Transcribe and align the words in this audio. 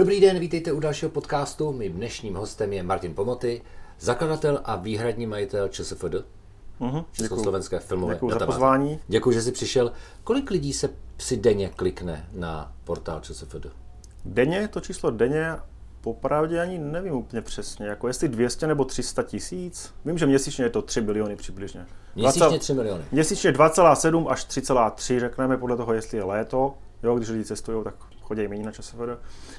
Dobrý 0.00 0.20
den, 0.20 0.38
vítejte 0.38 0.72
u 0.72 0.80
dalšího 0.80 1.10
podcastu. 1.10 1.72
Mým 1.72 1.92
dnešním 1.92 2.34
hostem 2.34 2.72
je 2.72 2.82
Martin 2.82 3.14
Pomoty, 3.14 3.62
zakladatel 3.98 4.60
a 4.64 4.76
výhradní 4.76 5.26
majitel 5.26 5.68
ČSFD, 5.68 6.14
Mhm, 6.80 7.04
Československé 7.12 7.78
filmové 7.80 8.14
Děkuji 8.14 8.28
za 8.28 8.34
databáze. 8.34 8.56
pozvání. 8.56 9.00
Děkuji, 9.08 9.30
že 9.32 9.42
jsi 9.42 9.52
přišel. 9.52 9.92
Kolik 10.24 10.50
lidí 10.50 10.72
se 10.72 10.88
si 11.18 11.36
denně 11.36 11.68
klikne 11.68 12.28
na 12.32 12.72
portál 12.84 13.20
ČSFD? 13.20 13.66
Denně, 14.24 14.68
to 14.68 14.80
číslo 14.80 15.10
denně, 15.10 15.56
popravdě 16.00 16.60
ani 16.60 16.78
nevím 16.78 17.14
úplně 17.14 17.42
přesně, 17.42 17.86
jako 17.86 18.08
jestli 18.08 18.28
200 18.28 18.66
nebo 18.66 18.84
300 18.84 19.22
tisíc. 19.22 19.94
Vím, 20.04 20.18
že 20.18 20.26
měsíčně 20.26 20.64
je 20.64 20.70
to 20.70 20.82
3 20.82 21.00
biliony 21.00 21.36
přibližně. 21.36 21.86
Měsíčně 22.14 22.46
20 22.46 22.58
3 22.58 22.74
miliony. 22.74 23.04
Měsíčně 23.12 23.52
2,7 23.52 24.28
až 24.28 24.46
3,3, 24.46 25.20
řekneme 25.20 25.56
podle 25.56 25.76
toho, 25.76 25.92
jestli 25.92 26.18
je 26.18 26.24
léto. 26.24 26.74
Jo, 27.02 27.16
když 27.16 27.28
lidi 27.28 27.44
cestují, 27.44 27.84
tak 27.84 27.94
chodí 28.30 28.48
méně 28.48 28.64
na 28.64 28.72
ČSFD. 28.72 28.98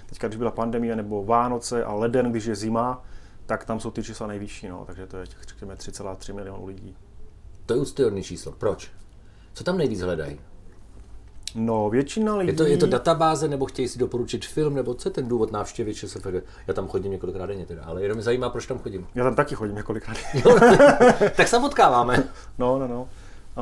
Teďka, 0.06 0.28
když 0.28 0.38
byla 0.38 0.52
pandemie 0.52 0.96
nebo 0.96 1.26
Vánoce 1.26 1.84
a 1.84 1.94
leden, 1.94 2.32
když 2.32 2.46
je 2.46 2.56
zima, 2.56 3.04
tak 3.46 3.66
tam 3.66 3.80
jsou 3.80 3.92
ty 3.92 4.04
čísla 4.04 4.28
nejvyšší, 4.28 4.68
no, 4.68 4.84
takže 4.88 5.08
to 5.08 5.18
je 5.18 5.28
těch, 5.28 5.38
řekněme, 5.48 5.76
3,3 5.76 6.34
milionů 6.34 6.66
lidí. 6.66 6.98
To 7.66 7.74
je 7.74 7.80
úctyhodný 7.80 8.24
číslo. 8.24 8.52
Proč? 8.52 8.92
Co 9.54 9.64
tam 9.64 9.78
nejvíc 9.78 10.02
hledají? 10.02 10.40
No, 11.56 11.90
většina 11.90 12.36
lidí... 12.36 12.52
Je 12.52 12.58
to, 12.58 12.66
je 12.66 12.78
to 12.78 12.86
databáze, 12.88 13.48
nebo 13.48 13.66
chtějí 13.66 13.88
si 13.88 14.00
doporučit 14.00 14.46
film, 14.46 14.76
nebo 14.76 14.94
co 14.94 15.10
je 15.10 15.14
ten 15.14 15.28
důvod 15.28 15.52
návštěvy 15.52 15.96
ČSFD? 15.96 16.28
Já 16.68 16.74
tam 16.74 16.88
chodím 16.88 17.12
několikrát 17.12 17.46
denně 17.46 17.66
teda, 17.66 17.84
ale 17.84 18.02
jenom 18.02 18.16
mě 18.16 18.24
zajímá, 18.24 18.50
proč 18.50 18.68
tam 18.68 18.80
chodím. 18.80 19.08
Já 19.16 19.24
tam 19.24 19.36
taky 19.36 19.56
chodím 19.56 19.76
několikrát. 19.76 20.18
tak 21.36 21.48
se 21.48 21.60
potkáváme. 21.60 22.24
No, 22.58 22.80
no, 22.80 22.88
no. 22.88 23.10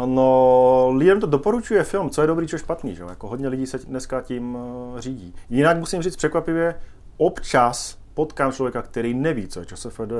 No, 0.05 0.89
lidem 0.95 1.19
to 1.19 1.27
doporučuje 1.27 1.83
film, 1.83 2.09
co 2.09 2.21
je 2.21 2.27
dobrý, 2.27 2.47
co 2.47 2.55
je 2.55 2.59
špatný, 2.59 2.95
že? 2.95 3.03
Jako 3.09 3.27
hodně 3.27 3.47
lidí 3.47 3.67
se 3.67 3.77
dneska 3.77 4.21
tím 4.21 4.55
uh, 4.55 4.99
řídí. 4.99 5.35
Jinak 5.49 5.77
musím 5.77 6.01
říct 6.01 6.15
překvapivě, 6.15 6.75
občas 7.17 7.97
potkám 8.13 8.51
člověka, 8.51 8.81
který 8.81 9.13
neví, 9.13 9.47
co 9.47 9.59
je 9.59 9.65
ČSFD. 9.65 10.11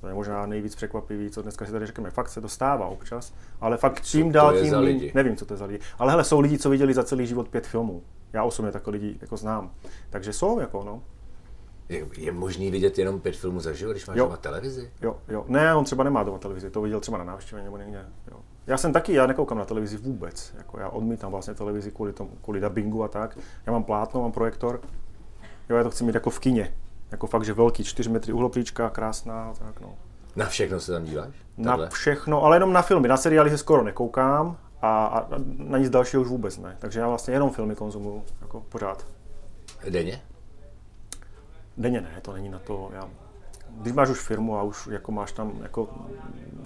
To 0.00 0.08
je 0.08 0.14
možná 0.14 0.46
nejvíc 0.46 0.74
překvapivý, 0.74 1.30
co 1.30 1.42
dneska 1.42 1.66
si 1.66 1.72
tady 1.72 1.86
řekneme. 1.86 2.10
Fakt 2.10 2.28
se 2.28 2.40
to 2.40 2.48
stává 2.48 2.86
občas, 2.86 3.34
ale 3.60 3.76
fakt 3.76 4.04
čím 4.04 4.32
dál 4.32 4.60
tím 4.60 4.74
lidi? 4.74 5.12
nevím, 5.14 5.36
co 5.36 5.46
to 5.46 5.54
je 5.54 5.58
za 5.58 5.64
lidi. 5.64 5.78
Ale 5.98 6.10
hele, 6.10 6.24
jsou 6.24 6.40
lidi, 6.40 6.58
co 6.58 6.70
viděli 6.70 6.94
za 6.94 7.04
celý 7.04 7.26
život 7.26 7.48
pět 7.48 7.66
filmů. 7.66 8.02
Já 8.32 8.42
osobně 8.44 8.72
takové 8.72 8.92
lidi 8.98 9.18
jako 9.20 9.36
znám. 9.36 9.70
Takže 10.10 10.32
jsou, 10.32 10.60
jako 10.60 10.84
no. 10.84 11.02
Je, 11.88 12.06
je 12.16 12.32
možný 12.32 12.70
vidět 12.70 12.98
jenom 12.98 13.20
pět 13.20 13.36
filmů 13.36 13.60
za 13.60 13.72
život, 13.72 13.92
když 13.92 14.06
máš 14.06 14.16
Jo. 14.16 14.24
doma 14.24 14.36
televizi? 14.36 14.90
Jo, 15.02 15.16
jo. 15.28 15.44
Ne, 15.48 15.74
on 15.74 15.84
třeba 15.84 16.04
nemá 16.04 16.22
doma 16.22 16.38
televizi, 16.38 16.70
to 16.70 16.80
viděl 16.82 17.00
třeba 17.00 17.18
na 17.18 17.24
návštěvě 17.24 17.64
nebo 17.64 17.76
někde. 17.76 18.06
Jo. 18.30 18.36
Já 18.66 18.76
jsem 18.76 18.92
taky, 18.92 19.12
já 19.12 19.26
nekoukám 19.26 19.58
na 19.58 19.64
televizi 19.64 19.96
vůbec. 19.96 20.54
Jako 20.58 20.80
já 20.80 20.88
odmítám 20.88 21.30
vlastně 21.30 21.54
televizi 21.54 21.90
kvůli, 21.90 22.12
tomu, 22.12 22.30
kvůli 22.42 22.60
dubbingu 22.60 23.04
a 23.04 23.08
tak. 23.08 23.38
Já 23.66 23.72
mám 23.72 23.84
plátno, 23.84 24.22
mám 24.22 24.32
projektor. 24.32 24.80
Jo, 25.68 25.76
já 25.76 25.82
to 25.82 25.90
chci 25.90 26.04
mít 26.04 26.14
jako 26.14 26.30
v 26.30 26.38
kině. 26.38 26.74
Jako 27.10 27.26
fakt, 27.26 27.44
že 27.44 27.52
velký, 27.52 27.84
4 27.84 28.10
metry 28.10 28.32
uhlopříčka, 28.32 28.90
krásná, 28.90 29.52
tak 29.58 29.80
no. 29.80 29.94
Na 30.36 30.46
všechno 30.46 30.80
se 30.80 30.92
tam 30.92 31.04
díváš? 31.04 31.34
Na 31.56 31.88
všechno, 31.88 32.44
ale 32.44 32.56
jenom 32.56 32.72
na 32.72 32.82
filmy. 32.82 33.08
Na 33.08 33.16
seriály 33.16 33.50
se 33.50 33.58
skoro 33.58 33.82
nekoukám 33.82 34.56
a, 34.82 35.06
a 35.06 35.28
na 35.56 35.78
nic 35.78 35.90
dalšího 35.90 36.22
už 36.22 36.28
vůbec 36.28 36.58
ne. 36.58 36.76
Takže 36.78 37.00
já 37.00 37.08
vlastně 37.08 37.34
jenom 37.34 37.50
filmy 37.50 37.74
konzumuju, 37.74 38.24
jako 38.40 38.60
pořád. 38.68 39.06
Denně? 39.90 40.22
Denně 41.76 42.00
ne, 42.00 42.20
to 42.22 42.32
není 42.32 42.48
na 42.48 42.58
to. 42.58 42.90
Já, 42.92 43.08
když 43.68 43.92
máš 43.92 44.08
už 44.08 44.20
firmu 44.20 44.58
a 44.58 44.62
už 44.62 44.86
jako 44.86 45.12
máš 45.12 45.32
tam 45.32 45.52
jako 45.62 45.88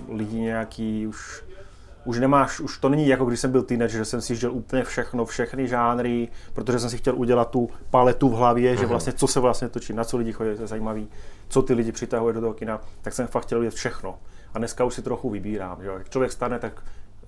lidi 0.08 0.40
nějaký, 0.40 1.06
už, 1.06 1.44
už 2.04 2.18
nemáš, 2.18 2.60
už 2.60 2.78
to 2.78 2.88
není 2.88 3.08
jako 3.08 3.24
když 3.24 3.40
jsem 3.40 3.52
byl 3.52 3.62
teenager, 3.62 3.98
že 3.98 4.04
jsem 4.04 4.20
si 4.20 4.36
žil 4.36 4.52
úplně 4.52 4.84
všechno, 4.84 5.24
všechny 5.24 5.68
žánry, 5.68 6.28
protože 6.54 6.78
jsem 6.78 6.90
si 6.90 6.98
chtěl 6.98 7.14
udělat 7.16 7.50
tu 7.50 7.70
paletu 7.90 8.28
v 8.28 8.32
hlavě, 8.32 8.76
že 8.76 8.86
vlastně 8.86 9.12
co 9.12 9.26
se 9.26 9.40
vlastně 9.40 9.68
točí, 9.68 9.92
na 9.92 10.04
co 10.04 10.16
lidi 10.16 10.32
chodí, 10.32 10.56
to 10.56 10.62
je 10.62 10.66
zajímavý, 10.66 11.08
co 11.48 11.62
ty 11.62 11.74
lidi 11.74 11.92
přitahuje 11.92 12.34
do 12.34 12.40
toho 12.40 12.54
kina, 12.54 12.80
tak 13.02 13.12
jsem 13.12 13.26
fakt 13.26 13.44
chtěl 13.44 13.60
vidět 13.60 13.74
všechno. 13.74 14.18
A 14.54 14.58
dneska 14.58 14.84
už 14.84 14.94
si 14.94 15.02
trochu 15.02 15.30
vybírám, 15.30 15.82
že 15.82 15.88
jo. 15.88 15.94
Jak 15.94 16.10
člověk 16.10 16.32
stane, 16.32 16.58
tak 16.58 16.82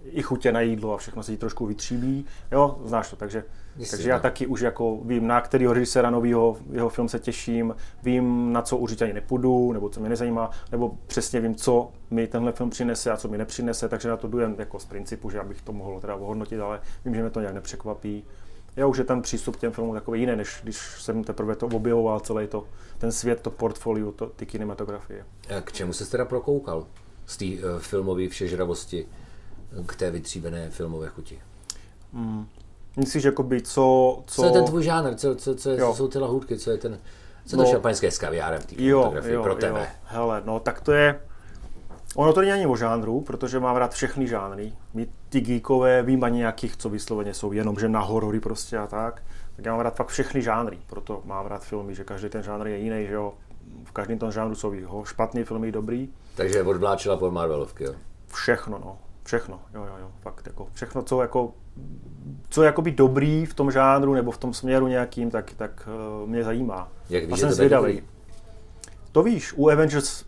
i 0.04 0.22
chutě 0.22 0.52
na 0.52 0.60
jídlo 0.60 0.94
a 0.94 0.96
všechno 0.96 1.22
se 1.22 1.32
jí 1.32 1.38
trošku 1.38 1.66
vytříbí, 1.66 2.26
jo, 2.52 2.78
znáš 2.84 3.10
to, 3.10 3.16
takže, 3.16 3.44
Jistě, 3.76 3.96
takže 3.96 4.10
já 4.10 4.16
no. 4.16 4.22
taky 4.22 4.46
už 4.46 4.60
jako 4.60 4.98
vím, 5.04 5.26
na 5.26 5.40
kterého 5.40 5.72
režiséra 5.72 6.10
nového 6.10 6.56
jeho 6.72 6.88
film 6.88 7.08
se 7.08 7.18
těším, 7.18 7.74
vím, 8.02 8.52
na 8.52 8.62
co 8.62 8.76
určitě 8.76 9.04
ani 9.04 9.12
nepůjdu, 9.12 9.72
nebo 9.72 9.88
co 9.88 10.00
mě 10.00 10.08
nezajímá, 10.08 10.50
nebo 10.72 10.98
přesně 11.06 11.40
vím, 11.40 11.54
co 11.54 11.92
mi 12.10 12.26
tenhle 12.26 12.52
film 12.52 12.70
přinese 12.70 13.10
a 13.10 13.16
co 13.16 13.28
mi 13.28 13.38
nepřinese, 13.38 13.88
takže 13.88 14.08
na 14.08 14.16
to 14.16 14.28
jdu 14.28 14.38
jen 14.38 14.54
jako 14.58 14.78
z 14.78 14.84
principu, 14.84 15.30
že 15.30 15.40
abych 15.40 15.62
to 15.62 15.72
mohl 15.72 16.00
teda 16.00 16.14
ohodnotit, 16.14 16.60
ale 16.60 16.80
vím, 17.04 17.14
že 17.14 17.20
mě 17.20 17.30
to 17.30 17.40
nějak 17.40 17.54
nepřekvapí. 17.54 18.24
Já 18.76 18.86
už 18.86 18.98
je 18.98 19.04
ten 19.04 19.22
přístup 19.22 19.56
k 19.56 19.60
těm 19.60 19.72
filmům 19.72 19.94
takový 19.94 20.20
jiný, 20.20 20.36
než 20.36 20.60
když 20.62 20.76
jsem 21.02 21.24
teprve 21.24 21.56
to 21.56 21.66
objevoval, 21.66 22.20
celý 22.20 22.46
to, 22.46 22.64
ten 22.98 23.12
svět, 23.12 23.40
to 23.40 23.50
portfolio, 23.50 24.12
to, 24.12 24.26
ty 24.26 24.46
kinematografie. 24.46 25.24
A 25.58 25.60
k 25.60 25.72
čemu 25.72 25.92
se 25.92 26.10
teda 26.10 26.24
prokoukal 26.24 26.86
z 27.26 27.36
té 27.36 27.44
uh, 27.44 27.78
filmové 27.78 28.28
všežravosti 28.28 29.06
k 29.86 29.96
té 29.96 30.10
vytříbené 30.10 30.70
filmové 30.70 31.08
chuti? 31.08 31.38
Myslíš, 32.96 33.24
jakoby, 33.24 33.62
co, 33.62 34.18
co... 34.26 34.42
Co 34.42 34.46
je 34.46 34.52
ten 34.52 34.64
tvůj 34.64 34.82
žánr? 34.82 35.14
Co, 35.14 35.34
co, 35.34 35.54
co, 35.54 35.70
je, 35.70 35.78
Jo. 35.80 35.90
co 35.90 35.96
jsou 35.96 36.08
ty 36.08 36.18
lahůdky? 36.18 36.58
Co 36.58 36.70
je 36.70 36.76
ten... 36.78 36.98
Co 37.46 37.56
je 37.56 37.58
No. 37.58 37.64
to 37.64 37.70
šampaňské 37.70 38.10
s 38.10 38.18
kaviárem 38.18 38.60
v 38.60 38.66
té 38.66 38.74
Jo, 38.82 39.12
jo, 39.24 39.42
pro 39.42 39.52
jo. 39.52 39.58
tebe? 39.58 39.88
Hele, 40.04 40.42
no 40.44 40.60
tak 40.60 40.80
to 40.80 40.92
je... 40.92 41.20
Ono 42.16 42.32
to 42.32 42.40
není 42.40 42.52
ani 42.52 42.66
o 42.66 42.76
žánru, 42.76 43.20
protože 43.20 43.60
mám 43.60 43.76
rád 43.76 43.92
všechny 43.92 44.26
žánry. 44.28 44.72
My 44.94 45.08
ty 45.28 45.40
geekové 45.40 46.02
vím 46.02 46.24
ani 46.24 46.38
nějakých, 46.38 46.76
co 46.76 46.88
vysloveně 46.88 47.34
jsou 47.34 47.52
jenom, 47.52 47.78
že 47.78 47.88
na 47.88 48.00
horory 48.00 48.40
prostě 48.40 48.78
a 48.78 48.86
tak. 48.86 49.22
Tak 49.56 49.64
já 49.64 49.72
mám 49.72 49.80
rád 49.80 49.96
fakt 49.96 50.08
všechny 50.08 50.42
žánry, 50.42 50.78
proto 50.86 51.22
mám 51.24 51.46
rád 51.46 51.64
filmy, 51.64 51.94
že 51.94 52.04
každý 52.04 52.28
ten 52.28 52.42
žánr 52.42 52.66
je 52.66 52.78
jiný, 52.78 53.06
že 53.06 53.14
jo. 53.14 53.34
V 53.84 53.92
každém 53.92 54.18
tom 54.18 54.32
žánru 54.32 54.54
jsou 54.54 55.04
špatný 55.04 55.44
filmy, 55.44 55.68
i 55.68 55.72
dobrý. 55.72 56.08
Takže 56.34 56.62
odvláčela 56.62 57.16
pod 57.16 57.30
Marvelovky, 57.30 57.84
jo? 57.84 57.94
Všechno, 58.26 58.78
no. 58.78 58.98
Všechno, 59.24 59.60
jo, 59.74 59.84
jo, 59.84 59.94
jo, 60.00 60.10
fakt, 60.20 60.46
jako 60.46 60.68
všechno, 60.72 61.02
co 61.02 61.22
jako 61.22 61.52
co 62.48 62.62
je 62.62 62.66
jakoby 62.66 62.90
dobrý 62.90 63.46
v 63.46 63.54
tom 63.54 63.70
žánru 63.70 64.14
nebo 64.14 64.30
v 64.30 64.38
tom 64.38 64.54
směru 64.54 64.86
nějakým, 64.86 65.30
tak, 65.30 65.52
tak 65.56 65.88
uh, 66.22 66.28
mě 66.28 66.44
zajímá. 66.44 66.88
Jak 67.10 67.24
víš, 67.24 67.32
a 67.32 67.36
jsem 67.36 67.52
zvědavý. 67.52 67.92
dobrý? 67.92 68.08
To 69.12 69.22
víš, 69.22 69.52
u 69.56 69.68
Avengers 69.68 70.24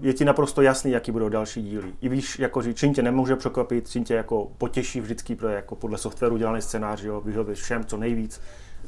je 0.00 0.12
ti 0.12 0.24
naprosto 0.24 0.62
jasný, 0.62 0.90
jaký 0.90 1.12
budou 1.12 1.28
další 1.28 1.62
díly. 1.62 1.92
I 2.00 2.08
víš, 2.08 2.38
jako, 2.38 2.62
že 2.62 2.74
čím 2.74 2.94
tě 2.94 3.02
nemůže 3.02 3.36
překvapit, 3.36 3.90
čím 3.90 4.04
tě 4.04 4.14
jako 4.14 4.48
potěší 4.58 5.00
vždycky, 5.00 5.34
protože 5.34 5.54
jako 5.54 5.76
podle 5.76 5.98
softwaru 5.98 6.36
dělaný 6.36 6.62
scénář, 6.62 7.02
jo, 7.02 7.20
vyhovuješ 7.20 7.62
všem 7.62 7.84
co 7.84 7.96
nejvíc, 7.96 8.40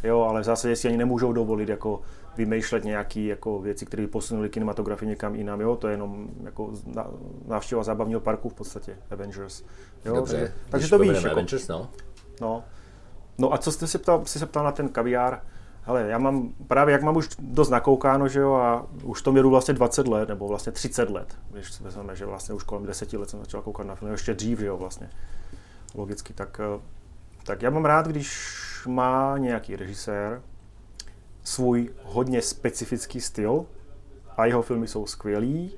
jo, 0.05 0.21
ale 0.21 0.41
v 0.41 0.45
zásadě 0.45 0.77
si 0.77 0.89
ani 0.89 0.97
nemůžou 0.97 1.33
dovolit 1.33 1.69
jako 1.69 2.01
vymýšlet 2.39 2.85
nějaké 2.85 3.21
jako 3.21 3.59
věci, 3.59 3.87
které 3.87 4.03
by 4.03 4.07
posunuli 4.07 4.49
kinematografii 4.49 5.09
někam 5.09 5.35
jinam, 5.35 5.61
jo, 5.61 5.77
to 5.77 5.89
je 5.89 5.95
jenom 5.95 6.29
jako 6.45 6.73
návštěva 7.47 7.83
zábavního 7.83 8.21
parku 8.21 8.49
v 8.49 8.55
podstatě, 8.55 8.97
Avengers. 9.11 9.63
Jo, 10.05 10.15
Dobře, 10.15 10.37
takže, 10.37 10.47
když 10.47 10.71
takže 10.71 10.89
to 10.91 10.99
víš, 10.99 11.23
jako, 11.23 11.31
Avengers, 11.31 11.69
no. 11.69 11.91
No. 12.41 12.65
no 13.39 13.55
a 13.55 13.59
co 13.59 13.73
jste 13.73 13.87
se 13.87 13.99
ptal, 13.99 14.23
jsi 14.25 14.39
se 14.39 14.47
ptal 14.47 14.65
na 14.65 14.73
ten 14.73 14.89
kaviár? 14.89 15.43
Hele, 15.83 16.09
já 16.09 16.19
mám 16.19 16.53
právě, 16.67 16.93
jak 16.93 17.03
mám 17.03 17.17
už 17.17 17.29
dost 17.39 17.71
nakoukáno, 17.71 18.29
že 18.29 18.41
jo, 18.41 18.55
a 18.55 18.87
už 19.03 19.23
to 19.23 19.33
měru 19.33 19.51
vlastně 19.51 19.75
20 19.75 20.09
let, 20.09 20.29
nebo 20.29 20.49
vlastně 20.49 20.73
30 20.73 21.11
let, 21.11 21.37
když 21.51 21.73
si 21.73 21.83
vezmeme, 21.83 22.17
že 22.17 22.27
vlastně 22.27 22.55
už 22.55 22.63
kolem 22.63 22.87
10 22.87 23.13
let 23.13 23.31
jsem 23.31 23.41
začal 23.41 23.63
koukat 23.63 23.87
na 23.87 23.95
film, 23.95 24.13
ještě 24.13 24.35
dřív, 24.35 24.59
že 24.59 24.67
jo, 24.67 24.77
vlastně, 24.77 25.11
logicky, 25.95 26.33
tak, 26.33 26.61
eh, 26.61 26.81
tak 27.45 27.63
já 27.63 27.71
mám 27.71 27.85
rád, 27.85 28.07
když 28.07 28.59
má 28.87 29.39
nějaký 29.39 29.77
režisér 29.77 30.43
svůj 31.49 31.91
hodně 32.05 32.43
specifický 32.43 33.21
styl 33.21 33.67
a 34.37 34.47
jeho 34.47 34.63
filmy 34.63 34.89
jsou 34.89 35.07
skvělý, 35.07 35.77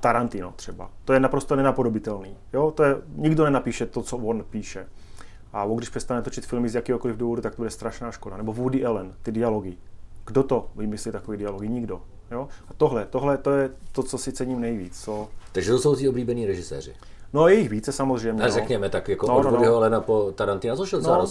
Tarantino 0.00 0.52
třeba. 0.56 0.90
To 1.04 1.12
je 1.12 1.20
naprosto 1.20 1.56
nenapodobitelný. 1.56 2.36
Jo? 2.52 2.70
To 2.70 2.82
je, 2.82 2.96
nikdo 3.14 3.44
nenapíše 3.44 3.86
to, 3.86 4.02
co 4.02 4.16
on 4.16 4.44
píše. 4.50 4.86
A 5.52 5.64
on, 5.64 5.76
když 5.76 5.88
přestane 5.88 6.22
točit 6.22 6.46
filmy 6.46 6.68
z 6.68 6.74
jakéhokoliv 6.74 7.16
důvodu, 7.16 7.42
tak 7.42 7.54
to 7.54 7.62
bude 7.62 7.70
strašná 7.70 8.12
škoda. 8.12 8.36
Nebo 8.36 8.52
Woody 8.52 8.84
Allen, 8.84 9.14
ty 9.22 9.32
dialogy. 9.32 9.76
Kdo 10.26 10.42
to 10.42 10.70
vymyslí 10.76 11.12
takový 11.12 11.38
dialogy? 11.38 11.68
Nikdo. 11.68 12.02
Jo? 12.30 12.48
A 12.68 12.74
tohle, 12.74 13.06
tohle 13.06 13.38
to 13.38 13.50
je 13.50 13.70
to, 13.92 14.02
co 14.02 14.18
si 14.18 14.32
cením 14.32 14.60
nejvíc. 14.60 15.04
Co... 15.04 15.28
Takže 15.52 15.72
to 15.72 15.78
jsou 15.78 15.96
ti 15.96 16.08
oblíbení 16.08 16.46
režiséři. 16.46 16.94
No 17.32 17.48
je 17.48 17.54
jich 17.54 17.68
více 17.68 17.92
samozřejmě. 17.92 18.42
A 18.42 18.46
no. 18.46 18.52
řekněme 18.52 18.88
tak 18.88 19.08
jako 19.08 19.26
No, 19.26 19.36
od 19.36 19.42
no, 19.42 19.50
no. 19.50 19.76
Allena 19.76 20.00
po 20.00 20.32
Tarantina, 20.32 20.76
což 20.76 20.92
je 20.92 20.98
No. 21.00 21.28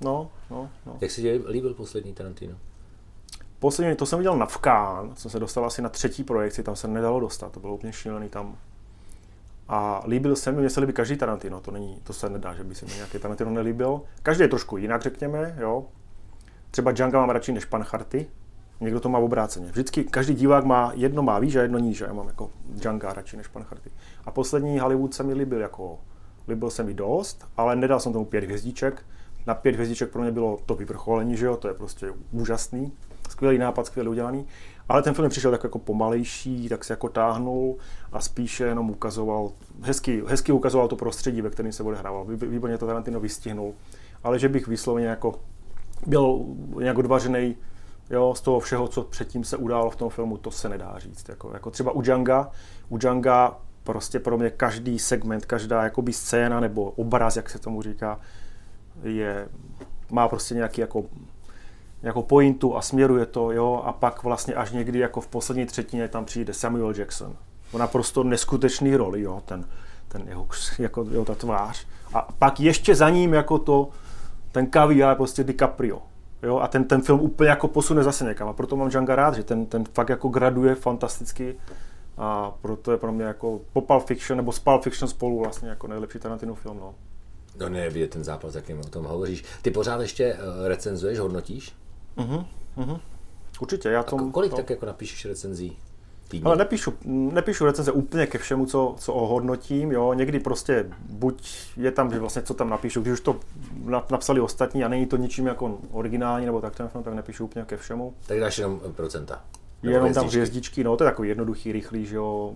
No, 0.00 0.30
no, 0.50 0.70
no. 0.86 0.96
Jak 1.00 1.10
si 1.10 1.22
tě 1.22 1.40
líbil 1.48 1.74
poslední 1.74 2.12
Tarantino? 2.12 2.54
Poslední, 3.58 3.96
to 3.96 4.06
jsem 4.06 4.18
viděl 4.18 4.36
na 4.36 4.46
Vkán, 4.46 5.12
jsem 5.16 5.30
se 5.30 5.40
dostal 5.40 5.64
asi 5.64 5.82
na 5.82 5.88
třetí 5.88 6.24
projekci, 6.24 6.62
tam 6.62 6.76
se 6.76 6.88
nedalo 6.88 7.20
dostat, 7.20 7.52
to 7.52 7.60
bylo 7.60 7.74
úplně 7.74 7.92
šílený 7.92 8.28
tam. 8.28 8.56
A 9.68 10.02
líbil 10.06 10.36
se 10.36 10.52
mi, 10.52 10.60
mně 10.60 10.70
se 10.70 10.80
líbí 10.80 10.92
každý 10.92 11.16
Tarantino, 11.16 11.60
to, 11.60 11.70
není, 11.70 12.00
to 12.04 12.12
se 12.12 12.30
nedá, 12.30 12.54
že 12.54 12.64
by 12.64 12.74
se 12.74 12.86
mi 12.86 12.94
nějaký 12.94 13.18
Tarantino 13.18 13.50
nelíbil. 13.50 14.00
Každý 14.22 14.42
je 14.42 14.48
trošku 14.48 14.76
jinak, 14.76 15.02
řekněme, 15.02 15.56
jo. 15.60 15.84
Třeba 16.70 16.92
Django 16.92 17.18
mám 17.18 17.30
radši 17.30 17.52
než 17.52 17.64
Pan 17.64 17.84
Charty, 17.84 18.26
někdo 18.82 19.00
to 19.00 19.08
má 19.08 19.18
obráceně. 19.18 19.66
Vždycky 19.66 20.04
každý 20.04 20.34
divák 20.34 20.64
má, 20.64 20.92
jedno 20.94 21.22
má 21.22 21.38
výš 21.38 21.56
a 21.56 21.62
jedno 21.62 21.78
níž, 21.78 22.00
já 22.00 22.12
mám 22.12 22.26
jako 22.26 22.50
Django 22.64 23.12
radši 23.12 23.36
než 23.36 23.48
Pan 23.48 23.64
Charty. 23.64 23.90
A 24.24 24.30
poslední 24.30 24.78
Hollywood 24.78 25.14
se 25.14 25.22
mi 25.22 25.34
líbil 25.34 25.60
jako, 25.60 25.98
líbil 26.48 26.70
se 26.70 26.82
mi 26.82 26.94
dost, 26.94 27.46
ale 27.56 27.76
nedal 27.76 28.00
jsem 28.00 28.12
tomu 28.12 28.24
pět 28.24 28.44
hvězdiček. 28.44 29.02
Na 29.46 29.54
pět 29.54 29.74
hvězdiček 29.74 30.10
pro 30.10 30.22
mě 30.22 30.32
bylo 30.32 30.58
to 30.66 30.74
vyvrcholení, 30.74 31.36
že 31.36 31.46
jo, 31.46 31.56
to 31.56 31.68
je 31.68 31.74
prostě 31.74 32.12
úžasný. 32.32 32.92
skvělý 33.28 33.58
nápad, 33.58 33.86
skvěle 33.86 34.10
udělaný, 34.10 34.46
ale 34.88 35.02
ten 35.02 35.14
film 35.14 35.30
přišel 35.30 35.50
tak 35.50 35.64
jako 35.64 35.78
pomalejší, 35.78 36.68
tak 36.68 36.84
se 36.84 36.92
jako 36.92 37.08
táhnul 37.08 37.76
a 38.12 38.20
spíše 38.20 38.64
jenom 38.64 38.90
ukazoval, 38.90 39.52
hezky, 39.80 40.22
hezky 40.26 40.52
ukazoval 40.52 40.88
to 40.88 40.96
prostředí, 40.96 41.42
ve 41.42 41.50
kterém 41.50 41.72
se 41.72 41.82
odehrával. 41.82 42.24
Výborně 42.24 42.78
to 42.78 42.86
Tarantino 42.86 43.20
vystihnul. 43.20 43.74
Ale 44.24 44.38
že 44.38 44.48
bych 44.48 44.68
vysloveně 44.68 45.06
jako 45.06 45.34
byl 46.06 46.40
nějak 46.78 46.98
odvařený 46.98 47.56
jo, 48.12 48.34
z 48.34 48.40
toho 48.40 48.60
všeho, 48.60 48.88
co 48.88 49.02
předtím 49.02 49.44
se 49.44 49.56
událo 49.56 49.90
v 49.90 49.96
tom 49.96 50.10
filmu, 50.10 50.36
to 50.36 50.50
se 50.50 50.68
nedá 50.68 50.94
říct. 50.98 51.28
Jako, 51.28 51.50
jako 51.52 51.70
třeba 51.70 51.92
u 51.92 52.02
Djanga, 52.02 52.50
u 52.88 52.98
Djanga 52.98 53.58
prostě 53.84 54.20
pro 54.20 54.38
mě 54.38 54.50
každý 54.50 54.98
segment, 54.98 55.46
každá 55.46 55.82
jakoby 55.82 56.12
scéna 56.12 56.60
nebo 56.60 56.90
obraz, 56.90 57.36
jak 57.36 57.50
se 57.50 57.58
tomu 57.58 57.82
říká, 57.82 58.20
je, 59.02 59.48
má 60.10 60.28
prostě 60.28 60.54
nějaký 60.54 60.80
jako 60.80 61.04
jako 62.02 62.22
pointu 62.22 62.76
a 62.76 62.82
směruje 62.82 63.26
to, 63.26 63.52
jo, 63.52 63.82
a 63.84 63.92
pak 63.92 64.22
vlastně 64.22 64.54
až 64.54 64.70
někdy 64.70 64.98
jako 64.98 65.20
v 65.20 65.28
poslední 65.28 65.66
třetině 65.66 66.08
tam 66.08 66.24
přijde 66.24 66.54
Samuel 66.54 66.94
Jackson. 66.96 67.36
On 67.72 67.80
naprosto 67.80 68.24
neskutečný 68.24 68.96
roli, 68.96 69.22
jo, 69.22 69.42
ten, 69.44 69.64
ten 70.08 70.22
jeho, 70.28 70.48
jako, 70.78 71.06
jo, 71.10 71.24
ta 71.24 71.34
tvář. 71.34 71.86
A 72.14 72.28
pak 72.38 72.60
ještě 72.60 72.94
za 72.94 73.10
ním 73.10 73.34
jako 73.34 73.58
to, 73.58 73.88
ten 74.52 74.66
kaviár 74.66 75.16
prostě 75.16 75.44
DiCaprio. 75.44 76.02
Jo, 76.42 76.58
a 76.58 76.68
ten, 76.68 76.84
ten 76.84 77.02
film 77.02 77.20
úplně 77.20 77.50
jako 77.50 77.68
posune 77.68 78.02
zase 78.02 78.24
někam. 78.24 78.48
A 78.48 78.52
proto 78.52 78.76
mám 78.76 78.88
Django 78.88 79.14
rád, 79.14 79.34
že 79.34 79.42
ten, 79.42 79.66
ten 79.66 79.84
fakt 79.84 80.08
jako 80.08 80.28
graduje 80.28 80.74
fantasticky. 80.74 81.56
A 82.18 82.50
proto 82.62 82.92
je 82.92 82.98
pro 82.98 83.12
mě 83.12 83.24
jako 83.24 83.60
po 83.72 83.80
Pulp 83.80 84.06
Fiction, 84.06 84.36
nebo 84.36 84.52
s 84.52 84.58
Pulp 84.58 84.82
Fiction 84.82 85.08
spolu 85.08 85.38
vlastně 85.38 85.68
jako 85.68 85.86
nejlepší 85.86 86.18
Tarantino 86.18 86.54
film. 86.54 86.76
No. 86.80 86.94
No 87.60 87.68
ne, 87.68 87.80
je 87.80 88.08
ten 88.08 88.24
zápas, 88.24 88.54
jakým 88.54 88.78
o 88.80 88.82
tom 88.82 89.04
hovoříš. 89.04 89.44
Ty 89.62 89.70
pořád 89.70 90.00
ještě 90.00 90.34
uh, 90.34 90.66
recenzuješ, 90.66 91.18
hodnotíš? 91.18 91.76
Uh-huh, 92.16 92.44
uh-huh. 92.76 93.00
Určitě, 93.60 93.88
já 93.88 94.02
tom... 94.02 94.28
A 94.28 94.32
kolik 94.32 94.50
to... 94.50 94.56
tak 94.56 94.70
jako 94.70 94.86
napíšeš 94.86 95.24
recenzí? 95.24 95.78
Týdně? 96.32 96.46
Ale 96.46 96.56
nepíšu, 96.56 96.94
nepíšu 97.04 97.64
recenze 97.64 97.92
úplně 97.92 98.26
ke 98.26 98.38
všemu, 98.38 98.66
co, 98.66 98.94
co 98.98 99.12
ohodnotím, 99.12 99.92
jo, 99.92 100.12
někdy 100.12 100.40
prostě 100.40 100.86
buď 101.08 101.50
je 101.76 101.90
tam, 101.90 102.10
že 102.10 102.18
vlastně 102.18 102.42
co 102.42 102.54
tam 102.54 102.68
napíšu, 102.68 103.00
když 103.00 103.12
už 103.12 103.20
to 103.20 103.40
napsali 104.10 104.40
ostatní 104.40 104.84
a 104.84 104.88
není 104.88 105.06
to 105.06 105.16
ničím 105.16 105.46
jako 105.46 105.78
originální 105.90 106.46
nebo 106.46 106.60
tak 106.60 106.76
ten 106.76 106.88
film, 106.88 107.04
tak 107.04 107.14
nepíšu 107.14 107.44
úplně 107.44 107.64
ke 107.64 107.76
všemu. 107.76 108.14
Tak 108.26 108.40
dáš 108.40 108.58
jenom 108.58 108.80
procenta. 108.96 109.44
Jenom 109.82 110.14
tam 110.14 110.26
hvězdičky, 110.26 110.84
no 110.84 110.96
to 110.96 111.04
je 111.04 111.10
takový 111.10 111.28
jednoduchý, 111.28 111.72
rychlý, 111.72 112.06
že 112.06 112.16
jo. 112.16 112.52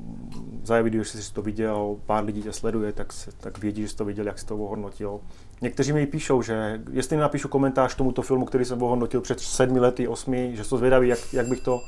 Za 0.64 0.80
video, 0.80 1.02
že 1.02 1.10
jsi 1.10 1.32
to 1.32 1.42
viděl, 1.42 1.96
pár 2.06 2.24
lidí 2.24 2.42
tě 2.42 2.52
sleduje, 2.52 2.92
tak, 2.92 3.12
se, 3.12 3.30
tak 3.40 3.58
vědí, 3.58 3.82
že 3.82 3.88
jsi 3.88 3.96
to 3.96 4.04
viděl, 4.04 4.26
jak 4.26 4.38
jsi 4.38 4.46
to 4.46 4.56
ohodnotil. 4.56 5.20
Někteří 5.60 5.92
mi 5.92 6.06
píšou, 6.06 6.42
že 6.42 6.80
jestli 6.92 7.16
napíšu 7.16 7.48
komentář 7.48 7.94
tomuto 7.94 8.22
filmu, 8.22 8.44
který 8.44 8.64
jsem 8.64 8.82
ohodnotil 8.82 9.20
před 9.20 9.40
sedmi 9.40 9.80
lety, 9.80 10.08
osmi, 10.08 10.52
že 10.54 10.64
jsou 10.64 10.76
zvědaví, 10.76 11.08
jak, 11.08 11.18
jak 11.32 11.46
bych 11.46 11.60
to, 11.60 11.80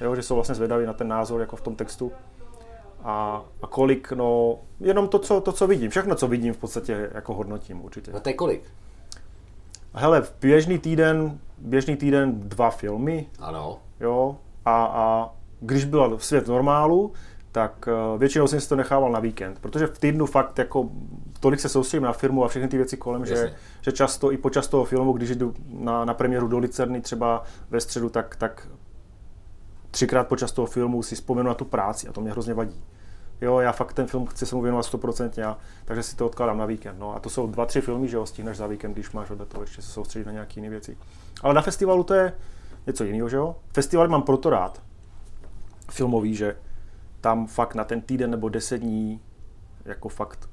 jo, 0.00 0.14
že 0.14 0.22
jsou 0.22 0.34
vlastně 0.34 0.54
zvědaví 0.54 0.86
na 0.86 0.92
ten 0.92 1.08
názor 1.08 1.40
jako 1.40 1.56
v 1.56 1.60
tom 1.60 1.76
textu. 1.76 2.12
A, 3.02 3.44
a 3.62 3.66
kolik, 3.66 4.12
no, 4.12 4.58
jenom 4.80 5.08
to 5.08 5.18
co, 5.18 5.40
to, 5.40 5.52
co 5.52 5.66
vidím, 5.66 5.90
všechno, 5.90 6.14
co 6.14 6.28
vidím, 6.28 6.54
v 6.54 6.58
podstatě 6.58 7.10
jako 7.14 7.34
hodnotím 7.34 7.84
určitě. 7.84 8.12
A 8.12 8.20
to 8.20 8.28
je 8.28 8.34
kolik? 8.34 8.62
Hele, 9.94 10.22
v 10.22 10.34
běžný 10.40 10.78
týden, 10.78 11.38
běžný 11.58 11.96
týden 11.96 12.40
dva 12.40 12.70
filmy. 12.70 13.26
Ano. 13.38 13.78
Jo, 14.00 14.36
a, 14.64 14.84
a 14.84 15.34
když 15.60 15.84
byl 15.84 16.18
svět 16.18 16.48
normálu, 16.48 17.12
tak 17.52 17.88
uh, 18.12 18.20
většinou 18.20 18.46
jsem 18.46 18.60
si 18.60 18.68
to 18.68 18.76
nechával 18.76 19.12
na 19.12 19.20
víkend, 19.20 19.58
protože 19.58 19.86
v 19.86 19.98
týdnu 19.98 20.26
fakt 20.26 20.58
jako 20.58 20.90
tolik 21.40 21.60
se 21.60 21.68
soustředím 21.68 22.04
na 22.04 22.12
firmu 22.12 22.44
a 22.44 22.48
všechny 22.48 22.68
ty 22.68 22.76
věci 22.76 22.96
kolem, 22.96 23.26
že, 23.26 23.54
že 23.80 23.92
často 23.92 24.32
i 24.32 24.36
počas 24.36 24.68
toho 24.68 24.84
filmu, 24.84 25.12
když 25.12 25.30
jdu 25.36 25.54
na, 25.68 26.04
na 26.04 26.14
premiéru 26.14 26.48
do 26.48 26.58
Licerny 26.58 27.00
třeba 27.00 27.42
ve 27.70 27.80
středu, 27.80 28.08
tak, 28.08 28.36
tak 28.36 28.68
třikrát 29.96 30.28
počas 30.28 30.52
toho 30.52 30.66
filmu 30.66 31.02
si 31.02 31.14
vzpomenu 31.14 31.48
na 31.48 31.54
tu 31.54 31.64
práci 31.64 32.08
a 32.08 32.12
to 32.12 32.20
mě 32.20 32.30
hrozně 32.30 32.54
vadí. 32.54 32.84
Jo, 33.40 33.58
já 33.58 33.72
fakt 33.72 33.92
ten 33.92 34.06
film 34.06 34.26
chci 34.26 34.46
se 34.46 34.54
mu 34.54 34.62
věnovat 34.62 34.86
100%, 34.86 35.48
a, 35.48 35.58
takže 35.84 36.02
si 36.02 36.16
to 36.16 36.26
odkládám 36.26 36.58
na 36.58 36.66
víkend. 36.66 36.98
No 36.98 37.16
a 37.16 37.20
to 37.20 37.30
jsou 37.30 37.46
dva, 37.46 37.66
tři 37.66 37.80
filmy, 37.80 38.08
že 38.08 38.16
ho 38.16 38.26
stihneš 38.26 38.56
za 38.56 38.66
víkend, 38.66 38.92
když 38.92 39.10
máš 39.10 39.28
toho 39.48 39.62
ještě 39.62 39.82
se 39.82 39.90
soustředit 39.90 40.24
na 40.24 40.32
nějaké 40.32 40.52
jiné 40.56 40.70
věci. 40.70 40.96
Ale 41.42 41.54
na 41.54 41.62
festivalu 41.62 42.02
to 42.04 42.14
je 42.14 42.32
něco 42.86 43.04
jiného, 43.04 43.28
že 43.28 43.36
jo? 43.36 43.56
Festival 43.72 44.08
mám 44.08 44.22
proto 44.22 44.50
rád, 44.50 44.82
filmový, 45.90 46.34
že 46.34 46.56
tam 47.20 47.46
fakt 47.46 47.74
na 47.74 47.84
ten 47.84 48.00
týden 48.00 48.30
nebo 48.30 48.48
deset 48.48 48.78
dní 48.78 49.20
jako 49.84 50.08
fakt 50.08 50.48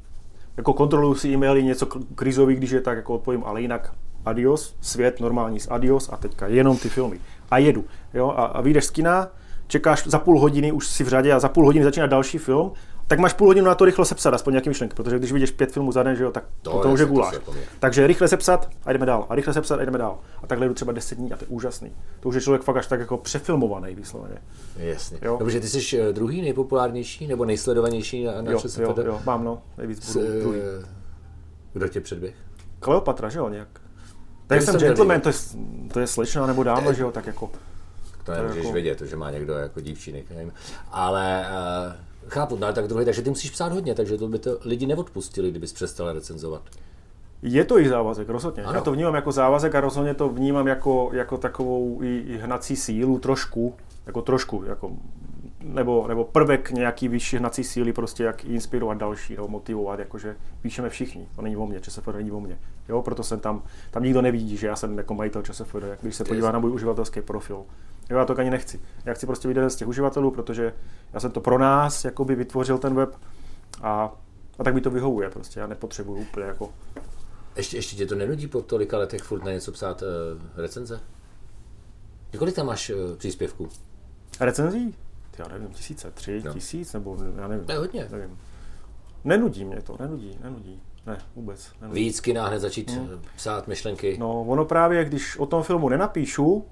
jako 0.57 0.73
kontroluju 0.73 1.15
si 1.15 1.27
e-maily, 1.27 1.63
něco 1.63 1.85
krizový, 2.15 2.55
když 2.55 2.71
je 2.71 2.81
tak 2.81 2.97
jako 2.97 3.13
odpovím, 3.15 3.43
ale 3.43 3.61
jinak 3.61 3.93
adios, 4.25 4.75
svět 4.81 5.19
normální 5.19 5.59
z 5.59 5.67
adios 5.71 6.09
a 6.13 6.17
teďka 6.17 6.47
jenom 6.47 6.77
ty 6.77 6.89
filmy. 6.89 7.19
A 7.53 7.57
jedu. 7.57 7.85
Jo? 8.13 8.33
A, 8.37 8.45
a 8.45 8.61
vyjdeš 8.61 8.85
z 8.85 8.89
kina, 8.89 9.27
čekáš 9.67 10.07
za 10.07 10.19
půl 10.19 10.39
hodiny, 10.39 10.71
už 10.71 10.87
si 10.87 11.03
v 11.03 11.07
řadě 11.07 11.33
a 11.33 11.39
za 11.39 11.49
půl 11.49 11.65
hodiny 11.65 11.85
začíná 11.85 12.07
další 12.07 12.37
film 12.37 12.71
tak 13.07 13.19
máš 13.19 13.33
půl 13.33 13.47
hodinu 13.47 13.65
na 13.65 13.75
to 13.75 13.85
rychle 13.85 14.05
sepsat, 14.05 14.33
aspoň 14.33 14.53
nějaký 14.53 14.69
myšlenky, 14.69 14.95
protože 14.95 15.19
když 15.19 15.31
vidíš 15.31 15.51
pět 15.51 15.71
filmů 15.71 15.91
za 15.91 16.03
den, 16.03 16.15
že 16.15 16.23
jo, 16.23 16.31
tak 16.31 16.43
to, 16.61 16.79
to 16.79 16.91
už 16.91 16.99
je 16.99 17.05
guláš. 17.05 17.35
Takže 17.79 18.07
rychle 18.07 18.27
sepsat 18.27 18.69
a 18.85 18.93
jdeme 18.93 19.05
dál. 19.05 19.25
A 19.29 19.35
rychle 19.35 19.53
sepsat 19.53 19.79
a 19.79 19.85
jdeme 19.85 19.97
dál. 19.97 20.19
A 20.43 20.47
takhle 20.47 20.67
jdu 20.67 20.73
třeba 20.73 20.91
10 20.91 21.17
dní 21.17 21.33
a 21.33 21.37
to 21.37 21.43
je 21.43 21.47
úžasný. 21.47 21.91
To 22.19 22.29
už 22.29 22.35
je 22.35 22.41
člověk 22.41 22.61
fakt 22.61 22.77
až 22.77 22.87
tak 22.87 22.99
jako 22.99 23.17
přefilmovaný 23.17 23.95
výslovně. 23.95 24.37
Jasně. 24.77 25.17
Jo? 25.21 25.37
Dobře, 25.39 25.59
ty 25.59 25.67
jsi 25.67 25.99
eh, 25.99 26.13
druhý 26.13 26.41
nejpopulárnější 26.41 27.27
nebo 27.27 27.45
nejsledovanější 27.45 28.23
na, 28.23 28.41
na 28.41 28.51
jo, 28.51 28.59
jo, 28.77 28.95
jo, 29.05 29.21
mám 29.25 29.43
no, 29.43 29.61
nejvíc 29.77 30.13
budu, 30.13 30.39
druhý. 30.39 30.59
Kdo 31.73 31.87
tě 31.87 32.01
předběh? 32.01 32.35
Kleopatra, 32.79 33.29
že 33.29 33.39
jo, 33.39 33.49
nějak. 33.49 33.82
Tak 34.47 34.61
jsem 34.61 34.75
gentleman, 34.75 35.21
to 35.21 35.29
je, 35.29 35.35
to 35.93 35.99
je 35.99 36.07
slečna 36.07 36.45
nebo 36.45 36.63
dáma, 36.63 36.93
že 36.93 37.01
jo, 37.01 37.11
tak 37.11 37.27
jako... 37.27 37.51
To 38.23 38.31
nemůžeš 38.31 38.57
jako... 38.57 38.73
vědět, 38.73 39.01
že 39.01 39.15
má 39.15 39.31
někdo 39.31 39.53
jako 39.53 39.81
dívčínek, 39.81 40.29
nevím. 40.29 40.53
Ale 40.91 41.45
uh, 41.87 41.93
Chápu, 42.27 42.57
no, 42.57 42.73
tak 42.73 42.87
druhý, 42.87 43.05
takže 43.05 43.21
ty 43.21 43.29
musíš 43.29 43.51
psát 43.51 43.71
hodně, 43.71 43.95
takže 43.95 44.17
to 44.17 44.27
by 44.27 44.39
to 44.39 44.57
lidi 44.65 44.85
neodpustili, 44.85 45.51
kdybys 45.51 45.73
přestal 45.73 46.13
recenzovat. 46.13 46.61
Je 47.41 47.65
to 47.65 47.79
i 47.79 47.89
závazek, 47.89 48.29
rozhodně. 48.29 48.63
Ano. 48.63 48.73
Já 48.73 48.81
to 48.81 48.91
vnímám 48.91 49.15
jako 49.15 49.31
závazek 49.31 49.75
a 49.75 49.81
rozhodně 49.81 50.13
to 50.13 50.29
vnímám 50.29 50.67
jako, 50.67 51.09
jako 51.13 51.37
takovou 51.37 51.99
i, 52.03 52.17
i 52.17 52.37
hnací 52.37 52.75
sílu 52.75 53.19
trošku, 53.19 53.75
jako 54.05 54.21
trošku, 54.21 54.63
jako, 54.67 54.91
nebo, 55.63 56.07
nebo 56.07 56.23
prvek 56.23 56.71
nějaký 56.71 57.07
vyšší 57.07 57.37
hnací 57.37 57.63
síly, 57.63 57.93
prostě 57.93 58.23
jak 58.23 58.45
inspirovat 58.45 58.97
další, 58.97 59.35
nebo 59.35 59.47
motivovat, 59.47 59.99
jakože 59.99 60.35
píšeme 60.61 60.89
všichni, 60.89 61.27
to 61.35 61.41
není 61.41 61.57
o 61.57 61.65
mně, 61.67 61.81
ČSFD 61.81 62.07
není 62.07 62.31
o 62.31 62.39
mně. 62.39 62.59
Jo, 62.89 63.01
proto 63.01 63.23
jsem 63.23 63.39
tam, 63.39 63.63
tam 63.91 64.03
nikdo 64.03 64.21
nevidí, 64.21 64.57
že 64.57 64.67
já 64.67 64.75
jsem 64.75 64.97
jako 64.97 65.13
majitel 65.13 65.41
ČSFD, 65.41 65.75
když 66.01 66.15
se 66.15 66.23
podívá 66.23 66.51
na 66.51 66.59
můj 66.59 66.71
uživatelský 66.71 67.21
profil. 67.21 67.63
Jo, 68.09 68.17
já 68.17 68.25
to 68.25 68.39
ani 68.39 68.49
nechci. 68.49 68.79
Já 69.05 69.13
chci 69.13 69.25
prostě 69.25 69.47
vidět 69.47 69.69
z 69.69 69.75
těch 69.75 69.87
uživatelů, 69.87 70.31
protože 70.31 70.73
já 71.13 71.19
jsem 71.19 71.31
to 71.31 71.41
pro 71.41 71.57
nás 71.57 72.05
jakoby 72.05 72.35
vytvořil 72.35 72.77
ten 72.77 72.95
web 72.95 73.15
a, 73.81 74.13
a 74.59 74.63
tak 74.63 74.73
mi 74.73 74.81
to 74.81 74.89
vyhovuje 74.89 75.29
prostě. 75.29 75.59
Já 75.59 75.67
nepotřebuju 75.67 76.21
úplně 76.21 76.45
jako... 76.45 76.73
Ještě, 77.55 77.77
ještě 77.77 77.95
tě 77.95 78.05
to 78.05 78.15
nenudí 78.15 78.47
po 78.47 78.61
tolika 78.61 78.97
letech 78.97 79.23
furt 79.23 79.43
na 79.43 79.51
něco 79.51 79.71
psát 79.71 80.01
uh, 80.01 80.61
recenze? 80.61 80.99
Kolik 82.37 82.55
tam 82.55 82.65
máš 82.65 82.89
uh, 82.89 83.17
příspěvků? 83.17 83.69
Recenzí? 84.39 84.95
Já 85.39 85.47
nevím, 85.47 85.67
tisíce, 85.67 86.11
tři, 86.11 86.41
no. 86.45 86.53
tisíc, 86.53 86.93
nebo 86.93 87.17
já 87.35 87.47
nevím. 87.47 87.65
To 87.65 87.71
je 87.71 87.77
hodně. 87.77 88.07
Nevím. 88.11 88.39
Nenudí 89.23 89.65
mě 89.65 89.81
to, 89.81 89.95
nenudí, 89.99 90.37
nenudí. 90.43 90.81
Ne, 91.05 91.17
vůbec. 91.35 91.71
Nenudí. 91.81 92.03
Víc 92.03 92.19
kina 92.19 92.47
hned 92.47 92.59
začít 92.59 92.91
hmm. 92.91 93.21
psát 93.35 93.67
myšlenky. 93.67 94.17
No, 94.19 94.41
ono 94.41 94.65
právě, 94.65 95.05
když 95.05 95.37
o 95.37 95.45
tom 95.45 95.63
filmu 95.63 95.89
nenapíšu, 95.89 96.65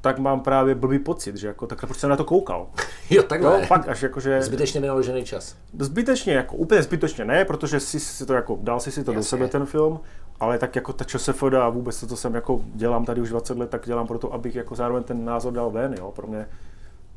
tak 0.00 0.18
mám 0.18 0.40
právě 0.40 0.74
blbý 0.74 0.98
pocit, 0.98 1.36
že 1.36 1.46
jako 1.46 1.66
takhle 1.66 1.86
proč 1.86 1.98
jsem 1.98 2.10
na 2.10 2.16
to 2.16 2.24
koukal. 2.24 2.66
jo, 3.10 3.22
takhle. 3.22 3.60
Jo, 3.60 3.66
fakt 3.66 3.88
až 3.88 4.02
jako, 4.02 4.20
že... 4.20 4.42
Zbytečně 4.42 4.80
vynaložený 4.80 5.24
čas. 5.24 5.56
Zbytečně, 5.78 6.32
jako 6.32 6.56
úplně 6.56 6.82
zbytečně 6.82 7.24
ne, 7.24 7.44
protože 7.44 7.80
si, 7.80 8.00
si 8.00 8.26
to 8.26 8.34
jako, 8.34 8.58
dal 8.62 8.80
si 8.80 8.90
si 8.90 9.04
to 9.04 9.10
Jasně. 9.10 9.18
do 9.20 9.24
sebe 9.24 9.48
ten 9.48 9.66
film, 9.66 10.00
ale 10.40 10.58
tak 10.58 10.76
jako 10.76 10.92
ta 10.92 11.04
ČSFD 11.04 11.54
a 11.60 11.68
vůbec 11.68 12.00
to, 12.00 12.06
co 12.06 12.16
jsem 12.16 12.34
jako 12.34 12.60
dělám 12.74 13.04
tady 13.04 13.20
už 13.20 13.28
20 13.28 13.58
let, 13.58 13.70
tak 13.70 13.86
dělám 13.86 14.06
proto, 14.06 14.32
abych 14.32 14.54
jako 14.54 14.74
zároveň 14.74 15.02
ten 15.02 15.24
názor 15.24 15.52
dal 15.52 15.70
ven, 15.70 15.94
jo, 15.98 16.12
pro 16.16 16.26
mě, 16.26 16.46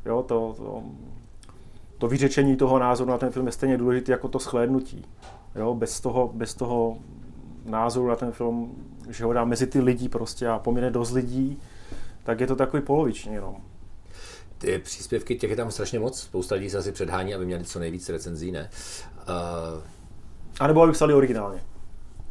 jo, 0.08 0.24
to, 0.24 0.54
to, 0.58 0.84
to 1.98 2.08
vyřečení 2.08 2.56
toho 2.56 2.80
názoru 2.80 3.10
na 3.10 3.18
ten 3.18 3.32
film 3.32 3.46
je 3.46 3.52
stejně 3.52 3.78
důležité 3.78 4.12
jako 4.12 4.28
to 4.28 4.40
shlédnutí. 4.40 5.06
Jo, 5.56 5.74
bez 5.74 6.00
toho, 6.00 6.32
bez 6.34 6.54
toho 6.56 6.98
názoru 7.66 8.08
na 8.08 8.16
ten 8.16 8.32
film, 8.32 8.76
že 9.10 9.26
ho 9.26 9.34
dám 9.34 9.50
mezi 9.50 9.68
ty 9.68 9.80
lidi 9.80 10.10
prostě 10.10 10.48
a 10.48 10.60
poměrně 10.60 10.92
dost 10.92 11.12
lidí, 11.12 11.62
tak 12.24 12.40
je 12.40 12.48
to 12.48 12.56
takový 12.56 12.84
poloviční 12.84 13.34
jenom. 13.34 13.56
Ty 14.58 14.80
příspěvky, 14.80 15.36
těch 15.36 15.50
je 15.50 15.56
tam 15.56 15.72
strašně 15.72 16.00
moc, 16.00 16.20
spousta 16.20 16.56
lidí 16.56 16.70
se 16.70 16.78
asi 16.78 16.92
předhání, 16.92 17.34
aby 17.34 17.46
měli 17.46 17.64
co 17.64 17.80
nejvíc 17.80 18.10
recenzí, 18.10 18.52
ne? 18.52 18.70
Uh... 19.28 19.82
A 20.60 20.68
nebo 20.68 20.82
aby 20.82 20.92
psali 20.92 21.14
originálně. 21.14 21.64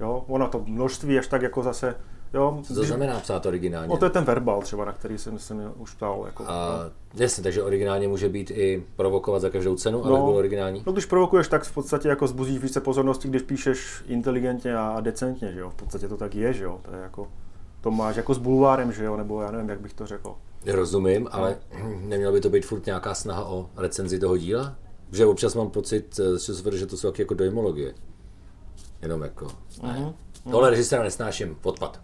Jo, 0.00 0.24
ono 0.28 0.48
to 0.48 0.64
množství 0.66 1.18
až 1.18 1.26
tak 1.26 1.42
jako 1.42 1.62
zase, 1.62 1.94
jo. 2.34 2.60
Co 2.62 2.74
to 2.74 2.84
znamená 2.84 3.20
psát 3.20 3.46
originálně? 3.46 3.88
No 3.88 3.96
to 3.96 4.04
je 4.04 4.10
ten 4.10 4.24
verbal 4.24 4.62
třeba, 4.62 4.84
na 4.84 4.92
který 4.92 5.18
jsem, 5.18 5.38
jsem 5.38 5.72
už 5.76 5.94
ptal. 5.94 6.22
Jako, 6.26 6.44
a, 6.46 6.80
no. 6.84 6.90
Jasně, 7.22 7.42
takže 7.42 7.62
originálně 7.62 8.08
může 8.08 8.28
být 8.28 8.50
i 8.50 8.84
provokovat 8.96 9.42
za 9.42 9.50
každou 9.50 9.76
cenu, 9.76 9.98
no, 9.98 10.04
ale 10.04 10.18
bylo 10.18 10.34
originální? 10.34 10.82
No 10.86 10.92
když 10.92 11.04
provokuješ, 11.06 11.48
tak 11.48 11.64
v 11.64 11.74
podstatě 11.74 12.08
jako 12.08 12.26
zbuzíš 12.26 12.58
více 12.58 12.80
pozornosti, 12.80 13.28
když 13.28 13.42
píšeš 13.42 14.04
inteligentně 14.06 14.76
a 14.76 15.00
decentně, 15.00 15.52
že 15.52 15.60
jo. 15.60 15.70
V 15.70 15.74
podstatě 15.74 16.08
to 16.08 16.16
tak 16.16 16.34
je, 16.34 16.52
že 16.52 16.64
jo. 16.64 16.80
To 16.82 16.94
je 16.94 17.02
jako, 17.02 17.28
To 17.80 17.90
máš 17.90 18.16
jako 18.16 18.34
s 18.34 18.38
bulvárem, 18.38 18.92
že 18.92 19.04
jo, 19.04 19.16
nebo 19.16 19.42
já 19.42 19.50
nevím, 19.50 19.68
jak 19.68 19.80
bych 19.80 19.94
to 19.94 20.06
řekl. 20.06 20.34
Rozumím, 20.66 21.28
ale 21.30 21.56
neměla 22.00 22.32
by 22.32 22.40
to 22.40 22.50
být 22.50 22.66
furt 22.66 22.86
nějaká 22.86 23.14
snaha 23.14 23.44
o 23.44 23.70
recenzi 23.76 24.18
toho 24.18 24.36
díla? 24.36 24.74
Že 25.12 25.26
občas 25.26 25.54
mám 25.54 25.70
pocit, 25.70 26.20
eh, 26.68 26.76
že 26.76 26.86
to 26.86 26.96
jsou 26.96 27.12
jako 27.18 27.34
dojmologie. 27.34 27.94
Jenom 29.02 29.22
jako, 29.22 29.46
ne. 29.82 30.14
Mm-hmm. 30.46 30.50
Tohle 30.50 30.70
režiséra 30.70 31.02
nesnáším, 31.02 31.56
odpad. 31.62 32.00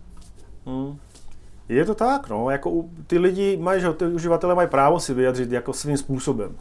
Mm. 0.67 0.99
Je 1.69 1.85
to 1.85 1.95
tak, 1.95 2.29
no, 2.29 2.51
jako 2.51 2.85
ty 3.07 3.19
lidi 3.19 3.57
mají, 3.57 3.81
že 3.81 3.93
ty 3.93 4.07
uživatelé 4.07 4.55
mají 4.55 4.69
právo 4.69 5.01
si 5.01 5.15
vyjadřit 5.15 5.53
jako 5.53 5.73
svým 5.73 5.97
způsobem. 5.97 6.57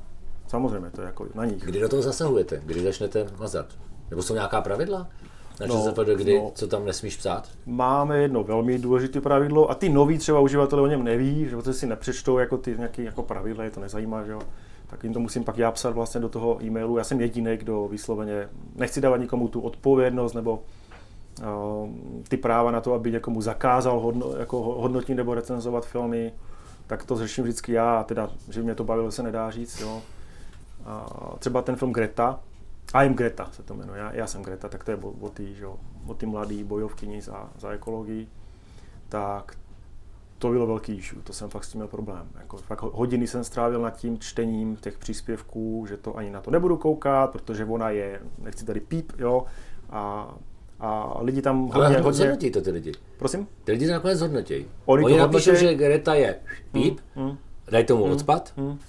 Samozřejmě, 0.48 0.89
to 0.89 1.01
je 1.01 1.05
jako 1.05 1.27
na 1.36 1.46
nich. 1.46 1.63
Kdy 1.63 1.79
do 1.79 1.89
toho 1.89 2.01
zasahujete? 2.01 2.62
Kdy 2.65 2.84
začnete 2.84 3.27
mazat? 3.39 3.65
Nebo 4.10 4.22
jsou 4.22 4.34
nějaká 4.34 4.62
pravidla? 4.62 5.08
Na 5.60 5.67
no, 5.67 5.75
ČSFD, 5.75 6.00
kdy, 6.15 6.39
no, 6.39 6.51
co 6.55 6.67
tam 6.67 6.86
nesmíš 6.86 7.17
psát? 7.17 7.50
Máme 7.65 8.17
jedno 8.17 8.43
velmi 8.43 8.79
důležité 8.79 9.22
pravidlo 9.22 9.72
a 9.72 9.75
ty 9.75 9.89
noví 9.89 10.17
třeba 10.17 10.39
uživatelé 10.39 10.81
o 10.81 10.88
něm 10.88 11.03
neví, 11.03 11.50
že 11.65 11.74
si 11.74 11.88
nepřečtou 11.88 12.38
jako 12.38 12.58
ty 12.58 12.75
nějaké 12.77 13.03
jako 13.03 13.24
pravidla, 13.24 13.63
je 13.63 13.72
to 13.72 13.79
nezajímá, 13.79 14.24
že 14.24 14.31
jo. 14.31 14.41
Tak 14.88 15.03
jim 15.03 15.13
to 15.13 15.20
musím 15.20 15.43
pak 15.43 15.58
já 15.58 15.72
psat 15.72 15.93
vlastně 15.93 16.22
do 16.22 16.29
toho 16.29 16.63
e-mailu. 16.63 16.98
Já 16.98 17.03
jsem 17.03 17.22
jediný, 17.22 17.58
kdo 17.58 17.88
vysloveně, 17.88 18.50
nechci 18.75 19.01
dávat 19.01 19.17
nikomu 19.17 19.48
tu 19.48 19.62
odpovědnost 19.62 20.34
nebo 20.34 20.63
ty 22.27 22.38
práva 22.38 22.71
na 22.71 22.81
to, 22.81 22.93
aby 22.93 23.11
někomu 23.11 23.41
zakázal 23.41 24.00
hodno, 24.00 24.31
jako 24.38 24.59
hodnotit 24.61 25.15
nebo 25.15 25.33
recenzovat 25.33 25.85
filmy, 25.85 26.33
tak 26.88 27.05
to 27.05 27.17
řeším 27.17 27.43
vždycky 27.43 27.71
já, 27.71 28.03
teda, 28.03 28.29
že 28.50 28.63
mě 28.63 28.75
to 28.75 28.83
bavilo, 28.83 29.11
se 29.11 29.23
nedá 29.23 29.51
říct, 29.51 29.79
jo. 29.79 30.01
A 30.85 31.05
třeba 31.39 31.61
ten 31.61 31.75
film 31.75 31.93
Greta, 31.93 32.39
i 32.93 33.07
am 33.07 33.13
Greta 33.13 33.50
se 33.51 33.63
to 33.63 33.73
jmenuje, 33.73 34.00
já, 34.00 34.13
já 34.13 34.27
jsem 34.27 34.43
Greta, 34.43 34.69
tak 34.69 34.83
to 34.83 34.91
je 34.91 34.97
o, 34.97 35.13
o 36.07 36.13
ty, 36.13 36.25
mladý 36.25 36.63
bojovkyni 36.63 37.21
za, 37.21 37.50
za 37.59 37.69
ekologii, 37.69 38.27
tak 39.09 39.57
to 40.38 40.50
bylo 40.50 40.67
velký 40.67 40.93
issue, 40.93 41.21
to 41.23 41.33
jsem 41.33 41.50
fakt 41.50 41.63
s 41.63 41.71
tím 41.71 41.79
měl 41.79 41.88
problém. 41.88 42.29
Jako, 42.39 42.57
fakt 42.57 42.81
hodiny 42.81 43.27
jsem 43.27 43.43
strávil 43.43 43.81
nad 43.81 43.97
tím 43.97 44.19
čtením 44.19 44.75
těch 44.75 44.97
příspěvků, 44.97 45.85
že 45.89 45.97
to 45.97 46.17
ani 46.17 46.29
na 46.29 46.41
to 46.41 46.51
nebudu 46.51 46.77
koukat, 46.77 47.31
protože 47.31 47.65
ona 47.65 47.89
je, 47.89 48.21
nechci 48.38 48.65
tady 48.65 48.79
píp, 48.79 49.11
jo, 49.17 49.45
a, 49.89 50.33
a 50.81 51.17
lidi 51.21 51.41
tam 51.41 51.61
hodně... 51.61 51.73
Ale 51.73 52.01
hodně... 52.01 52.23
hodnotí 52.23 52.51
to 52.51 52.61
ty 52.61 52.71
lidi. 52.71 52.91
Prosím? 53.17 53.47
Ty 53.63 53.71
lidi 53.71 53.88
to 53.88 53.91
nakonec 53.93 54.21
hodnotí. 54.21 54.65
Oni, 54.85 55.05
Oni 55.05 55.17
napíšou, 55.17 55.55
že 55.55 55.73
Greta 55.73 56.13
je 56.13 56.35
píp, 56.71 57.00
mm, 57.15 57.23
mm, 57.23 57.38
daj 57.71 57.83
tomu 57.83 58.05
mm, 58.05 58.11
odpad. 58.11 58.53
Mm. 58.57 58.79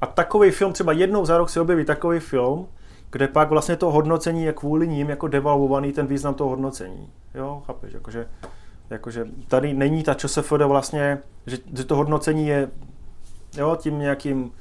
A 0.00 0.06
takový 0.06 0.50
film, 0.50 0.72
třeba 0.72 0.92
jednou 0.92 1.24
za 1.24 1.38
rok 1.38 1.50
se 1.50 1.60
objeví 1.60 1.84
takový 1.84 2.18
film, 2.18 2.66
kde 3.10 3.28
pak 3.28 3.50
vlastně 3.50 3.76
to 3.76 3.90
hodnocení 3.90 4.44
je 4.44 4.52
kvůli 4.52 4.88
ním 4.88 5.10
jako 5.10 5.28
devalvovaný 5.28 5.92
ten 5.92 6.06
význam 6.06 6.34
toho 6.34 6.50
hodnocení. 6.50 7.10
Jo, 7.34 7.62
chápeš, 7.66 7.92
jakože, 7.92 8.26
jakože 8.90 9.26
tady 9.48 9.74
není 9.74 10.02
ta 10.02 10.14
ČSFD 10.14 10.52
vlastně, 10.52 11.18
že, 11.46 11.58
že 11.76 11.84
to 11.84 11.96
hodnocení 11.96 12.48
je 12.48 12.70
jo, 13.56 13.76
tím 13.80 13.98
nějakým 13.98 14.52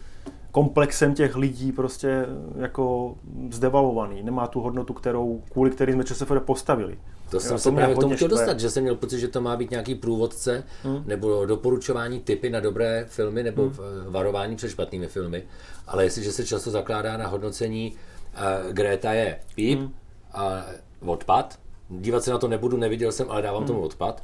komplexem 0.51 1.13
těch 1.13 1.35
lidí 1.35 1.71
prostě 1.71 2.25
jako 2.55 3.15
zdevalvovaný. 3.51 4.23
Nemá 4.23 4.47
tu 4.47 4.59
hodnotu, 4.59 4.93
kterou, 4.93 5.43
kvůli 5.51 5.71
který 5.71 5.93
jsme 5.93 6.03
ČSFD 6.03 6.31
postavili. 6.45 6.97
To 7.29 7.39
jsem 7.39 7.59
se 7.59 7.71
právě 7.71 7.95
k 7.95 7.99
tomu 7.99 8.15
chtěl 8.15 8.27
dostat, 8.27 8.59
že 8.59 8.69
jsem 8.69 8.83
měl 8.83 8.95
pocit, 8.95 9.19
že 9.19 9.27
to 9.27 9.41
má 9.41 9.55
být 9.55 9.71
nějaký 9.71 9.95
průvodce 9.95 10.63
hmm. 10.83 11.03
nebo 11.05 11.45
doporučování 11.45 12.19
typy 12.19 12.49
na 12.49 12.59
dobré 12.59 13.05
filmy 13.09 13.43
nebo 13.43 13.63
hmm. 13.63 13.73
varování 14.07 14.55
před 14.55 14.69
špatnými 14.69 15.07
filmy. 15.07 15.43
Ale 15.87 16.03
jestliže 16.03 16.31
se 16.31 16.45
často 16.45 16.71
zakládá 16.71 17.17
na 17.17 17.27
hodnocení 17.27 17.93
uh, 17.93 18.73
Greta 18.73 19.13
je 19.13 19.39
píp 19.55 19.79
hmm. 19.79 19.91
a 20.33 20.65
odpad. 20.99 21.59
Dívat 21.89 22.23
se 22.23 22.31
na 22.31 22.37
to 22.37 22.47
nebudu, 22.47 22.77
neviděl 22.77 23.11
jsem, 23.11 23.31
ale 23.31 23.41
dávám 23.41 23.59
hmm. 23.59 23.67
tomu 23.67 23.81
odpad. 23.81 24.23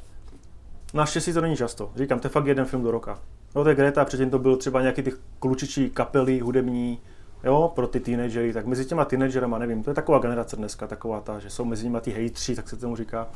Naštěstí 0.93 1.33
to 1.33 1.41
není 1.41 1.55
často. 1.57 1.91
Říkám, 1.95 2.19
to 2.19 2.25
je 2.27 2.31
fakt 2.31 2.45
jeden 2.45 2.65
film 2.65 2.83
do 2.83 2.91
roka. 2.91 3.19
No 3.57 3.63
to 3.63 3.69
je 3.69 3.75
Greta, 3.75 4.05
předtím 4.05 4.29
to 4.29 4.39
byl 4.39 4.57
třeba 4.57 4.81
nějaký 4.81 5.01
ty 5.01 5.13
klučičí 5.39 5.89
kapely 5.89 6.39
hudební, 6.39 6.99
jo, 7.43 7.71
pro 7.75 7.87
ty 7.87 7.99
teenagery, 7.99 8.53
tak 8.53 8.65
mezi 8.65 8.85
těma 8.85 9.05
teenagerama, 9.05 9.57
nevím, 9.57 9.83
to 9.83 9.89
je 9.89 9.93
taková 9.93 10.19
generace 10.19 10.55
dneska, 10.55 10.87
taková 10.87 11.21
ta, 11.21 11.39
že 11.39 11.49
jsou 11.49 11.65
mezi 11.65 11.83
nimi 11.83 11.97
ty 12.01 12.11
hejtři, 12.11 12.55
tak 12.55 12.69
se 12.69 12.77
tomu 12.77 12.95
říká, 12.95 13.27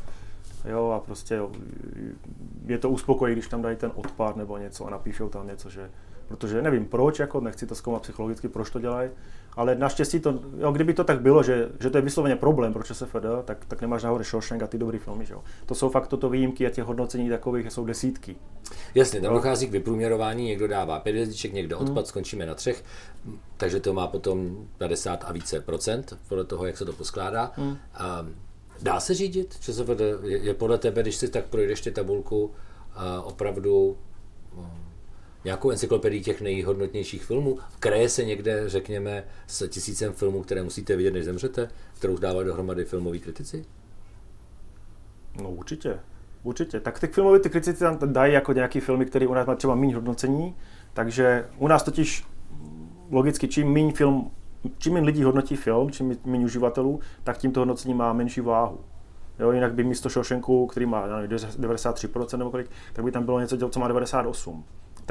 jo, 0.66 0.90
a 0.90 1.00
prostě 1.00 1.36
jo, 1.36 1.52
je 2.66 2.78
to 2.78 2.90
uspokojí, 2.90 3.34
když 3.34 3.48
tam 3.48 3.62
dají 3.62 3.78
ten 3.78 3.92
odpad 3.96 4.36
nebo 4.36 4.58
něco 4.58 4.86
a 4.86 4.90
napíšou 4.90 5.30
tam 5.30 5.48
něco, 5.48 5.70
že 5.70 5.90
protože 6.28 6.62
nevím 6.62 6.86
proč, 6.86 7.20
jako 7.20 7.40
nechci 7.40 7.68
to 7.68 7.76
zkoumat 7.76 8.02
psychologicky, 8.02 8.48
proč 8.48 8.70
to 8.70 8.80
dělají, 8.80 9.10
ale 9.54 9.76
naštěstí 9.76 10.20
to, 10.20 10.40
jo, 10.58 10.72
kdyby 10.72 10.94
to 10.94 11.04
tak 11.04 11.22
bylo, 11.22 11.44
že, 11.44 11.70
že 11.80 11.90
to 11.90 11.98
je 11.98 12.02
vysloveně 12.02 12.36
problém 12.36 12.74
pro 12.74 12.84
ČSFD, 12.84 13.26
tak, 13.46 13.66
tak 13.66 13.82
nemáš 13.82 14.04
nahoře 14.04 14.24
Shawshank 14.24 14.64
a 14.64 14.68
ty 14.68 14.78
dobrý 14.78 15.00
filmy, 15.00 15.26
že 15.26 15.34
jo. 15.34 15.44
To 15.66 15.76
jsou 15.76 15.90
fakt 15.90 16.08
toto 16.08 16.30
výjimky 16.30 16.68
a 16.68 16.70
těch 16.70 16.84
hodnocení 16.84 17.30
takových 17.30 17.72
jsou 17.72 17.86
desítky. 17.86 18.36
Jasně, 18.96 19.22
tam 19.22 19.34
dochází 19.34 19.68
k 19.68 19.72
vyprůměrování, 19.72 20.46
někdo 20.46 20.68
dává 20.68 21.00
pět 21.00 21.12
hvězdiček, 21.12 21.54
někdo 21.54 21.80
odpad, 21.80 21.96
hmm. 21.96 22.06
skončíme 22.06 22.46
na 22.46 22.56
třech, 22.56 22.84
takže 23.58 23.80
to 23.80 23.94
má 23.94 24.08
potom 24.08 24.68
50 24.78 25.24
a 25.28 25.32
více 25.32 25.62
procent, 25.62 26.18
podle 26.28 26.44
toho, 26.44 26.66
jak 26.66 26.78
se 26.78 26.86
to 26.86 26.94
poskládá. 26.94 27.52
Hmm. 27.56 27.78
A 27.94 28.26
dá 28.82 29.00
se 29.00 29.14
řídit 29.14 29.60
ČSFD? 29.60 30.02
Je, 30.24 30.38
je 30.38 30.54
podle 30.54 30.78
tebe, 30.78 31.02
když 31.02 31.16
si 31.16 31.28
tak 31.28 31.46
projdeš 31.46 31.82
ty 31.82 31.92
tabulku, 31.92 32.52
opravdu 33.24 33.98
nějakou 35.44 35.72
encyklopedii 35.72 36.22
těch 36.22 36.42
nejhodnotnějších 36.42 37.24
filmů. 37.24 37.58
Kraje 37.80 38.10
se 38.10 38.26
někde, 38.26 38.70
řekněme, 38.70 39.24
s 39.48 39.68
tisícem 39.68 40.14
filmů, 40.14 40.42
které 40.42 40.64
musíte 40.64 40.96
vidět, 40.96 41.14
než 41.14 41.26
zemřete, 41.26 41.70
kterou 41.98 42.18
dávají 42.18 42.48
dohromady 42.48 42.86
filmoví 42.86 43.20
kritici? 43.20 43.66
No 45.42 45.52
určitě. 45.52 46.00
Určitě. 46.44 46.80
Tak 46.80 47.00
ty 47.00 47.08
filmové 47.08 47.40
ty 47.40 47.50
kritici 47.50 47.80
tam 47.80 47.98
dají 48.06 48.34
jako 48.34 48.54
nějaký 48.54 48.80
filmy, 48.80 49.06
které 49.06 49.28
u 49.28 49.34
nás 49.34 49.48
má 49.48 49.56
třeba 49.56 49.76
méně 49.76 49.96
hodnocení, 49.96 50.56
takže 50.94 51.46
u 51.58 51.68
nás 51.68 51.84
totiž 51.84 52.26
logicky 53.12 53.48
čím 53.48 53.74
méně 53.74 53.94
film, 53.94 54.32
čím 54.78 54.94
méně 54.94 55.06
lidí 55.06 55.24
hodnotí 55.24 55.56
film, 55.56 55.92
čím 55.92 56.18
méně 56.26 56.46
uživatelů, 56.46 57.00
tak 57.24 57.38
tím 57.38 57.52
to 57.52 57.60
hodnocení 57.60 57.94
má 57.94 58.14
menší 58.14 58.42
váhu. 58.42 58.80
Jo, 59.40 59.52
jinak 59.52 59.74
by 59.74 59.84
místo 59.84 60.10
Shawshanku, 60.10 60.68
který 60.68 60.86
má 60.86 61.08
nevím, 61.08 61.38
93% 61.38 62.38
nebo 62.38 62.52
kolik, 62.52 62.70
tak 62.94 63.06
by 63.06 63.12
tam 63.12 63.26
bylo 63.26 63.40
něco, 63.40 63.70
co 63.70 63.80
má 63.80 63.88
98 63.88 64.64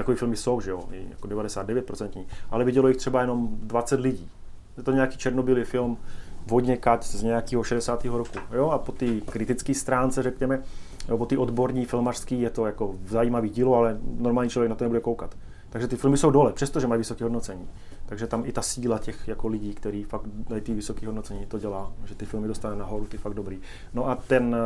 takový 0.02 0.16
filmy 0.16 0.36
jsou, 0.36 0.60
že 0.60 0.70
jo, 0.70 0.84
jako 1.10 1.28
99%, 1.28 2.24
ale 2.50 2.64
vidělo 2.64 2.88
jich 2.88 2.96
třeba 2.96 3.20
jenom 3.20 3.48
20 3.52 4.00
lidí. 4.00 4.28
Je 4.76 4.82
to 4.82 4.92
nějaký 4.92 5.18
černobylý 5.18 5.64
film, 5.64 5.98
vodně 6.46 6.76
kat 6.76 7.04
z 7.04 7.22
nějakého 7.22 7.64
60. 7.64 8.04
roku. 8.04 8.38
Jo? 8.52 8.70
A 8.70 8.78
po 8.78 8.92
té 8.92 9.06
kritické 9.20 9.74
stránce, 9.74 10.22
řekněme, 10.22 10.62
jo, 11.08 11.18
po 11.18 11.26
té 11.26 11.38
odborní 11.38 11.84
filmařský 11.84 12.40
je 12.40 12.50
to 12.50 12.66
jako 12.66 12.94
zajímavý 13.06 13.48
dílo, 13.48 13.74
ale 13.74 13.98
normální 14.18 14.50
člověk 14.50 14.70
na 14.70 14.76
to 14.76 14.84
nebude 14.84 15.00
koukat. 15.00 15.36
Takže 15.70 15.88
ty 15.88 15.96
filmy 15.96 16.16
jsou 16.16 16.30
dole, 16.30 16.52
přestože 16.52 16.86
mají 16.86 16.98
vysoké 16.98 17.24
hodnocení. 17.24 17.68
Takže 18.06 18.26
tam 18.26 18.42
i 18.46 18.52
ta 18.52 18.62
síla 18.62 18.98
těch 18.98 19.28
jako 19.28 19.48
lidí, 19.48 19.74
kteří 19.74 20.04
fakt 20.04 20.22
dají 20.48 20.62
ty 20.62 20.74
vysoké 20.74 21.06
hodnocení, 21.06 21.46
to 21.46 21.58
dělá, 21.58 21.92
že 22.04 22.14
ty 22.14 22.24
filmy 22.24 22.48
dostane 22.48 22.76
nahoru, 22.76 23.06
ty 23.06 23.18
fakt 23.18 23.34
dobrý. 23.34 23.58
No 23.94 24.08
a 24.08 24.14
ten, 24.14 24.56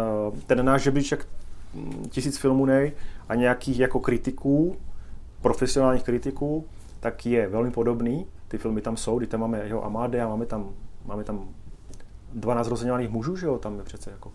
ten 0.47 0.64
náš 0.64 0.83
žebříček 0.83 1.26
hm, 1.75 2.05
tisíc 2.11 2.38
filmů 2.38 2.67
nej 2.67 2.93
a 3.29 3.35
nějakých 3.35 3.79
jako 3.79 4.00
kritiků, 4.00 4.76
profesionálních 5.45 6.03
kritiků, 6.03 6.65
tak 7.01 7.27
je 7.27 7.49
velmi 7.49 7.71
podobný. 7.71 8.27
Ty 8.49 8.59
filmy 8.59 8.81
tam 8.81 8.97
jsou, 8.97 9.19
kdy 9.19 9.27
tam 9.27 9.41
máme 9.41 9.59
jeho 9.59 9.85
Amadea, 9.85 10.29
máme 10.29 10.47
tam, 10.47 10.71
máme 11.05 11.25
tam 11.25 11.49
12 12.35 12.69
rozeňovaných 12.69 13.11
mužů, 13.11 13.37
že 13.37 13.47
jo, 13.47 13.59
tam 13.59 13.79
je 13.79 13.85
přece 13.85 14.11
jako 14.11 14.33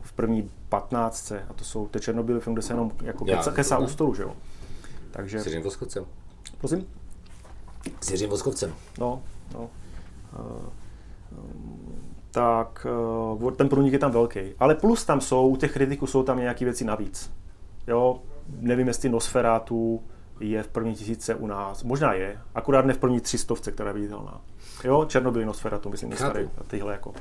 v 0.00 0.12
první 0.12 0.50
15. 0.68 1.32
a 1.32 1.52
to 1.52 1.64
jsou 1.64 1.88
ty 1.88 2.00
černobylé 2.00 2.40
film, 2.40 2.54
kde 2.54 2.62
se 2.62 2.72
jenom 2.72 2.92
jako 3.02 3.24
Já, 3.28 3.42
kesá 3.42 3.78
u 3.78 3.86
stolu, 3.86 4.14
že 4.14 4.22
jo. 4.22 4.36
Takže... 5.10 5.40
S 5.40 5.46
Jiřím 5.46 5.62
Voskovcem. 5.62 6.04
Prosím? 6.58 6.86
S 8.00 8.10
Jiřím 8.10 8.30
Voskovcem. 8.30 8.74
No, 8.98 9.22
no. 9.54 9.70
Uh, 10.38 10.62
tak 12.30 12.86
uh, 13.42 13.52
ten 13.52 13.68
průnik 13.68 13.92
je 13.92 13.98
tam 13.98 14.10
velký. 14.10 14.40
Ale 14.58 14.74
plus 14.74 15.04
tam 15.04 15.20
jsou, 15.20 15.48
u 15.48 15.56
těch 15.56 15.72
kritiků 15.72 16.06
jsou 16.06 16.22
tam 16.22 16.38
nějaké 16.38 16.64
věci 16.64 16.84
navíc. 16.84 17.32
Jo, 17.86 18.20
nevím, 18.60 18.88
jestli 18.88 19.08
Nosferatu, 19.08 20.02
je 20.40 20.62
v 20.62 20.68
první 20.68 20.94
tisíce 20.94 21.34
u 21.34 21.46
nás. 21.46 21.82
Možná 21.82 22.12
je, 22.12 22.38
akurát 22.54 22.86
ne 22.86 22.94
v 22.94 22.98
první 22.98 23.20
třistovce, 23.20 23.72
která 23.72 23.90
je 23.90 23.94
viditelná. 23.94 24.40
Jo, 24.84 25.04
Černobyl, 25.08 25.46
Nosfera, 25.46 25.78
to 25.78 25.90
myslím, 25.90 26.10
nestarý, 26.10 26.50
tyhle 26.66 26.92
jako. 26.92 27.10
Uh, 27.10 27.16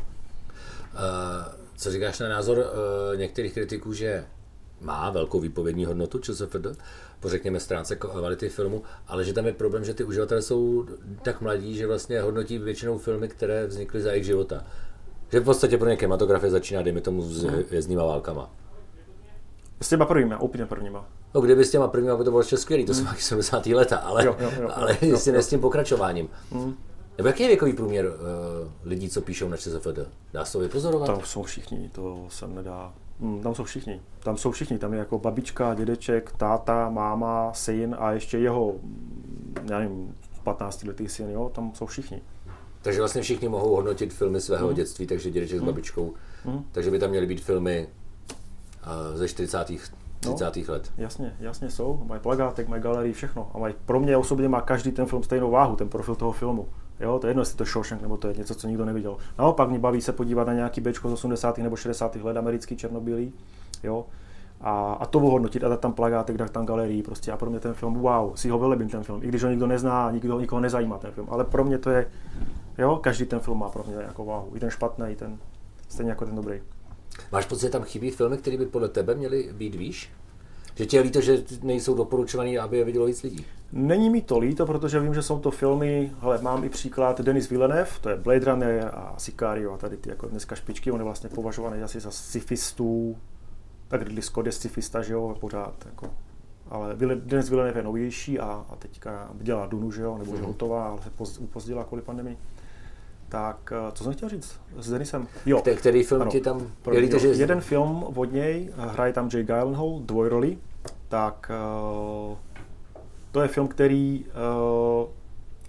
co 1.78 1.92
říkáš 1.92 2.20
na 2.20 2.30
názor 2.30 2.58
uh, 2.58 3.18
některých 3.18 3.54
kritiků, 3.54 3.94
že 3.94 4.26
má 4.82 5.10
velkou 5.10 5.40
výpovědní 5.40 5.86
hodnotu 5.86 6.20
ČSFD, 6.20 6.56
po 7.20 7.30
řekněme 7.30 7.60
stránce 7.60 7.96
kvality 7.96 8.50
filmu, 8.50 8.84
ale 9.08 9.24
že 9.24 9.34
tam 9.34 9.46
je 9.46 9.54
problém, 9.54 9.86
že 9.86 9.94
ty 9.94 10.04
uživatelé 10.04 10.42
jsou 10.42 10.86
tak 11.22 11.42
mladí, 11.42 11.76
že 11.76 11.88
vlastně 11.88 12.22
hodnotí 12.22 12.58
většinou 12.58 12.98
filmy, 12.98 13.28
které 13.28 13.68
vznikly 13.68 14.02
za 14.02 14.12
jejich 14.12 14.26
života. 14.26 14.66
Že 15.32 15.40
v 15.40 15.44
podstatě 15.44 15.78
pro 15.78 15.90
ně 15.90 15.96
kinematografie 15.96 16.52
začíná, 16.52 16.82
dejme 16.82 17.02
tomu, 17.02 17.22
s 17.22 17.44
hvězdnýma 17.44 18.04
válkama. 18.04 18.50
S 19.82 19.90
těma 19.90 20.06
prvníma, 20.06 20.40
úplně 20.40 20.66
prvníma. 20.66 21.06
No 21.34 21.42
kdyby 21.42 21.66
s 21.66 21.72
těma 21.72 21.88
prvníma 21.88 22.18
by 22.18 22.24
to 22.24 22.30
bylo 22.30 22.42
ještě 22.42 22.58
skvělý, 22.58 22.86
to 22.86 22.94
jsou 22.94 23.04
mm. 23.04 23.16
70. 23.18 23.66
leta, 23.66 23.98
ale, 23.98 24.26
jo, 24.26 24.36
jo, 24.40 24.52
jo, 24.62 24.70
ale 24.74 24.98
jo, 25.02 25.12
jestli 25.12 25.32
jo, 25.32 25.38
ne 25.38 25.44
s 25.44 25.48
tím 25.48 25.60
pokračováním. 25.60 26.30
Mm. 26.52 26.76
Nebo 27.18 27.28
jaký 27.28 27.44
je 27.44 27.50
věkový 27.50 27.74
průměr 27.74 28.06
uh, 28.06 28.12
lidí, 28.84 29.10
co 29.10 29.22
píšou 29.22 29.50
na 29.50 29.58
ČSFD? 29.58 30.00
Dá 30.34 30.46
se 30.46 30.54
to 30.54 30.60
vypozorovat? 30.60 31.08
Tam 31.08 31.22
jsou 31.24 31.44
všichni, 31.44 31.90
to 31.94 32.26
se 32.30 32.48
nedá. 32.48 32.94
Hmm, 33.20 33.42
tam 33.42 33.56
jsou 33.56 33.64
všichni. 33.64 34.02
Tam 34.20 34.38
jsou 34.38 34.52
všichni. 34.52 34.78
Tam 34.78 34.94
je 34.94 35.00
jako 35.00 35.20
babička, 35.20 35.74
dědeček, 35.74 36.32
táta, 36.38 36.90
máma, 36.90 37.54
syn 37.54 37.96
a 38.00 38.12
ještě 38.12 38.38
jeho, 38.38 38.76
já 39.70 39.80
nevím, 39.80 40.16
15 40.44 40.84
letý 40.84 41.10
syn, 41.10 41.30
jo, 41.30 41.52
tam 41.56 41.72
jsou 41.76 41.86
všichni. 41.86 42.22
Takže 42.82 43.00
vlastně 43.00 43.22
všichni 43.22 43.50
mohou 43.50 43.76
hodnotit 43.76 44.14
filmy 44.14 44.42
svého 44.42 44.68
mm. 44.68 44.74
dětství, 44.74 45.08
takže 45.08 45.32
dědeček 45.32 45.56
mm. 45.56 45.60
s 45.60 45.62
hmm. 45.62 45.68
babičkou. 45.68 46.14
Mm. 46.46 46.64
Takže 46.72 46.92
by 46.92 47.00
tam 47.00 47.10
měly 47.10 47.26
být 47.26 47.42
filmy 47.42 47.88
ze 49.14 49.28
40. 49.28 49.68
30. 50.20 50.56
No, 50.68 50.74
let. 50.74 50.92
Jasně, 50.98 51.36
jasně 51.40 51.70
jsou. 51.70 52.04
Mají 52.06 52.22
plagátek, 52.22 52.68
mají 52.68 52.82
galerii, 52.82 53.14
všechno. 53.14 53.52
A 53.54 53.58
mají, 53.58 53.74
pro 53.86 54.00
mě 54.00 54.18
osobně 54.18 54.50
má 54.50 54.62
každý 54.62 54.92
ten 54.92 55.06
film 55.06 55.24
stejnou 55.24 55.52
váhu, 55.52 55.76
ten 55.76 55.90
profil 55.90 56.16
toho 56.16 56.32
filmu. 56.32 56.68
Jo, 57.00 57.20
to 57.20 57.28
je 57.28 57.30
jedno, 57.30 57.42
jestli 57.42 57.58
to 57.58 57.66
Shawshank 57.66 58.02
nebo 58.02 58.18
to 58.18 58.28
je 58.28 58.34
něco, 58.34 58.56
co 58.56 58.68
nikdo 58.68 58.86
neviděl. 58.86 59.18
Naopak 59.40 59.70
mě 59.70 59.80
baví 59.80 60.02
se 60.02 60.12
podívat 60.12 60.48
na 60.48 60.54
nějaký 60.54 60.82
bečko 60.82 61.10
z 61.10 61.14
80. 61.14 61.58
nebo 61.58 61.76
60. 61.76 62.16
let, 62.16 62.38
americký 62.38 62.78
černobílý. 62.78 63.34
Jo, 63.84 64.06
a, 64.62 64.94
a 65.00 65.06
to 65.06 65.20
ohodnotit 65.20 65.64
a 65.64 65.70
dát 65.70 65.80
tam 65.80 65.94
plagátek, 65.94 66.38
dát 66.38 66.52
tam 66.52 66.66
galerii 66.66 67.04
prostě 67.04 67.32
a 67.32 67.38
pro 67.38 67.50
mě 67.50 67.60
ten 67.60 67.74
film, 67.74 67.94
wow, 67.94 68.36
si 68.36 68.50
ho 68.50 68.60
vylebím 68.60 68.90
ten 68.90 69.04
film, 69.04 69.24
i 69.24 69.28
když 69.28 69.44
ho 69.44 69.50
nikdo 69.50 69.68
nezná, 69.68 70.12
nikdo, 70.12 70.40
nikoho 70.40 70.60
nezajímá 70.60 70.98
ten 70.98 71.12
film, 71.12 71.28
ale 71.32 71.44
pro 71.44 71.64
mě 71.64 71.78
to 71.78 71.90
je, 71.90 72.08
jo, 72.78 73.00
každý 73.04 73.26
ten 73.26 73.40
film 73.40 73.60
má 73.60 73.70
pro 73.70 73.84
mě 73.84 73.96
jako 73.96 74.26
váhu, 74.26 74.52
i 74.56 74.60
ten 74.60 74.70
špatný, 74.70 75.06
i 75.10 75.16
ten, 75.16 75.38
stejně 75.90 76.12
jako 76.12 76.26
ten 76.26 76.36
dobrý. 76.36 76.62
Máš 77.32 77.46
pocit, 77.46 77.62
že 77.62 77.70
tam 77.70 77.84
chybí 77.84 78.12
filmy, 78.12 78.38
které 78.38 78.58
by 78.58 78.66
podle 78.66 78.90
tebe 78.90 79.16
měly 79.16 79.50
být 79.54 79.76
výš? 79.76 80.12
Že 80.76 80.86
tě 80.86 80.98
je 80.98 81.02
líto, 81.02 81.22
že 81.22 81.44
nejsou 81.64 81.96
doporučovaný, 81.96 82.58
aby 82.58 82.78
je 82.78 82.84
vidělo 82.84 83.06
víc 83.06 83.24
lidí? 83.24 83.46
Není 83.72 84.10
mi 84.10 84.22
to 84.22 84.40
líto, 84.40 84.66
protože 84.66 85.00
vím, 85.00 85.14
že 85.14 85.22
jsou 85.22 85.40
to 85.40 85.52
filmy, 85.52 86.12
ale 86.22 86.42
mám 86.42 86.64
i 86.64 86.70
příklad 86.70 87.22
Denis 87.22 87.50
Villeneuve, 87.50 87.92
to 88.02 88.10
je 88.10 88.16
Blade 88.16 88.46
Runner 88.46 88.92
a 88.94 89.14
Sicario 89.18 89.74
a 89.74 89.78
tady 89.78 89.98
ty 89.98 90.10
jako 90.10 90.28
dneska 90.28 90.56
špičky, 90.56 90.92
on 90.92 91.00
je 91.00 91.04
vlastně 91.04 91.30
považovaný 91.30 91.84
asi 91.84 92.00
za 92.00 92.12
sci-fistů, 92.12 93.18
tak 93.88 94.02
Ridley 94.02 94.22
Scott 94.22 94.46
je 94.46 94.52
sci-fista, 94.52 95.02
že 95.02 95.14
jo, 95.14 95.36
pořád 95.40 95.86
jako 95.86 96.10
ale 96.70 96.96
Denis 97.16 97.50
Villeneuve 97.50 97.80
je 97.80 97.84
novější 97.84 98.40
a, 98.40 98.66
a 98.70 98.76
teďka 98.76 99.30
dělá 99.34 99.66
Dunu, 99.66 99.92
že 99.92 100.02
jo, 100.02 100.18
nebo 100.18 100.32
mm. 100.32 100.38
je 100.38 100.44
hotová, 100.44 100.88
ale 100.88 101.02
se 101.02 101.40
upozdila 101.40 101.84
kvůli 101.84 102.02
pandemii. 102.02 102.38
Tak, 103.30 103.74
eh, 103.76 103.92
co 103.92 104.04
jsem 104.04 104.14
chtěl 104.14 104.30
říct 104.30 104.60
s 104.78 104.90
Denisem? 104.90 105.28
Jo. 105.46 105.62
Který 105.76 106.04
film 106.04 106.22
ano, 106.22 106.32
ti 106.32 106.42
tam... 106.42 106.68
Pro, 106.82 106.96
jo, 106.96 107.20
že... 107.20 107.28
Jeden 107.28 107.62
film 107.62 108.04
od 108.04 108.32
něj, 108.32 108.70
hraje 108.78 109.14
tam 109.14 109.30
Jay 109.34 109.44
Gyllenhaal, 109.44 110.00
dvojroli, 110.00 110.58
tak 111.10 111.52
uh, 112.30 112.38
to 113.32 113.42
je 113.42 113.48
film, 113.48 113.68
který 113.68 114.26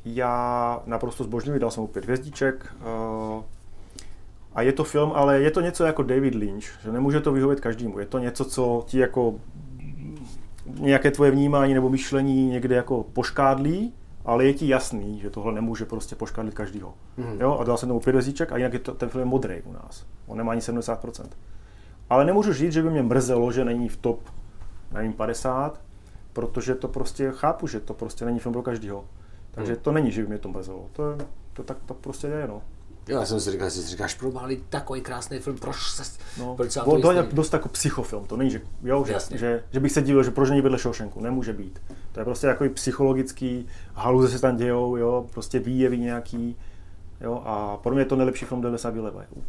já 0.04 0.80
naprosto 0.86 1.24
zbožňuji, 1.24 1.60
dal 1.60 1.70
jsem 1.70 1.80
mu 1.80 1.86
pět 1.86 2.04
hvězdiček. 2.04 2.74
A 4.54 4.62
je 4.62 4.72
to 4.72 4.84
film, 4.84 5.12
ale 5.14 5.40
je 5.40 5.50
to 5.50 5.60
něco 5.60 5.84
jako 5.84 6.02
David 6.02 6.34
Lynch, 6.34 6.64
že 6.82 6.92
nemůže 6.92 7.20
to 7.20 7.32
vyhovět 7.32 7.60
každému. 7.60 7.98
Je 7.98 8.06
to 8.06 8.18
něco, 8.18 8.44
co 8.44 8.84
ti 8.86 8.98
jako 8.98 9.34
nějaké 10.78 11.10
tvoje 11.10 11.30
vnímání 11.30 11.74
nebo 11.74 11.88
myšlení 11.88 12.48
někde 12.48 12.76
jako 12.76 13.04
poškádlí, 13.12 13.94
ale 14.26 14.44
je 14.44 14.54
ti 14.54 14.68
jasný, 14.68 15.20
že 15.20 15.30
tohle 15.30 15.52
nemůže 15.52 15.84
prostě 15.84 16.16
poškádlit 16.16 16.54
každýho. 16.54 16.94
Mm. 17.16 17.40
Jo, 17.40 17.58
a 17.60 17.64
dal 17.64 17.76
jsem 17.76 17.88
tomu 17.88 18.00
pět 18.00 18.12
hvězdiček 18.12 18.52
a 18.52 18.56
jinak 18.56 18.72
je 18.72 18.78
to, 18.78 18.94
ten 18.94 19.08
film 19.08 19.20
je 19.20 19.26
modrý 19.26 19.62
u 19.62 19.72
nás. 19.72 20.06
On 20.26 20.38
nemá 20.38 20.52
ani 20.52 20.60
70%. 20.60 21.26
Ale 22.10 22.24
nemůžu 22.24 22.52
říct, 22.52 22.72
že 22.72 22.82
by 22.82 22.90
mě 22.90 23.02
mrzelo, 23.02 23.52
že 23.52 23.64
není 23.64 23.88
v 23.88 23.96
top, 23.96 24.20
nevím, 24.92 25.12
50, 25.12 25.80
protože 26.32 26.74
to 26.74 26.88
prostě 26.88 27.32
chápu, 27.34 27.66
že 27.66 27.80
to 27.80 27.94
prostě 27.94 28.24
není 28.24 28.38
film 28.38 28.52
pro 28.52 28.62
každého. 28.62 29.04
Takže 29.50 29.72
hmm. 29.72 29.82
to 29.82 29.92
není, 29.92 30.10
že 30.10 30.22
by 30.22 30.28
mě 30.28 30.38
to 30.38 30.48
mrzelo. 30.48 30.86
To, 30.92 31.10
je, 31.10 31.16
to 31.52 31.62
tak 31.62 31.76
to 31.86 31.94
prostě 31.94 32.26
je, 32.26 32.48
no. 32.48 32.62
Jo, 33.08 33.18
já 33.18 33.26
jsem 33.26 33.40
si 33.40 33.50
říkal, 33.50 33.70
že 33.70 33.82
si 33.82 33.88
říkáš, 33.88 34.14
pro 34.14 34.30
malý 34.30 34.62
takový 34.68 35.00
krásný 35.00 35.38
film, 35.38 35.56
proč 35.56 35.76
se, 35.76 36.02
no, 36.38 36.56
proč 36.56 36.72
se 36.72 36.80
to, 37.02 37.12
je 37.12 37.22
dost 37.32 37.52
jako 37.52 37.68
psychofilm, 37.68 38.26
to 38.26 38.36
není, 38.36 38.50
že, 38.50 38.60
jo, 38.82 39.04
že, 39.04 39.14
že, 39.38 39.64
že, 39.72 39.80
bych 39.80 39.92
se 39.92 40.02
divil, 40.02 40.22
že 40.22 40.30
proč 40.30 40.50
není 40.50 40.60
vedle 40.60 40.78
Shawshanku, 40.78 41.20
nemůže 41.20 41.52
být. 41.52 41.82
To 42.12 42.20
je 42.20 42.24
prostě 42.24 42.46
jako 42.46 42.64
psychologický, 42.74 43.66
haluze 43.94 44.28
se 44.28 44.40
tam 44.40 44.56
dějou, 44.56 44.96
jo, 44.96 45.26
prostě 45.32 45.58
výjevy 45.58 45.98
nějaký, 45.98 46.56
Jo, 47.20 47.42
a 47.44 47.76
pro 47.76 47.92
mě 47.92 48.00
je 48.00 48.04
to 48.04 48.16
nejlepší 48.16 48.44
film 48.44 48.60
Denisa 48.60 48.92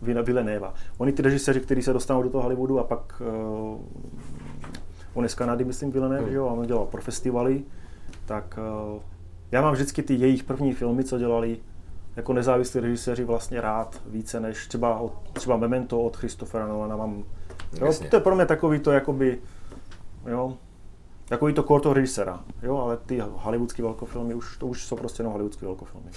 Villeneuve. 0.01 0.71
Oni 0.97 1.11
ty 1.11 1.21
režiséři, 1.21 1.59
kteří 1.59 1.81
se 1.81 1.93
dostanou 1.93 2.23
do 2.23 2.29
toho 2.29 2.41
Hollywoodu 2.41 2.79
a 2.79 2.83
pak 2.83 3.21
uh, 3.21 3.81
on 5.13 5.23
je 5.23 5.29
z 5.29 5.35
Kanady, 5.35 5.63
myslím, 5.63 5.91
Villeneuve, 5.91 6.21
hmm. 6.21 6.31
že 6.31 6.37
jo, 6.37 6.47
a 6.47 6.51
on 6.51 6.67
dělal 6.67 6.85
pro 6.85 7.01
festivaly, 7.01 7.63
tak 8.25 8.59
uh, 8.93 9.01
já 9.51 9.61
mám 9.61 9.73
vždycky 9.73 10.03
ty 10.03 10.13
jejich 10.13 10.43
první 10.43 10.73
filmy, 10.73 11.03
co 11.03 11.17
dělali 11.17 11.57
jako 12.17 12.33
nezávislí 12.33 12.79
režiséři 12.79 13.23
vlastně 13.23 13.61
rád 13.61 14.01
více 14.05 14.39
než 14.39 14.67
třeba, 14.67 14.99
od, 14.99 15.13
třeba 15.33 15.57
Memento 15.57 16.01
od 16.01 16.17
Christophera 16.17 16.67
Nolana 16.67 16.97
mám. 16.97 17.23
Jo, 17.81 17.93
to 18.09 18.15
je 18.15 18.19
pro 18.19 18.35
mě 18.35 18.45
takový 18.45 18.79
to 18.79 18.91
jakoby, 18.91 19.39
jo, 20.27 20.57
takový 21.25 21.53
to 21.53 21.63
core 21.63 21.81
toho 21.81 21.93
režisera, 21.93 22.43
jo, 22.63 22.77
ale 22.77 22.97
ty 22.97 23.23
hollywoodské 23.33 23.83
velkofilmy 23.83 24.33
už, 24.33 24.57
to 24.57 24.67
už 24.67 24.85
jsou 24.85 24.95
prostě 24.95 25.21
jenom 25.21 25.33
hollywoodské 25.33 25.65
velkofilmy. 25.65 26.09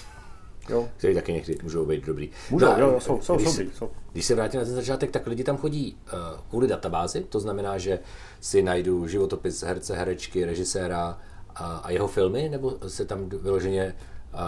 Jo. 0.68 0.88
Který 0.96 1.14
taky 1.14 1.32
někdy 1.32 1.58
můžou 1.62 1.86
být 1.86 2.06
dobrý. 2.06 2.30
Můžou, 2.50 2.66
no, 2.66 2.78
jo, 2.78 3.00
jsou, 3.00 3.20
jsou, 3.20 3.36
když, 3.36 3.48
jsou, 3.48 3.62
jsou. 3.74 3.90
Když 4.12 4.26
se 4.26 4.34
vrátím 4.34 4.60
na 4.60 4.66
ten 4.66 4.74
začátek, 4.74 5.10
tak 5.10 5.26
lidi 5.26 5.44
tam 5.44 5.56
chodí 5.56 5.96
uh, 6.12 6.18
kvůli 6.50 6.66
databázi, 6.66 7.24
to 7.28 7.40
znamená, 7.40 7.78
že 7.78 7.98
si 8.40 8.62
najdu 8.62 9.06
životopis 9.06 9.62
herce, 9.62 9.96
herečky, 9.96 10.44
režiséra 10.44 11.18
a, 11.54 11.76
a 11.76 11.90
jeho 11.90 12.08
filmy, 12.08 12.48
nebo 12.48 12.78
se 12.88 13.04
tam 13.04 13.28
vyloženě 13.28 13.94
uh, 14.34 14.40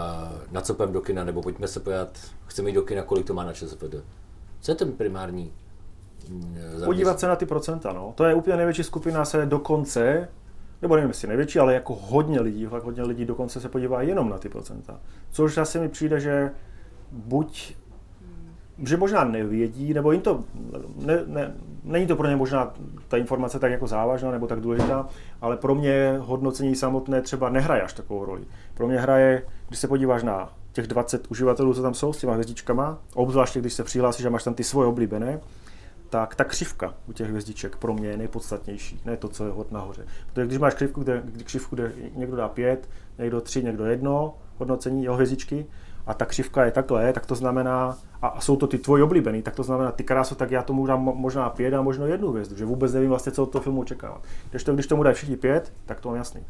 nacopem 0.51 0.91
do 0.91 1.01
kina, 1.01 1.23
nebo 1.23 1.41
pojďme 1.41 1.67
se 1.67 1.79
pojat, 1.79 2.19
chceme 2.45 2.69
jít 2.69 2.73
do 2.73 2.81
kina, 2.81 3.03
kolik 3.03 3.27
to 3.27 3.33
má 3.33 3.43
na 3.43 3.53
ČSFD. 3.53 3.95
Co 4.59 4.71
je 4.71 4.75
ten 4.75 4.91
primární 4.91 5.53
mm, 6.29 6.57
Podívat 6.85 7.19
se 7.19 7.27
na 7.27 7.35
ty 7.35 7.45
procenta, 7.45 7.93
no. 7.93 8.13
To 8.15 8.25
je 8.25 8.33
úplně 8.33 8.57
největší 8.57 8.83
skupina 8.83 9.25
se 9.25 9.45
dokonce 9.45 10.27
nebo 10.83 10.95
nevím, 10.95 11.09
jestli 11.09 11.27
největší, 11.27 11.59
ale 11.59 11.73
jako 11.73 11.95
hodně 11.95 12.41
lidí, 12.41 12.65
fakt 12.65 12.83
hodně 12.83 13.03
lidí 13.03 13.25
dokonce 13.25 13.61
se 13.61 13.69
podívá 13.69 14.01
jenom 14.01 14.29
na 14.29 14.37
ty 14.37 14.49
procenta. 14.49 14.99
Což 15.31 15.57
asi 15.57 15.79
mi 15.79 15.89
přijde, 15.89 16.19
že 16.19 16.51
buď 17.11 17.75
že 18.77 18.97
možná 18.97 19.23
nevědí, 19.23 19.93
nebo 19.93 20.11
jim 20.11 20.21
to, 20.21 20.43
ne, 21.05 21.23
ne, 21.27 21.53
není 21.83 22.07
to 22.07 22.15
pro 22.15 22.27
ně 22.27 22.35
možná 22.35 22.73
ta 23.07 23.17
informace 23.17 23.59
tak 23.59 23.71
jako 23.71 23.87
závažná 23.87 24.31
nebo 24.31 24.47
tak 24.47 24.61
důležitá, 24.61 25.07
ale 25.41 25.57
pro 25.57 25.75
mě 25.75 26.17
hodnocení 26.19 26.75
samotné 26.75 27.21
třeba 27.21 27.49
nehraje 27.49 27.81
až 27.81 27.93
takovou 27.93 28.25
roli. 28.25 28.43
Pro 28.73 28.87
mě 28.87 28.99
hraje, 28.99 29.43
když 29.67 29.79
se 29.79 29.87
podíváš 29.87 30.23
na 30.23 30.53
těch 30.71 30.87
20 30.87 31.27
uživatelů, 31.31 31.73
co 31.73 31.81
tam 31.81 31.93
jsou 31.93 32.13
s 32.13 32.17
těma 32.17 32.33
hvězdičkama, 32.33 32.97
obzvláště 33.13 33.59
když 33.59 33.73
se 33.73 33.83
přihlásíš 33.83 34.25
a 34.25 34.29
máš 34.29 34.43
tam 34.43 34.53
ty 34.53 34.63
svoje 34.63 34.87
oblíbené, 34.87 35.39
tak 36.09 36.35
ta 36.35 36.43
křivka 36.43 36.93
u 37.07 37.13
těch 37.13 37.29
hvězdiček 37.29 37.75
pro 37.75 37.93
mě 37.93 38.07
je 38.07 38.17
nejpodstatnější, 38.17 39.01
ne 39.05 39.17
to, 39.17 39.29
co 39.29 39.45
je 39.45 39.51
hod 39.51 39.71
nahoře. 39.71 40.05
Protože 40.33 40.45
když 40.45 40.57
máš 40.57 40.73
křivku, 40.73 41.03
kde, 41.03 41.23
křivku, 41.43 41.75
kde 41.75 41.91
někdo 42.15 42.35
dá 42.35 42.49
pět, 42.49 42.89
někdo 43.17 43.41
tři, 43.41 43.63
někdo 43.63 43.85
jedno 43.85 44.37
hodnocení 44.57 45.03
jeho 45.03 45.15
hvězdičky, 45.15 45.65
a 46.05 46.13
ta 46.13 46.25
křivka 46.25 46.65
je 46.65 46.71
takhle, 46.71 47.13
tak 47.13 47.25
to 47.25 47.35
znamená, 47.35 47.97
a 48.21 48.41
jsou 48.41 48.55
to 48.55 48.67
ty 48.67 48.77
tvoji 48.77 49.03
oblíbený, 49.03 49.41
tak 49.41 49.55
to 49.55 49.63
znamená, 49.63 49.91
ty 49.91 50.03
krásu, 50.03 50.35
tak 50.35 50.51
já 50.51 50.63
tomu 50.63 50.87
dám 50.87 51.01
možná 51.01 51.49
pět 51.49 51.73
a 51.73 51.81
možná 51.81 52.05
jednu 52.05 52.31
hvězdu, 52.31 52.55
že 52.55 52.65
vůbec 52.65 52.93
nevím 52.93 53.09
vlastně, 53.09 53.31
co 53.31 53.43
od 53.43 53.51
toho 53.51 53.61
filmu 53.61 53.81
očekávat. 53.81 54.23
Když, 54.49 54.63
to, 54.63 54.73
když 54.73 54.87
tomu 54.87 55.03
dají 55.03 55.15
všichni 55.15 55.37
pět, 55.37 55.73
tak 55.85 55.99
to 55.99 56.09
mám 56.09 56.17
jasný. 56.17 56.45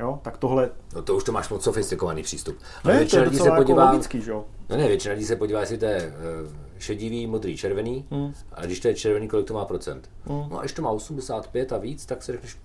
Jo, 0.00 0.18
tak 0.22 0.36
tohle... 0.36 0.70
No 0.94 1.02
to 1.02 1.16
už 1.16 1.24
to 1.24 1.32
máš 1.32 1.48
moc 1.48 1.64
sofistikovaný 1.64 2.22
přístup. 2.22 2.58
Ale 2.84 2.94
ne, 2.94 3.06
to 3.06 3.16
je 3.16 3.24
docela 3.24 3.44
se 3.44 3.50
podívá... 3.56 3.82
jako 3.82 3.92
logický, 3.92 4.20
že 4.22 4.30
jo? 4.30 4.44
No 4.68 4.76
ne, 4.76 4.88
většina 4.88 5.14
lidí 5.14 5.26
se 5.26 5.36
podívá, 5.36 5.60
jestli 5.60 5.78
to 5.78 5.84
je 5.84 6.14
uh, 6.42 6.52
šedivý, 6.78 7.26
modrý, 7.26 7.56
červený, 7.56 8.04
hmm. 8.10 8.34
a 8.52 8.64
když 8.64 8.80
to 8.80 8.88
je 8.88 8.94
červený, 8.94 9.28
kolik 9.28 9.46
to 9.46 9.54
má 9.54 9.64
procent. 9.64 10.10
Hmm. 10.24 10.44
No 10.50 10.58
a 10.58 10.60
když 10.60 10.72
to 10.72 10.82
má 10.82 10.90
85 10.90 11.72
a 11.72 11.78
víc, 11.78 12.06
tak 12.06 12.22
si 12.22 12.32
řekneš, 12.32 12.58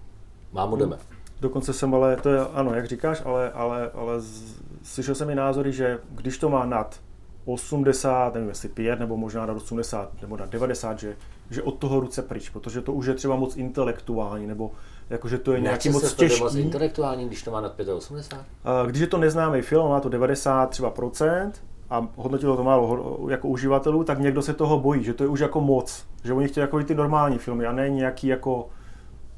mám, 0.53 0.69
hmm. 0.69 0.79
jdeme. 0.79 0.97
Dokonce 1.41 1.73
jsem 1.73 1.95
ale, 1.95 2.15
to 2.15 2.29
je 2.29 2.39
ano, 2.39 2.75
jak 2.75 2.87
říkáš, 2.87 3.21
ale, 3.25 3.51
ale, 3.51 3.91
ale 3.91 4.21
z, 4.21 4.55
slyšel 4.83 5.15
jsem 5.15 5.29
i 5.29 5.35
názory, 5.35 5.71
že 5.71 5.99
když 6.11 6.37
to 6.37 6.49
má 6.49 6.65
nad 6.65 6.99
80, 7.45 8.33
nevím 8.33 8.49
jestli 8.49 8.69
5 8.69 8.99
nebo 8.99 9.17
možná 9.17 9.45
nad 9.45 9.57
80 9.57 10.21
nebo 10.21 10.37
nad 10.37 10.49
90, 10.49 10.99
že, 10.99 11.15
že 11.49 11.63
od 11.63 11.71
toho 11.71 11.99
ruce 11.99 12.21
pryč, 12.21 12.49
protože 12.49 12.81
to 12.81 12.93
už 12.93 13.05
je 13.05 13.13
třeba 13.13 13.35
moc 13.35 13.55
intelektuální 13.57 14.47
nebo 14.47 14.71
jakože 15.09 15.37
to 15.37 15.53
je 15.53 15.59
nějaký 15.59 15.89
moc 15.89 16.09
se 16.09 16.15
těžký. 16.15 16.49
Se 16.49 16.59
intelektuální, 16.59 17.25
když 17.25 17.43
to 17.43 17.51
má 17.51 17.61
nad 17.61 17.79
85? 17.95 18.45
Když 18.87 19.01
je 19.01 19.07
to 19.07 19.17
neznámý 19.17 19.61
film, 19.61 19.89
má 19.89 19.99
to 19.99 20.09
90 20.09 20.69
třeba 20.69 20.89
procent, 20.89 21.61
a 21.89 22.07
hodnotilo 22.15 22.57
to 22.57 22.63
málo 22.63 23.19
jako 23.29 23.47
uživatelů, 23.47 24.03
tak 24.03 24.19
někdo 24.19 24.41
se 24.41 24.53
toho 24.53 24.79
bojí, 24.79 25.03
že 25.03 25.13
to 25.13 25.23
je 25.23 25.29
už 25.29 25.39
jako 25.39 25.61
moc, 25.61 26.05
že 26.23 26.33
oni 26.33 26.47
chtějí 26.47 26.61
jako 26.61 26.83
ty 26.83 26.95
normální 26.95 27.37
filmy 27.37 27.65
a 27.65 27.71
ne 27.71 27.89
nějaký 27.89 28.27
jako, 28.27 28.69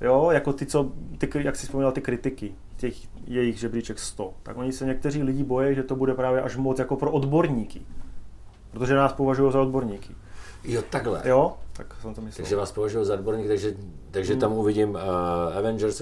jo, 0.02 0.30
jako 0.32 0.54
ty, 0.54 0.66
co, 0.66 0.92
ty, 1.18 1.30
jak 1.36 1.56
jsi 1.56 1.66
vzpomněl, 1.66 1.92
ty 1.92 2.02
kritiky, 2.02 2.56
těch 2.78 2.96
jejich 3.28 3.60
žebříček 3.60 4.00
100, 4.00 4.34
tak 4.44 4.58
oni 4.58 4.72
se 4.72 4.86
někteří 4.86 5.24
lidi 5.24 5.44
bojí, 5.44 5.76
že 5.76 5.84
to 5.84 5.96
bude 5.96 6.14
právě 6.14 6.42
až 6.42 6.56
moc 6.56 6.80
jako 6.80 6.96
pro 6.96 7.12
odborníky, 7.12 7.82
protože 8.72 8.96
nás 8.96 9.14
považují 9.14 9.52
za 9.52 9.62
odborníky. 9.62 10.16
Jo, 10.64 10.82
takhle. 10.90 11.22
Jo, 11.26 11.54
tak 11.74 11.96
jsem 12.02 12.14
to 12.14 12.22
myslel. 12.22 12.44
Takže 12.44 12.56
vás 12.56 12.72
považuji 12.72 13.06
za 13.06 13.14
odborník, 13.14 13.48
takže, 13.48 13.74
takže 14.12 14.34
hmm. 14.34 14.40
tam 14.40 14.54
uvidím 14.54 14.90
uh, 14.90 14.98
Avengers, 15.58 16.02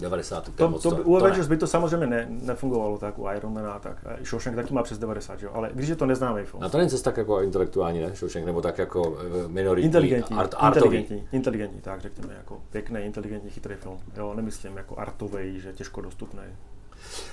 90. 0.00 0.54
To, 0.54 0.72
to, 0.78 0.90
to, 0.90 1.02
u 1.02 1.16
Avengers 1.16 1.48
by 1.48 1.56
to 1.56 1.66
samozřejmě 1.66 2.06
ne, 2.06 2.26
nefungovalo 2.28 2.98
tak, 2.98 3.18
u 3.18 3.26
Iron 3.36 3.58
a 3.58 3.78
tak. 3.78 4.04
Shawshank 4.22 4.56
taky 4.56 4.74
má 4.74 4.82
přes 4.82 4.98
90, 4.98 5.42
jo? 5.42 5.50
ale 5.52 5.70
když 5.74 5.88
je 5.88 5.96
to 5.96 6.06
neznámý 6.06 6.44
film. 6.44 6.62
A 6.62 6.68
to 6.68 6.78
není 6.78 6.90
tak 6.90 7.16
jako 7.16 7.42
intelektuální, 7.42 8.00
ne? 8.00 8.10
Shawshank, 8.14 8.46
nebo 8.46 8.60
tak 8.60 8.78
jako 8.78 9.18
eh, 9.44 9.48
minoritní, 9.48 9.86
inteligentní, 9.86 10.36
art, 10.36 10.54
artový. 10.58 10.96
Inteligentní, 10.96 11.28
inteligentní, 11.32 11.80
tak 11.80 12.00
řekněme, 12.00 12.34
jako 12.38 12.60
pěkný, 12.70 13.00
inteligentní, 13.00 13.50
chytrý 13.50 13.74
film. 13.74 13.98
Jo, 14.16 14.34
nemyslím 14.34 14.76
jako 14.76 14.98
artový, 14.98 15.60
že 15.60 15.72
těžko 15.72 16.00
dostupný. 16.00 16.42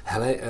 Hele, 0.04 0.36
uh, 0.36 0.42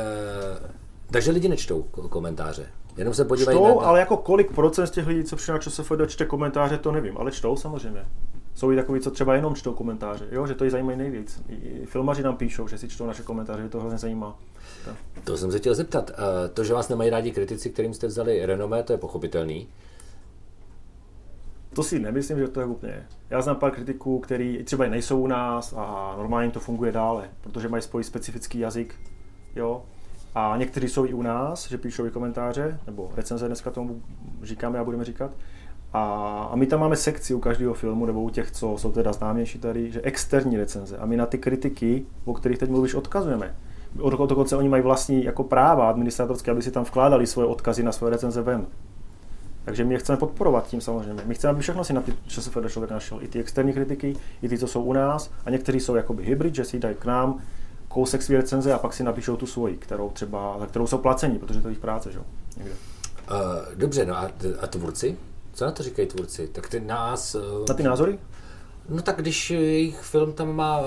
takže 1.12 1.32
lidi 1.32 1.50
nečtou 1.50 1.84
komentáře. 2.10 2.66
Jenom 2.98 3.14
se 3.14 3.26
podívají 3.26 3.58
čtou, 3.58 3.80
na... 3.80 3.88
ale 3.88 4.00
jako 4.00 4.18
kolik 4.18 4.52
procent 4.52 4.88
z 4.88 4.92
těch 4.92 5.08
lidí, 5.08 5.24
co 5.24 5.36
přišlo 5.36 5.54
na 5.54 5.60
ČSFD, 5.60 5.92
čte 6.08 6.26
komentáře, 6.26 6.78
to 6.78 6.92
nevím, 6.92 7.18
ale 7.18 7.32
čtou 7.32 7.56
samozřejmě. 7.56 8.06
Jsou 8.56 8.72
i 8.72 8.76
takový, 8.76 9.00
co 9.00 9.12
třeba 9.12 9.36
jenom 9.36 9.56
čtou 9.56 9.74
komentáře, 9.74 10.28
jo, 10.32 10.48
že 10.48 10.54
to 10.54 10.64
je 10.64 10.72
zajímají 10.72 10.98
nejvíc. 10.98 11.44
I 11.50 11.86
filmaři 11.86 12.24
nám 12.24 12.38
píšou, 12.38 12.68
že 12.68 12.78
si 12.78 12.90
čtou 12.90 13.06
naše 13.06 13.24
komentáře, 13.24 13.64
že 13.64 13.70
to 13.70 13.80
hrozně 13.80 13.98
zajímá. 13.98 14.40
Tak. 14.86 14.96
To 15.24 15.38
jsem 15.38 15.52
se 15.52 15.58
chtěl 15.58 15.76
zeptat. 15.76 16.12
Eh, 16.14 16.50
to, 16.50 16.64
že 16.64 16.74
vás 16.74 16.90
nemají 16.90 17.10
rádi 17.10 17.32
kritici, 17.32 17.70
kterým 17.70 17.94
jste 17.94 18.08
vzali 18.08 18.46
renomé, 18.46 18.84
to 18.84 18.94
je 18.94 18.98
pochopitelný. 18.98 19.68
To 21.74 21.84
si 21.84 22.00
nemyslím, 22.00 22.40
že 22.40 22.48
to 22.48 22.60
je 22.60 22.66
úplně. 22.66 23.08
Já 23.30 23.42
znám 23.42 23.56
pár 23.56 23.72
kritiků, 23.72 24.20
kteří 24.20 24.64
třeba 24.64 24.86
nejsou 24.88 25.22
u 25.22 25.28
nás 25.28 25.74
a 25.78 26.14
normálně 26.18 26.52
to 26.52 26.60
funguje 26.60 26.92
dále, 26.92 27.30
protože 27.42 27.70
mají 27.70 27.84
svůj 27.84 28.04
specifický 28.04 28.60
jazyk. 28.60 28.96
Jo? 29.56 29.86
A 30.36 30.58
někteří 30.58 30.90
jsou 30.90 31.06
i 31.06 31.14
u 31.14 31.22
nás, 31.22 31.70
že 31.70 31.78
píšou 31.78 32.06
i 32.06 32.12
komentáře, 32.12 32.80
nebo 32.88 33.12
recenze 33.16 33.48
dneska 33.48 33.72
tomu 33.72 34.02
říkáme 34.44 34.80
a 34.80 34.84
budeme 34.84 35.06
říkat. 35.06 35.32
A, 35.94 36.04
a 36.52 36.56
my 36.56 36.66
tam 36.66 36.80
máme 36.80 36.96
sekci 36.96 37.34
u 37.34 37.40
každého 37.40 37.74
filmu, 37.74 38.06
nebo 38.06 38.22
u 38.22 38.30
těch, 38.30 38.52
co 38.52 38.78
jsou 38.78 38.92
teda 38.92 39.14
známější 39.14 39.60
tady, 39.60 39.92
že 39.92 40.02
externí 40.02 40.58
recenze. 40.58 40.98
A 40.98 41.06
my 41.06 41.18
na 41.18 41.26
ty 41.26 41.38
kritiky, 41.38 42.06
o 42.26 42.34
kterých 42.34 42.58
teď 42.58 42.70
mluvíš, 42.70 42.94
odkazujeme. 42.94 43.56
Dokonce 44.28 44.58
oni 44.58 44.70
mají 44.70 44.84
vlastní 44.84 45.24
jako 45.24 45.44
práva 45.44 45.90
administratorské, 45.90 46.52
aby 46.52 46.62
si 46.62 46.72
tam 46.72 46.84
vkládali 46.84 47.28
svoje 47.28 47.48
odkazy 47.48 47.84
na 47.84 47.92
svoje 47.92 48.12
recenze 48.12 48.42
ven. 48.42 48.68
Takže 49.66 49.86
my 49.86 49.94
je 49.94 49.98
chceme 49.98 50.18
podporovat 50.18 50.68
tím 50.68 50.82
samozřejmě. 50.82 51.24
My 51.26 51.36
chceme, 51.36 51.52
aby 51.52 51.62
všechno 51.62 51.84
si 51.84 51.94
na 51.94 52.02
ty 52.02 52.14
ČSFD 52.28 52.58
člověk 52.68 52.92
našel. 52.92 53.18
I 53.22 53.28
ty 53.28 53.40
externí 53.40 53.74
kritiky, 53.74 54.16
i 54.42 54.50
ty, 54.50 54.58
co 54.58 54.68
jsou 54.68 54.84
u 54.84 54.94
nás. 54.94 55.32
A 55.46 55.50
někteří 55.50 55.80
jsou 55.80 55.96
jakoby 55.96 56.24
hybrid, 56.24 56.56
že 56.56 56.66
si 56.66 56.80
dají 56.80 56.96
k 56.96 57.06
nám 57.06 57.42
kousek 57.96 58.22
své 58.22 58.38
recenze 58.38 58.74
a 58.74 58.78
pak 58.78 58.94
si 58.94 59.04
napíšou 59.04 59.36
tu 59.36 59.46
svoji, 59.46 59.78
kterou 59.78 60.10
třeba, 60.10 60.58
za 60.60 60.66
kterou 60.66 60.88
jsou 60.88 60.98
placení, 60.98 61.40
protože 61.40 61.62
to 61.62 61.68
je 61.68 61.72
jejich 61.72 61.80
práce, 61.80 62.12
že? 62.12 62.20
Někde. 62.58 62.72
Uh, 63.32 63.76
dobře, 63.76 64.06
no 64.06 64.18
a, 64.18 64.32
a 64.60 64.68
tvůrci? 64.68 65.18
Co 65.54 65.66
na 65.66 65.72
to 65.72 65.84
říkají 65.84 66.08
tvůrci? 66.08 66.48
Tak 66.48 66.70
ty 66.70 66.80
nás... 66.80 67.36
Uh, 67.36 67.42
na 67.70 67.74
ty 67.74 67.84
názory? 67.84 68.20
No 68.90 69.02
tak 69.02 69.18
když 69.18 69.52
jejich 69.52 70.00
film 70.00 70.34
tam 70.34 70.56
má 70.56 70.80
uh, 70.80 70.86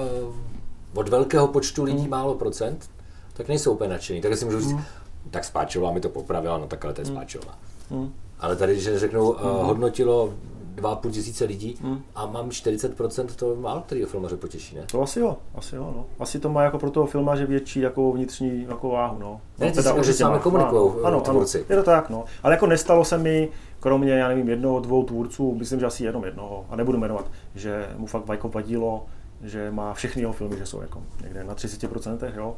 od 0.95 1.09
velkého 1.09 1.49
počtu 1.49 1.85
lidí 1.85 2.05
mm. 2.05 2.11
málo 2.11 2.35
procent, 2.35 2.91
tak 3.33 3.49
nejsou 3.49 3.73
úplně 3.73 3.91
nadšený. 3.91 4.21
Tak 4.21 4.37
si 4.37 4.45
můžu 4.45 4.61
říct, 4.61 4.73
mm. 4.73 4.83
tak 5.31 5.45
Spáčová 5.45 5.93
mi 5.93 6.01
to 6.01 6.09
popravila, 6.09 6.59
no 6.59 6.67
tak 6.67 6.85
ale 6.85 6.95
to 6.95 7.01
je 7.01 7.05
mm. 7.05 7.13
Spáčová. 7.13 7.59
Mm. 7.91 8.13
Ale 8.41 8.57
tady, 8.57 8.73
když 8.73 8.89
řeknou, 8.95 9.31
uh, 9.31 9.41
hodnotilo 9.41 10.35
2,5 10.81 11.11
tisíce 11.11 11.45
lidí 11.45 11.79
hmm. 11.83 12.03
a 12.15 12.27
mám 12.27 12.49
40%, 12.49 13.27
to 13.37 13.57
málo 13.57 13.81
kterýho 13.81 14.09
filmaře 14.09 14.37
potěší, 14.37 14.77
ne? 14.77 14.83
To 14.91 15.03
asi 15.03 15.21
jo, 15.21 15.37
asi 15.55 15.77
jo, 15.77 15.93
no. 15.97 16.07
Asi 16.19 16.41
to 16.41 16.49
má 16.49 16.63
jako 16.63 16.79
pro 16.79 16.91
toho 16.91 17.07
filmaře 17.07 17.47
větší 17.47 17.81
jako 17.81 18.13
vnitřní 18.13 18.67
jako 18.69 18.89
váhu, 18.89 19.19
no. 19.19 19.41
Ne, 19.59 19.67
no, 19.67 19.73
teda 19.73 20.03
že 20.03 20.15
sami 20.15 20.39
komunikují 20.39 20.93
ano, 20.93 21.05
ano, 21.05 21.21
tvůrci. 21.21 21.59
Ano, 21.59 21.67
je 21.71 21.77
to 21.77 21.83
tak, 21.83 22.11
no. 22.11 22.25
Ale 22.43 22.55
jako 22.55 22.67
nestalo 22.67 23.05
se 23.05 23.19
mi, 23.19 23.49
kromě, 23.81 24.13
já 24.13 24.29
nevím, 24.29 24.49
jednoho, 24.49 24.81
dvou 24.81 25.05
tvůrců, 25.05 25.55
myslím, 25.55 25.81
že 25.81 25.87
asi 25.87 26.05
jenom 26.05 26.25
jednoho, 26.25 26.67
a 26.71 26.77
nebudu 26.77 26.99
jmenovat, 26.99 27.31
že 27.55 27.89
mu 27.97 28.07
fakt 28.07 28.29
jako 28.29 28.49
vadilo, 28.49 29.07
že 29.43 29.71
má 29.71 29.95
všechny 29.95 30.23
jeho 30.23 30.33
filmy, 30.33 30.59
že 30.59 30.67
jsou 30.67 30.81
jako 30.81 31.03
někde 31.23 31.45
na 31.45 31.55
30%, 31.55 32.33
jo, 32.37 32.57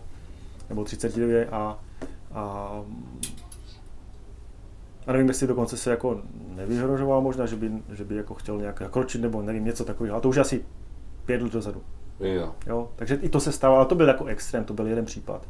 nebo 0.69 0.85
39 0.85 1.49
a, 1.53 1.79
a 2.33 2.73
a 5.07 5.13
nevím, 5.13 5.29
jestli 5.29 5.47
dokonce 5.47 5.77
se 5.77 5.91
jako 5.91 6.21
nevyhrožoval 6.55 7.21
možná, 7.21 7.47
že 7.47 7.57
by, 7.57 7.71
že 7.93 8.05
by 8.05 8.17
jako 8.17 8.35
chtěl 8.35 8.59
nějak 8.59 8.91
kročit 8.91 9.21
nebo 9.21 9.43
nevím, 9.43 9.65
něco 9.65 9.85
takového. 9.85 10.15
Ale 10.15 10.23
to 10.23 10.29
už 10.29 10.37
asi 10.37 10.65
pět 11.27 11.43
let 11.43 11.53
dozadu. 11.53 11.83
Jo. 12.21 12.55
jo. 12.67 12.91
Takže 12.97 13.15
i 13.15 13.29
to 13.29 13.41
se 13.41 13.53
stalo, 13.53 13.77
ale 13.77 13.87
to 13.87 13.95
byl 13.95 14.09
jako 14.09 14.25
extrém, 14.25 14.65
to 14.65 14.75
byl 14.75 14.87
jeden 14.87 15.05
případ. 15.05 15.47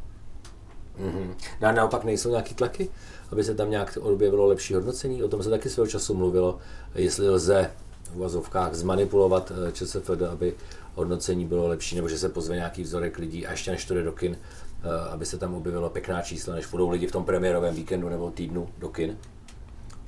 Mm-hmm. 0.99 1.35
No 1.61 1.67
a 1.67 1.71
naopak 1.71 2.03
nejsou 2.03 2.29
nějaký 2.29 2.55
tlaky, 2.55 2.89
aby 3.31 3.43
se 3.43 3.55
tam 3.55 3.69
nějak 3.69 3.97
objevilo 4.01 4.45
lepší 4.45 4.73
hodnocení? 4.73 5.23
O 5.23 5.27
tom 5.27 5.43
se 5.43 5.49
taky 5.49 5.69
svého 5.69 5.87
času 5.87 6.13
mluvilo, 6.13 6.57
jestli 6.95 7.29
lze 7.29 7.71
v 8.11 8.15
uvazovkách 8.15 8.73
zmanipulovat 8.73 9.51
eh, 9.67 9.71
ČSFD, 9.71 10.21
aby 10.31 10.53
hodnocení 10.95 11.45
bylo 11.45 11.67
lepší, 11.67 11.95
nebo 11.95 12.09
že 12.09 12.17
se 12.17 12.29
pozve 12.29 12.55
nějaký 12.55 12.83
vzorek 12.83 13.17
lidí 13.17 13.47
a 13.47 13.51
ještě 13.51 13.71
než 13.71 13.85
to 13.85 13.93
jde 13.93 14.03
do 14.03 14.11
kin, 14.11 14.37
eh, 14.83 15.09
aby 15.09 15.25
se 15.25 15.37
tam 15.37 15.53
objevilo 15.53 15.89
pěkná 15.89 16.21
čísla, 16.21 16.55
než 16.55 16.67
budou 16.67 16.89
lidi 16.89 17.07
v 17.07 17.11
tom 17.11 17.25
premiérovém 17.25 17.75
víkendu 17.75 18.09
nebo 18.09 18.31
týdnu 18.31 18.69
do 18.77 18.89
kin? 18.89 19.17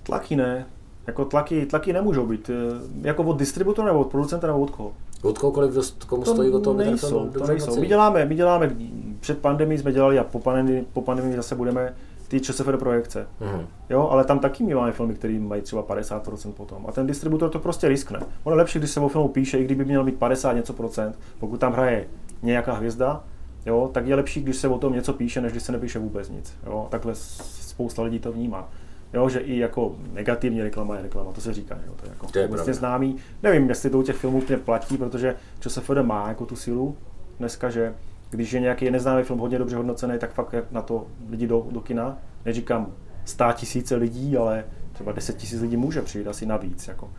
Tlaky 0.04 0.36
ne. 0.36 0.66
Jako 1.08 1.26
tlaky, 1.26 1.66
tlaky 1.66 1.94
nemůžou 1.94 2.26
být. 2.26 2.50
Eh, 2.50 3.08
jako 3.08 3.24
od 3.24 3.38
distributora 3.38 3.88
nebo 3.88 4.00
od 4.00 4.08
producenta 4.08 4.48
nebo 4.48 4.60
od 4.60 4.70
koho? 4.70 4.94
Od 5.22 5.38
kohokoliv, 5.38 5.74
dost, 5.74 6.04
komu 6.04 6.24
to 6.24 6.34
stojí 6.34 6.52
o 6.52 6.60
tom, 6.60 6.78
nejsou, 6.78 7.30
to 7.30 7.48
nejsou. 7.48 7.80
My 7.80 7.88
děláme, 7.88 8.26
my 8.26 8.36
děláme, 8.36 8.76
před 9.20 9.38
pandemí 9.38 9.78
jsme 9.78 9.92
dělali 9.92 10.20
a 10.20 10.24
po 10.24 10.40
pandemii, 10.40 10.88
po 10.94 11.02
pandemii 11.02 11.36
zase 11.36 11.56
budeme 11.56 11.94
ty 12.28 12.40
ČSFD 12.40 12.80
projekce. 12.80 13.28
Mm-hmm. 13.42 13.66
Jo, 13.90 14.08
ale 14.12 14.24
tam 14.24 14.40
taky 14.40 14.64
my 14.64 14.76
máme 14.76 14.92
filmy, 14.92 15.14
které 15.14 15.40
mají 15.40 15.62
třeba 15.62 15.84
50% 15.84 16.52
potom. 16.52 16.86
A 16.88 16.92
ten 16.92 17.08
distributor 17.08 17.50
to 17.50 17.60
prostě 17.60 17.88
riskne. 17.88 18.20
Ono 18.44 18.56
je 18.56 18.58
lepší, 18.58 18.80
když 18.80 18.92
se 18.92 19.00
o 19.00 19.10
filmu 19.10 19.28
píše, 19.28 19.58
i 19.58 19.64
kdyby 19.64 19.86
měl 19.86 20.04
být 20.04 20.16
50 20.16 20.54
něco 20.54 20.74
procent, 20.74 21.20
pokud 21.40 21.60
tam 21.60 21.74
hraje 21.74 22.08
nějaká 22.42 22.74
hvězda, 22.74 23.24
jo, 23.66 23.90
tak 23.94 24.08
je 24.08 24.16
lepší, 24.16 24.42
když 24.42 24.56
se 24.56 24.68
o 24.68 24.78
tom 24.78 24.94
něco 24.94 25.14
píše, 25.14 25.42
než 25.42 25.52
když 25.52 25.64
se 25.64 25.72
nepíše 25.72 26.00
vůbec 26.00 26.30
nic. 26.30 26.54
Jo. 26.66 26.88
Takhle 26.90 27.16
spousta 27.16 28.04
lidí 28.04 28.20
to 28.20 28.32
vnímá. 28.32 28.70
Jo, 29.14 29.30
že 29.30 29.40
i 29.40 29.58
jako 29.58 29.96
negativní 30.14 30.62
reklama 30.64 30.96
je 30.96 31.02
reklama, 31.02 31.32
to 31.32 31.42
se 31.42 31.54
říká, 31.54 31.78
jo, 31.88 31.94
to 31.96 32.06
je 32.06 32.10
jako 32.10 32.28
to 32.28 32.40
je 32.40 32.48
vlastně 32.48 32.74
známý. 32.74 33.16
Nevím, 33.44 33.70
jestli 33.70 33.90
to 33.90 34.00
u 34.00 34.04
těch 34.04 34.16
filmů 34.16 34.38
úplně 34.38 34.58
platí, 34.58 34.98
protože 34.98 35.36
ČSFD 35.60 35.90
má 36.02 36.28
jako 36.28 36.46
tu 36.46 36.56
sílu 36.56 36.98
dneska, 37.40 37.70
že 37.70 37.94
když 38.30 38.54
je 38.54 38.60
nějaký 38.60 38.92
neznámý 38.92 39.24
film 39.24 39.40
hodně 39.40 39.60
dobře 39.60 39.76
hodnocený, 39.76 40.20
tak 40.20 40.34
fakt 40.34 40.56
na 40.72 40.82
to 40.82 41.08
lidi 41.30 41.48
do, 41.48 41.68
do 41.72 41.82
kina. 41.82 42.18
Neříkám 42.46 42.92
stá 43.26 43.54
tisíce 43.54 43.96
lidí, 43.96 44.38
ale 44.38 44.66
třeba 44.94 45.12
10 45.12 45.38
tisíc 45.38 45.62
lidí 45.62 45.78
může 45.78 46.02
přijít 46.02 46.28
asi 46.28 46.46
navíc. 46.46 46.88
Jako. 46.88 47.10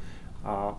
A 0.44 0.78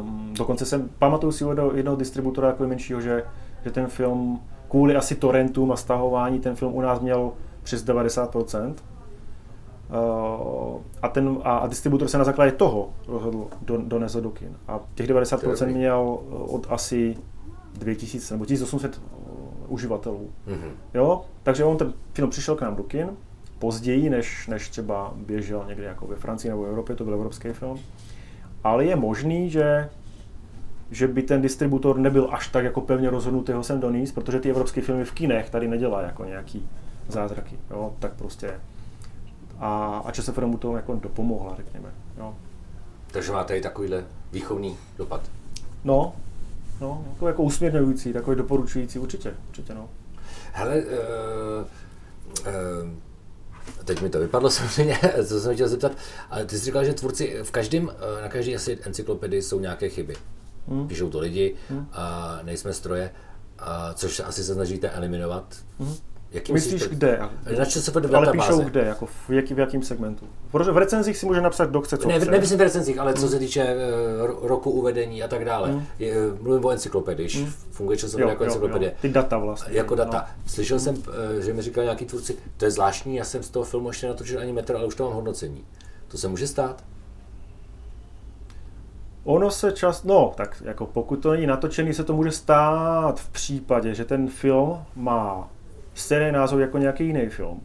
um, 0.00 0.34
dokonce 0.38 0.66
jsem 0.66 0.90
pamatuju 0.98 1.32
si 1.32 1.44
od 1.44 1.58
jednoho 1.74 1.96
distributora 1.96 2.48
jako 2.48 2.66
menšího, 2.68 3.00
že, 3.00 3.24
že 3.64 3.70
ten 3.70 3.86
film 3.86 4.40
kvůli 4.68 4.96
asi 4.96 5.14
torrentům 5.14 5.72
a 5.72 5.76
stahování 5.76 6.40
ten 6.40 6.56
film 6.56 6.74
u 6.74 6.80
nás 6.80 7.00
měl 7.00 7.32
přes 7.62 7.84
90%, 7.84 8.68
Uh, 8.68 8.89
a, 11.02 11.08
ten, 11.08 11.38
a, 11.42 11.56
a 11.56 11.66
distributor 11.66 12.08
se 12.08 12.18
na 12.18 12.24
základě 12.24 12.52
toho 12.52 12.90
rozhodl 13.08 13.46
do, 13.62 13.76
donést 13.76 14.16
do 14.16 14.30
kin. 14.30 14.56
A 14.68 14.80
těch 14.94 15.08
90% 15.10 15.66
měl 15.66 16.18
eh, 16.20 16.34
od 16.34 16.66
asi 16.70 17.16
2000 17.74 18.34
nebo 18.34 18.44
1800 18.44 18.96
uh, 18.96 19.02
eh, 19.02 19.66
uživatelů. 19.68 20.30
Mm-hmm. 20.48 20.70
Jo? 20.94 21.24
Takže 21.42 21.64
on 21.64 21.76
ten 21.76 21.92
film 22.12 22.30
přišel 22.30 22.56
k 22.56 22.60
nám 22.60 22.76
do 22.76 22.82
kin, 22.82 23.08
později, 23.58 24.10
než, 24.10 24.46
než 24.46 24.68
třeba 24.68 25.12
běžel 25.16 25.64
někde 25.68 25.84
jako 25.84 26.06
ve 26.06 26.16
Francii 26.16 26.50
nebo 26.50 26.62
v 26.62 26.68
Evropě, 26.68 26.96
to 26.96 27.04
byl 27.04 27.14
evropský 27.14 27.48
film. 27.48 27.78
Ale 28.64 28.84
je 28.84 28.96
možný, 28.96 29.50
že 29.50 29.88
že 30.90 31.08
by 31.08 31.22
ten 31.22 31.42
distributor 31.42 31.98
nebyl 31.98 32.28
až 32.32 32.48
tak 32.48 32.64
jako 32.64 32.80
pevně 32.80 33.10
rozhodnutý 33.10 33.52
ho 33.52 33.62
sem 33.62 33.80
donést, 33.80 34.14
protože 34.14 34.40
ty 34.40 34.50
evropské 34.50 34.80
filmy 34.80 35.04
v 35.04 35.12
kinech 35.12 35.50
tady 35.50 35.68
nedělá 35.68 36.02
jako 36.02 36.24
nějaký 36.24 36.68
zázraky. 37.08 37.58
Jo? 37.70 37.92
Tak 37.98 38.12
prostě 38.12 38.54
a, 39.60 40.02
a 40.04 40.12
ČSFD 40.12 40.38
mu 40.38 40.58
to 40.58 40.76
jako 40.76 40.94
dopomohla, 40.94 41.56
řekněme. 41.56 41.88
Jo. 42.18 42.34
Takže 43.10 43.32
máte 43.32 43.58
i 43.58 43.60
takovýhle 43.60 44.04
výchovný 44.32 44.76
dopad. 44.98 45.30
No, 45.84 46.12
no, 46.80 47.04
jako, 47.10 47.28
jako 47.28 47.42
usměrňující, 47.42 48.12
takový 48.12 48.36
doporučující, 48.36 48.98
určitě, 48.98 49.34
určitě, 49.48 49.74
no. 49.74 49.88
Hele, 50.52 50.82
uh, 50.82 50.84
uh, 52.40 53.84
teď 53.84 54.02
mi 54.02 54.10
to 54.10 54.20
vypadlo 54.20 54.50
samozřejmě, 54.60 54.98
co 55.26 55.40
jsem 55.40 55.54
chtěl 55.54 55.68
zeptat, 55.68 55.92
ale 56.30 56.44
ty 56.44 56.58
jsi 56.58 56.64
říkal, 56.64 56.84
že 56.84 56.94
tvůrci 56.94 57.38
v 57.42 57.50
každém, 57.50 57.90
na 58.22 58.28
každé 58.28 58.54
asi 58.54 58.78
encyklopedii 58.82 59.42
jsou 59.42 59.60
nějaké 59.60 59.88
chyby. 59.88 60.16
Hmm. 60.68 60.88
Píšou 60.88 61.10
to 61.10 61.18
lidi, 61.18 61.54
hmm. 61.68 61.86
a 61.92 62.38
nejsme 62.42 62.72
stroje, 62.72 63.10
a 63.58 63.94
což 63.94 64.20
asi 64.20 64.44
se 64.44 64.54
snažíte 64.54 64.90
eliminovat. 64.90 65.56
Hmm. 65.78 65.94
Jaký 66.32 66.52
myslíš, 66.52 66.72
myslíš 66.72 66.90
kde? 66.90 67.20
Na 67.58 67.64
se 67.64 67.92
ale 68.14 68.32
píšou 68.32 68.60
kde, 68.60 68.80
jako 68.80 69.06
v, 69.06 69.30
jaký, 69.30 69.54
v 69.54 69.58
jakým 69.58 69.82
segmentu? 69.82 70.26
Protože 70.50 70.70
v 70.70 70.76
recenzích 70.76 71.16
si 71.16 71.26
může 71.26 71.40
napsat, 71.40 71.70
kdo 71.70 71.80
chce, 71.80 71.98
co 71.98 72.08
ne, 72.08 72.20
chce. 72.20 72.30
Nemyslím 72.30 72.58
v 72.58 72.62
recenzích, 72.62 72.98
ale 72.98 73.14
co 73.14 73.28
se 73.28 73.38
týče 73.38 73.74
uh, 74.40 74.46
roku 74.46 74.70
uvedení 74.70 75.22
a 75.22 75.28
tak 75.28 75.44
dále. 75.44 75.72
Mm. 75.72 75.86
Je, 75.98 76.12
eh, 76.12 76.42
mluvím 76.42 76.64
o 76.64 76.70
encyklopedii, 76.70 77.26
když 77.26 77.40
mm. 77.40 77.50
funguje 77.70 77.98
časově 77.98 78.26
jako 78.26 78.44
encyklopedie. 78.44 78.92
Ty 79.00 79.08
data 79.08 79.38
vlastně. 79.38 79.76
Jako 79.76 79.94
data. 79.94 80.26
No. 80.28 80.42
Slyšel 80.46 80.76
mm. 80.76 80.80
jsem, 80.80 81.02
že 81.40 81.52
mi 81.52 81.62
říkal 81.62 81.84
nějaký 81.84 82.04
tvůrci, 82.04 82.36
to 82.56 82.64
je 82.64 82.70
zvláštní, 82.70 83.16
já 83.16 83.24
jsem 83.24 83.42
z 83.42 83.50
toho 83.50 83.64
filmu 83.64 83.88
ještě 83.88 84.08
natočil 84.08 84.40
ani 84.40 84.52
metr, 84.52 84.76
ale 84.76 84.86
už 84.86 84.94
to 84.94 85.04
mám 85.04 85.12
hodnocení. 85.12 85.64
To 86.08 86.18
se 86.18 86.28
může 86.28 86.46
stát? 86.46 86.84
Ono 89.24 89.50
se 89.50 89.72
čas, 89.72 90.04
no, 90.04 90.32
tak 90.36 90.62
jako 90.64 90.86
pokud 90.86 91.16
to 91.16 91.30
není 91.30 91.46
natočený, 91.46 91.94
se 91.94 92.04
to 92.04 92.16
může 92.16 92.30
stát 92.30 93.20
v 93.20 93.28
případě, 93.28 93.94
že 93.94 94.04
ten 94.04 94.28
film 94.28 94.78
má 94.96 95.48
stejný 95.94 96.32
název 96.32 96.58
jako 96.58 96.78
nějaký 96.78 97.06
jiný 97.06 97.28
film. 97.28 97.60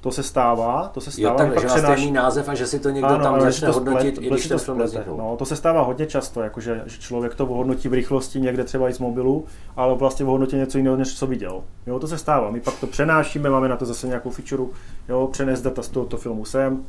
To 0.00 0.12
se 0.12 0.22
stává, 0.22 0.90
to 0.94 1.00
se 1.00 1.10
stává. 1.10 1.30
Jo, 1.30 1.36
tak, 1.36 1.60
že 1.60 1.66
má 1.66 1.74
přenáš... 1.74 1.98
stejný 1.98 2.12
název 2.12 2.48
a 2.48 2.54
že 2.54 2.66
si 2.66 2.80
to 2.80 2.90
někdo 2.90 3.08
ano, 3.08 3.24
tam 3.24 3.40
začne 3.40 3.68
to 3.68 3.74
hodnotit, 3.74 4.16
splet, 4.16 4.26
i 4.26 4.30
když 4.30 4.48
to 4.48 4.58
film 4.58 4.82
No, 5.06 5.36
to 5.36 5.44
se 5.44 5.56
stává 5.56 5.82
hodně 5.82 6.06
často, 6.06 6.40
jakože, 6.40 6.82
že 6.86 6.98
člověk 6.98 7.34
to 7.34 7.46
hodnotí 7.46 7.88
v 7.88 7.92
rychlosti 7.92 8.40
někde 8.40 8.64
třeba 8.64 8.88
i 8.88 8.92
z 8.92 8.98
mobilu, 8.98 9.44
ale 9.76 9.94
vlastně 9.94 10.26
hodnotí 10.26 10.56
něco 10.56 10.78
jiného, 10.78 10.96
než 10.96 11.18
co 11.18 11.26
viděl. 11.26 11.62
Jo, 11.86 11.98
to 11.98 12.06
se 12.08 12.18
stává. 12.18 12.50
My 12.50 12.60
pak 12.60 12.80
to 12.80 12.86
přenášíme, 12.86 13.50
máme 13.50 13.68
na 13.68 13.76
to 13.76 13.86
zase 13.86 14.06
nějakou 14.06 14.30
feature, 14.30 14.62
jo, 15.08 15.28
přenést 15.32 15.62
data 15.62 15.82
z 15.82 15.88
tohoto 15.88 16.16
filmu 16.16 16.44
sem, 16.44 16.84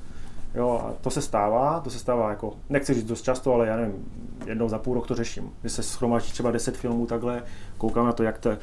Jo, 0.56 0.82
a 0.86 0.94
to 1.02 1.10
se 1.10 1.22
stává, 1.22 1.80
to 1.80 1.90
se 1.90 2.00
stává 2.00 2.30
jako, 2.30 2.54
nechci 2.70 2.94
říct 2.94 3.04
dost 3.04 3.22
často, 3.22 3.54
ale 3.54 3.68
já 3.68 3.78
nevím, 3.78 4.06
jednou 4.46 4.70
za 4.70 4.80
půl 4.80 4.94
rok 4.94 5.08
to 5.08 5.16
řeším. 5.16 5.52
Když 5.62 5.74
se 5.74 5.84
schromáždí 5.84 6.32
třeba 6.32 6.52
10 6.52 6.78
filmů 6.78 7.06
takhle, 7.06 7.44
koukám 7.78 8.06
na 8.06 8.14
to, 8.14 8.24
jak 8.24 8.40
to 8.40 8.58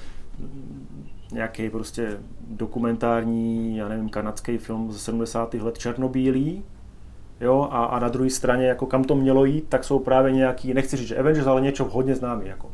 nějaký 1.32 1.70
prostě 1.70 2.18
dokumentární, 2.50 3.76
já 3.76 3.88
nevím, 3.88 4.08
kanadský 4.08 4.58
film 4.58 4.92
ze 4.92 4.98
70. 4.98 5.54
let 5.54 5.78
černobílý, 5.78 6.64
jo, 7.40 7.68
a, 7.70 7.84
a 7.84 7.98
na 7.98 8.08
druhé 8.08 8.30
straně, 8.30 8.66
jako 8.66 8.86
kam 8.86 9.04
to 9.04 9.14
mělo 9.14 9.44
jít, 9.44 9.64
tak 9.68 9.84
jsou 9.84 9.98
právě 9.98 10.32
nějaký, 10.32 10.74
nechci 10.74 10.96
říct, 10.96 11.08
že 11.08 11.18
Avengers, 11.18 11.46
ale 11.46 11.60
něco 11.60 11.84
hodně 11.84 12.14
známý, 12.14 12.46
jako. 12.46 12.70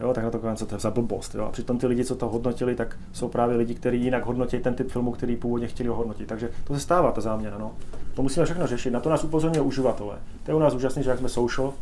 Jo, 0.00 0.14
tak 0.14 0.24
na 0.24 0.30
to 0.30 0.40
co 0.56 0.66
to 0.66 0.74
je 0.74 0.78
za 0.78 0.90
blbost. 0.90 1.34
Jo. 1.34 1.44
A 1.44 1.50
přitom 1.50 1.78
ty 1.78 1.86
lidi, 1.86 2.04
co 2.04 2.16
to 2.16 2.28
hodnotili, 2.28 2.74
tak 2.74 2.98
jsou 3.12 3.28
právě 3.28 3.56
lidi, 3.56 3.74
kteří 3.74 4.04
jinak 4.04 4.26
hodnotí 4.26 4.58
ten 4.58 4.74
typ 4.74 4.90
filmu, 4.90 5.12
který 5.12 5.36
původně 5.36 5.68
chtěli 5.68 5.88
hodnotit. 5.88 6.28
Takže 6.28 6.50
to 6.64 6.74
se 6.74 6.80
stává, 6.80 7.12
ta 7.12 7.20
záměna. 7.20 7.58
No. 7.58 7.72
To 8.14 8.22
musíme 8.22 8.44
všechno 8.44 8.66
řešit. 8.66 8.90
Na 8.90 9.00
to 9.00 9.10
nás 9.10 9.24
upozorňuje 9.24 9.60
uživatelé. 9.60 10.18
To 10.42 10.50
je 10.50 10.54
u 10.54 10.58
nás 10.58 10.74
úžasné, 10.74 11.02
že 11.02 11.10
jak 11.10 11.18
jsme 11.18 11.28
social, 11.28 11.72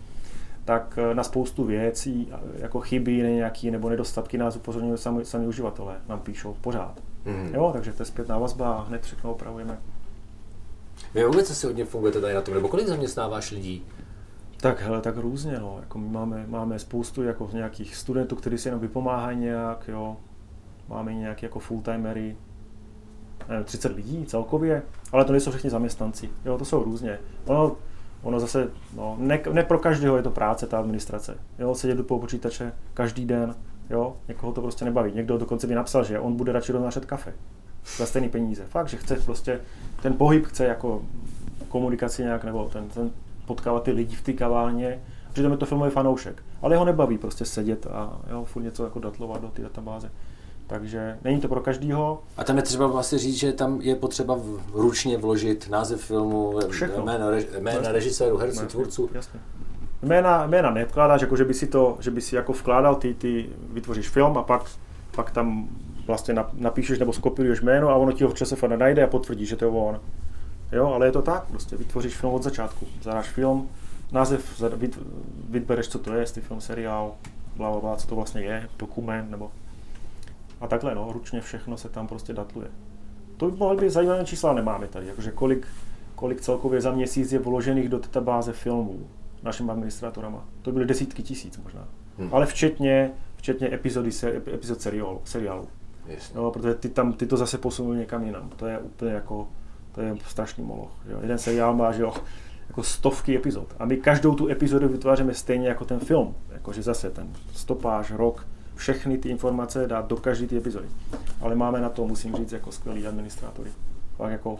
tak 0.70 0.98
eh, 0.98 1.14
na 1.14 1.22
spoustu 1.22 1.64
věcí, 1.64 2.32
jako 2.54 2.80
chyby 2.80 3.12
nějaký 3.12 3.70
nebo 3.70 3.88
nedostatky 3.88 4.38
nás 4.38 4.56
upozorňují 4.56 4.98
sami, 4.98 5.24
sami 5.24 5.46
uživatelé. 5.46 5.96
Nám 6.08 6.20
píšou 6.20 6.56
pořád. 6.60 7.02
Mm. 7.24 7.50
Jo, 7.54 7.70
takže 7.72 7.92
to 7.92 8.02
je 8.02 8.06
zpětná 8.06 8.38
vazba 8.38 8.72
a 8.72 8.82
hned 8.82 9.02
všechno 9.02 9.32
opravujeme. 9.32 9.78
Vy 11.14 11.24
vůbec 11.24 11.50
asi 11.50 11.66
hodně 11.66 11.84
fungujete 11.84 12.20
tady 12.20 12.34
na 12.34 12.40
tom, 12.40 12.54
nebo 12.54 12.68
kolik 12.68 12.86
zaměstnáváš 12.86 13.50
lidí? 13.50 13.86
Tak 14.60 14.80
hele, 14.80 15.00
tak 15.00 15.16
různě, 15.16 15.58
no. 15.58 15.76
Jako 15.80 15.98
my 15.98 16.08
máme, 16.08 16.46
máme 16.46 16.78
spoustu 16.78 17.22
jako 17.22 17.48
nějakých 17.52 17.96
studentů, 17.96 18.36
kteří 18.36 18.58
si 18.58 18.68
jenom 18.68 18.80
vypomáhají 18.80 19.38
nějak, 19.38 19.88
jo. 19.88 20.16
Máme 20.88 21.14
nějaké 21.14 21.46
jako 21.46 21.58
fulltimery, 21.58 22.36
nevím, 23.48 23.64
30 23.64 23.92
lidí 23.96 24.26
celkově, 24.26 24.82
ale 25.12 25.24
to 25.24 25.32
nejsou 25.32 25.50
všichni 25.50 25.70
zaměstnanci, 25.70 26.30
jo, 26.44 26.58
to 26.58 26.64
jsou 26.64 26.84
různě. 26.84 27.18
Ono, 27.46 27.76
ono 28.22 28.40
zase, 28.40 28.70
no, 28.96 29.16
ne, 29.18 29.40
ne 29.52 29.64
pro 29.64 29.78
každého 29.78 30.16
je 30.16 30.22
to 30.22 30.30
práce, 30.30 30.66
ta 30.66 30.78
administrace, 30.78 31.38
jo, 31.58 31.74
sedět 31.74 31.94
do 31.94 32.04
počítače 32.04 32.72
každý 32.94 33.24
den, 33.24 33.54
jo, 33.90 34.16
někoho 34.28 34.52
to 34.52 34.60
prostě 34.60 34.84
nebaví. 34.84 35.12
Někdo 35.12 35.38
dokonce 35.38 35.66
by 35.66 35.74
napsal, 35.74 36.04
že 36.04 36.20
on 36.20 36.36
bude 36.36 36.52
radši 36.52 36.72
roznášet 36.72 37.04
kafe 37.04 37.32
za 37.96 38.06
stejný 38.06 38.28
peníze. 38.28 38.64
Fakt, 38.66 38.88
že 38.88 38.96
chce 38.96 39.16
prostě, 39.16 39.60
ten 40.02 40.14
pohyb 40.14 40.46
chce 40.46 40.64
jako 40.64 41.02
komunikaci 41.68 42.22
nějak, 42.22 42.44
nebo 42.44 42.68
ten, 42.72 42.88
ten 42.88 43.10
potkávat 43.46 43.82
ty 43.82 43.92
lidi 43.92 44.16
v 44.16 44.22
té 44.22 44.32
kavárně. 44.32 45.00
Přitom 45.32 45.52
je 45.52 45.58
to 45.58 45.66
filmový 45.66 45.90
fanoušek. 45.90 46.42
Ale 46.62 46.76
ho 46.76 46.84
nebaví 46.84 47.18
prostě 47.18 47.44
sedět 47.44 47.86
a 47.86 48.18
jo, 48.30 48.44
furt 48.44 48.62
něco 48.62 48.84
jako 48.84 49.00
datlovat 49.00 49.42
do 49.42 49.48
té 49.48 49.62
databáze. 49.62 50.10
Takže 50.70 51.18
není 51.24 51.40
to 51.40 51.48
pro 51.48 51.60
každýho. 51.60 52.22
A 52.36 52.44
tam 52.44 52.56
je 52.56 52.62
třeba 52.62 52.86
vlastně 52.86 53.18
říct, 53.18 53.36
že 53.36 53.52
tam 53.52 53.80
je 53.80 53.94
potřeba 53.94 54.38
ručně 54.72 55.18
vložit 55.18 55.68
název 55.70 56.00
filmu, 56.00 56.58
Všechno. 56.70 57.04
jméno, 57.04 57.30
rež, 57.30 57.46
jména 57.58 57.92
režiséru, 57.92 58.36
herců, 58.36 58.66
tvůrců. 58.66 59.10
Jasně. 59.14 59.40
Jména, 60.02 60.46
jména 60.46 60.70
nevkládáš, 60.70 61.20
jako 61.20 61.36
že 61.36 61.44
by 61.44 61.54
si 61.54 61.66
to, 61.66 61.96
že 62.00 62.10
by 62.10 62.20
si 62.20 62.36
jako 62.36 62.52
vkládal, 62.52 62.94
ty, 62.94 63.14
ty 63.14 63.50
vytvoříš 63.72 64.08
film 64.08 64.38
a 64.38 64.42
pak, 64.42 64.62
pak 65.16 65.30
tam 65.30 65.68
vlastně 66.06 66.34
napíšeš 66.52 66.98
nebo 66.98 67.12
skopíruješ 67.12 67.60
jméno 67.60 67.88
a 67.88 67.94
ono 67.94 68.12
ti 68.12 68.24
ho 68.24 68.30
v 68.30 68.34
čase 68.34 68.68
najde 68.76 69.04
a 69.04 69.06
potvrdí, 69.06 69.46
že 69.46 69.56
to 69.56 69.64
je 69.64 69.70
on. 69.70 70.00
Jo, 70.72 70.86
ale 70.86 71.06
je 71.06 71.12
to 71.12 71.22
tak, 71.22 71.44
prostě 71.44 71.76
vytvoříš 71.76 72.16
film 72.16 72.34
od 72.34 72.42
začátku. 72.42 72.86
Zadáš 73.02 73.28
film, 73.28 73.68
název, 74.12 74.62
vybereš, 75.48 75.88
co 75.88 75.98
to 75.98 76.12
je, 76.12 76.20
jestli 76.20 76.40
film, 76.40 76.60
seriál, 76.60 77.12
bla, 77.56 77.70
bla, 77.70 77.80
bla, 77.80 77.96
co 77.96 78.06
to 78.06 78.14
vlastně 78.14 78.40
je, 78.42 78.68
dokument, 78.78 79.30
nebo... 79.30 79.50
A 80.60 80.66
takhle, 80.66 80.94
no, 80.94 81.12
ručně 81.12 81.40
všechno 81.40 81.76
se 81.76 81.88
tam 81.88 82.06
prostě 82.06 82.32
datluje. 82.32 82.68
To 83.36 83.50
by 83.50 83.56
mohly 83.56 83.76
být 83.76 83.90
zajímavé 83.90 84.24
čísla, 84.24 84.52
nemáme 84.52 84.86
tady, 84.86 85.06
jakože 85.06 85.30
kolik, 85.30 85.66
kolik 86.14 86.40
celkově 86.40 86.80
za 86.80 86.92
měsíc 86.92 87.32
je 87.32 87.38
vložených 87.38 87.88
do 87.88 87.98
databáze 87.98 88.52
filmů 88.52 89.08
našimi 89.42 89.70
administratorama. 89.70 90.44
To 90.62 90.72
byly 90.72 90.86
desítky 90.86 91.22
tisíc 91.22 91.58
možná. 91.58 91.88
Hmm. 92.18 92.34
Ale 92.34 92.46
včetně, 92.46 93.10
včetně 93.36 93.74
epizody, 93.74 94.10
epizod 94.54 94.80
seriálu. 94.80 95.20
seriálu. 95.24 95.68
No, 96.34 96.50
protože 96.50 96.74
ty, 96.74 96.88
tam, 96.88 97.12
ty 97.12 97.26
to 97.26 97.36
zase 97.36 97.58
posunuli 97.58 97.98
někam 97.98 98.24
jinam. 98.24 98.50
To 98.56 98.66
je 98.66 98.78
úplně 98.78 99.12
jako 99.12 99.48
to 99.92 100.00
je 100.00 100.16
strašný 100.26 100.64
moloch. 100.64 100.90
Jo. 101.08 101.18
Jeden 101.22 101.38
seriál 101.38 101.76
má 101.76 101.92
že 101.92 102.02
jo, 102.02 102.14
jako 102.68 102.82
stovky 102.82 103.36
epizod. 103.36 103.74
A 103.78 103.84
my 103.84 103.96
každou 103.96 104.34
tu 104.34 104.48
epizodu 104.48 104.88
vytváříme 104.88 105.34
stejně 105.34 105.68
jako 105.68 105.84
ten 105.84 105.98
film. 105.98 106.34
Jakože 106.52 106.82
zase 106.82 107.10
ten 107.10 107.32
stopáž, 107.52 108.10
rok, 108.10 108.46
všechny 108.80 109.18
ty 109.18 109.28
informace 109.28 109.86
dát 109.86 110.06
do 110.06 110.16
každé 110.16 110.46
ty 110.46 110.56
epizody. 110.56 110.88
Ale 111.40 111.54
máme 111.54 111.80
na 111.80 111.88
to, 111.88 112.06
musím 112.06 112.36
říct, 112.36 112.52
jako 112.52 112.72
skvělý 112.72 113.06
administrátory. 113.06 113.70
Pak 114.16 114.32
jako 114.32 114.58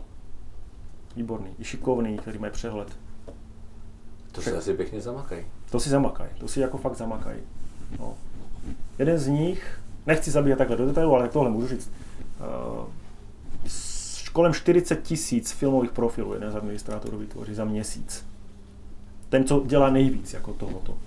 výborný, 1.16 1.50
i 1.58 1.64
šikovný, 1.64 2.18
který 2.18 2.38
mají 2.38 2.52
přehled. 2.52 2.88
To 4.32 4.42
si 4.42 4.52
asi 4.52 4.74
pěkně 4.74 5.00
zamakají. 5.00 5.46
To 5.70 5.80
si 5.80 5.90
zamakají, 5.90 6.30
to 6.38 6.48
si 6.48 6.60
jako 6.60 6.78
fakt 6.78 6.96
zamakají. 6.96 7.40
No. 7.98 8.14
Jeden 8.98 9.18
z 9.18 9.26
nich, 9.26 9.80
nechci 10.06 10.30
zabíhat 10.30 10.56
takhle 10.56 10.76
do 10.76 10.86
detailu, 10.86 11.14
ale 11.14 11.28
tohle 11.28 11.50
můžu 11.50 11.68
říct. 11.68 11.90
Uh, 12.80 12.88
kolem 14.32 14.54
40 14.54 15.02
tisíc 15.02 15.52
filmových 15.52 15.92
profilů 15.92 16.34
jeden 16.34 16.52
z 16.52 16.56
administrátorů 16.56 17.18
vytvoří 17.18 17.54
za 17.54 17.64
měsíc. 17.64 18.26
Ten, 19.28 19.44
co 19.44 19.62
dělá 19.66 19.90
nejvíc 19.90 20.34
jako 20.34 20.52
tohoto. 20.52 20.98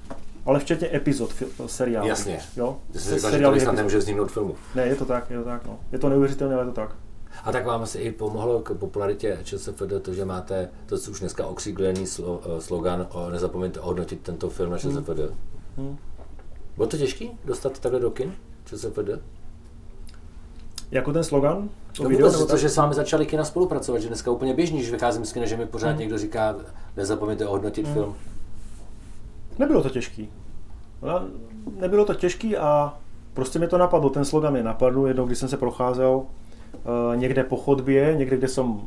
Ale 0.46 0.60
včetně 0.60 0.96
epizod 0.96 1.34
seriálu. 1.66 2.08
Jasně. 2.08 2.40
Jo? 2.58 2.78
Jsi 2.94 3.20
seriály 3.20 3.60
že 3.60 3.72
nemůže 3.72 3.98
vzniknout 3.98 4.32
filmu. 4.32 4.56
Ne, 4.76 4.88
je 4.88 4.96
to 4.96 5.06
tak, 5.06 5.30
je 5.30 5.38
to 5.38 5.44
tak. 5.44 5.66
No. 5.66 5.80
Je 5.92 6.00
to 6.00 6.10
neuvěřitelné, 6.10 6.56
ale 6.56 6.64
je 6.64 6.68
to 6.68 6.74
tak. 6.74 6.96
A 7.44 7.52
tak 7.52 7.66
vám 7.66 7.82
asi 7.82 7.98
i 7.98 8.12
pomohlo 8.12 8.60
k 8.60 8.74
popularitě 8.74 9.40
ČSFD 9.44 9.94
to, 10.02 10.14
že 10.14 10.26
máte 10.26 10.70
to, 10.86 10.98
co 10.98 11.12
už 11.12 11.20
dneska 11.20 11.46
okříglený 11.48 12.08
slo, 12.08 12.42
eh, 12.46 12.62
slogan 12.62 13.08
o 13.12 13.30
nezapomeňte 13.30 13.80
hodnotit 13.80 14.20
tento 14.22 14.50
film 14.50 14.72
na 14.72 14.78
ČSFD. 14.78 15.20
Hmm. 15.20 15.88
Hmm. 15.88 15.98
Bylo 16.76 16.88
to 16.88 16.98
těžké 16.98 17.26
dostat 17.46 17.80
takhle 17.80 18.00
do 18.00 18.12
kin 18.12 18.36
ČSFD? 18.66 19.22
Jako 20.92 21.14
ten 21.14 21.24
slogan? 21.24 21.70
To 21.98 22.04
no 22.04 22.10
video, 22.10 22.32
vůbec, 22.32 22.52
to, 22.52 22.58
že 22.58 22.70
s 22.70 22.78
vámi 22.78 22.94
začali 22.94 23.26
kina 23.26 23.46
spolupracovat, 23.46 24.00
že 24.00 24.08
dneska 24.08 24.32
úplně 24.32 24.54
běžný, 24.54 24.84
že 24.84 24.92
vycházím 24.92 25.26
z 25.26 25.34
kina, 25.34 25.46
že 25.46 25.58
mi 25.58 25.66
pořád 25.66 25.90
hmm. 25.90 26.00
někdo 26.00 26.18
říká, 26.18 26.56
nezapomeňte 26.98 27.48
ohodnotit 27.48 27.86
hmm. 27.86 27.94
film. 27.94 28.16
Nebylo 29.60 29.84
to 29.84 29.90
těžký. 29.90 30.30
Nebylo 31.80 32.06
to 32.06 32.14
těžký 32.14 32.58
a 32.58 32.98
prostě 33.34 33.60
mi 33.60 33.68
to 33.68 33.78
napadlo, 33.78 34.10
ten 34.10 34.26
slogan 34.26 34.54
mě 34.54 34.64
napadl 34.64 35.08
jednou, 35.08 35.26
když 35.26 35.38
jsem 35.38 35.50
se 35.50 35.58
procházel 35.58 36.14
uh, 36.16 36.26
někde 37.16 37.44
po 37.44 37.58
chodbě, 37.58 38.16
někde, 38.18 38.38
kde 38.38 38.48
jsem 38.48 38.82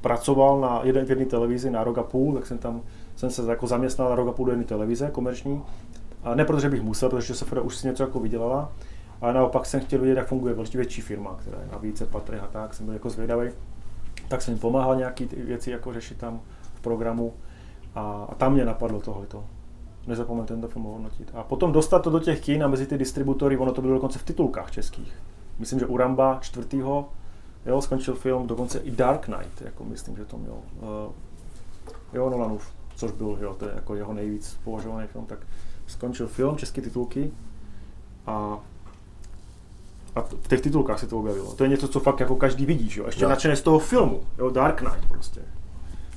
pracoval 0.00 0.60
na 0.60 0.80
jeden, 0.82 1.06
v 1.06 1.10
jedné 1.10 1.24
televizi 1.24 1.70
na 1.70 1.84
rok 1.84 1.98
a 1.98 2.02
půl, 2.02 2.34
tak 2.34 2.46
jsem 2.46 2.58
tam 2.58 2.80
jsem 3.16 3.30
se 3.30 3.50
jako 3.50 3.66
zaměstnal 3.66 4.08
na 4.08 4.14
rok 4.14 4.28
a 4.28 4.32
půl 4.32 4.46
do 4.46 4.52
jedné 4.52 4.64
televize 4.64 5.10
komerční. 5.10 5.62
A 6.22 6.34
ne 6.34 6.44
protože 6.44 6.70
bych 6.70 6.82
musel, 6.82 7.10
protože 7.10 7.34
se 7.34 7.60
už 7.60 7.76
si 7.76 7.86
něco 7.86 8.02
jako 8.02 8.20
vydělala, 8.20 8.72
ale 9.20 9.34
naopak 9.34 9.66
jsem 9.66 9.80
chtěl 9.80 10.00
vidět, 10.00 10.16
jak 10.16 10.28
funguje 10.28 10.54
větší 10.74 11.00
firma, 11.00 11.36
která 11.40 11.58
je 11.60 11.68
na 11.72 11.78
více 11.78 12.06
patrech 12.06 12.42
a 12.42 12.46
tak, 12.46 12.74
jsem 12.74 12.86
byl 12.86 12.94
jako 12.94 13.10
zvědavý. 13.10 13.50
Tak 14.28 14.42
jsem 14.42 14.54
jim 14.54 14.60
pomáhal 14.60 14.96
nějaké 14.96 15.26
věci 15.26 15.70
jako 15.70 15.92
řešit 15.92 16.18
tam 16.18 16.40
v 16.74 16.80
programu 16.80 17.32
a, 17.94 18.26
a 18.28 18.34
tam 18.34 18.52
mě 18.52 18.64
napadlo 18.64 19.00
tohleto. 19.00 19.44
Nezapomeňte 20.06 20.54
tento 20.54 20.68
film 20.68 20.84
hodnotit. 20.84 21.30
A 21.34 21.42
potom 21.42 21.72
dostat 21.72 21.98
to 21.98 22.10
do 22.10 22.20
těch 22.20 22.40
kin 22.40 22.64
a 22.64 22.68
mezi 22.68 22.86
ty 22.86 22.98
distributory, 22.98 23.56
ono 23.56 23.72
to 23.72 23.82
bylo 23.82 23.94
dokonce 23.94 24.18
v 24.18 24.24
titulkách 24.24 24.70
českých. 24.70 25.12
Myslím, 25.58 25.78
že 25.78 25.86
u 25.86 25.96
Ramba 25.96 26.38
čtvrtýho 26.40 27.08
jo, 27.66 27.82
skončil 27.82 28.14
film, 28.14 28.46
dokonce 28.46 28.78
i 28.78 28.90
Dark 28.90 29.24
Knight, 29.24 29.60
jako 29.60 29.84
myslím, 29.84 30.16
že 30.16 30.24
to 30.24 30.38
měl. 30.38 30.52
Uh, 30.52 31.12
jo, 32.12 32.30
Nolanův, 32.30 32.72
což 32.96 33.12
byl 33.12 33.38
jo, 33.40 33.54
to 33.58 33.64
je 33.64 33.72
jako 33.74 33.94
jeho 33.94 34.12
nejvíc 34.12 34.58
považovaný 34.64 35.06
film, 35.06 35.26
tak 35.26 35.38
skončil 35.86 36.28
film, 36.28 36.56
české 36.56 36.82
titulky 36.82 37.32
a 38.26 38.58
a 40.16 40.20
v 40.20 40.48
těch 40.48 40.60
titulkách 40.60 40.98
se 40.98 41.06
to 41.06 41.18
objevilo. 41.18 41.54
To 41.54 41.64
je 41.64 41.70
něco, 41.70 41.88
co 41.88 42.00
fakt 42.00 42.20
jako 42.20 42.36
každý 42.36 42.66
vidí, 42.66 42.90
jo? 42.96 43.06
Ještě 43.06 43.24
no. 43.24 43.30
nadšený 43.30 43.56
z 43.56 43.62
toho 43.62 43.78
filmu, 43.78 44.20
jo? 44.38 44.50
Dark 44.50 44.78
Knight 44.78 45.08
prostě. 45.08 45.40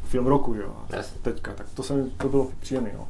Film 0.03 0.27
roku, 0.27 0.53
jo? 0.53 0.75
A 0.77 1.03
teďka, 1.21 1.53
tak 1.53 1.69
to, 1.73 1.83
jsem, 1.83 2.09
to 2.09 2.29
bylo 2.29 2.47
příjemné, 2.59 2.91
jo? 2.93 3.07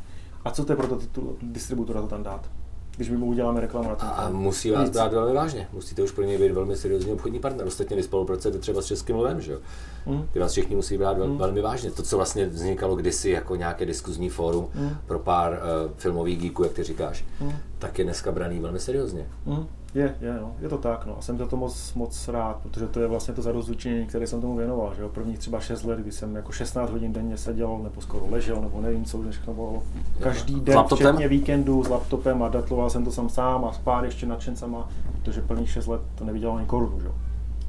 A 0.47 0.51
co 0.51 0.65
to 0.65 0.71
je 0.71 0.77
pro 0.77 0.87
to 0.87 0.99
distributora 1.41 2.01
to 2.01 2.07
tam 2.07 2.23
dát? 2.23 2.49
když 2.97 3.09
my 3.09 3.17
mu 3.17 3.25
uděláme 3.25 3.61
reklamu 3.61 3.89
na 3.89 3.95
tom. 3.95 4.09
A 4.15 4.29
musí 4.29 4.71
vás 4.71 4.89
brát 4.89 5.13
velmi 5.13 5.33
vážně. 5.33 5.67
Musíte 5.73 6.03
už 6.03 6.11
pro 6.11 6.23
něj 6.23 6.37
být 6.37 6.51
velmi 6.51 6.75
seriózní 6.75 7.11
obchodní 7.11 7.39
partner. 7.39 7.67
Ostatně 7.67 7.95
vy 7.95 8.03
spolupracujete 8.03 8.59
třeba 8.59 8.81
s 8.81 8.85
Českým 8.85 9.15
lovem, 9.15 9.41
že 9.41 9.51
jo? 9.51 9.59
Mm. 10.05 10.27
Ty 10.33 10.39
vás 10.39 10.51
všichni 10.51 10.75
musí 10.75 10.97
brát 10.97 11.17
vel, 11.17 11.27
mm. 11.27 11.37
velmi 11.37 11.61
vážně. 11.61 11.91
To, 11.91 12.03
co 12.03 12.15
vlastně 12.15 12.45
vznikalo 12.45 12.95
kdysi 12.95 13.29
jako 13.29 13.55
nějaké 13.55 13.85
diskuzní 13.85 14.29
fórum 14.29 14.69
mm. 14.75 14.89
pro 15.05 15.19
pár 15.19 15.51
uh, 15.51 15.91
filmových 15.97 16.39
geeků, 16.39 16.63
jak 16.63 16.73
ty 16.73 16.83
říkáš, 16.83 17.25
mm. 17.41 17.53
Tak 17.79 17.99
je 17.99 18.05
dneska 18.05 18.31
braný 18.31 18.59
velmi 18.59 18.79
seriózně. 18.79 19.25
Mm. 19.45 19.65
Je, 19.93 20.15
je, 20.21 20.33
no. 20.41 20.55
je 20.59 20.69
to 20.69 20.77
tak, 20.77 21.05
no. 21.05 21.17
A 21.17 21.21
jsem 21.21 21.37
za 21.37 21.45
to 21.45 21.57
moc, 21.57 21.93
moc 21.93 22.27
rád, 22.27 22.59
protože 22.63 22.87
to 22.87 22.99
je 22.99 23.07
vlastně 23.07 23.33
to 23.33 23.41
zarozlučení, 23.41 24.05
které 24.05 24.27
jsem 24.27 24.41
tomu 24.41 24.55
věnoval, 24.55 24.93
že 24.95 25.01
jo. 25.01 25.09
Prvních 25.09 25.39
třeba 25.39 25.59
6 25.59 25.83
let, 25.83 25.99
kdy 25.99 26.11
jsem 26.11 26.35
jako 26.35 26.51
16 26.51 26.89
hodin 26.89 27.13
denně 27.13 27.37
seděl, 27.37 27.79
nebo 27.83 28.01
skoro 28.01 28.27
ležel, 28.29 28.61
nebo 28.61 28.81
nevím, 28.81 29.05
co 29.05 29.17
už 29.17 29.27
všechno 29.27 29.53
bylo. 29.53 29.83
Každý 30.19 30.59
den, 30.59 30.83
včetně 30.93 31.27
víkendu 31.27 31.83
s 31.83 31.89
laptopem 31.89 32.43
a 32.43 32.49
datloval 32.49 32.89
jsem 32.89 33.05
to 33.05 33.11
sam 33.11 33.29
sám 33.29 33.65
a 33.65 33.73
spát 33.73 34.03
ještě 34.03 34.25
nadšencama, 34.25 34.89
protože 35.11 35.41
prvních 35.41 35.69
6 35.69 35.87
let 35.87 36.01
to 36.15 36.25
neviděl 36.25 36.51
ani 36.57 36.65
korunu, 36.65 36.99
že 36.99 37.05
jo. 37.05 37.13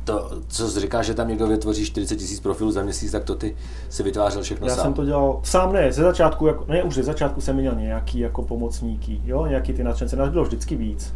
To, 0.09 0.31
co 0.49 0.69
jsi 0.69 0.81
říká, 0.81 1.03
že 1.03 1.15
tam 1.15 1.29
někdo 1.29 1.47
vytvoří 1.47 1.85
40 1.85 2.17
tisíc 2.17 2.41
profilů 2.41 2.71
za 2.71 2.83
měsíc, 2.83 3.13
tak 3.13 3.25
to 3.25 3.35
ty 3.35 3.57
si 3.89 4.03
vytvářel 4.03 4.43
všechno 4.43 4.67
Já 4.67 4.75
sám. 4.75 4.85
jsem 4.85 4.93
to 4.95 5.05
dělal 5.05 5.41
sám, 5.43 5.73
ne, 5.73 5.93
ze 5.93 6.03
začátku, 6.03 6.47
jako, 6.47 6.65
ne, 6.69 6.83
už 6.83 6.95
ze 6.95 7.03
začátku 7.03 7.41
jsem 7.41 7.57
měl 7.57 7.75
nějaký 7.75 8.19
jako 8.19 8.43
pomocníky, 8.43 9.21
jo, 9.25 9.47
nějaký 9.47 9.73
ty 9.73 9.85
nadšence, 9.85 10.17
nás 10.17 10.29
bylo 10.29 10.45
vždycky 10.45 10.77
víc. 10.77 11.15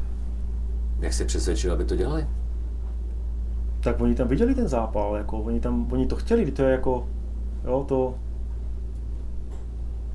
Jak 1.00 1.12
jsi 1.12 1.24
přesvědčil, 1.24 1.72
aby 1.72 1.84
to 1.84 1.96
dělali? 1.96 2.26
Tak 3.80 4.00
oni 4.00 4.14
tam 4.14 4.28
viděli 4.28 4.54
ten 4.54 4.68
zápal, 4.68 5.16
jako 5.16 5.38
oni 5.38 5.60
tam, 5.60 5.92
oni 5.92 6.06
to 6.06 6.16
chtěli, 6.16 6.52
to 6.52 6.62
je 6.62 6.72
jako, 6.72 7.06
jo, 7.64 7.84
to 7.88 8.14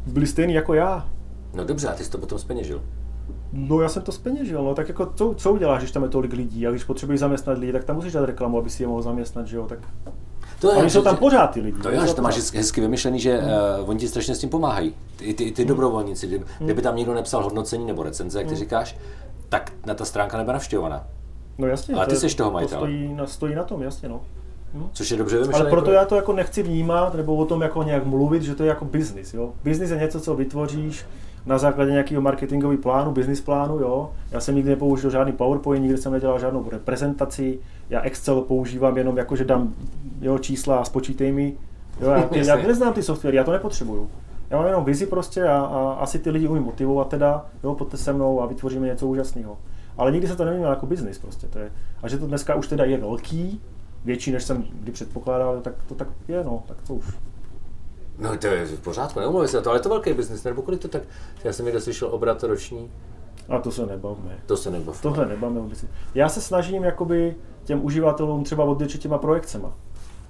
byli 0.08 0.28
stejný 0.28 0.54
jako 0.54 0.74
já. 0.74 1.10
No 1.54 1.66
dobře, 1.66 1.88
a 1.88 1.94
ty 1.94 2.04
jsi 2.04 2.12
to 2.12 2.18
potom 2.18 2.40
speněžil. 2.40 2.82
No 3.54 3.82
já 3.82 3.90
jsem 3.90 4.02
to 4.02 4.12
speněžil, 4.12 4.64
no 4.64 4.76
tak 4.76 4.88
jako 4.88 5.12
co, 5.16 5.34
co 5.38 5.54
uděláš, 5.54 5.80
když 5.80 5.92
tam 5.92 6.04
je 6.04 6.10
tolik 6.10 6.34
lidí 6.34 6.68
a 6.68 6.72
když 6.72 6.84
potřebuješ 6.84 7.20
zaměstnat 7.20 7.58
lidi, 7.58 7.72
tak 7.72 7.84
tam 7.84 7.96
musíš 7.96 8.14
dát 8.14 8.26
reklamu, 8.26 8.58
aby 8.58 8.70
si 8.70 8.84
je 8.84 8.88
mohl 8.88 9.02
zaměstnat, 9.02 9.48
že 9.48 9.58
jo, 9.58 9.66
tak 9.66 9.80
to 10.60 10.72
je, 10.72 10.78
oni 10.78 10.90
jsou 10.90 11.02
tam 11.02 11.18
pořád 11.18 11.48
ty 11.48 11.62
lidi. 11.62 11.82
To 11.82 11.90
je, 11.90 12.08
že 12.08 12.14
to 12.14 12.22
máš 12.22 12.54
hezky 12.54 12.82
vymyšlený, 12.82 13.20
že 13.20 13.38
hmm. 13.38 13.52
uh, 13.82 13.90
oni 13.90 14.00
ti 14.00 14.08
strašně 14.08 14.36
s 14.36 14.40
tím 14.40 14.50
pomáhají. 14.50 14.94
Ty, 15.16 15.34
ty, 15.34 15.52
ty 15.52 15.62
hmm. 15.62 15.68
dobrovolníci, 15.68 16.28
kdyby, 16.28 16.46
hmm. 16.60 16.66
kdyby 16.66 16.82
tam 16.82 16.96
někdo 16.96 17.14
nepsal 17.14 17.44
hodnocení 17.44 17.86
nebo 17.86 18.04
recenze, 18.04 18.40
jak 18.40 18.48
ty 18.48 18.54
hmm. 18.54 18.60
říkáš, 18.60 18.98
tak 19.50 19.74
na 19.86 19.94
ta 19.94 20.06
stránka 20.06 20.38
nebyla 20.38 20.54
navštěvovaná. 20.54 21.08
No 21.58 21.68
jasně. 21.68 21.96
Ale 21.96 22.08
ty 22.08 22.16
jsi 22.16 22.36
toho 22.36 22.52
majitel. 22.52 22.80
To 22.80 22.86
stojí 22.86 23.14
na, 23.14 23.28
stojí 23.28 23.56
na 23.56 23.64
tom, 23.64 23.82
jasně 23.82 24.10
no. 24.10 24.22
Hm? 24.74 24.90
Což 24.94 25.12
je 25.12 25.18
dobře 25.18 25.36
vymyšlené. 25.36 25.62
Ale 25.62 25.70
proto 25.70 25.92
já 25.92 26.06
to 26.06 26.16
jako 26.16 26.34
nechci 26.34 26.64
vnímat, 26.64 27.16
nebo 27.16 27.36
o 27.36 27.46
tom 27.46 27.62
jako 27.62 27.84
nějak 27.84 28.06
mluvit, 28.06 28.44
že 28.44 28.56
to 28.56 28.64
je 28.64 28.70
jako 28.70 28.88
jo. 29.34 29.54
Business 29.64 29.92
je 29.92 29.98
něco, 29.98 30.20
co 30.20 30.36
vytvoříš 30.36 31.06
na 31.48 31.58
základě 31.58 31.92
nějakého 31.92 32.22
marketingového 32.22 32.82
plánu, 32.82 33.12
business 33.12 33.42
plánu, 33.42 33.80
jo. 33.80 34.12
Já 34.32 34.40
jsem 34.40 34.56
nikdy 34.56 34.70
nepoužil 34.70 35.10
žádný 35.10 35.34
PowerPoint, 35.34 35.82
nikdy 35.82 35.98
jsem 35.98 36.12
nedělal 36.12 36.40
žádnou 36.40 36.70
prezentaci, 36.84 37.60
já 37.90 38.02
Excel 38.02 38.42
používám 38.42 38.98
jenom 38.98 39.18
jako, 39.18 39.36
že 39.36 39.46
dám 39.46 39.74
jo, 40.22 40.38
čísla 40.38 40.78
a 40.78 40.84
spočítej 40.84 41.32
mi. 41.32 41.58
Jo, 42.02 42.10
já, 42.10 42.22
ty, 42.30 42.48
já 42.48 42.56
neznám 42.56 42.94
ty 42.94 43.04
softwary, 43.04 43.38
já 43.38 43.44
to 43.44 43.52
nepotřebuju. 43.52 44.10
Já 44.50 44.58
mám 44.58 44.68
jenom 44.68 44.86
vizi 44.86 45.06
prostě 45.06 45.44
a, 45.44 45.60
a 45.60 45.98
asi 46.00 46.20
ty 46.20 46.30
lidi 46.30 46.48
umím 46.48 46.64
motivovat 46.64 47.08
teda, 47.08 47.46
jo, 47.64 47.76
pojďte 47.76 47.98
se 47.98 48.14
mnou 48.14 48.42
a 48.42 48.46
vytvoříme 48.46 48.88
něco 48.88 49.08
úžasného. 49.08 49.58
Ale 49.98 50.12
nikdy 50.12 50.28
se 50.28 50.36
to 50.36 50.46
nemělo 50.46 50.70
jako 50.72 50.86
business 50.86 51.18
prostě. 51.18 51.48
To 51.48 51.60
je, 51.60 51.72
a 52.04 52.08
že 52.08 52.18
to 52.18 52.28
dneska 52.28 52.56
už 52.56 52.68
teda 52.68 52.86
je 52.86 52.98
velký, 52.98 53.62
větší, 54.06 54.32
než 54.32 54.44
jsem 54.44 54.66
kdy 54.74 54.92
předpokládal, 54.92 55.62
tak 55.62 55.74
to 55.88 55.96
tak 55.96 56.08
je, 56.28 56.44
no, 56.44 56.64
tak 56.68 56.78
to 56.88 56.94
už. 56.94 57.06
No 58.20 58.38
to 58.38 58.48
je 58.48 58.66
v 58.66 58.80
pořádku, 58.80 59.20
neumluvím 59.20 59.48
se 59.48 59.58
na 59.58 59.64
to, 59.64 59.70
ale 59.70 59.80
je 59.80 59.84
to 59.84 59.90
velký 59.90 60.14
biznis, 60.14 60.44
nebo 60.44 60.62
kolik 60.62 60.82
to 60.82 60.88
tak, 60.88 61.02
já 61.44 61.54
jsem 61.54 61.66
někde 61.66 61.82
slyšel 61.82 62.08
obrat 62.12 62.44
roční. 62.44 62.92
A 63.50 63.60
to 63.60 63.72
se 63.72 63.86
nebavme. 63.86 64.40
To 64.46 64.58
se 64.58 64.72
nebavme. 64.72 65.02
Tohle 65.02 65.26
nebavme 65.26 65.60
vůbec. 65.60 65.86
Já 66.16 66.30
se 66.30 66.42
snažím 66.42 66.84
jakoby 66.84 67.36
těm 67.64 67.86
uživatelům 67.86 68.44
třeba 68.44 68.64
odděčit 68.64 69.02
těma 69.02 69.18
projekcema. 69.18 69.74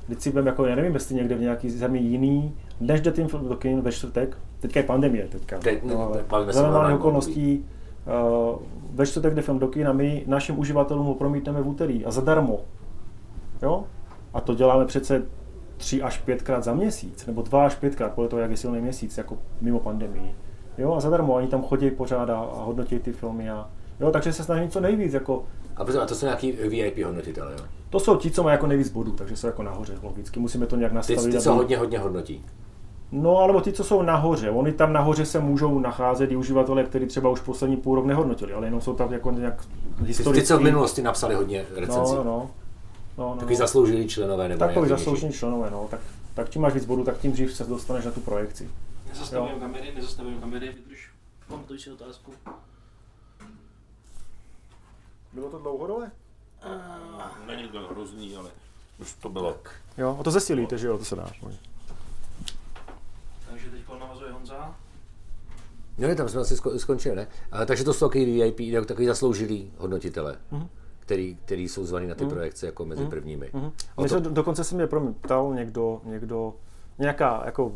Když 0.08 0.24
si 0.24 0.34
jako, 0.46 0.66
já 0.66 0.76
nevím, 0.76 0.94
jestli 0.94 1.16
někde 1.16 1.36
v 1.36 1.40
nějaký 1.40 1.70
zemi 1.70 2.00
jiný, 2.00 2.56
než 2.80 3.02
jde 3.02 3.12
tím 3.12 3.28
do 3.50 3.56
kin 3.56 3.82
ve 3.82 3.92
čtvrtek, 3.92 4.38
teďka 4.60 4.80
je 4.80 4.86
pandemie 4.86 5.28
teďka, 5.28 5.58
Teď, 5.58 5.84
no, 5.84 6.12
ale 6.30 6.54
za 6.54 6.62
normálních 6.62 7.00
okolností, 7.00 7.66
uh, 8.54 8.60
ve 8.94 9.06
čtvrtek 9.06 9.34
jde 9.34 9.42
film 9.42 9.60
do 9.60 9.68
kin 9.68 9.88
a 9.88 9.94
my 9.94 10.24
našim 10.28 10.60
uživatelům 10.60 11.06
ho 11.06 11.16
promítneme 11.16 11.62
v 11.62 11.68
úterý 11.68 12.06
a 12.06 12.12
zadarmo. 12.12 12.60
Jo? 13.62 13.84
A 14.34 14.42
to 14.42 14.56
děláme 14.56 14.86
přece 14.86 15.24
tři 15.78 16.02
až 16.02 16.18
pětkrát 16.18 16.64
za 16.64 16.74
měsíc, 16.74 17.26
nebo 17.26 17.42
dva 17.42 17.66
až 17.66 17.76
pětkrát, 17.76 18.14
podle 18.14 18.30
toho, 18.30 18.40
jak 18.42 18.52
je 18.52 18.58
silný 18.58 18.82
měsíc, 18.82 19.18
jako 19.18 19.38
mimo 19.62 19.80
pandemii. 19.80 20.36
Jo, 20.78 20.94
a 20.94 21.00
zadarmo, 21.00 21.34
oni 21.34 21.48
tam 21.48 21.64
chodí 21.64 21.92
pořád 21.92 22.30
a, 22.30 22.50
hodnotí 22.56 23.00
ty 23.00 23.14
filmy 23.14 23.50
a 23.50 23.70
jo, 24.00 24.12
takže 24.12 24.34
se 24.34 24.44
snažím 24.44 24.70
co 24.70 24.80
nejvíc, 24.80 25.14
jako 25.14 25.44
a, 25.78 25.82
a 26.02 26.06
to 26.06 26.16
jsou 26.16 26.26
nějaký 26.26 26.52
VIP 26.52 27.06
hodnotitele, 27.06 27.52
jo? 27.52 27.60
To 27.90 28.00
jsou 28.00 28.18
ti, 28.18 28.32
co 28.32 28.44
mají 28.44 28.54
jako 28.54 28.68
nejvíc 28.68 28.90
bodů, 28.90 29.12
takže 29.12 29.36
jsou 29.36 29.48
jako 29.48 29.64
nahoře, 29.64 29.98
logicky. 30.04 30.40
Musíme 30.40 30.66
to 30.66 30.76
nějak 30.76 30.92
nastavit. 30.92 31.24
Ty, 31.24 31.32
ty 31.32 31.40
co 31.40 31.54
hodně, 31.54 31.78
hodně 31.78 32.00
hodnotí. 32.00 32.46
No, 33.12 33.38
alebo 33.38 33.62
ty, 33.62 33.74
co 33.74 33.84
jsou 33.84 34.02
nahoře. 34.02 34.50
Oni 34.50 34.72
tam 34.72 34.94
nahoře 34.94 35.26
se 35.26 35.40
můžou 35.40 35.80
nacházet 35.80 36.32
i 36.32 36.36
uživatelé, 36.36 36.84
kteří 36.84 37.06
třeba 37.06 37.30
už 37.30 37.40
poslední 37.40 37.78
půl 37.78 37.96
rok 37.96 38.06
nehodnotili, 38.06 38.54
ale 38.54 38.68
jenom 38.68 38.82
jsou 38.82 38.94
tam 38.94 39.14
jako 39.14 39.32
nějak 39.32 39.64
historicky. 40.06 40.42
Ty, 40.42 40.48
co 40.48 40.58
v 40.58 40.62
minulosti 40.62 41.02
napsali 41.02 41.36
hodně 41.36 41.66
recenzí. 41.76 42.16
No, 42.16 42.24
no. 42.24 42.50
No, 43.18 43.30
no, 43.30 43.36
Takový 43.36 43.56
no. 43.56 43.58
zasloužilí 43.58 44.08
členové 44.08 44.50
nebo 44.50 44.60
Takový 44.60 44.90
zasloužilí 44.90 45.34
členové, 45.34 45.72
no. 45.72 45.88
Tak, 45.92 46.00
tak 46.34 46.50
čím 46.50 46.62
máš 46.62 46.74
víc 46.74 46.86
bodů, 46.86 47.04
tak 47.04 47.18
tím 47.18 47.32
dřív 47.32 47.56
se 47.56 47.64
dostaneš 47.64 48.06
na 48.06 48.12
tu 48.12 48.22
projekci. 48.22 48.70
Nezastavujeme 49.10 49.60
kamery, 49.60 49.92
nezastavujeme 49.96 50.42
kamery, 50.42 50.68
vydrž. 50.68 51.12
Pamatuj 51.48 51.80
si 51.80 51.92
otázku. 51.92 52.34
Bylo 55.34 55.50
to 55.50 55.60
dlouhodobé? 55.60 56.12
Uh, 56.66 57.48
Není 57.48 57.68
to 57.68 57.80
hrozný, 57.80 58.36
ale 58.36 58.50
už 59.00 59.14
to 59.14 59.30
bylo. 59.30 59.58
Jo, 59.98 60.18
a 60.20 60.24
to 60.24 60.32
zesilíte, 60.32 60.78
že 60.78 60.88
jo, 60.88 60.98
to 60.98 61.06
se 61.06 61.16
dá. 61.16 61.32
Takže 63.50 63.70
teď 63.70 63.82
navazuje 64.00 64.32
Honza. 64.32 64.76
Jo, 65.98 66.16
tam 66.16 66.30
jsme 66.30 66.42
asi 66.42 66.58
skončili, 66.78 67.16
ne? 67.16 67.28
A, 67.52 67.66
takže 67.66 67.84
to 67.84 67.94
jsou 67.94 68.08
takový 68.08 68.26
VIP, 68.26 68.88
takový 68.88 69.08
zasloužilý 69.08 69.72
hodnotitele. 69.78 70.38
Mm-hmm 70.52 70.68
který, 71.08 71.38
který 71.46 71.68
jsou 71.68 71.86
zvaný 71.86 72.08
na 72.08 72.16
ty 72.16 72.24
mm. 72.24 72.30
projekce 72.30 72.66
jako 72.66 72.86
mezi 72.86 73.04
mm. 73.04 73.10
prvními. 73.10 73.50
Mm. 73.54 73.72
To... 74.08 74.20
Do, 74.20 74.30
dokonce 74.30 74.64
se 74.64 74.76
mě 74.76 74.88
ptal 75.22 75.54
někdo, 75.54 76.02
někdo, 76.04 76.54
nějaká 77.00 77.42
jako 77.46 77.72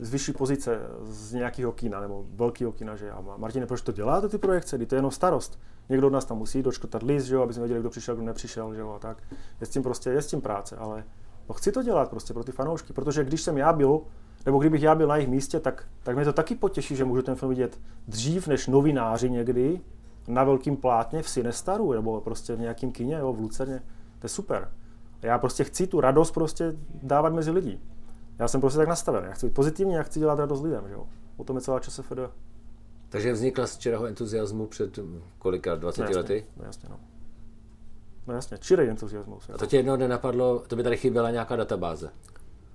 z 0.00 0.10
vyšší 0.10 0.32
pozice 0.32 0.80
z 1.02 1.32
nějakého 1.32 1.72
kina 1.72 2.00
nebo 2.00 2.24
velkého 2.34 2.72
kina, 2.72 2.96
že 2.96 3.06
já 3.06 3.20
Martine, 3.36 3.66
proč 3.66 3.80
to 3.82 3.92
děláte 3.92 4.28
ty 4.28 4.38
projekce, 4.38 4.78
to 4.78 4.94
je 4.94 4.98
jenom 4.98 5.10
starost. 5.10 5.58
Někdo 5.88 6.06
od 6.06 6.12
nás 6.12 6.24
tam 6.24 6.38
musí 6.38 6.62
dočkotat 6.62 7.02
list, 7.02 7.24
že 7.24 7.34
jo, 7.34 7.42
aby 7.42 7.54
jsme 7.54 7.60
věděli, 7.60 7.80
kdo 7.80 7.90
přišel, 7.90 8.16
kdo 8.16 8.24
nepřišel, 8.24 8.74
že 8.74 8.80
jo, 8.80 8.92
a 8.92 8.98
tak. 8.98 9.22
Je 9.60 9.66
s 9.66 9.70
tím 9.70 9.82
prostě, 9.82 10.10
je 10.10 10.22
s 10.22 10.26
tím 10.26 10.40
práce, 10.40 10.76
ale 10.76 11.04
no, 11.48 11.54
chci 11.54 11.72
to 11.72 11.82
dělat 11.82 12.10
prostě 12.10 12.34
pro 12.34 12.44
ty 12.44 12.52
fanoušky, 12.52 12.92
protože 12.92 13.24
když 13.24 13.42
jsem 13.42 13.58
já 13.58 13.72
byl, 13.72 14.00
nebo 14.46 14.58
kdybych 14.58 14.82
já 14.82 14.94
byl 14.94 15.06
na 15.06 15.16
jejich 15.16 15.30
místě, 15.30 15.60
tak, 15.60 15.88
tak 16.02 16.16
mě 16.16 16.24
to 16.24 16.32
taky 16.32 16.54
potěší, 16.54 16.96
že 16.96 17.04
můžu 17.04 17.22
ten 17.22 17.34
film 17.34 17.48
vidět 17.48 17.80
dřív 18.08 18.46
než 18.46 18.66
novináři 18.66 19.30
někdy, 19.30 19.80
na 20.28 20.44
velkým 20.44 20.76
plátně 20.76 21.22
v 21.22 21.28
Sinestaru 21.28 21.92
nebo 21.92 22.20
prostě 22.20 22.56
v 22.56 22.60
nějakém 22.60 22.92
kině, 22.92 23.14
jo, 23.14 23.32
v 23.32 23.40
Lucerně. 23.40 23.82
To 24.18 24.24
je 24.24 24.28
super. 24.28 24.72
Já 25.22 25.38
prostě 25.38 25.64
chci 25.64 25.86
tu 25.86 26.00
radost 26.00 26.30
prostě 26.30 26.76
dávat 27.02 27.32
mezi 27.32 27.50
lidi. 27.50 27.80
Já 28.38 28.48
jsem 28.48 28.60
prostě 28.60 28.78
tak 28.78 28.88
nastaven. 28.88 29.24
Já 29.24 29.32
chci 29.32 29.46
být 29.46 29.54
pozitivní, 29.54 29.94
já 29.94 30.02
chci 30.02 30.20
dělat 30.20 30.38
radost 30.38 30.62
lidem. 30.62 30.84
Jo? 30.86 31.06
O 31.36 31.44
tom 31.44 31.56
je 31.56 31.62
celá 31.62 31.80
ČSFD. 31.80 32.18
Takže 33.08 33.32
vznikla 33.32 33.66
z 33.66 33.78
čirého 33.78 34.06
entuziasmu 34.06 34.66
před 34.66 34.98
kolika, 35.38 35.74
20 35.74 36.00
no 36.00 36.04
jasně, 36.04 36.16
lety? 36.16 36.46
No 36.56 36.64
jasně, 36.64 36.88
no. 36.88 37.00
No 38.26 38.34
jasně, 38.34 38.58
čirý 38.58 38.88
entuziasmus. 38.88 39.50
A 39.54 39.58
to 39.58 39.66
tě 39.66 39.76
jednoho 39.76 39.96
dne 39.96 40.08
napadlo, 40.08 40.62
to 40.66 40.76
by 40.76 40.82
tady 40.82 40.96
chyběla 40.96 41.30
nějaká 41.30 41.56
databáze. 41.56 42.10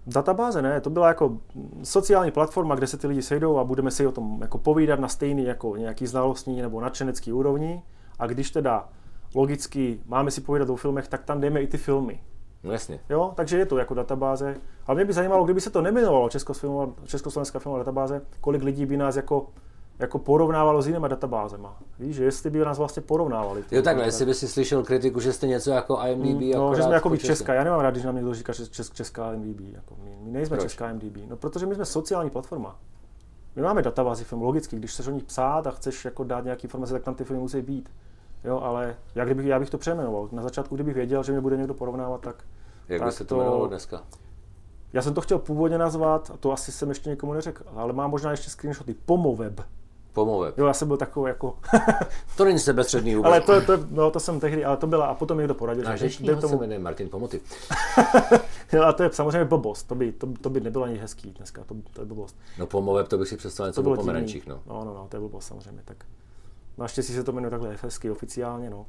Databáze 0.07 0.61
ne, 0.61 0.81
to 0.81 0.89
byla 0.89 1.07
jako 1.07 1.37
sociální 1.83 2.31
platforma, 2.31 2.75
kde 2.75 2.87
se 2.87 2.97
ty 2.97 3.07
lidi 3.07 3.21
sejdou 3.21 3.57
a 3.57 3.63
budeme 3.63 3.91
si 3.91 4.07
o 4.07 4.11
tom 4.11 4.37
jako 4.41 4.57
povídat 4.57 4.99
na 4.99 5.07
stejný 5.07 5.45
jako 5.45 5.75
nějaký 5.75 6.07
znalostní 6.07 6.61
nebo 6.61 6.81
nadšenecký 6.81 7.33
úrovni. 7.33 7.83
A 8.19 8.27
když 8.27 8.51
teda 8.51 8.89
logicky 9.35 9.99
máme 10.05 10.31
si 10.31 10.41
povídat 10.41 10.69
o 10.69 10.75
filmech, 10.75 11.07
tak 11.07 11.23
tam 11.23 11.41
jdeme 11.41 11.61
i 11.61 11.67
ty 11.67 11.77
filmy. 11.77 12.19
No 12.63 12.71
jasně. 12.71 12.99
Jo, 13.09 13.33
takže 13.35 13.57
je 13.57 13.65
to 13.65 13.77
jako 13.77 13.93
databáze. 13.93 14.55
A 14.87 14.93
mě 14.93 15.05
by 15.05 15.13
zajímalo, 15.13 15.43
kdyby 15.43 15.61
se 15.61 15.69
to 15.69 15.81
nemenovalo 15.81 16.29
Československá 17.05 17.59
filmová 17.59 17.79
databáze, 17.79 18.21
kolik 18.41 18.63
lidí 18.63 18.85
by 18.85 18.97
nás 18.97 19.15
jako 19.15 19.47
jako 19.99 20.19
porovnávalo 20.19 20.81
s 20.81 20.87
jinými 20.87 21.09
databázema. 21.09 21.77
Víš, 21.99 22.15
že 22.15 22.23
jestli 22.23 22.49
by 22.49 22.59
nás 22.59 22.77
vlastně 22.77 23.01
porovnávali. 23.01 23.63
Jo 23.71 23.81
takhle, 23.81 24.05
jestli 24.05 24.25
by 24.25 24.33
si 24.33 24.47
slyšel 24.47 24.83
kritiku, 24.83 25.19
že 25.19 25.33
jste 25.33 25.47
něco 25.47 25.71
jako 25.71 25.99
IMDb. 26.07 26.41
Mm, 26.41 26.51
no, 26.51 26.75
že 26.75 26.83
jsme 26.83 26.93
jako 26.93 27.17
česká. 27.17 27.53
Já 27.53 27.63
nemám 27.63 27.79
rád, 27.79 27.91
když 27.91 28.03
nám 28.03 28.15
někdo 28.15 28.33
říká, 28.33 28.53
že 28.53 28.67
čes, 28.67 28.89
česká 28.89 29.33
IMDb. 29.33 29.59
Jako 29.59 29.95
my, 30.03 30.17
my 30.21 30.31
nejsme 30.31 30.57
Proč? 30.57 30.71
česká 30.71 30.89
IMDb. 30.89 31.17
No, 31.29 31.37
protože 31.37 31.65
my 31.65 31.75
jsme 31.75 31.85
sociální 31.85 32.29
platforma. 32.29 32.75
My 33.55 33.61
máme 33.61 33.81
databázi 33.81 34.23
film, 34.23 34.41
logicky, 34.41 34.75
když 34.75 34.91
chceš 34.91 35.07
o 35.07 35.11
nich 35.11 35.23
psát 35.23 35.67
a 35.67 35.71
chceš 35.71 36.05
jako 36.05 36.23
dát 36.23 36.43
nějaké 36.43 36.63
informace, 36.63 36.93
tak 36.93 37.03
tam 37.03 37.15
ty 37.15 37.23
filmy 37.23 37.41
musí 37.41 37.61
být. 37.61 37.89
Jo, 38.43 38.59
ale 38.59 38.95
já, 39.15 39.25
kdybych, 39.25 39.45
já 39.45 39.59
bych 39.59 39.69
to 39.69 39.77
přejmenoval. 39.77 40.29
Na 40.31 40.43
začátku, 40.43 40.75
kdybych 40.75 40.95
věděl, 40.95 41.23
že 41.23 41.31
mě 41.31 41.41
bude 41.41 41.57
někdo 41.57 41.73
porovnávat, 41.73 42.21
tak. 42.21 42.43
Jak 42.89 42.99
tak 42.99 43.07
by 43.07 43.11
se 43.11 43.25
to 43.25 43.35
jmenovalo 43.35 43.67
dneska? 43.67 44.01
Já 44.93 45.01
jsem 45.01 45.13
to 45.13 45.21
chtěl 45.21 45.39
původně 45.39 45.77
nazvat, 45.77 46.31
a 46.33 46.37
to 46.37 46.51
asi 46.51 46.71
jsem 46.71 46.89
ještě 46.89 47.09
někomu 47.09 47.33
neřekl, 47.33 47.63
ale 47.75 47.93
mám 47.93 48.11
možná 48.11 48.31
ještě 48.31 48.49
screenshoty. 48.49 48.95
Pomoveb 49.05 49.61
Pomoveb. 50.15 50.57
Jo, 50.57 50.65
já 50.65 50.73
jsem 50.73 50.87
byl 50.87 50.97
takový 50.97 51.29
jako... 51.29 51.57
To 52.37 52.45
není 52.45 52.59
sebestředný 52.59 53.15
vůbec. 53.15 53.29
ale 53.31 53.41
to, 53.41 53.61
to, 53.61 53.85
no, 53.91 54.11
to 54.11 54.19
jsem 54.19 54.39
tehdy, 54.39 54.65
ale 54.65 54.77
to 54.77 54.87
byla, 54.87 55.05
a 55.05 55.13
potom 55.13 55.37
někdo 55.37 55.53
poradil, 55.53 55.83
Náš 55.83 55.99
dnešní 55.99 56.25
jde 56.27 56.33
host 56.33 56.41
se 56.41 56.47
tomu, 56.47 56.59
jmenuje 56.61 56.79
Martin 56.79 57.09
Pomoty. 57.09 57.41
jo, 58.73 58.83
a 58.83 58.93
to 58.93 59.03
je 59.03 59.09
samozřejmě 59.13 59.45
blbost, 59.45 59.83
to 59.83 59.95
by, 59.95 60.11
to, 60.11 60.27
to 60.41 60.49
by 60.49 60.59
nebylo 60.61 60.83
ani 60.85 60.97
hezký 60.97 61.31
dneska, 61.31 61.63
to, 61.63 61.75
to 61.93 62.01
je 62.01 62.05
blbost. 62.05 62.37
No 62.57 62.65
pomoveb, 62.67 63.07
to 63.07 63.17
bych 63.17 63.27
si 63.27 63.37
představil 63.37 63.69
něco 63.69 63.75
To 63.81 63.83
bylo 63.83 63.93
o 63.93 63.97
pomerančích, 63.97 64.47
no. 64.47 64.59
no. 64.65 64.85
No, 64.85 64.93
no, 64.93 65.07
to 65.09 65.15
je 65.17 65.19
blbost 65.21 65.45
samozřejmě, 65.45 65.81
tak. 65.85 65.97
Naštěstí 66.77 67.13
se 67.13 67.23
to 67.23 67.31
jmenuje 67.31 67.51
takhle 67.51 67.77
hezky 67.83 68.11
oficiálně, 68.11 68.69
no. 68.69 68.85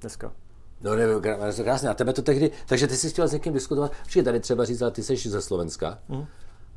Dneska. 0.00 0.32
No 0.80 0.94
ne, 0.96 1.06
krá- 1.06 1.56
to 1.56 1.62
krásně. 1.62 1.88
A 1.88 1.94
tebe 1.94 2.12
to 2.12 2.22
tehdy, 2.22 2.50
takže 2.66 2.86
ty 2.86 2.96
jsi 2.96 3.10
chtěl 3.10 3.28
s 3.28 3.32
někým 3.32 3.52
diskutovat, 3.52 3.92
že 4.08 4.22
tady 4.22 4.40
třeba 4.40 4.64
říct, 4.64 4.82
ale 4.82 4.90
ty 4.90 5.02
jsi 5.02 5.16
ze 5.16 5.42
Slovenska, 5.42 5.98
Mhm. 6.08 6.26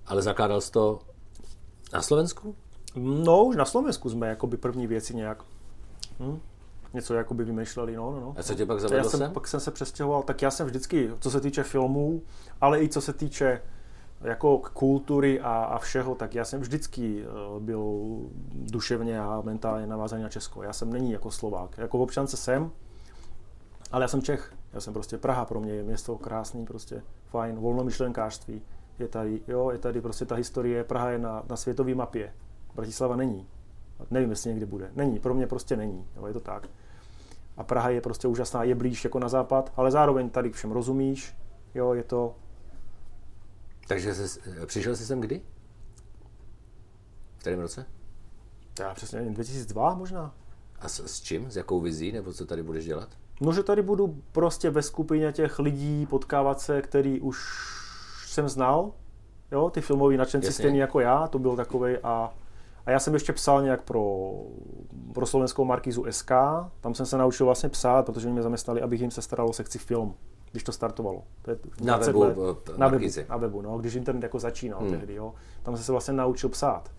ale 0.08 0.22
zakládal 0.22 0.62
jsi 0.62 0.72
to 0.72 1.00
na 1.94 2.02
Slovensku? 2.02 2.56
No, 2.96 3.44
už 3.44 3.56
na 3.56 3.66
Slovensku 3.66 4.10
jsme 4.10 4.28
jakoby 4.28 4.58
první 4.58 4.88
věci 4.88 5.16
nějak 5.16 5.44
hm, 6.20 6.40
něco 6.94 7.14
jakoby 7.14 7.44
vymýšleli, 7.44 7.96
no, 7.96 8.12
no, 8.12 8.20
no. 8.20 8.34
A 8.38 8.44
co 8.44 8.56
tě 8.56 8.66
pak 8.66 8.78
Já 8.78 8.88
zavedl 8.88 9.10
jsem, 9.10 9.20
sem? 9.20 9.32
pak 9.32 9.48
jsem 9.48 9.60
se 9.60 9.72
přestěhoval, 9.72 10.24
tak 10.24 10.42
já 10.42 10.52
jsem 10.52 10.68
vždycky, 10.68 11.12
co 11.20 11.32
se 11.32 11.42
týče 11.42 11.64
filmů, 11.64 12.22
ale 12.62 12.84
i 12.84 12.90
co 12.90 13.02
se 13.02 13.14
týče 13.14 13.62
jako 14.22 14.62
kultury 14.74 15.40
a, 15.40 15.54
a 15.54 15.78
všeho, 15.78 16.16
tak 16.16 16.36
já 16.36 16.46
jsem 16.46 16.62
vždycky 16.62 17.24
eh, 17.24 17.60
byl 17.60 18.18
duševně 18.54 19.20
a 19.20 19.42
mentálně 19.42 19.88
navázaný 19.88 20.24
na 20.24 20.30
Česko. 20.30 20.64
Já 20.64 20.74
jsem 20.74 20.94
není 20.94 21.12
jako 21.12 21.32
Slovák. 21.32 21.78
Jako 21.78 21.98
v 21.98 22.02
občance 22.02 22.38
jsem, 22.38 22.72
ale 23.92 24.04
já 24.04 24.08
jsem 24.08 24.22
Čech. 24.22 24.54
Já 24.74 24.82
jsem 24.82 24.94
prostě 24.94 25.18
Praha 25.18 25.46
pro 25.46 25.60
mě 25.60 25.74
je 25.74 25.84
město 25.84 26.18
krásný, 26.18 26.66
prostě 26.66 27.04
fajn, 27.26 27.56
volnomyšlenkářství. 27.56 28.62
Je 29.00 29.08
tady, 29.08 29.42
jo, 29.48 29.70
je 29.72 29.78
tady 29.78 30.02
prostě 30.02 30.26
ta 30.26 30.36
historie, 30.36 30.84
Praha 30.84 31.10
je 31.10 31.20
na, 31.20 31.44
na 31.50 31.56
světové 31.56 31.96
mapě. 31.96 32.34
Bratislava 32.80 33.16
není. 33.16 33.48
Nevím, 34.12 34.30
jestli 34.30 34.50
někdy 34.50 34.66
bude. 34.66 34.92
Není, 34.96 35.20
pro 35.20 35.34
mě 35.34 35.48
prostě 35.48 35.78
není, 35.78 36.08
jo, 36.16 36.26
je 36.28 36.34
to 36.34 36.40
tak. 36.40 36.70
A 37.58 37.64
Praha 37.64 37.90
je 37.90 38.02
prostě 38.02 38.28
úžasná, 38.28 38.64
je 38.64 38.76
blíž 38.76 39.04
jako 39.04 39.20
na 39.20 39.30
západ, 39.30 39.74
ale 39.76 39.92
zároveň 39.92 40.30
tady 40.30 40.52
všem 40.52 40.72
rozumíš, 40.72 41.36
jo, 41.76 41.94
je 41.94 42.04
to, 42.04 42.36
Takže 43.90 44.16
jsi, 44.16 44.40
přišel 44.66 44.96
jsi 44.96 45.06
sem 45.06 45.22
kdy? 45.22 45.42
V 47.38 47.40
kterém 47.40 47.60
roce? 47.60 47.86
já 48.80 48.94
přesně 48.94 49.18
nevím, 49.18 49.34
2002 49.34 49.94
možná. 49.94 50.36
A 50.80 50.90
s, 50.90 51.00
s 51.00 51.22
čím? 51.22 51.52
S 51.52 51.56
jakou 51.56 51.82
vizí? 51.82 52.12
Nebo 52.12 52.34
co 52.34 52.46
tady 52.46 52.64
budeš 52.64 52.86
dělat? 52.86 53.10
No, 53.42 53.54
že 53.54 53.64
tady 53.64 53.82
budu 53.82 54.22
prostě 54.32 54.70
ve 54.70 54.82
skupině 54.82 55.32
těch 55.32 55.60
lidí 55.60 56.06
potkávat 56.06 56.62
se, 56.62 56.82
který 56.82 57.22
už 57.22 57.38
jsem 58.26 58.50
znal, 58.50 58.92
jo, 59.52 59.70
ty 59.70 59.82
filmoví 59.82 60.18
nadšenci 60.18 60.48
Jasně. 60.48 60.64
stejný 60.64 60.78
jako 60.78 61.00
já, 61.00 61.28
to 61.28 61.40
byl 61.40 61.56
takový 61.56 61.98
a, 61.98 62.34
a 62.90 62.92
já 62.92 63.00
jsem 63.00 63.14
ještě 63.14 63.34
psal 63.34 63.62
nějak 63.62 63.82
pro, 63.82 64.32
pro 65.14 65.26
slovenskou 65.26 65.66
markízu 65.66 66.06
SK, 66.10 66.32
tam 66.82 66.94
jsem 66.94 67.06
se 67.06 67.18
naučil 67.18 67.46
vlastně 67.46 67.70
psát, 67.70 68.06
protože 68.06 68.28
oni 68.28 68.34
mě 68.34 68.42
zaměstnali, 68.44 68.82
abych 68.82 69.02
jim 69.02 69.12
se 69.12 69.22
staral 69.22 69.50
o 69.50 69.54
sekci 69.54 69.78
film, 69.78 70.16
když 70.52 70.64
to 70.64 70.72
startovalo. 70.72 71.24
To 71.42 71.52
je 71.52 71.58
Na 71.82 71.96
20 71.96 72.12
webu, 72.12 72.20
let. 72.20 72.70
eh, 72.74 72.78
na 72.78 72.88
webu, 72.88 73.06
na 73.30 73.38
webu, 73.38 73.62
no, 73.62 73.78
když 73.78 73.96
internet 73.96 74.24
jako 74.24 74.40
začínal 74.40 74.80
Hmm. 74.80 74.90
hmm. 74.90 75.00
tehdy, 75.00 75.14
jo. 75.14 75.34
Tam 75.64 75.76
jsem 75.76 75.86
se 75.86 75.92
vlastně 75.92 76.14
naučil 76.14 76.50
psát. 76.50 76.92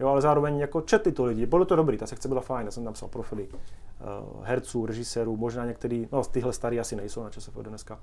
Jo, 0.00 0.08
ale 0.08 0.20
zároveň 0.20 0.58
jako 0.58 0.80
četli 0.80 1.12
to 1.12 1.24
lidi. 1.24 1.46
Bylo 1.46 1.64
to 1.64 1.76
dobrý, 1.76 1.96
ta 1.98 2.06
sekce 2.06 2.28
byla 2.28 2.40
fajn, 2.40 2.66
já 2.66 2.70
jsem 2.70 2.84
tam 2.84 2.92
psal 2.92 3.08
profily 3.08 3.48
uh, 3.48 4.44
herců, 4.44 4.86
režisérů, 4.86 5.36
možná 5.36 5.64
některý, 5.64 6.08
no 6.12 6.24
tyhle 6.24 6.52
starý 6.52 6.80
asi 6.80 6.96
nejsou 6.96 7.22
na 7.22 7.30
ČSFD 7.30 7.58
dneska, 7.58 8.00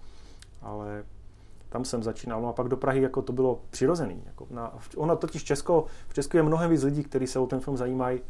ale 0.61 1.03
tam 1.74 1.86
jsem 1.86 2.03
začínal. 2.03 2.41
No 2.41 2.49
a 2.49 2.53
pak 2.53 2.67
do 2.67 2.78
Prahy 2.78 3.01
jako 3.01 3.21
to 3.21 3.34
bylo 3.34 3.59
přirozený. 3.69 4.24
Jako 4.26 4.47
na, 4.49 4.74
ono 4.97 5.15
totiž 5.15 5.43
Česko, 5.43 5.86
v 6.07 6.13
Česku 6.13 6.38
je 6.38 6.43
mnohem 6.43 6.71
víc 6.71 6.84
lidí, 6.84 7.03
kteří 7.03 7.28
se 7.28 7.39
o 7.39 7.47
ten 7.47 7.59
film 7.59 7.78
zajímají, 7.78 8.21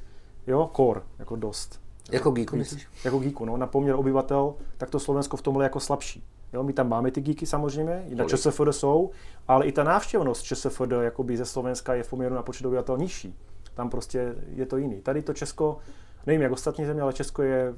jo, 0.48 0.70
core, 0.76 1.02
jako 1.20 1.36
dost. 1.36 1.82
Jako 2.12 2.32
geeku 2.32 2.56
myslíš? 2.56 2.88
Jako 3.04 3.20
geeku, 3.20 3.46
no, 3.46 3.58
na 3.58 3.68
poměr 3.68 3.96
obyvatel, 3.96 4.56
tak 4.78 4.89
to 4.89 5.00
Slovensko 5.00 5.38
v 5.38 5.41
tomhle 5.41 5.64
jako 5.64 5.80
slabší. 5.80 6.24
Jo, 6.54 6.64
my 6.64 6.74
tam 6.74 6.89
máme 6.89 7.12
ty 7.12 7.22
geeky 7.22 7.46
samozřejmě, 7.46 8.06
i 8.08 8.16
na? 8.16 8.26
ČSFD 8.26 8.62
jsou, 8.72 9.12
ale 9.48 9.66
i 9.66 9.72
ta 9.72 9.84
návštěvnost 9.84 10.44
ČSFD 10.44 10.91
jakoby 11.02 11.38
ze 11.38 11.46
Slovenska 11.46 11.94
je 11.94 12.04
v 12.04 12.10
poměru 12.10 12.36
na 12.36 12.44
počet 12.44 12.66
obyvatel 12.66 12.98
nižší. 12.98 13.39
Tam 13.74 13.89
prostě 13.89 14.36
je 14.56 14.66
to 14.66 14.78
jiný. 14.78 15.02
Tady 15.02 15.22
to 15.22 15.34
Česko, 15.34 15.78
nevím 16.26 16.41
jak 16.41 16.52
ostatní 16.52 16.86
země, 16.86 17.02
ale 17.02 17.14
Česko 17.14 17.41
je, 17.41 17.74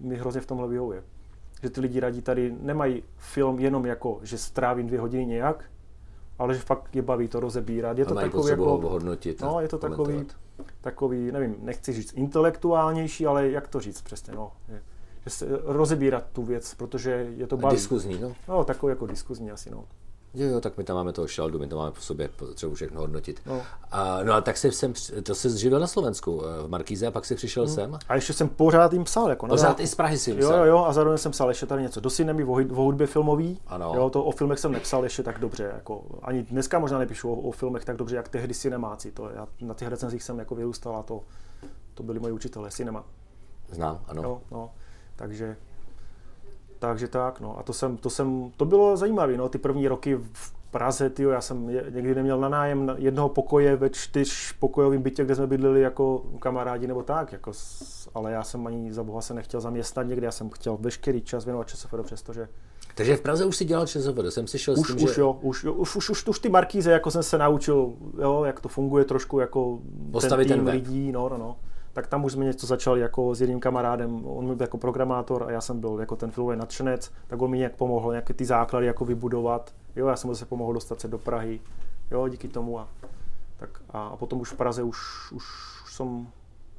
mi 0.00 0.16
hrozně 0.16 0.40
v 0.40 0.46
tomhle 0.46 0.68
vyhovuje. 0.68 1.02
Že 1.62 1.70
ty 1.70 1.80
lidi 1.80 2.00
radí 2.00 2.22
tady 2.22 2.54
nemají 2.60 3.02
film 3.16 3.58
jenom 3.58 3.86
jako, 3.86 4.20
že 4.22 4.38
strávím 4.38 4.86
dvě 4.86 5.00
hodiny 5.00 5.26
nějak, 5.26 5.64
ale 6.38 6.54
že 6.54 6.60
fakt 6.60 6.96
je 6.96 7.02
baví 7.02 7.28
to 7.28 7.40
rozebírat. 7.40 7.98
Je 7.98 8.04
A 8.04 8.08
to 8.08 8.14
mají 8.14 8.30
takový 8.30 8.50
jako, 8.50 8.64
ho 8.64 8.88
hodnotit. 8.88 9.40
No, 9.40 9.60
je 9.60 9.68
to 9.68 9.78
takový, 9.78 10.12
komentovat. 10.12 10.40
takový, 10.80 11.32
nevím, 11.32 11.56
nechci 11.58 11.92
říct 11.92 12.12
intelektuálnější, 12.12 13.26
ale 13.26 13.50
jak 13.50 13.68
to 13.68 13.80
říct 13.80 14.02
přesně, 14.02 14.34
no. 14.34 14.52
Je, 14.68 14.82
že 15.24 15.30
se 15.30 15.46
rozebírat 15.64 16.24
tu 16.32 16.42
věc, 16.42 16.74
protože 16.74 17.10
je 17.36 17.46
to 17.46 17.56
baví. 17.56 17.76
Diskuzní, 17.76 18.18
no. 18.20 18.32
No, 18.48 18.64
takový 18.64 18.90
jako 18.90 19.06
diskuzní 19.06 19.50
asi, 19.50 19.70
no. 19.70 19.84
Jo, 20.34 20.46
jo, 20.48 20.60
tak 20.60 20.76
my 20.76 20.84
tam 20.84 20.96
máme 20.96 21.12
toho 21.12 21.28
šaldu, 21.28 21.58
my 21.58 21.66
to 21.66 21.76
máme 21.76 21.90
po 21.90 22.00
sobě, 22.00 22.28
potřebuji 22.28 22.74
všechno 22.74 23.00
hodnotit. 23.00 23.40
No. 23.46 23.62
A, 23.90 24.22
no 24.22 24.32
a 24.32 24.40
tak 24.40 24.56
jsi 24.56 24.72
sem, 24.72 24.92
to 25.22 25.34
jsi 25.34 25.58
živil 25.58 25.80
na 25.80 25.86
Slovensku, 25.86 26.42
eh, 26.44 26.66
v 26.66 26.68
Markíze, 26.68 27.06
a 27.06 27.10
pak 27.10 27.24
si 27.24 27.34
přišel 27.34 27.68
sem. 27.68 27.98
A 28.08 28.14
ještě 28.14 28.32
jsem 28.32 28.48
pořád 28.48 28.92
jim 28.92 29.04
psal, 29.04 29.28
jako 29.28 29.46
na 29.46 29.50
Pořád 29.50 29.80
i 29.80 29.86
z 29.86 29.94
Prahy 29.94 30.18
si 30.18 30.30
Jo, 30.30 30.52
jo, 30.52 30.64
jo, 30.64 30.84
a 30.84 30.92
zároveň 30.92 31.18
jsem 31.18 31.32
psal 31.32 31.48
ještě 31.48 31.66
tady 31.66 31.82
něco. 31.82 32.00
Do 32.00 32.10
Cinemy 32.10 32.44
o 32.44 32.82
hudbě 32.82 33.06
filmový. 33.06 33.60
Ano. 33.66 33.92
Jo, 33.96 34.10
to 34.10 34.24
o 34.24 34.30
filmech 34.30 34.58
jsem 34.58 34.72
nepsal 34.72 35.04
ještě 35.04 35.22
tak 35.22 35.38
dobře. 35.38 35.72
Jako, 35.74 36.02
ani 36.22 36.42
dneska 36.42 36.78
možná 36.78 36.98
nepíšu 36.98 37.32
o, 37.32 37.34
o 37.34 37.50
filmech 37.50 37.84
tak 37.84 37.96
dobře, 37.96 38.16
jak 38.16 38.28
tehdy 38.28 38.54
cinemáci. 38.54 39.12
To, 39.12 39.30
já, 39.30 39.48
na 39.60 39.74
těch 39.74 39.88
recenzích 39.88 40.22
jsem 40.22 40.38
jako 40.38 40.54
vyrůstal 40.54 40.96
a 40.96 41.02
to, 41.02 41.20
to 41.94 42.02
byli 42.02 42.20
moji 42.20 42.32
učitelé, 42.32 42.70
cinema. 42.70 43.04
Znám, 43.70 44.00
ano. 44.08 44.22
Jo, 44.22 44.40
no, 44.50 44.70
takže, 45.16 45.56
takže 46.82 47.08
tak, 47.08 47.40
no. 47.40 47.58
A 47.58 47.62
to 47.62 47.72
jsem, 47.72 47.96
to 47.96 48.10
jsem, 48.10 48.50
to 48.56 48.64
bylo 48.64 48.96
zajímavé, 48.96 49.36
no, 49.36 49.48
ty 49.48 49.58
první 49.58 49.88
roky 49.88 50.14
v 50.32 50.52
Praze, 50.70 51.10
tyjo, 51.10 51.30
já 51.30 51.40
jsem 51.40 51.70
je- 51.70 51.84
někdy 51.90 52.14
neměl 52.14 52.40
na 52.40 52.48
nájem 52.48 52.94
jednoho 52.98 53.28
pokoje 53.28 53.76
ve 53.76 53.90
čtyřpokojovém 53.90 55.02
bytě, 55.02 55.24
kde 55.24 55.34
jsme 55.34 55.46
bydleli 55.46 55.80
jako 55.80 56.22
kamarádi 56.38 56.86
nebo 56.86 57.02
tak, 57.02 57.32
jako, 57.32 57.52
ale 58.14 58.32
já 58.32 58.42
jsem 58.42 58.66
ani 58.66 58.92
za 58.92 59.02
boha 59.04 59.20
se 59.20 59.34
nechtěl 59.34 59.60
zaměstnat 59.60 60.06
někde, 60.06 60.24
já 60.24 60.30
jsem 60.32 60.50
chtěl 60.50 60.76
veškerý 60.80 61.22
čas 61.22 61.44
věnovat 61.44 61.68
ČSFD, 61.68 61.94
přestože 62.02 62.48
Takže 62.94 63.16
v 63.16 63.20
Praze 63.20 63.44
už 63.44 63.56
si 63.56 63.64
dělal 63.64 63.86
ČSFD, 63.86 64.18
jsem 64.28 64.46
si 64.46 64.58
šel 64.58 64.74
už, 64.78 64.88
s 64.88 64.94
tím, 64.96 65.04
už, 65.04 65.14
že... 65.14 65.20
jo, 65.20 65.38
už, 65.42 65.64
jo, 65.64 65.72
už, 65.72 65.96
už, 65.96 66.10
už, 66.10 66.28
už 66.28 66.38
ty 66.38 66.48
markíze, 66.48 66.90
jako 66.92 67.10
jsem 67.10 67.22
se 67.22 67.38
naučil, 67.38 67.92
jo, 68.22 68.42
jak 68.44 68.60
to 68.60 68.68
funguje 68.68 69.04
trošku 69.04 69.40
jako 69.40 69.78
Postavit 70.12 70.48
ten 70.48 70.48
ten 70.48 70.58
tým 70.58 70.64
web. 70.66 70.74
lidí, 70.74 71.12
no, 71.12 71.28
no, 71.28 71.38
no. 71.38 71.56
Tak 71.92 72.06
tam 72.06 72.24
už 72.24 72.32
jsme 72.32 72.44
něco 72.44 72.66
začali 72.66 73.00
jako 73.00 73.34
s 73.34 73.40
jedním 73.40 73.60
kamarádem, 73.60 74.26
on 74.26 74.46
byl 74.46 74.56
jako 74.60 74.78
programátor 74.78 75.42
a 75.42 75.50
já 75.50 75.60
jsem 75.60 75.80
byl 75.80 76.00
jako 76.00 76.16
ten 76.16 76.30
filmový 76.30 76.56
nadšenec, 76.56 77.12
tak 77.26 77.42
on 77.42 77.50
mi 77.50 77.58
nějak 77.58 77.76
pomohl 77.76 78.10
nějaké 78.10 78.34
ty 78.34 78.44
základy 78.44 78.86
jako 78.86 79.04
vybudovat. 79.04 79.74
Jo, 79.96 80.06
já 80.06 80.16
jsem 80.16 80.30
zase 80.30 80.46
pomohl 80.46 80.72
dostat 80.72 81.00
se 81.00 81.08
do 81.08 81.18
Prahy, 81.18 81.60
jo, 82.10 82.28
díky 82.28 82.48
tomu 82.48 82.78
a, 82.78 82.88
tak. 83.56 83.82
A, 83.90 84.06
a 84.06 84.16
potom 84.16 84.40
už 84.40 84.50
v 84.50 84.56
Praze 84.56 84.82
už, 84.82 84.98
už 85.32 85.44
jsem, 85.90 86.26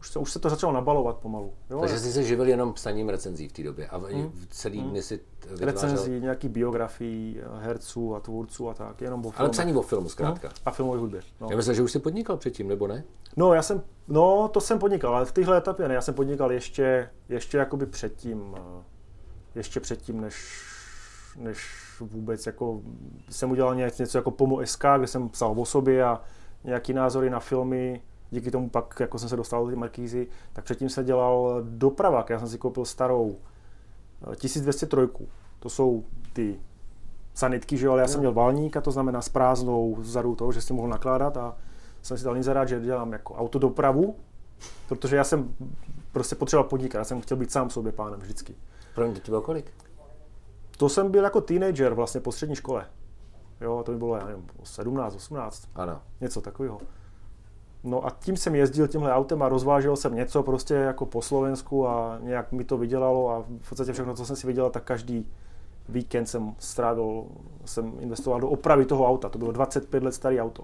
už 0.03 0.09
se, 0.09 0.19
už 0.19 0.31
se 0.31 0.39
to 0.39 0.49
začalo 0.49 0.73
nabalovat 0.73 1.17
pomalu. 1.17 1.53
Jo, 1.69 1.79
Takže 1.79 1.99
jsi 1.99 2.13
se 2.13 2.23
živil 2.23 2.47
jenom 2.47 2.73
psaním 2.73 3.09
recenzí 3.09 3.47
v 3.47 3.51
té 3.51 3.63
době 3.63 3.87
a 3.87 3.97
v 3.97 4.47
celý 4.49 4.81
dny 4.81 5.01
si 5.01 5.19
vytvářel... 5.41 5.65
recenzí, 5.65 6.11
nějaký 6.19 6.49
biografií 6.49 7.41
herců 7.59 8.15
a 8.15 8.19
tvůrců 8.19 8.69
a 8.69 8.73
tak, 8.73 9.01
jenom 9.01 9.19
o 9.19 9.27
Ale 9.27 9.33
filmech. 9.33 9.51
psaní 9.51 9.73
o 9.73 9.81
filmu 9.81 10.09
zkrátka. 10.09 10.49
A 10.65 10.71
filmové 10.71 10.99
hudbě. 10.99 11.21
No. 11.41 11.47
Já 11.51 11.57
myslím, 11.57 11.75
že 11.75 11.81
už 11.81 11.91
jsi 11.91 11.99
podnikal 11.99 12.37
předtím, 12.37 12.67
nebo 12.67 12.87
ne? 12.87 13.03
No, 13.37 13.53
já 13.53 13.61
jsem, 13.61 13.81
no, 14.07 14.47
to 14.47 14.61
jsem 14.61 14.79
podnikal, 14.79 15.15
ale 15.15 15.25
v 15.25 15.31
téhle 15.31 15.57
etapě 15.57 15.87
ne, 15.87 15.93
já 15.93 16.01
jsem 16.01 16.13
podnikal 16.13 16.51
ještě, 16.51 17.09
ještě 17.29 17.57
jakoby 17.57 17.85
předtím, 17.85 18.55
eh, 18.57 18.83
ještě 19.55 19.79
předtím, 19.79 20.21
než, 20.21 20.61
než 21.37 21.59
vůbec 21.99 22.45
jako 22.45 22.81
jsem 23.29 23.51
udělal 23.51 23.75
nějak 23.75 23.99
něco 23.99 24.17
jako 24.17 24.31
Pomo 24.31 24.65
SK, 24.65 24.85
kde 24.97 25.07
jsem 25.07 25.29
psal 25.29 25.53
o 25.57 25.65
sobě 25.65 26.03
a 26.03 26.21
nějaký 26.63 26.93
názory 26.93 27.29
na 27.29 27.39
filmy, 27.39 28.01
díky 28.33 28.51
tomu 28.51 28.69
pak, 28.69 28.97
jako 28.99 29.19
jsem 29.19 29.29
se 29.29 29.35
dostal 29.35 29.65
do 29.65 29.69
ty 29.69 29.75
markízy, 29.75 30.27
tak 30.53 30.63
předtím 30.63 30.89
jsem 30.89 31.05
dělal 31.05 31.61
dopravák, 31.63 32.29
já 32.29 32.39
jsem 32.39 32.47
si 32.47 32.57
koupil 32.57 32.85
starou 32.85 33.35
eh, 34.31 34.35
1203, 34.35 35.27
to 35.59 35.69
jsou 35.69 36.03
ty 36.33 36.59
sanitky, 37.33 37.77
že 37.77 37.85
jo, 37.85 37.91
ale 37.91 38.01
já 38.01 38.07
jsem 38.07 38.19
měl 38.19 38.33
valník 38.33 38.77
a 38.77 38.81
to 38.81 38.91
znamená 38.91 39.21
s 39.21 39.29
prázdnou 39.29 39.95
vzadu 39.95 40.35
toho, 40.35 40.51
že 40.51 40.61
si 40.61 40.73
mohl 40.73 40.87
nakládat 40.87 41.37
a 41.37 41.57
jsem 42.01 42.17
si 42.17 42.23
dal 42.23 42.37
inzerát, 42.37 42.67
že 42.67 42.79
dělám 42.79 43.13
jako 43.13 43.35
autodopravu, 43.35 44.15
protože 44.87 45.15
já 45.15 45.23
jsem 45.23 45.55
prostě 46.11 46.35
potřeboval 46.35 46.69
podnikat, 46.69 46.97
já 46.97 47.03
jsem 47.03 47.21
chtěl 47.21 47.37
být 47.37 47.51
sám 47.51 47.69
sobě 47.69 47.91
pánem 47.91 48.19
vždycky. 48.19 48.55
Pro 48.95 49.07
mě 49.07 49.19
to 49.19 49.31
bylo 49.31 49.41
kolik? 49.41 49.71
To 50.77 50.89
jsem 50.89 51.11
byl 51.11 51.23
jako 51.23 51.41
teenager 51.41 51.93
vlastně 51.93 52.21
po 52.21 52.31
střední 52.31 52.55
škole. 52.55 52.85
Jo, 53.61 53.83
to 53.85 53.91
mi 53.91 53.97
bylo, 53.97 54.15
já 54.15 54.25
nevím, 54.25 54.47
17, 54.63 55.15
18, 55.15 55.67
Ano. 55.75 56.01
něco 56.21 56.41
takového. 56.41 56.77
No 57.83 58.05
a 58.05 58.09
tím 58.09 58.37
jsem 58.37 58.55
jezdil 58.55 58.87
tímhle 58.87 59.13
autem 59.13 59.43
a 59.43 59.49
rozvážel 59.49 59.95
jsem 59.95 60.15
něco 60.15 60.43
prostě 60.43 60.73
jako 60.73 61.05
po 61.05 61.21
Slovensku 61.21 61.87
a 61.87 62.19
nějak 62.21 62.51
mi 62.51 62.63
to 62.63 62.77
vydělalo 62.77 63.29
a 63.29 63.43
v 63.61 63.69
podstatě 63.69 63.93
všechno, 63.93 64.15
co 64.15 64.25
jsem 64.25 64.35
si 64.35 64.47
vydělal, 64.47 64.71
tak 64.71 64.83
každý 64.83 65.27
víkend 65.89 66.25
jsem 66.25 66.55
strávil, 66.59 67.25
jsem 67.65 67.93
investoval 67.99 68.39
do 68.39 68.49
opravy 68.49 68.85
toho 68.85 69.07
auta. 69.07 69.29
To 69.29 69.37
bylo 69.37 69.51
25 69.51 70.03
let 70.03 70.11
starý 70.11 70.41
auto. 70.41 70.63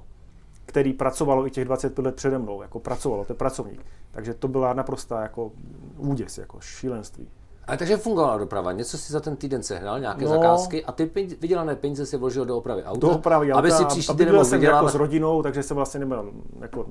který 0.70 0.94
pracovalo 0.94 1.48
i 1.48 1.52
těch 1.52 1.66
25 1.66 2.06
let 2.06 2.16
přede 2.16 2.38
mnou, 2.38 2.62
jako 2.62 2.80
pracovalo, 2.80 3.26
to 3.26 3.34
je 3.34 3.38
pracovník. 3.38 3.86
Takže 4.12 4.34
to 4.34 4.48
byla 4.48 4.74
naprostá 4.74 5.22
jako 5.22 5.52
úděs, 5.98 6.38
jako 6.38 6.60
šílenství. 6.60 7.28
Ale 7.70 7.78
takže 7.78 7.98
fungovala 7.98 8.38
doprava. 8.38 8.72
Něco 8.72 8.98
si 8.98 9.14
za 9.14 9.20
ten 9.20 9.36
týden 9.36 9.64
sehnal, 9.64 10.00
nějaké 10.00 10.26
No. 10.26 10.30
zakázky 10.32 10.86
a 10.86 10.92
ty 10.92 11.06
peníze, 11.06 11.36
vydělané 11.42 11.76
peníze 11.76 12.06
si 12.06 12.18
vložil 12.18 12.46
do 12.46 12.58
opravy 12.58 12.84
auta, 12.84 13.00
do 13.08 13.10
opravy 13.10 13.52
auta, 13.52 13.60
aby 13.60 13.72
si 13.72 13.86
příští 13.86 14.14
týden 14.14 14.34
mohl 14.34 14.46
jsem 14.46 14.54
jako 14.54 14.62
vydělávat. 14.62 14.92
s 14.92 14.96
rodinou, 14.96 15.44
takže 15.44 15.64
jsem 15.64 15.76
vlastně 15.76 16.00
neměl 16.00 16.32
jako 16.62 16.86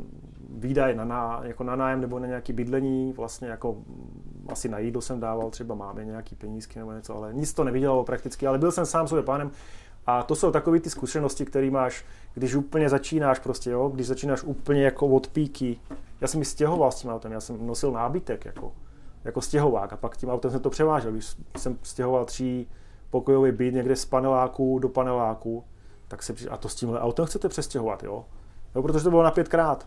výdaj 0.51 0.95
na, 0.95 1.05
ná, 1.05 1.41
jako 1.43 1.65
na 1.65 1.77
nájem 1.77 2.01
nebo 2.01 2.19
na 2.19 2.27
nějaký 2.27 2.53
bydlení, 2.53 3.13
vlastně 3.17 3.49
jako 3.49 3.77
asi 4.49 4.69
na 4.69 4.79
jídlo 4.79 5.01
jsem 5.03 5.21
dával, 5.21 5.51
třeba 5.51 5.75
máme 5.75 6.05
nějaký 6.05 6.35
penízky 6.37 6.79
nebo 6.79 6.93
něco, 6.93 7.17
ale 7.17 7.35
nic 7.35 7.55
to 7.55 7.65
nevydělalo 7.65 8.05
prakticky, 8.05 8.47
ale 8.47 8.59
byl 8.59 8.73
jsem 8.73 8.87
sám 8.87 9.09
sobě 9.09 9.23
pánem 9.23 9.51
a 10.07 10.23
to 10.23 10.37
jsou 10.37 10.51
takové 10.51 10.81
ty 10.81 10.91
zkušenosti, 10.91 11.45
které 11.45 11.71
máš, 11.71 12.05
když 12.35 12.55
úplně 12.55 12.89
začínáš 12.89 13.39
prostě, 13.39 13.71
jo, 13.71 13.89
když 13.95 14.07
začínáš 14.07 14.43
úplně 14.43 14.85
jako 14.85 15.07
od 15.07 15.29
píky. 15.29 15.81
Já 16.21 16.29
jsem 16.29 16.39
mi 16.39 16.45
stěhoval 16.45 16.93
s 16.93 16.95
tím 16.95 17.11
autem, 17.11 17.33
já 17.33 17.41
jsem 17.41 17.67
nosil 17.67 17.93
nábytek 17.93 18.45
jako, 18.45 18.73
jako 19.25 19.41
stěhovák 19.41 19.93
a 19.93 19.97
pak 19.97 20.17
tím 20.17 20.31
autem 20.31 20.51
jsem 20.51 20.61
to 20.61 20.71
převážel, 20.71 21.13
když 21.13 21.37
jsem 21.57 21.79
stěhoval 21.83 22.25
tří 22.25 22.69
pokojový 23.11 23.53
byt 23.53 23.75
někde 23.75 23.97
z 23.97 24.05
paneláku 24.05 24.79
do 24.79 24.89
paneláku, 24.89 25.65
tak 26.09 26.23
se 26.23 26.35
a 26.51 26.57
to 26.57 26.69
s 26.69 26.75
tímhle 26.75 27.01
autem 27.01 27.27
chcete 27.27 27.49
přestěhovat, 27.49 28.03
jo? 28.03 28.25
jo 28.75 28.83
protože 28.83 29.05
to 29.05 29.11
bylo 29.11 29.23
na 29.23 29.31
pětkrát. 29.31 29.87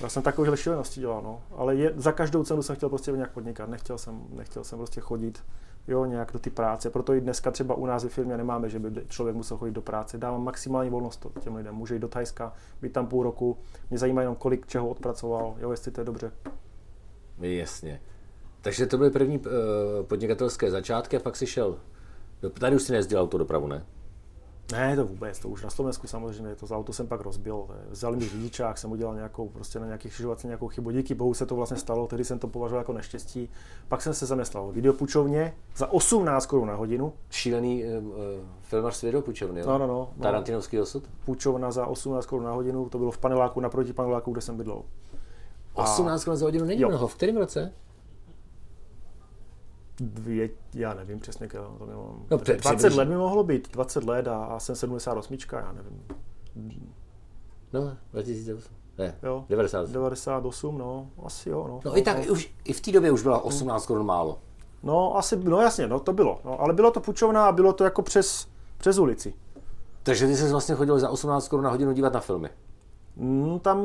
Já 0.00 0.08
jsem 0.08 0.22
takovéhle 0.22 0.56
šílenosti 0.56 1.00
dělal, 1.00 1.22
no. 1.22 1.40
Ale 1.56 1.74
je, 1.74 1.92
za 1.96 2.12
každou 2.12 2.44
cenu 2.44 2.62
jsem 2.62 2.76
chtěl 2.76 2.88
prostě 2.88 3.12
nějak 3.12 3.32
podnikat, 3.32 3.68
nechtěl 3.68 3.98
jsem, 3.98 4.22
nechtěl 4.30 4.64
jsem 4.64 4.78
prostě 4.78 5.00
chodit 5.00 5.42
jo, 5.88 6.04
nějak 6.04 6.32
do 6.32 6.38
ty 6.38 6.50
práce. 6.50 6.90
Proto 6.90 7.14
i 7.14 7.20
dneska 7.20 7.50
třeba 7.50 7.74
u 7.74 7.86
nás 7.86 8.04
ve 8.04 8.10
firmě 8.10 8.36
nemáme, 8.36 8.68
že 8.68 8.78
by 8.78 9.06
člověk 9.08 9.36
musel 9.36 9.56
chodit 9.56 9.72
do 9.72 9.82
práce. 9.82 10.18
Dávám 10.18 10.44
maximální 10.44 10.90
volnost 10.90 11.26
těm 11.40 11.56
lidem. 11.56 11.74
Může 11.74 11.94
jít 11.94 12.00
do 12.00 12.08
Thajska, 12.08 12.52
být 12.82 12.92
tam 12.92 13.06
půl 13.06 13.22
roku. 13.22 13.58
Mě 13.90 13.98
zajímá 13.98 14.20
jenom, 14.20 14.36
kolik 14.36 14.66
čeho 14.66 14.88
odpracoval, 14.88 15.54
jo, 15.58 15.70
jestli 15.70 15.90
to 15.92 16.00
je 16.00 16.04
dobře. 16.04 16.32
Jasně. 17.38 18.00
Takže 18.60 18.86
to 18.86 18.98
byly 18.98 19.10
první 19.10 19.38
uh, 19.38 19.44
podnikatelské 20.02 20.70
začátky 20.70 21.16
a 21.16 21.20
pak 21.20 21.36
si 21.36 21.46
šel. 21.46 21.76
Do, 22.42 22.50
tady 22.50 22.76
už 22.76 22.82
si 22.82 22.92
nejezdil 22.92 23.20
autodopravu, 23.20 23.66
ne? 23.66 23.84
Ne, 24.72 24.96
to 24.96 25.06
vůbec, 25.06 25.38
to 25.38 25.48
už 25.48 25.62
na 25.62 25.70
Slovensku 25.70 26.06
samozřejmě, 26.06 26.54
to 26.54 26.66
auto 26.66 26.92
jsem 26.92 27.06
pak 27.06 27.20
rozbil. 27.20 27.66
Je- 27.70 27.90
Vzali 27.92 28.16
mi 28.16 28.28
řidičák, 28.28 28.78
jsem 28.78 28.92
udělal 28.92 29.14
nějakou, 29.14 29.48
prostě 29.48 29.78
na 29.80 29.86
nějakých 29.86 30.12
křižovatce 30.12 30.46
nějakou 30.46 30.68
chybu. 30.68 30.90
Díky 30.90 31.14
bohu 31.14 31.34
se 31.34 31.46
to 31.46 31.56
vlastně 31.56 31.76
stalo, 31.76 32.06
tehdy 32.06 32.24
jsem 32.24 32.38
to 32.38 32.48
považoval 32.48 32.80
jako 32.80 32.92
neštěstí. 32.92 33.50
Pak 33.88 34.02
jsem 34.02 34.14
se 34.14 34.26
zaměstnal 34.26 34.68
v 34.68 34.74
videopůjčovně 34.74 35.54
za 35.76 35.92
18 35.92 36.46
korun 36.46 36.68
na 36.68 36.74
hodinu. 36.74 37.12
Šílený 37.30 37.84
uh, 37.84 38.14
filmař 38.62 38.94
s 38.96 39.02
videopůjčovny, 39.02 39.60
jo? 39.60 39.66
No, 39.66 39.78
no, 39.78 39.86
no. 39.86 40.10
no. 40.16 40.22
Tarantinovský 40.22 40.80
osud? 40.80 41.04
Půjčovna 41.24 41.70
za 41.70 41.86
18 41.86 42.26
korun 42.26 42.44
na 42.44 42.52
hodinu, 42.52 42.88
to 42.88 42.98
bylo 42.98 43.10
v 43.10 43.18
paneláku, 43.18 43.60
naproti 43.60 43.92
paneláku, 43.92 44.32
kde 44.32 44.40
jsem 44.40 44.56
bydlel. 44.56 44.82
18 45.74 46.24
korun 46.24 46.36
za 46.36 46.46
hodinu 46.46 46.64
není 46.64 46.80
Jo. 46.80 46.88
mnoho. 46.88 47.08
V 47.08 47.14
kterém 47.14 47.36
roce? 47.36 47.72
Dvě, 50.00 50.48
já 50.74 50.94
nevím 50.94 51.20
přesně, 51.20 51.48
to 51.48 51.86
nemám. 51.86 52.26
No, 52.30 52.38
pře- 52.38 52.52
20 52.52 52.76
přibližně. 52.76 52.98
let 52.98 53.08
mi 53.08 53.16
mohlo 53.16 53.44
být, 53.44 53.72
20 53.72 54.04
let 54.04 54.28
a, 54.28 54.44
a 54.44 54.58
jsem 54.58 54.76
78, 54.76 55.36
já 55.52 55.72
nevím. 55.72 56.02
No, 57.72 57.96
2008. 58.12 58.74
Ne, 58.98 59.18
Jo. 59.22 59.44
90. 59.48 59.90
98, 59.90 60.78
no, 60.78 61.10
asi 61.24 61.50
jo, 61.50 61.66
no. 61.68 61.80
No 61.84 61.98
i 61.98 62.02
tak, 62.02 62.30
už, 62.30 62.54
i 62.64 62.72
v 62.72 62.80
té 62.80 62.92
době 62.92 63.10
už 63.10 63.22
byla 63.22 63.40
18 63.44 63.86
korun 63.86 64.06
málo. 64.06 64.38
No, 64.82 65.16
asi, 65.16 65.36
no 65.36 65.60
jasně, 65.60 65.86
no 65.88 66.00
to 66.00 66.12
bylo. 66.12 66.40
No, 66.44 66.60
ale 66.60 66.74
bylo 66.74 66.90
to 66.90 67.00
půjčovna 67.00 67.46
a 67.46 67.52
bylo 67.52 67.72
to 67.72 67.84
jako 67.84 68.02
přes, 68.02 68.48
přes 68.78 68.98
ulici. 68.98 69.34
Takže 70.02 70.26
ty 70.26 70.36
jsi 70.36 70.50
vlastně 70.50 70.74
chodil 70.74 70.98
za 70.98 71.10
18 71.10 71.48
korun 71.48 71.64
na 71.64 71.70
hodinu 71.70 71.92
dívat 71.92 72.12
na 72.12 72.20
filmy. 72.20 72.50
Mm, 73.18 73.60
tam 73.60 73.82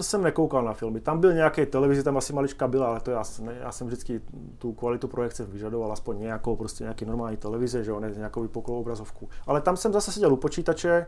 jsem 0.00 0.22
nekoukal 0.22 0.64
na 0.64 0.72
filmy. 0.72 1.00
Tam 1.00 1.20
byl 1.20 1.34
nějaký 1.34 1.66
televizi, 1.66 2.02
tam 2.02 2.16
asi 2.16 2.32
malička 2.32 2.68
byla, 2.68 2.86
ale 2.86 3.00
to 3.00 3.10
já, 3.10 3.22
ne, 3.40 3.56
já 3.60 3.72
jsem 3.72 3.86
vždycky 3.86 4.20
tu 4.58 4.72
kvalitu 4.72 5.08
projekce 5.08 5.44
vyžadoval, 5.44 5.92
aspoň 5.92 6.20
nějakou, 6.20 6.56
prostě 6.56 6.84
nějaký 6.84 7.04
normální 7.04 7.36
televize, 7.36 7.84
že 7.84 7.90
jo, 7.90 8.00
ne 8.00 8.10
nějakou 8.16 8.42
vypuklou 8.42 8.80
obrazovku. 8.80 9.28
Ale 9.46 9.60
tam 9.60 9.76
jsem 9.76 9.92
zase 9.92 10.12
seděl 10.12 10.32
u 10.32 10.36
počítače 10.36 11.06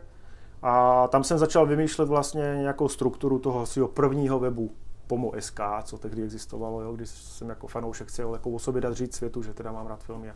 a 0.61 1.07
tam 1.07 1.23
jsem 1.23 1.37
začal 1.37 1.65
vymýšlet 1.65 2.09
vlastně 2.09 2.55
nějakou 2.57 2.87
strukturu 2.87 3.39
toho 3.39 3.65
svého 3.65 3.87
prvního 3.87 4.39
webu 4.39 4.71
Pomo.sk, 5.07 5.59
co 5.83 5.97
tehdy 5.97 6.23
existovalo, 6.23 6.81
jo, 6.81 6.93
když 6.93 7.09
jsem 7.09 7.49
jako 7.49 7.67
fanoušek 7.67 8.07
chtěl 8.07 8.33
jako 8.33 8.51
o 8.51 8.59
sobě 8.59 8.81
dát 8.81 8.93
říct 8.93 9.15
světu, 9.15 9.43
že 9.43 9.53
teda 9.53 9.71
mám 9.71 9.87
rád 9.87 10.03
filmy 10.03 10.29
a, 10.29 10.35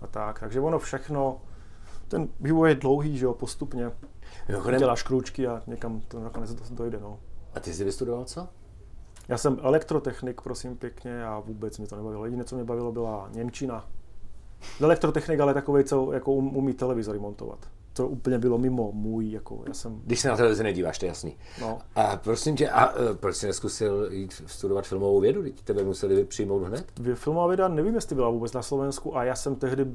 a 0.00 0.06
tak. 0.06 0.40
Takže 0.40 0.60
ono 0.60 0.78
všechno, 0.78 1.40
ten 2.08 2.28
vývoj 2.40 2.68
je 2.68 2.74
dlouhý, 2.74 3.18
že 3.18 3.24
jo, 3.24 3.34
postupně. 3.34 3.90
Mimochodem, 4.48 4.78
Děláš 4.80 5.02
krůčky 5.02 5.46
a 5.46 5.62
někam 5.66 6.00
to 6.08 6.20
nakonec 6.20 6.54
dojde, 6.70 7.00
no. 7.00 7.18
a 7.54 7.60
ty 7.60 7.74
jsi 7.74 7.84
vystudoval 7.84 8.24
co? 8.24 8.48
Já 9.28 9.38
jsem 9.38 9.58
elektrotechnik, 9.62 10.40
prosím 10.40 10.76
pěkně, 10.76 11.24
a 11.24 11.40
vůbec 11.40 11.78
mi 11.78 11.86
to 11.86 11.96
nebavilo. 11.96 12.24
Jediné, 12.24 12.44
co 12.44 12.56
mě 12.56 12.64
bavilo, 12.64 12.92
byla 12.92 13.28
Němčina. 13.32 13.86
Elektrotechnik, 14.80 15.40
ale 15.40 15.54
takový, 15.54 15.84
co 15.84 16.12
jako 16.12 16.32
um, 16.32 16.56
umí 16.56 16.74
televizory 16.74 17.18
montovat. 17.18 17.58
To 17.92 18.08
úplně 18.08 18.38
bylo 18.38 18.58
mimo 18.58 18.92
můj, 18.92 19.30
jako 19.30 19.62
já 19.68 19.74
jsem, 19.74 20.00
Když 20.04 20.20
se 20.20 20.28
na 20.28 20.36
televizi 20.36 20.62
nedíváš, 20.62 20.98
to 20.98 21.04
je 21.04 21.08
jasný. 21.08 21.36
no. 21.60 21.78
A 21.94 22.16
prosím 22.16 22.56
tě, 22.56 22.70
a 22.70 22.92
uh, 22.96 23.16
proč 23.16 23.36
jsi 23.36 23.46
neskusil 23.46 24.08
jít 24.12 24.42
studovat 24.46 24.86
filmovou 24.86 25.20
vědu? 25.20 25.42
Teď 25.42 25.62
tebe 25.62 25.84
museli 25.84 26.24
přijmout 26.24 26.62
hned? 26.62 26.92
Filmová 27.14 27.46
věda, 27.46 27.68
nevím, 27.68 27.94
jestli 27.94 28.14
byla 28.14 28.30
vůbec 28.30 28.52
na 28.52 28.62
Slovensku, 28.62 29.16
a 29.16 29.24
já 29.24 29.34
jsem 29.34 29.56
tehdy, 29.56 29.86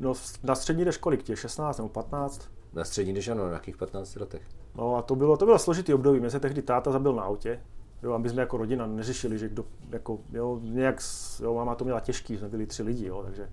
no, 0.00 0.12
na 0.42 0.54
střední 0.54 0.84
jdeš 0.84 0.96
kolik 0.96 1.22
tě, 1.22 1.36
16 1.36 1.76
nebo 1.78 1.88
15? 1.88 2.48
Na 2.72 2.84
střední, 2.84 3.12
když 3.12 3.28
ano, 3.28 3.42
na 3.42 3.48
nějakých 3.48 3.76
15 3.76 4.16
letech. 4.16 4.42
No 4.74 4.96
a 4.96 5.02
to 5.02 5.16
bylo, 5.16 5.36
to 5.36 5.44
bylo 5.44 5.58
složitý 5.58 5.94
období. 5.94 6.20
Mě 6.20 6.30
se 6.30 6.40
tehdy 6.40 6.62
táta 6.62 6.90
zabil 6.90 7.12
na 7.12 7.22
autě. 7.22 7.60
Jo, 8.02 8.12
a 8.12 8.18
my 8.18 8.28
jsme 8.28 8.42
jako 8.42 8.56
rodina 8.56 8.86
neřešili, 8.86 9.38
že 9.38 9.48
kdo, 9.48 9.64
jako, 9.90 10.18
jo, 10.32 10.58
nějak, 10.62 11.00
jo, 11.42 11.54
máma 11.54 11.74
to 11.74 11.84
měla 11.84 12.00
těžký, 12.00 12.36
jsme 12.36 12.48
byli 12.48 12.66
tři 12.66 12.82
lidi, 12.82 13.06
jo, 13.06 13.22
takže 13.22 13.48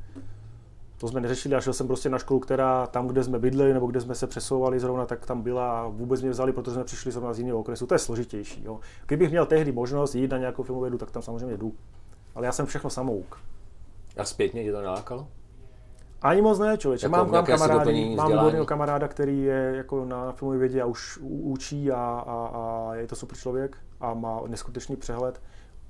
to 0.98 1.08
jsme 1.08 1.22
neřešili 1.22 1.56
a 1.56 1.62
šel 1.62 1.74
jsem 1.74 1.88
prostě 1.88 2.10
na 2.10 2.18
školu, 2.20 2.40
která 2.40 2.88
tam, 2.88 3.08
kde 3.08 3.24
jsme 3.24 3.40
bydleli 3.40 3.74
nebo 3.74 3.88
kde 3.88 4.02
jsme 4.02 4.16
se 4.16 4.28
přesouvali 4.28 4.80
zrovna, 4.80 5.06
tak 5.06 5.26
tam 5.26 5.42
byla 5.42 5.82
a 5.82 5.88
vůbec 5.88 6.22
mě 6.22 6.30
vzali, 6.30 6.54
protože 6.54 6.74
jsme 6.74 6.84
přišli 6.84 7.12
zrovna 7.12 7.34
z 7.34 7.40
jiného 7.40 7.60
okresu. 7.60 7.88
To 7.88 7.96
je 7.96 8.00
složitější. 8.00 8.64
Jo. 8.64 8.80
Kdybych 9.08 9.30
měl 9.30 9.46
tehdy 9.46 9.72
možnost 9.72 10.16
jít 10.16 10.32
na 10.32 10.38
nějakou 10.38 10.64
filmovou 10.64 10.84
vědu, 10.84 10.98
tak 10.98 11.12
tam 11.12 11.22
samozřejmě 11.22 11.58
jdu. 11.58 11.74
Ale 12.36 12.46
já 12.46 12.52
jsem 12.52 12.66
všechno 12.66 12.90
samouk. 12.90 13.40
A 14.18 14.26
zpětně 14.26 14.64
tě 14.64 14.72
to 14.72 14.82
nalákalo? 14.82 15.28
Ani 16.26 16.42
moc 16.42 16.60
ne, 16.60 16.78
člověče. 16.78 17.06
Jako 17.06 17.18
mám, 17.18 17.32
mám 17.32 17.46
kamarády, 17.46 18.16
mám 18.16 18.32
výborného 18.32 18.66
kamaráda, 18.66 19.08
který 19.08 19.44
je 19.44 19.74
jako 19.76 20.06
na 20.06 20.32
filmové 20.32 20.58
vědě 20.58 20.82
a 20.82 20.86
už 20.86 21.18
učí 21.22 21.92
a, 21.92 22.24
a, 22.28 22.50
a, 22.54 22.96
je 22.96 23.08
to 23.08 23.16
super 23.16 23.38
člověk 23.38 23.78
a 24.00 24.14
má 24.14 24.42
neskutečný 24.48 24.96
přehled. 24.96 25.42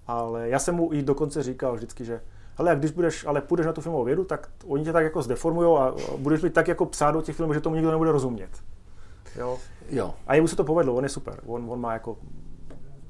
Ale 0.08 0.50
já 0.50 0.60
jsem 0.60 0.76
mu 0.76 0.94
i 0.94 1.04
dokonce 1.04 1.44
říkal 1.44 1.76
vždycky, 1.76 2.06
že 2.06 2.22
hele, 2.58 2.72
a 2.72 2.76
když 2.76 2.92
budeš, 2.92 3.26
ale 3.26 3.42
půjdeš 3.42 3.66
na 3.66 3.74
tu 3.74 3.82
filmovou 3.82 4.04
vědu, 4.04 4.24
tak 4.24 4.50
oni 4.68 4.84
tě 4.84 4.94
tak 4.94 5.04
jako 5.04 5.22
zdeformujou 5.22 5.78
a 5.78 5.88
a 5.88 6.18
budeš 6.18 6.42
mít 6.42 6.54
tak 6.54 6.68
jako 6.68 6.86
psát 6.86 7.12
do 7.12 7.22
těch 7.22 7.36
filmů, 7.36 7.54
že 7.54 7.62
tomu 7.62 7.76
nikdo 7.76 7.92
nebude 7.92 8.12
rozumět. 8.12 8.50
Jo? 9.36 9.58
Jo. 9.90 10.14
A 10.28 10.36
jemu 10.36 10.48
se 10.48 10.56
to 10.56 10.64
povedlo, 10.64 10.96
on 10.96 11.04
je 11.04 11.10
super. 11.10 11.40
On, 11.46 11.66
on 11.70 11.82
má 11.82 11.94
jako 11.94 12.18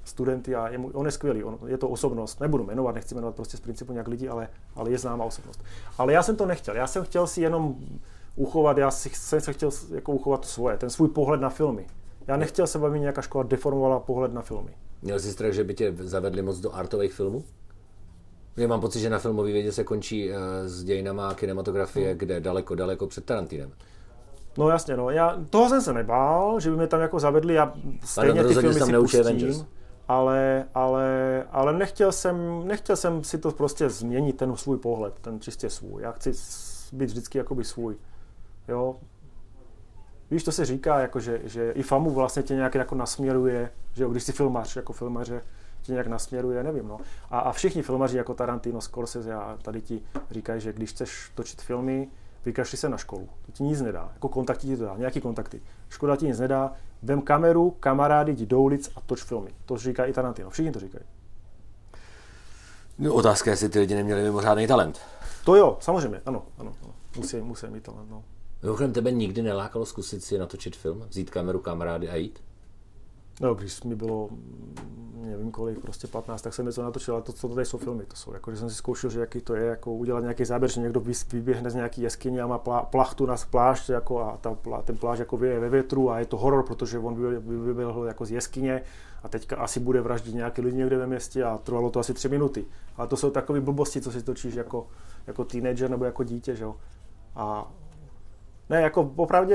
studenty 0.06 0.56
a 0.56 0.68
je 0.70 0.78
mu, 0.78 0.92
on 0.94 1.06
je 1.06 1.12
skvělý, 1.12 1.44
on, 1.44 1.58
je 1.68 1.78
to 1.78 1.90
osobnost, 1.90 2.40
nebudu 2.40 2.64
jmenovat, 2.64 2.96
nechci 2.96 3.16
jmenovat 3.16 3.36
prostě 3.36 3.58
z 3.58 3.60
principu 3.60 3.94
nějak 3.94 4.08
lidi, 4.08 4.28
ale, 4.30 4.48
ale 4.76 4.92
je 4.92 4.98
známá 4.98 5.26
osobnost. 5.26 5.64
Ale 5.98 6.14
já 6.14 6.24
jsem 6.24 6.36
to 6.36 6.46
nechtěl, 6.46 6.76
já 6.76 6.88
jsem 6.88 7.04
chtěl 7.04 7.28
si 7.28 7.42
jenom 7.42 7.76
uchovat, 8.36 8.78
já 8.78 8.92
si, 8.92 9.10
jsem 9.10 9.42
se 9.42 9.54
chtěl 9.54 9.70
jako 9.92 10.12
uchovat 10.12 10.42
to 10.42 10.48
svoje, 10.48 10.78
ten 10.78 10.90
svůj 10.90 11.08
pohled 11.10 11.42
na 11.42 11.50
filmy. 11.50 11.88
Já 12.28 12.38
nechtěl 12.38 12.68
se, 12.68 12.78
aby 12.78 12.90
mi 12.90 13.00
nějaká 13.00 13.22
škola 13.22 13.44
deformovala 13.44 14.00
pohled 14.00 14.34
na 14.34 14.42
filmy. 14.42 14.72
Měl 15.02 15.20
jsi 15.20 15.32
strach, 15.32 15.54
že 15.54 15.64
by 15.64 15.74
tě 15.74 15.94
zavedli 16.00 16.42
moc 16.42 16.60
do 16.60 16.76
artových 16.76 17.14
filmů? 17.14 17.44
Já 18.58 18.68
mám 18.68 18.82
pocit, 18.82 19.00
že 19.00 19.10
na 19.10 19.20
filmové 19.20 19.52
vědě 19.52 19.72
se 19.72 19.84
končí 19.84 20.30
uh, 20.30 20.36
s 20.66 20.84
dějinama 20.84 21.34
kinematografie, 21.34 22.10
Hmm. 22.10 22.18
kde 22.18 22.40
daleko, 22.40 22.76
daleko 22.76 23.08
před 23.08 23.26
Tarantinem. 23.26 23.72
No 24.58 24.70
jasně, 24.70 24.98
no. 24.98 25.10
Já, 25.10 25.38
toho 25.50 25.70
jsem 25.70 25.82
se 25.82 25.94
nebál, 25.94 26.60
že 26.60 26.70
by 26.70 26.78
mě 26.78 26.88
tam 26.88 27.02
jako 27.02 27.20
zavedli, 27.20 27.54
já 27.54 27.74
stejně 28.04 28.34
ty 28.34 28.42
rozhodně 28.42 28.74
filmy 28.74 28.86
si 28.86 28.98
pustím, 28.98 29.20
Avengers. 29.20 29.66
Ale, 30.08 30.66
ale, 30.74 31.44
ale 31.52 31.74
nechtěl, 31.74 32.12
jsem, 32.12 32.68
nechtěl 32.68 32.96
jsem 32.96 33.24
si 33.24 33.38
to 33.38 33.52
prostě 33.52 33.90
změnit, 33.90 34.38
ten 34.38 34.56
svůj 34.56 34.78
pohled, 34.78 35.14
ten 35.22 35.40
čistě 35.40 35.70
svůj. 35.70 36.02
Já 36.02 36.12
chci 36.12 36.32
být 36.94 37.06
vždycky 37.06 37.38
jakoby 37.38 37.64
svůj. 37.64 37.96
Jo. 38.68 38.96
Víš, 40.32 40.44
to 40.44 40.52
se 40.52 40.66
říká, 40.66 41.00
jako 41.00 41.20
že, 41.20 41.42
že 41.44 41.72
i 41.72 41.84
famu 41.84 42.10
vlastně 42.10 42.44
tě 42.44 42.56
nějak 42.56 42.76
jako 42.76 42.96
nasměruje, 42.96 43.72
že 43.94 44.04
jo, 44.04 44.10
když 44.10 44.24
jsi 44.24 44.32
filmař, 44.32 44.76
jako 44.76 44.94
filmaře, 44.94 45.42
tě 45.82 45.92
nějak 45.92 46.08
nasměruje, 46.08 46.64
nevím, 46.64 46.88
no. 46.88 46.98
A, 47.30 47.40
a 47.40 47.52
všichni 47.52 47.82
filmaři 47.82 48.18
jako 48.18 48.34
Tarantino, 48.34 48.82
Scorsese 48.82 49.34
a 49.34 49.58
tady 49.62 49.82
ti 49.82 50.02
říkají, 50.32 50.62
že 50.62 50.74
když 50.74 50.90
chceš 50.90 51.32
točit 51.36 51.62
filmy, 51.62 52.08
vykašli 52.46 52.78
se 52.78 52.90
na 52.90 52.98
školu. 52.98 53.30
To 53.46 53.52
ti 53.52 53.64
nic 53.64 53.82
nedá. 53.82 54.10
Jako 54.14 54.30
kontakty 54.30 54.68
ti 54.68 54.78
to 54.78 54.86
dá, 54.86 54.98
nějaký 54.98 55.22
kontakty. 55.22 55.62
Škoda 55.90 56.16
ti 56.16 56.26
nic 56.26 56.40
nedá. 56.40 56.74
Vem 57.04 57.22
kameru, 57.22 57.72
kamarády, 57.72 58.32
jdi 58.32 58.46
do 58.46 58.62
ulic 58.62 58.92
a 58.96 59.02
toč 59.02 59.24
filmy. 59.24 59.50
To 59.66 59.78
říká 59.78 60.06
i 60.06 60.14
Tarantino. 60.14 60.50
Všichni 60.50 60.72
to 60.72 60.80
říkají. 60.80 61.06
No, 62.98 63.14
otázka 63.14 63.50
je, 63.50 63.54
jestli 63.54 63.70
ty 63.70 63.80
lidi 63.80 63.96
neměli 63.96 64.24
mimořádný 64.24 64.68
talent. 64.68 65.00
To 65.46 65.56
jo, 65.56 65.78
samozřejmě, 65.80 66.22
ano, 66.26 66.44
ano. 66.58 66.74
ano. 66.84 66.94
Musí, 67.18 67.42
musí 67.42 67.68
mít 67.68 67.84
talent, 67.84 68.10
no. 68.10 68.24
Mimochodem, 68.64 68.94
tebe 68.94 69.12
nikdy 69.12 69.42
nelákalo 69.42 69.86
zkusit 69.86 70.24
si 70.24 70.38
natočit 70.38 70.76
film, 70.76 71.06
vzít 71.10 71.30
kameru, 71.30 71.60
kamarády 71.60 72.10
a 72.10 72.16
jít? 72.16 72.40
No, 73.42 73.56
když 73.56 73.84
mi 73.84 73.96
bylo, 73.96 74.28
mm, 74.32 74.76
nevím 75.26 75.52
kolik, 75.52 75.80
prostě 75.80 76.08
15, 76.08 76.42
tak 76.42 76.54
jsem 76.54 76.66
něco 76.66 76.84
natočil, 76.84 77.14
ale 77.14 77.24
to, 77.24 77.34
co 77.34 77.50
tady 77.50 77.66
jsou 77.66 77.78
filmy, 77.78 78.06
to 78.06 78.16
jsou, 78.16 78.34
jako, 78.34 78.52
že 78.52 78.58
jsem 78.58 78.70
si 78.70 78.76
zkoušel, 78.76 79.10
že 79.10 79.20
jaký 79.20 79.42
to 79.42 79.56
je, 79.56 79.66
jako 79.66 79.94
udělat 79.94 80.22
nějaký 80.22 80.46
záběr, 80.46 80.72
že 80.72 80.82
někdo 80.82 81.04
vyběhne 81.32 81.70
z 81.70 81.76
nějaký 81.76 82.02
jeskyně 82.02 82.42
a 82.42 82.48
má 82.48 82.58
plá, 82.58 82.82
plachtu 82.82 83.26
na 83.26 83.36
plášť, 83.50 83.90
jako, 83.90 84.20
a 84.20 84.38
ta, 84.42 84.58
ten 84.84 84.98
plášť 84.98 85.20
jako 85.20 85.44
je 85.44 85.60
ve 85.60 85.70
větru 85.70 86.12
a 86.12 86.20
je 86.20 86.26
to 86.26 86.38
horor, 86.38 86.64
protože 86.64 87.00
on 87.00 87.16
vy- 87.16 87.40
vy- 87.40 87.58
vyběhl 87.58 88.06
jako 88.06 88.26
z 88.26 88.32
jeskyně 88.32 88.82
a 89.24 89.28
teďka 89.30 89.56
asi 89.56 89.80
bude 89.80 90.02
vraždit 90.02 90.36
nějaký 90.36 90.62
lidi 90.62 90.78
někde 90.78 90.98
ve 90.98 91.08
městě 91.08 91.44
a 91.44 91.58
trvalo 91.58 91.90
to 91.90 92.00
asi 92.00 92.14
tři 92.14 92.30
minuty. 92.30 92.66
Ale 92.98 93.08
to 93.08 93.18
jsou 93.18 93.30
takové 93.30 93.62
blbosti, 93.62 94.02
co 94.02 94.12
si 94.12 94.24
točíš 94.24 94.56
jako, 94.56 94.88
jako 95.28 95.46
teenager 95.46 95.90
nebo 95.90 96.06
jako 96.06 96.24
dítě, 96.24 96.56
že 96.56 96.64
jo. 96.64 96.76
A 97.36 97.72
ne, 98.70 98.82
jako 98.82 99.12
opravdu 99.16 99.54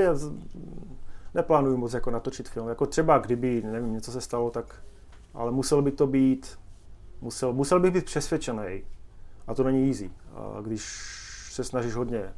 neplánuju 1.33 1.77
moc 1.77 1.93
jako 1.93 2.11
natočit 2.11 2.49
film. 2.49 2.67
Jako 2.67 2.85
třeba 2.85 3.17
kdyby, 3.17 3.61
nevím, 3.61 3.93
něco 3.93 4.11
se 4.11 4.21
stalo, 4.21 4.49
tak, 4.49 4.83
ale 5.33 5.51
musel 5.51 5.81
by 5.81 5.91
to 5.91 6.07
být, 6.07 6.59
musel, 7.21 7.53
musel 7.53 7.79
bych 7.79 7.93
být 7.93 8.05
přesvědčený. 8.05 8.83
A 9.47 9.53
to 9.53 9.63
není 9.63 9.87
easy. 9.87 10.11
A 10.33 10.61
když 10.61 10.83
se 11.51 11.63
snažíš 11.63 11.95
hodně 11.95 12.33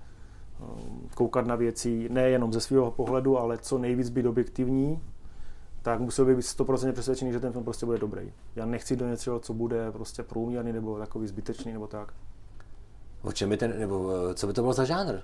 um, 0.59 1.09
koukat 1.15 1.47
na 1.47 1.55
věci, 1.55 2.09
nejenom 2.09 2.53
ze 2.53 2.61
svého 2.61 2.91
pohledu, 2.91 3.37
ale 3.37 3.57
co 3.57 3.77
nejvíc 3.77 4.09
být 4.09 4.25
objektivní, 4.25 5.01
tak 5.81 5.99
musel 5.99 6.25
bych 6.25 6.35
být 6.35 6.41
100% 6.41 6.91
přesvědčený, 6.91 7.31
že 7.31 7.39
ten 7.39 7.51
film 7.51 7.63
prostě 7.63 7.85
bude 7.85 7.97
dobrý. 7.97 8.33
Já 8.55 8.65
nechci 8.65 8.95
do 8.95 9.07
něčeho, 9.07 9.39
co 9.39 9.53
bude 9.53 9.91
prostě 9.91 10.23
průměrný 10.23 10.73
nebo 10.73 10.99
takový 10.99 11.27
zbytečný 11.27 11.73
nebo 11.73 11.87
tak. 11.87 12.13
O 13.21 13.31
čem 13.31 13.49
by 13.49 13.57
ten, 13.57 13.79
nebo 13.79 14.11
eh, 14.31 14.33
co 14.33 14.47
by 14.47 14.53
to 14.53 14.61
bylo 14.61 14.73
za 14.73 14.85
žánr? 14.85 15.19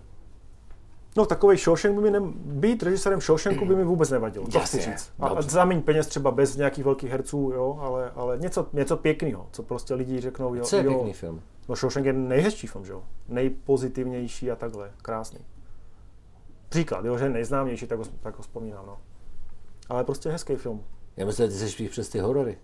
No 1.20 1.26
takový 1.26 1.58
Shawshank 1.58 1.96
by 1.96 2.02
mi 2.02 2.12
ne, 2.12 2.20
být 2.36 2.84
režisérem 2.84 3.22
Shawshanku 3.22 3.66
by 3.66 3.76
mi 3.76 3.84
vůbec 3.84 4.10
nevadilo. 4.10 4.46
Jasně, 4.54 4.82
říct. 4.82 5.12
A, 5.20 5.42
za 5.42 5.66
méně 5.66 5.82
peněz 5.82 6.08
třeba 6.08 6.32
bez 6.32 6.56
nějakých 6.56 6.86
velkých 6.86 7.12
herců, 7.12 7.52
jo, 7.56 7.78
ale, 7.82 8.12
ale 8.16 8.38
něco, 8.38 8.68
něco 8.74 8.98
pěkného, 8.98 9.48
co 9.52 9.64
prostě 9.64 9.94
lidi 9.94 10.22
řeknou, 10.22 10.56
jo, 10.56 10.64
Co 10.64 10.76
je 10.76 10.84
jo. 10.84 10.92
pěkný 10.92 11.14
film? 11.14 11.42
No 11.70 11.76
Shawshank 11.76 12.06
je 12.06 12.14
nejhezčí 12.14 12.68
film, 12.68 12.86
že 12.86 12.92
jo? 12.92 13.04
Nejpozitivnější 13.28 14.52
a 14.52 14.56
takhle, 14.56 14.92
krásný. 15.02 15.40
Příklad, 16.70 17.06
jo, 17.06 17.18
že 17.18 17.26
je 17.26 17.30
nejznámější, 17.30 17.88
tak 17.88 18.00
ho, 18.00 18.06
tak 18.20 18.38
ho 18.38 18.42
vzpomínám, 18.42 18.86
no. 18.86 18.98
Ale 19.90 20.04
prostě 20.04 20.30
hezký 20.30 20.56
film. 20.56 20.84
Já 21.18 21.26
myslím, 21.26 21.46
že 21.46 21.52
ty 21.52 21.58
jsi 21.60 21.70
spíš 21.70 21.90
přes 21.90 22.10
ty 22.10 22.20
horory. 22.20 22.58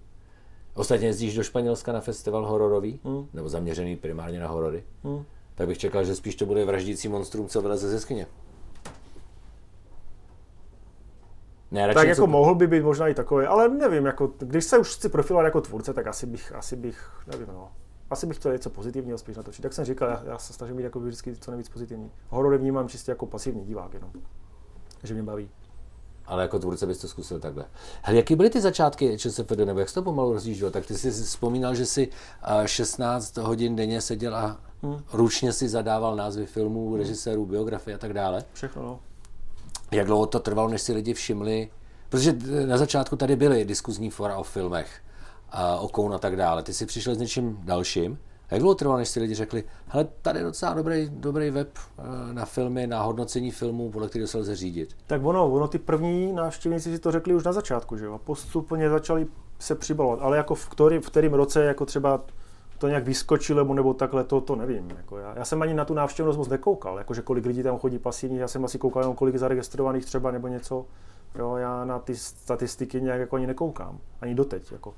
Ostatně 0.73 1.07
jezdíš 1.07 1.35
do 1.35 1.43
Španělska 1.43 1.91
na 1.93 2.01
festival 2.01 2.45
hororový, 2.45 2.99
Hmm. 3.03 3.27
nebo 3.33 3.49
zaměřený 3.49 3.95
primárně 3.95 4.39
na 4.39 4.47
horory, 4.47 4.83
Hmm. 5.03 5.23
tak 5.55 5.67
bych 5.67 5.77
čekal, 5.77 6.03
že 6.03 6.15
spíš 6.15 6.35
to 6.35 6.45
bude 6.45 6.65
vraždící 6.65 7.07
monstrum, 7.07 7.47
co 7.47 7.61
vyleze 7.61 7.89
ze 7.89 7.95
jeskyně. 7.95 8.27
Ne, 11.71 11.93
Tak 11.93 12.07
jako 12.07 12.27
mohl 12.27 12.55
by 12.55 12.67
být 12.67 12.83
možná 12.83 13.07
i 13.07 13.13
takový, 13.13 13.45
ale 13.45 13.69
nevím, 13.69 14.05
jako, 14.05 14.31
když 14.37 14.65
se 14.65 14.77
už 14.77 14.95
chci 14.95 15.09
profilovat 15.09 15.45
jako 15.45 15.61
tvůrce, 15.61 15.93
tak 15.93 16.07
asi 16.07 16.25
bych, 16.25 16.55
asi 16.55 16.75
bych, 16.75 17.09
nevím, 17.27 17.47
no. 17.47 17.71
Asi 18.09 18.27
bych 18.27 18.37
chtěl 18.37 18.51
něco 18.53 18.69
pozitivního 18.69 19.17
spíš 19.17 19.37
natočit. 19.37 19.61
Tak 19.61 19.73
jsem 19.73 19.85
říkal, 19.85 20.09
já, 20.09 20.23
já 20.25 20.37
se 20.37 20.53
snažím 20.53 20.77
být 20.77 20.83
jako 20.83 20.99
vždycky 20.99 21.35
co 21.35 21.51
nejvíc 21.51 21.69
pozitivní. 21.69 22.11
Horory 22.29 22.57
vnímám 22.57 22.87
čistě 22.87 23.11
jako 23.11 23.25
pasivní 23.25 23.65
divák 23.65 23.93
jenom. 23.93 24.11
Že 25.03 25.13
mě 25.13 25.23
baví. 25.23 25.49
Ale 26.25 26.41
jako 26.41 26.59
tvůrce 26.59 26.85
bys 26.85 26.97
to 26.97 27.07
zkusil 27.07 27.39
takhle. 27.39 27.65
Hele, 28.01 28.17
jaký 28.17 28.35
byly 28.35 28.49
ty 28.49 28.61
začátky 28.61 29.17
ČSFD, 29.17 29.57
nebo 29.65 29.79
jak 29.79 29.89
jsi 29.89 29.95
to 29.95 30.01
pomalu 30.01 30.33
rozjížděl? 30.33 30.71
Tak 30.71 30.85
ty 30.85 30.93
jsi 30.97 31.11
vzpomínal, 31.11 31.75
že 31.75 31.85
si 31.85 32.09
eh, 32.63 32.67
16 32.67 33.37
hodin 33.37 33.75
denně 33.75 34.01
seděl 34.01 34.35
a 34.35 34.59
Hmm. 34.83 34.99
ručně 35.13 35.53
si 35.53 35.69
zadával 35.69 36.15
názvy 36.15 36.45
filmů, 36.45 36.97
režisérů, 36.97 37.45
biografie 37.45 37.95
a 37.95 37.97
tak 37.97 38.13
dále. 38.13 38.43
Všechno, 38.53 38.81
no. 38.83 38.99
Jak 39.95 40.07
dlouho 40.07 40.25
to 40.25 40.39
trvalo, 40.39 40.69
než 40.69 40.81
si 40.81 40.93
lidi 40.93 41.13
všimli? 41.13 41.69
Protože 42.09 42.35
eh, 42.53 42.67
na 42.67 42.77
začátku 42.77 43.15
tady 43.15 43.35
byly 43.35 43.65
diskuzní 43.65 44.09
fora 44.09 44.37
o 44.37 44.43
filmech, 44.43 45.01
a 45.49 45.77
o 45.77 45.87
Koun 45.87 46.13
a 46.13 46.17
tak 46.17 46.35
dále. 46.35 46.63
Ty 46.63 46.73
jsi 46.73 46.85
přišel 46.85 47.15
s 47.15 47.17
něčím 47.17 47.57
dalším. 47.63 48.19
A 48.49 48.53
jak 48.53 48.61
dlouho 48.61 48.75
trvalo, 48.75 48.97
než 48.97 49.09
si 49.09 49.19
lidi 49.19 49.35
řekli, 49.35 49.63
hele, 49.87 50.07
tady 50.21 50.39
je 50.39 50.43
docela 50.43 50.73
dobrý, 50.73 51.09
dobrý 51.09 51.49
web 51.49 51.69
eh, 51.77 52.03
na 52.33 52.45
filmy, 52.45 52.87
na 52.87 53.01
hodnocení 53.01 53.51
filmů, 53.51 53.91
podle 53.91 54.09
kterého 54.09 54.27
se 54.27 54.37
lze 54.37 54.55
řídit. 54.55 54.97
Tak 55.07 55.25
ono, 55.25 55.51
ono 55.51 55.67
ty 55.67 55.79
první 55.79 56.33
návštěvníci 56.33 56.91
si 56.91 56.99
to 56.99 57.11
řekli 57.11 57.35
už 57.35 57.43
na 57.43 57.53
začátku, 57.53 57.97
že 57.97 58.05
jo? 58.05 58.13
A 58.13 58.17
postupně 58.17 58.89
začali 58.89 59.27
se 59.59 59.75
přibalovat. 59.75 60.19
Ale 60.21 60.37
jako 60.37 60.55
v, 60.55 60.69
který, 60.69 60.97
v 60.97 61.07
kterém 61.07 61.33
roce 61.33 61.63
jako 61.63 61.85
třeba 61.85 62.21
to 62.77 62.87
nějak 62.87 63.03
vyskočilo, 63.03 63.57
nebo, 63.57 63.73
nebo 63.73 63.93
takhle, 63.93 64.23
to, 64.23 64.41
to 64.41 64.55
nevím. 64.55 64.89
Jako 64.97 65.17
já, 65.17 65.33
já, 65.37 65.45
jsem 65.45 65.61
ani 65.61 65.73
na 65.73 65.85
tu 65.85 65.93
návštěvnost 65.93 66.37
moc 66.37 66.47
nekoukal, 66.47 66.97
jakože 66.97 67.21
kolik 67.21 67.45
lidí 67.45 67.63
tam 67.63 67.77
chodí 67.77 67.99
pasivní, 67.99 68.37
já 68.37 68.47
jsem 68.47 68.65
asi 68.65 68.77
koukal 68.77 69.01
jenom 69.01 69.15
kolik 69.15 69.33
je 69.33 69.39
zaregistrovaných 69.39 70.05
třeba 70.05 70.31
nebo 70.31 70.47
něco. 70.47 70.85
Jo, 71.35 71.55
já 71.55 71.85
na 71.85 71.99
ty 71.99 72.15
statistiky 72.15 73.01
nějak 73.01 73.19
jako 73.19 73.35
ani 73.35 73.47
nekoukám, 73.47 73.99
ani 74.21 74.35
doteď. 74.35 74.71
Jako. 74.71 74.93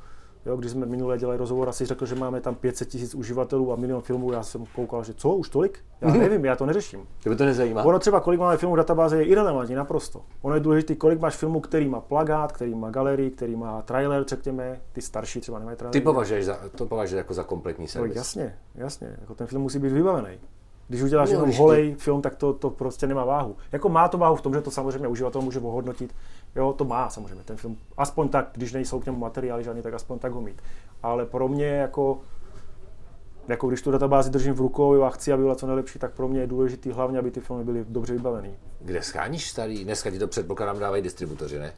Jo, 0.48 0.58
když 0.58 0.72
jsme 0.72 0.86
minule 0.86 1.18
dělali 1.18 1.38
rozhovor, 1.38 1.70
asi 1.70 1.86
řekl, 1.86 2.06
že 2.06 2.16
máme 2.16 2.42
tam 2.42 2.56
500 2.56 2.88
tisíc 2.88 3.16
uživatelů 3.16 3.74
a 3.74 3.76
milion 3.76 4.02
filmů, 4.02 4.32
já 4.32 4.44
jsem 4.44 4.64
koukal, 4.76 5.04
že 5.04 5.14
co, 5.14 5.30
už 5.36 5.50
tolik? 5.50 5.80
Já 6.02 6.14
nevím, 6.14 6.46
já 6.46 6.56
to 6.56 6.66
neřeším. 6.66 7.00
Tebe 7.24 7.36
to 7.36 7.46
nezajímá? 7.46 7.84
Ono 7.84 8.00
třeba, 8.00 8.20
kolik 8.20 8.40
máme 8.40 8.58
filmů 8.58 8.74
v 8.74 8.78
databázi, 8.78 9.18
je 9.18 9.24
irrelevantní 9.24 9.76
naprosto. 9.76 10.22
Ono 10.42 10.56
je 10.56 10.62
důležité, 10.62 10.96
kolik 10.96 11.20
máš 11.20 11.36
filmů, 11.36 11.60
který 11.60 11.90
má 11.90 12.02
plagát, 12.02 12.52
který 12.52 12.76
má 12.76 12.90
galerii, 12.90 13.30
který 13.32 13.56
má 13.56 13.82
trailer, 13.82 14.24
řekněme, 14.28 14.82
ty 14.94 15.02
starší 15.02 15.42
třeba 15.42 15.60
nemají 15.60 15.78
trailer. 15.78 15.94
Ty 15.94 16.02
považuješ 16.02 16.46
za, 16.46 16.60
to 16.76 16.86
považuješ 16.86 17.18
jako 17.18 17.34
za 17.34 17.44
kompletní 17.44 17.84
No, 17.84 17.88
servis. 17.88 18.16
jasně, 18.16 18.58
jasně, 18.76 19.18
jako 19.22 19.36
ten 19.36 19.48
film 19.48 19.62
musí 19.62 19.80
být 19.80 19.92
vybavený. 19.94 20.38
Když 20.88 21.02
uděláš 21.02 21.30
No, 21.30 21.36
jenom 21.36 21.52
holej 21.56 21.96
film, 21.96 22.22
tak 22.22 22.36
to, 22.36 22.54
to 22.54 22.70
prostě 22.70 23.08
nemá 23.08 23.26
váhu. 23.26 23.56
Jako 23.72 23.90
má 23.90 24.08
to 24.08 24.18
váhu 24.18 24.36
v 24.36 24.42
tom, 24.42 24.54
že 24.54 24.62
to 24.62 24.72
samozřejmě 24.72 25.08
uživatel 25.08 25.42
může 25.42 25.60
ohodnotit. 25.60 26.16
Jo, 26.56 26.74
to 26.74 26.86
má 26.86 27.10
samozřejmě 27.10 27.44
ten 27.44 27.58
film. 27.58 27.78
Aspoň 27.98 28.30
tak, 28.30 28.50
když 28.54 28.74
nejsou 28.74 29.00
k 29.00 29.06
němu 29.06 29.18
materiály 29.18 29.64
žádný, 29.64 29.82
tak 29.82 29.94
aspoň 29.94 30.20
tak 30.20 30.32
ho 30.32 30.42
mít. 30.42 30.62
Ale 31.04 31.26
pro 31.26 31.48
mě 31.48 31.66
jako 31.68 32.20
jako 33.48 33.68
když 33.68 33.82
tu 33.82 33.92
databázi 33.92 34.30
držím 34.30 34.54
v 34.54 34.60
rukou 34.60 35.04
a 35.04 35.10
chci, 35.10 35.34
aby 35.34 35.44
byla 35.44 35.56
co 35.56 35.68
nejlepší, 35.68 36.00
tak 36.00 36.12
pro 36.12 36.28
mě 36.28 36.40
je 36.40 36.48
důležité 36.48 36.94
hlavně, 36.94 37.20
aby 37.20 37.32
ty 37.32 37.40
filmy 37.40 37.64
byly 37.64 37.86
dobře 37.90 38.14
vybavený. 38.14 38.56
Kde 38.80 39.02
scháníš 39.04 39.50
starý? 39.50 39.84
Dneska 39.84 40.12
ti 40.12 40.20
to 40.20 40.28
předpokládám 40.28 40.80
dávají 40.80 41.04
distributoři, 41.04 41.60
ne? 41.60 41.74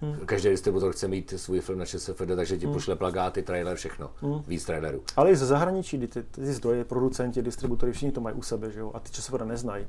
Hmm. 0.00 0.26
Každý 0.26 0.48
distributor 0.48 0.92
chce 0.92 1.08
mít 1.08 1.34
svůj 1.36 1.60
film 1.60 1.78
na 1.78 1.84
ČSFD, 1.84 2.36
takže 2.36 2.58
ti 2.58 2.66
hmm. 2.66 2.74
pošle 2.74 2.96
plagáty, 2.96 3.42
trailer, 3.42 3.76
všechno. 3.76 4.10
Hmm. 4.20 4.42
Víc 4.46 4.64
trailerů. 4.64 5.02
Ale 5.16 5.30
i 5.30 5.36
ze 5.36 5.46
zahraničí, 5.46 5.98
ty, 5.98 6.22
ty 6.22 6.52
zdroje, 6.52 6.84
producenti, 6.84 7.42
distributory, 7.42 7.92
všichni 7.92 8.12
to 8.12 8.20
mají 8.20 8.36
u 8.36 8.42
sebe, 8.42 8.70
že 8.70 8.80
jo? 8.80 8.90
A 8.94 9.00
ty 9.00 9.12
časově 9.12 9.46
neznají. 9.46 9.86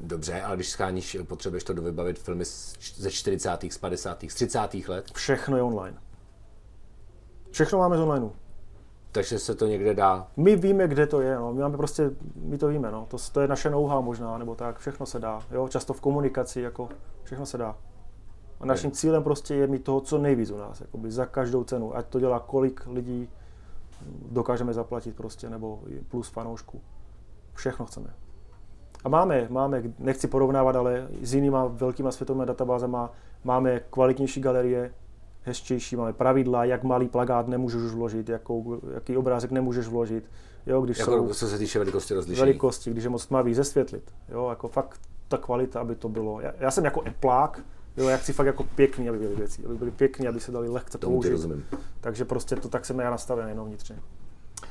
Dobře, 0.00 0.42
ale 0.42 0.56
když 0.56 0.70
scháníš, 0.70 1.16
potřebuješ 1.26 1.64
to 1.64 1.72
dovybavit 1.72 2.18
filmy 2.18 2.44
ze 2.96 3.10
40., 3.10 3.50
z 3.70 3.78
50., 3.78 4.24
z 4.28 4.34
30. 4.34 4.74
let, 4.88 5.10
Všechno 5.14 5.56
je 5.56 5.62
online. 5.62 5.98
Všechno 7.50 7.78
máme 7.78 7.96
z 7.96 8.00
online. 8.00 8.30
takže 9.12 9.38
se 9.38 9.54
to 9.54 9.66
někde 9.66 9.94
dá. 9.94 10.26
My 10.36 10.56
víme, 10.56 10.88
kde 10.88 11.06
to 11.06 11.20
je, 11.20 11.36
no. 11.36 11.52
my 11.52 11.60
máme 11.60 11.76
prostě, 11.76 12.10
my 12.36 12.58
to 12.58 12.68
víme, 12.68 12.90
no. 12.90 13.06
to, 13.10 13.16
to 13.32 13.40
je 13.40 13.48
naše 13.48 13.70
know-how 13.70 14.02
možná, 14.02 14.38
nebo 14.38 14.54
tak, 14.54 14.78
všechno 14.78 15.06
se 15.06 15.18
dá, 15.18 15.42
jo, 15.50 15.68
často 15.68 15.92
v 15.92 16.00
komunikaci, 16.00 16.60
jako, 16.60 16.88
všechno 17.24 17.46
se 17.46 17.58
dá. 17.58 17.76
A 18.64 18.66
naším 18.66 18.90
cílem 18.90 19.22
prostě 19.22 19.54
je 19.54 19.66
mít 19.66 19.84
toho 19.84 20.00
co 20.00 20.18
nejvíc 20.18 20.50
u 20.50 20.58
nás, 20.58 20.80
jakoby 20.80 21.10
za 21.10 21.26
každou 21.26 21.64
cenu, 21.64 21.96
ať 21.96 22.06
to 22.06 22.20
dělá 22.20 22.40
kolik 22.40 22.86
lidí 22.86 23.28
dokážeme 24.30 24.72
zaplatit 24.72 25.16
prostě, 25.16 25.50
nebo 25.50 25.80
plus 26.08 26.28
fanoušků. 26.28 26.80
Všechno 27.54 27.86
chceme. 27.86 28.14
A 29.04 29.08
máme, 29.08 29.46
máme, 29.50 29.82
nechci 29.98 30.28
porovnávat, 30.28 30.76
ale 30.76 31.08
s 31.22 31.34
jinýma 31.34 31.66
velkýma 31.66 32.10
světovými 32.10 32.46
databázama 32.46 33.12
máme 33.44 33.80
kvalitnější 33.90 34.40
galerie, 34.40 34.94
hezčejší, 35.42 35.96
máme 35.96 36.12
pravidla, 36.12 36.64
jak 36.64 36.84
malý 36.84 37.08
plagát 37.08 37.48
nemůžeš 37.48 37.82
už 37.82 37.92
vložit, 37.92 38.28
jakou, 38.28 38.80
jaký 38.94 39.16
obrázek 39.16 39.50
nemůžeš 39.50 39.86
vložit, 39.86 40.30
jo, 40.66 40.80
když 40.80 40.98
Jako, 40.98 41.10
jsou 41.10 41.34
co 41.34 41.48
se 41.48 41.58
týče 41.58 41.78
velikosti 41.78 42.14
rozlišení. 42.14 42.46
velikosti, 42.46 42.90
když 42.90 43.04
je 43.04 43.10
moc 43.10 43.26
tmavý, 43.26 43.54
zesvětlit, 43.54 44.14
jo, 44.28 44.48
jako 44.48 44.68
fakt 44.68 45.00
ta 45.28 45.38
kvalita, 45.38 45.80
aby 45.80 45.94
to 45.94 46.08
bylo. 46.08 46.40
Já, 46.40 46.52
já 46.58 46.70
jsem 46.70 46.84
jako 46.84 47.02
eplák, 47.06 47.60
jo, 47.96 48.08
já 48.08 48.16
chci 48.16 48.32
fakt 48.32 48.46
jako 48.46 48.64
pěkný, 48.64 49.08
aby 49.08 49.18
byly 49.18 49.34
věci, 49.36 49.62
aby 49.64 49.74
byly 49.74 49.90
pěkný, 49.90 50.28
aby 50.28 50.40
se 50.40 50.52
dali 50.52 50.68
lehce 50.68 50.98
Tomu 50.98 51.16
použít. 51.16 51.30
rozumím. 51.30 51.64
Takže 52.00 52.24
prostě 52.24 52.56
to 52.56 52.68
tak 52.68 52.84
jsem 52.84 52.98
já 52.98 53.10
nastaven 53.10 53.48
jenom 53.48 53.66
vnitřně. 53.68 53.98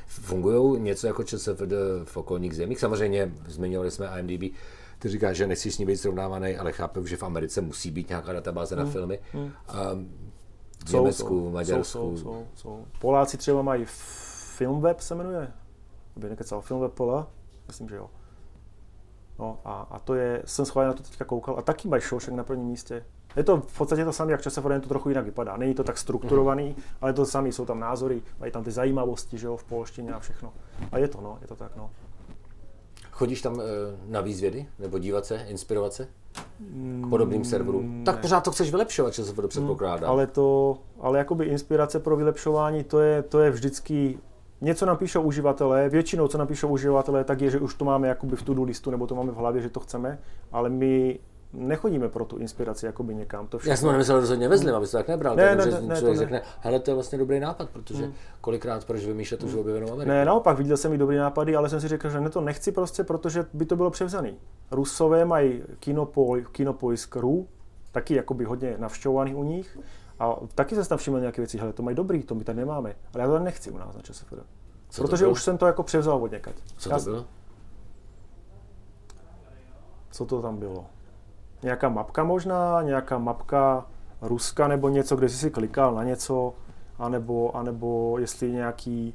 Fungují 0.06 0.80
něco 0.80 1.06
jako 1.06 1.24
ČSFD 1.24 1.72
v 2.04 2.16
okolních 2.16 2.56
zemích? 2.56 2.80
Samozřejmě 2.80 3.32
zmiňovali 3.46 3.90
jsme 3.90 4.08
IMDb, 4.20 4.56
ty 4.98 5.08
říkáš, 5.08 5.36
že 5.36 5.46
nechci 5.46 5.70
s 5.70 5.78
ní 5.78 5.86
být 5.86 5.96
srovnávaný, 5.96 6.56
ale 6.56 6.72
chápu, 6.72 7.06
že 7.06 7.16
v 7.16 7.22
Americe 7.22 7.60
musí 7.60 7.90
být 7.90 8.08
nějaká 8.08 8.32
databáze 8.32 8.76
na 8.76 8.84
filmy. 8.84 9.18
Um, 9.34 9.50
v 10.86 10.90
Jsou, 10.90 10.96
Německu, 10.96 11.28
jsou, 11.28 11.50
v 11.50 11.52
Maďarsku. 11.52 11.98
Jsou, 11.98 12.16
jsou, 12.16 12.46
jsou. 12.54 12.84
Poláci 13.00 13.36
třeba 13.36 13.62
mají 13.62 13.84
Filmweb 14.56 15.00
se 15.00 15.14
jmenuje, 15.14 15.52
aby 16.16 16.28
nekecal, 16.28 16.60
Filmweb 16.60 16.92
Pola, 16.92 17.30
myslím, 17.66 17.88
že 17.88 17.96
jo. 17.96 18.10
No 19.38 19.60
a, 19.64 19.80
a 19.90 19.98
to 19.98 20.14
je, 20.14 20.42
jsem 20.44 20.64
schválně 20.64 20.88
na 20.88 20.92
to 20.94 21.02
teďka 21.02 21.24
koukal, 21.24 21.58
a 21.58 21.62
taky 21.62 21.88
mají 21.88 22.02
Shawshank 22.02 22.36
na 22.36 22.44
prvním 22.44 22.66
místě. 22.66 23.04
Je 23.36 23.44
to 23.44 23.60
v 23.60 23.78
podstatě 23.78 24.04
to 24.04 24.12
samé, 24.12 24.32
jak 24.32 24.40
jen 24.72 24.80
to 24.80 24.88
trochu 24.88 25.08
jinak 25.08 25.24
vypadá. 25.24 25.56
Není 25.56 25.74
to 25.74 25.84
tak 25.84 25.98
strukturovaný, 25.98 26.64
Mhm. 26.68 26.82
ale 27.00 27.12
to 27.12 27.26
samé, 27.26 27.48
jsou 27.48 27.64
tam 27.66 27.80
názory, 27.80 28.22
mají 28.40 28.52
tam 28.52 28.64
ty 28.64 28.70
zajímavosti, 28.70 29.38
že 29.38 29.46
jo, 29.46 29.56
v 29.56 29.64
polštině 29.64 30.12
a 30.12 30.18
všechno. 30.18 30.52
A 30.92 30.98
je 30.98 31.08
to, 31.08 31.20
no, 31.20 31.38
je 31.42 31.46
to 31.48 31.56
tak, 31.56 31.76
no. 31.76 31.90
Chodíš 33.10 33.42
tam 33.42 33.60
eh, 33.60 33.64
na 34.06 34.20
výzvědy? 34.20 34.66
Nebo 34.78 34.98
dívat 34.98 35.26
se, 35.26 35.36
inspirovat 35.48 35.92
se? 35.92 36.08
k 37.04 37.08
podobným 37.08 37.44
serverům. 37.44 38.04
Tak 38.04 38.20
pořád 38.20 38.40
to 38.44 38.50
chceš 38.50 38.70
vylepšovat, 38.70 39.14
že 39.14 39.24
se 39.24 39.32
to 39.32 39.48
předpokládá. 39.48 40.06
Ale 40.08 40.26
to, 40.26 40.78
ale 41.00 41.18
jakoby 41.18 41.44
inspirace 41.44 42.00
pro 42.00 42.16
vylepšování, 42.16 42.84
to 42.84 43.00
je, 43.00 43.22
to 43.22 43.40
je 43.40 43.50
vždycky 43.50 44.18
něco 44.60 44.86
napíšou 44.86 45.22
uživatelé, 45.22 45.88
většinou, 45.88 46.28
co 46.28 46.38
napíšou 46.38 46.68
uživatelé, 46.68 47.24
tak 47.24 47.40
je, 47.40 47.50
že 47.50 47.60
už 47.60 47.74
to 47.74 47.84
máme 47.84 48.08
jakoby 48.08 48.36
v 48.36 48.42
to-do 48.42 48.62
listu, 48.62 48.90
nebo 48.90 49.06
to 49.06 49.14
máme 49.14 49.32
v 49.32 49.36
hlavě, 49.36 49.62
že 49.62 49.70
to 49.70 49.80
chceme, 49.80 50.18
ale 50.52 50.70
my 50.70 51.18
nechodíme 51.56 52.08
pro 52.08 52.24
tu 52.24 52.36
inspiraci 52.36 52.86
jakoby 52.86 53.14
někam. 53.14 53.46
To 53.46 53.58
Já 53.64 53.76
jsem 53.76 53.86
to 53.86 53.92
nemyslel 53.92 54.20
rozhodně 54.20 54.48
ve 54.48 54.58
zlým, 54.58 54.74
aby 54.74 54.86
se 54.86 54.96
tak 54.96 55.08
nebral. 55.08 55.36
Ne, 55.36 55.56
ne, 55.56 55.64
že 55.64 55.70
ne, 55.70 55.76
člověk 55.78 56.00
to 56.00 56.10
ne. 56.10 56.16
řekne, 56.16 56.42
hele, 56.60 56.80
to 56.80 56.90
je 56.90 56.94
vlastně 56.94 57.18
dobrý 57.18 57.40
nápad, 57.40 57.70
protože 57.70 58.12
kolikrát 58.40 58.84
proč 58.84 59.04
vymýšlet 59.04 59.42
už 59.42 59.54
objevenou 59.54 59.92
Ameriku. 59.92 60.08
Ne, 60.08 60.24
naopak, 60.24 60.58
viděl 60.58 60.76
jsem 60.76 60.92
i 60.92 60.98
dobrý 60.98 61.16
nápady, 61.16 61.56
ale 61.56 61.68
jsem 61.68 61.80
si 61.80 61.88
řekl, 61.88 62.10
že 62.10 62.20
ne, 62.20 62.30
to 62.30 62.40
nechci 62.40 62.72
prostě, 62.72 63.04
protože 63.04 63.46
by 63.52 63.64
to 63.64 63.76
bylo 63.76 63.90
převzaný. 63.90 64.36
Rusové 64.70 65.24
mají 65.24 65.62
kinopoj, 65.80 66.46
kinopoisk.ru, 66.52 67.48
taky 67.92 68.14
jakoby 68.14 68.44
hodně 68.44 68.74
navštěvovaný 68.78 69.34
u 69.34 69.44
nich, 69.44 69.78
a 70.18 70.36
taky 70.54 70.74
jsem 70.74 70.84
tam 70.84 70.98
všiml 70.98 71.20
nějaké 71.20 71.42
věci, 71.42 71.58
hele, 71.58 71.72
to 71.72 71.82
mají 71.82 71.96
dobrý, 71.96 72.22
to 72.22 72.34
my 72.34 72.44
tady 72.44 72.58
nemáme, 72.58 72.94
ale 73.14 73.22
já 73.22 73.28
to 73.28 73.38
nechci 73.38 73.70
u 73.70 73.78
nás 73.78 73.96
na 73.96 74.02
ČSFD. 74.02 74.34
Protože 74.96 75.26
už 75.26 75.42
jsem 75.42 75.58
to 75.58 75.66
jako 75.66 75.82
převzal 75.82 76.22
od 76.22 76.32
někať. 76.32 76.54
Co 76.76 76.90
Já- 76.90 76.98
to 76.98 77.04
bylo? 77.04 77.24
Co 80.10 80.26
to 80.26 80.42
tam 80.42 80.56
bylo? 80.56 80.86
Nějaká 81.64 81.88
mapka 81.88 82.24
možná, 82.24 82.82
nějaká 82.82 83.18
mapka 83.18 83.86
Ruska 84.22 84.68
nebo 84.68 84.88
něco, 84.88 85.16
kde 85.16 85.28
jsi 85.28 85.36
si 85.36 85.50
klikal 85.50 85.94
na 85.94 86.04
něco, 86.04 86.54
anebo, 86.98 87.56
anebo 87.56 88.18
jestli 88.18 88.52
nějaký, 88.52 89.14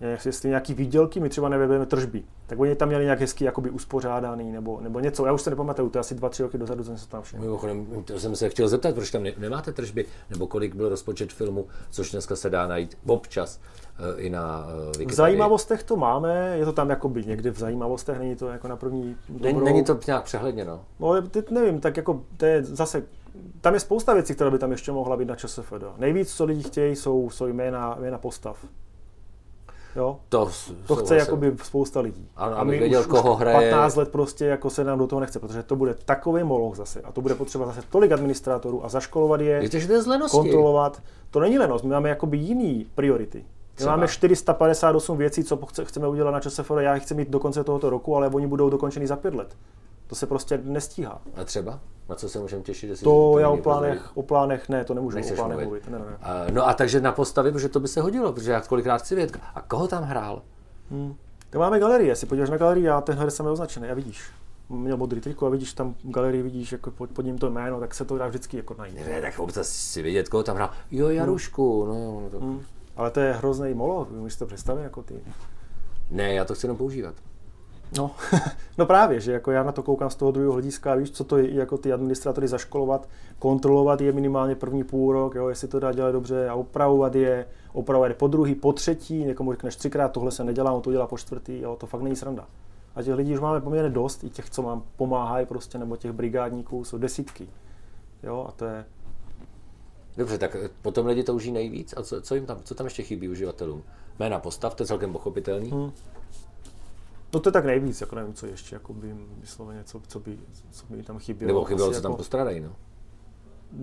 jestli 0.00 0.48
nějaký 0.48 0.74
výdělky, 0.74 1.20
my 1.20 1.28
třeba 1.28 1.48
nevedeme 1.48 1.86
tržby, 1.86 2.22
tak 2.50 2.58
oni 2.60 2.74
tam 2.74 2.88
měli 2.88 3.04
nějak 3.04 3.20
hezky 3.20 3.44
jakoby 3.44 3.70
uspořádaný 3.70 4.52
nebo, 4.52 4.80
nebo 4.80 5.00
něco, 5.00 5.26
já 5.26 5.32
už 5.32 5.42
se 5.42 5.50
nepamatuju, 5.50 5.90
to 5.90 5.98
je 5.98 6.00
asi 6.00 6.14
dva, 6.14 6.28
tři 6.28 6.42
roky 6.42 6.58
dozadu 6.58 6.84
jsem 6.84 6.98
se 6.98 7.08
tam 7.08 7.22
všiml. 7.22 7.42
Mimochodem, 7.42 7.86
to 8.04 8.20
jsem 8.20 8.36
se 8.36 8.48
chtěl 8.48 8.68
zeptat, 8.68 8.94
proč 8.94 9.10
tam 9.10 9.22
ne- 9.22 9.32
nemáte 9.38 9.72
tržby, 9.72 10.04
nebo 10.30 10.46
kolik 10.46 10.74
byl 10.74 10.88
rozpočet 10.88 11.32
filmu, 11.32 11.66
což 11.90 12.10
dneska 12.10 12.36
se 12.36 12.50
dá 12.50 12.66
najít 12.66 12.98
občas 13.06 13.60
eh, 14.16 14.20
i 14.20 14.30
na 14.30 14.66
eh, 14.68 14.72
V 14.72 14.86
Wikipedii. 14.86 15.16
zajímavostech 15.16 15.82
to 15.82 15.96
máme, 15.96 16.56
je 16.58 16.64
to 16.64 16.72
tam 16.72 16.90
jakoby 16.90 17.24
někde 17.24 17.50
v 17.50 17.58
zajímavostech, 17.58 18.18
není 18.18 18.36
to 18.36 18.48
jako 18.48 18.68
na 18.68 18.76
první 18.76 19.16
Není, 19.28 19.52
dobrou. 19.54 19.64
není 19.64 19.84
to 19.84 19.98
nějak 20.06 20.24
přehledněno. 20.24 20.80
No 21.00 21.08
ale 21.08 21.22
teď 21.22 21.50
nevím, 21.50 21.80
tak 21.80 21.96
jako 21.96 22.22
to 22.36 22.44
je 22.46 22.62
zase, 22.64 23.02
tam 23.60 23.74
je 23.74 23.80
spousta 23.80 24.14
věcí, 24.14 24.34
které 24.34 24.50
by 24.50 24.58
tam 24.58 24.70
ještě 24.70 24.92
mohla 24.92 25.16
být 25.16 25.28
na 25.28 25.36
ČSFD. 25.36 25.72
Nejvíc, 25.98 26.34
co 26.34 26.44
lidi 26.44 26.62
chtějí, 26.62 26.96
jsou, 26.96 27.30
jsou 27.30 27.46
jména, 27.46 27.96
jména 28.00 28.18
postav. 28.18 28.66
Jo? 29.96 30.20
To, 30.28 30.50
To 30.86 30.96
chce 30.96 31.16
jakoby 31.16 31.56
spousta 31.62 32.00
lidí. 32.00 32.28
Ano, 32.36 32.58
a 32.58 32.64
my 32.64 32.78
věděl, 32.78 33.00
už, 33.00 33.06
koho 33.06 33.34
hraje. 33.36 33.70
15 33.70 33.96
let 33.96 34.08
prostě 34.08 34.44
jako 34.44 34.70
se 34.70 34.84
nám 34.84 34.98
do 34.98 35.06
toho 35.06 35.20
nechce, 35.20 35.38
protože 35.38 35.62
to 35.62 35.76
bude 35.76 35.94
takový 36.04 36.44
moloch 36.44 36.76
zase. 36.76 37.00
A 37.00 37.12
to 37.12 37.20
bude 37.20 37.34
potřeba 37.34 37.66
zase 37.66 37.82
tolik 37.90 38.12
administrátorů 38.12 38.84
a 38.84 38.88
zaškolovat 38.88 39.40
je, 39.40 39.60
Víte, 39.60 39.80
že 39.80 39.86
to 39.86 39.92
je 39.92 40.18
kontrolovat. 40.30 41.02
To 41.30 41.40
není 41.40 41.58
lenost, 41.58 41.82
my 41.84 41.90
máme 41.90 42.08
jakoby 42.08 42.36
jiný 42.36 42.86
priority. 42.94 43.38
My 43.38 43.44
Třeba? 43.74 43.90
máme 43.90 44.08
458 44.08 45.16
věcí, 45.16 45.44
co 45.44 45.56
chce- 45.56 45.84
chceme 45.84 46.08
udělat 46.08 46.30
na 46.30 46.40
ČSFD, 46.40 46.70
já 46.80 46.94
chci 46.94 47.14
mít 47.14 47.30
do 47.30 47.40
konce 47.40 47.64
tohoto 47.64 47.90
roku, 47.90 48.16
ale 48.16 48.28
oni 48.28 48.46
budou 48.46 48.70
dokončený 48.70 49.06
za 49.06 49.16
pět 49.16 49.34
let. 49.34 49.56
To 50.06 50.14
se 50.14 50.26
prostě 50.26 50.60
nestíhá. 50.64 51.20
A 51.36 51.44
třeba? 51.44 51.80
Na 52.10 52.16
co 52.16 52.28
se 52.28 52.38
můžeme 52.38 52.62
těšit? 52.62 52.90
jestli 52.90 53.04
To 53.04 53.38
já 53.38 53.48
o 53.48 53.56
plánech, 53.56 54.16
o 54.16 54.22
plánech 54.22 54.68
ne, 54.68 54.84
to 54.84 54.94
nemůžu 54.94 55.16
Nechceš 55.16 55.32
o 55.38 55.42
plánech 55.42 55.66
mluvit. 55.66 55.88
mluvit. 55.88 56.04
Ne, 56.04 56.10
ne. 56.10 56.16
A, 56.22 56.44
no 56.52 56.68
a 56.68 56.74
takže 56.74 57.00
na 57.00 57.12
postavy, 57.12 57.52
protože 57.52 57.68
to 57.68 57.80
by 57.80 57.88
se 57.88 58.00
hodilo, 58.00 58.32
protože 58.32 58.52
já 58.52 58.60
kolikrát 58.60 58.98
chci 58.98 59.14
vědět. 59.14 59.40
A 59.54 59.60
koho 59.60 59.88
tam 59.88 60.02
hrál? 60.04 60.42
Tak 61.50 61.58
máme 61.60 61.80
galerii, 61.80 62.08
jestli 62.08 62.26
podíváš 62.26 62.50
na 62.50 62.56
galerii, 62.56 62.88
a 62.88 63.00
ten 63.00 63.18
herec 63.18 63.36
tam 63.36 63.46
je 63.46 63.52
označený, 63.52 63.88
a 63.88 63.94
vidíš. 63.94 64.22
Měl 64.68 64.96
modrý 64.96 65.20
triko 65.20 65.46
a 65.46 65.50
vidíš 65.50 65.72
tam 65.72 65.94
v 66.04 66.10
galerii, 66.10 66.42
vidíš 66.42 66.72
jako 66.72 66.90
pod, 66.90 67.10
pod 67.10 67.24
ním 67.24 67.38
to 67.38 67.50
jméno, 67.50 67.80
tak 67.80 67.94
se 67.94 68.04
to 68.04 68.18
dá 68.18 68.26
vždycky 68.26 68.56
jako 68.56 68.74
najít. 68.78 69.06
Ne, 69.06 69.20
tak 69.20 69.38
občas 69.38 69.68
si 69.68 70.02
vědět, 70.02 70.28
koho 70.28 70.42
tam 70.42 70.56
hrál. 70.56 70.70
Jo, 70.90 71.08
Jarušku, 71.08 71.86
no 71.86 71.94
jo. 71.94 72.20
No 72.20 72.30
to... 72.30 72.44
Hmm. 72.44 72.60
Ale 72.96 73.10
to 73.10 73.20
je 73.20 73.32
hrozný 73.32 73.74
molo, 73.74 74.08
si 74.28 74.38
to 74.38 74.46
představit 74.46 74.82
jako 74.82 75.02
ty. 75.02 75.14
Ne, 76.10 76.34
já 76.34 76.44
to 76.44 76.54
chci 76.54 76.66
jenom 76.66 76.76
používat. 76.76 77.14
No, 77.98 78.10
no 78.78 78.86
právě, 78.86 79.20
že 79.20 79.32
jako 79.32 79.50
já 79.50 79.62
na 79.62 79.72
to 79.72 79.82
koukám 79.82 80.10
z 80.10 80.14
toho 80.14 80.30
druhého 80.30 80.52
hlediska, 80.52 80.94
víš, 80.94 81.10
co 81.10 81.24
to 81.24 81.38
je 81.38 81.54
jako 81.54 81.78
ty 81.78 81.92
administrátory 81.92 82.48
zaškolovat, 82.48 83.08
kontrolovat 83.38 84.00
je 84.00 84.12
minimálně 84.12 84.54
první 84.54 84.84
půl 84.84 85.12
rok, 85.12 85.34
jo, 85.34 85.48
jestli 85.48 85.68
to 85.68 85.80
dá 85.80 85.92
dělat 85.92 86.12
dobře 86.12 86.48
a 86.48 86.54
opravovat 86.54 87.14
je, 87.14 87.46
opravovat 87.72 88.08
je 88.08 88.14
po 88.14 88.28
druhý, 88.28 88.54
po 88.54 88.72
třetí, 88.72 89.24
někomu 89.24 89.52
řekneš 89.52 89.76
třikrát, 89.76 90.08
tohle 90.12 90.30
se 90.30 90.44
nedělá, 90.44 90.72
on 90.72 90.82
to 90.82 90.92
dělá 90.92 91.06
po 91.06 91.18
čtvrtý, 91.18 91.60
jo, 91.60 91.76
to 91.76 91.86
fakt 91.86 92.02
není 92.02 92.16
sranda. 92.16 92.46
A 92.94 93.02
těch 93.02 93.14
lidí 93.14 93.34
už 93.34 93.40
máme 93.40 93.60
poměrně 93.60 93.90
dost, 93.90 94.24
i 94.24 94.30
těch, 94.30 94.50
co 94.50 94.62
nám 94.62 94.82
pomáhají 94.96 95.46
prostě, 95.46 95.78
nebo 95.78 95.96
těch 95.96 96.12
brigádníků, 96.12 96.84
jsou 96.84 96.98
desítky. 96.98 97.48
Jo, 98.22 98.46
a 98.48 98.52
to 98.52 98.64
je, 98.64 98.84
Dobře, 100.16 100.38
tak 100.38 100.56
eh, 100.56 100.68
potom 100.82 101.06
lidi 101.06 101.22
touží 101.22 101.52
nejvíc. 101.52 101.94
A 101.96 102.02
co, 102.02 102.20
co, 102.20 102.34
jim 102.34 102.46
tam, 102.46 102.58
co 102.64 102.74
tam 102.74 102.86
ještě 102.86 103.02
chybí 103.02 103.28
uživatelům? 103.28 103.82
Jména 104.18 104.38
postav, 104.38 104.74
to 104.74 104.82
je 104.82 104.86
celkem 104.86 105.12
pochopitelný. 105.12 105.70
Hmm. 105.70 105.92
No 107.34 107.40
to 107.40 107.48
je 107.48 107.52
tak 107.52 107.64
nejvíc, 107.64 108.00
jako 108.00 108.16
nevím, 108.16 108.34
co 108.34 108.46
ještě, 108.46 108.76
jako 108.76 108.92
by 108.94 109.16
vysloveně, 109.40 109.84
co, 109.84 110.00
co, 110.08 110.20
by, 110.20 110.38
co 110.70 110.86
by 110.90 111.02
tam 111.02 111.18
chybělo. 111.18 111.48
Nebo 111.48 111.64
chybělo, 111.64 111.92
co 111.92 112.00
tam 112.00 112.12
jako- 112.12 112.16
postrádají, 112.16 112.60
no. 112.60 112.76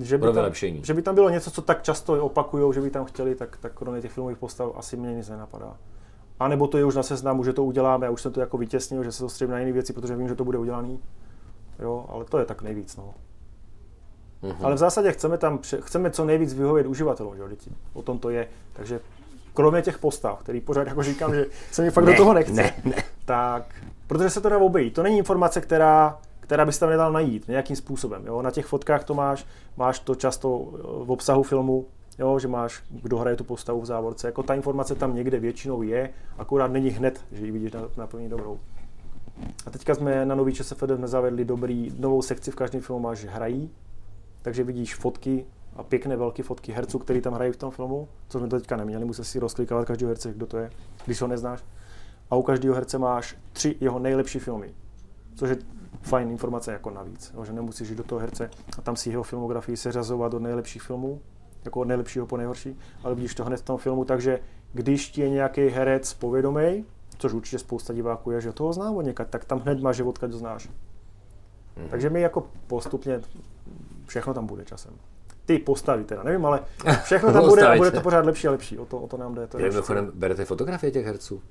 že 0.02 0.18
by, 0.18 0.22
pro 0.22 0.32
tam, 0.32 0.36
vylepšení. 0.36 0.82
že 0.84 0.94
by 0.94 1.02
tam 1.02 1.16
bylo 1.16 1.30
něco, 1.30 1.52
co 1.52 1.62
tak 1.62 1.84
často 1.84 2.26
opakujou, 2.26 2.74
že 2.74 2.82
by 2.82 2.90
tam 2.90 3.06
chtěli, 3.06 3.36
tak, 3.36 3.58
tak 3.58 3.74
kromě 3.74 4.02
těch 4.02 4.12
filmových 4.12 4.38
postav 4.38 4.72
asi 4.76 4.98
mě 4.98 5.14
nic 5.14 5.30
nenapadá. 5.30 5.78
A 6.40 6.48
nebo 6.48 6.68
to 6.68 6.78
je 6.78 6.86
už 6.86 6.96
na 6.96 7.04
seznamu, 7.04 7.44
že 7.44 7.54
to 7.54 7.64
uděláme, 7.64 8.06
já 8.06 8.12
už 8.12 8.22
jsem 8.22 8.32
to 8.32 8.40
jako 8.40 8.58
vytěsnil, 8.58 9.04
že 9.04 9.12
se 9.12 9.18
soustředím 9.18 9.52
na 9.52 9.60
jiné 9.60 9.72
věci, 9.72 9.94
protože 9.94 10.16
vím, 10.16 10.28
že 10.28 10.36
to 10.36 10.46
bude 10.46 10.58
udělaný. 10.58 11.00
Jo, 11.80 12.06
ale 12.10 12.26
to 12.26 12.40
je 12.40 12.46
tak 12.46 12.62
nejvíc, 12.62 12.98
no. 12.98 13.14
Mhm. 14.42 14.66
Ale 14.66 14.76
v 14.76 14.78
zásadě 14.78 15.12
chceme 15.12 15.38
tam, 15.38 15.60
chceme 15.80 16.12
co 16.12 16.26
nejvíc 16.26 16.54
vyhovět 16.54 16.88
uživatelům, 16.88 17.36
že 17.36 17.42
jo, 17.42 17.48
děti. 17.48 17.72
O 17.94 18.02
tom 18.02 18.20
to 18.20 18.30
je. 18.30 18.48
Takže 18.74 19.00
kromě 19.58 19.82
těch 19.82 19.98
postav, 19.98 20.40
který 20.40 20.62
pořád 20.62 20.88
jako 20.88 21.04
říkám, 21.04 21.36
že 21.36 21.46
se 21.72 21.82
mi 21.82 21.92
fakt 21.92 22.06
Ne, 22.06 22.12
do 22.12 22.18
toho 22.18 22.34
nechce, 22.34 22.54
ne, 22.54 22.74
ne. 22.86 22.96
tak, 23.26 23.64
protože 24.08 24.30
se 24.30 24.42
to 24.42 24.50
dá 24.50 24.58
obejít. 24.58 24.94
To 24.94 25.04
není 25.04 25.18
informace, 25.18 25.62
která, 25.62 26.20
která 26.40 26.66
bys 26.66 26.80
tam 26.80 26.90
nedal 26.90 27.12
najít 27.12 27.48
nějakým 27.48 27.76
způsobem. 27.76 28.26
Jo? 28.26 28.42
Na 28.42 28.52
těch 28.52 28.66
fotkách 28.66 29.04
to 29.04 29.14
máš, 29.14 29.46
máš 29.78 30.00
to 30.00 30.16
často 30.16 30.68
eh, 30.74 30.82
v 31.06 31.12
obsahu 31.12 31.44
filmu, 31.44 31.86
jo? 32.20 32.40
že 32.40 32.48
máš, 32.48 32.84
kdo 32.90 33.18
hraje 33.18 33.36
tu 33.36 33.44
postavu 33.44 33.82
v 33.82 33.86
závorce. 33.86 34.28
Jako 34.28 34.44
ta 34.44 34.54
informace 34.54 34.96
tam 34.96 35.16
někde 35.16 35.40
většinou 35.40 35.82
je, 35.82 36.10
akorát 36.38 36.72
není 36.72 36.90
hned, 36.90 37.22
že 37.32 37.46
ji 37.46 37.52
vidíš 37.52 37.72
na, 37.72 37.82
na 37.98 38.08
první 38.08 38.30
dobrou. 38.30 38.60
A 39.66 39.70
teďka 39.70 39.96
jsme 39.96 40.26
na 40.26 40.36
nový 40.36 40.54
ČSFD 40.54 40.92
zavedli 41.04 41.46
dobrý, 41.46 41.92
novou 42.00 42.22
sekci 42.22 42.52
v 42.52 42.56
každém 42.56 42.82
filmu 42.82 43.02
máš, 43.02 43.18
že 43.18 43.30
hrají, 43.30 43.70
takže 44.42 44.64
vidíš 44.64 44.96
fotky 44.96 45.46
a 45.78 45.84
pěkné 45.84 46.18
velké 46.18 46.44
fotky 46.44 46.72
herců, 46.72 47.00
který 47.00 47.22
tam 47.22 47.34
hrají 47.34 47.52
v 47.52 47.58
tom 47.58 47.72
filmu, 47.72 48.08
co 48.28 48.40
jsme 48.40 48.48
to 48.48 48.60
teďka 48.60 48.78
neměli, 48.78 49.06
musel 49.06 49.26
si 49.26 49.40
rozklikovat 49.40 49.88
každého 49.88 50.10
herce, 50.10 50.34
kdo 50.34 50.46
to 50.46 50.58
je, 50.58 50.70
když 51.06 51.22
ho 51.22 51.28
neznáš. 51.28 51.64
A 52.30 52.36
u 52.36 52.42
každého 52.44 52.76
herce 52.76 52.98
máš 52.98 53.38
tři 53.54 53.76
jeho 53.80 54.00
nejlepší 54.00 54.40
filmy, 54.40 54.74
což 55.36 55.50
je 55.50 55.58
fajn 56.02 56.32
informace 56.32 56.72
jako 56.72 56.90
navíc, 56.90 57.34
že 57.44 57.54
nemusíš 57.54 57.90
jít 57.90 57.98
do 57.98 58.04
toho 58.04 58.20
herce 58.20 58.50
a 58.78 58.82
tam 58.82 58.96
si 58.96 59.10
jeho 59.10 59.24
filmografii 59.24 59.78
seřazovat 59.78 60.34
od 60.34 60.42
nejlepších 60.42 60.82
filmů, 60.82 61.22
jako 61.66 61.80
od 61.80 61.88
nejlepšího 61.88 62.26
po 62.26 62.38
nejhorší, 62.38 62.80
ale 63.04 63.16
vidíš 63.16 63.36
to 63.36 63.46
hned 63.46 63.58
v 63.58 63.66
tom 63.66 63.78
filmu, 63.78 64.06
takže 64.06 64.40
když 64.74 65.10
ti 65.10 65.22
je 65.22 65.30
nějaký 65.30 65.68
herec 65.68 66.14
povědomý, 66.14 66.86
což 67.18 67.34
určitě 67.34 67.60
spousta 67.60 67.94
diváků 67.94 68.32
je, 68.32 68.42
že 68.42 68.52
toho 68.52 68.74
znám 68.74 68.96
od 68.96 69.02
někaď, 69.02 69.30
tak 69.30 69.46
tam 69.46 69.60
hned 69.60 69.82
máš, 69.82 69.96
že 69.96 70.04
odkud 70.04 70.32
znáš. 70.32 70.70
Mhm. 71.78 71.88
Takže 71.90 72.10
my 72.10 72.22
jako 72.22 72.48
postupně 72.68 73.22
všechno 74.06 74.34
tam 74.34 74.48
bude 74.48 74.66
časem. 74.66 74.94
Ty 75.48 75.60
postavy 75.60 76.04
teda, 76.04 76.24
nevím, 76.24 76.46
ale 76.46 76.60
všechno 77.04 77.34
tam 77.34 77.46
bude 77.50 77.68
a 77.68 77.78
bude 77.78 77.92
to 77.92 78.02
pořád 78.02 78.26
lepší 78.26 78.48
a 78.48 78.52
lepší. 78.52 78.80
O 78.80 78.86
to, 78.86 79.00
o 79.00 79.08
to 79.08 79.18
nám 79.18 79.36
jde. 79.36 79.48
To, 79.48 79.60
je 79.60 79.70
mimochodem 79.70 80.12
berete 80.14 80.46
fotografie 80.46 80.92
těch 80.92 81.06
herců? 81.06 81.42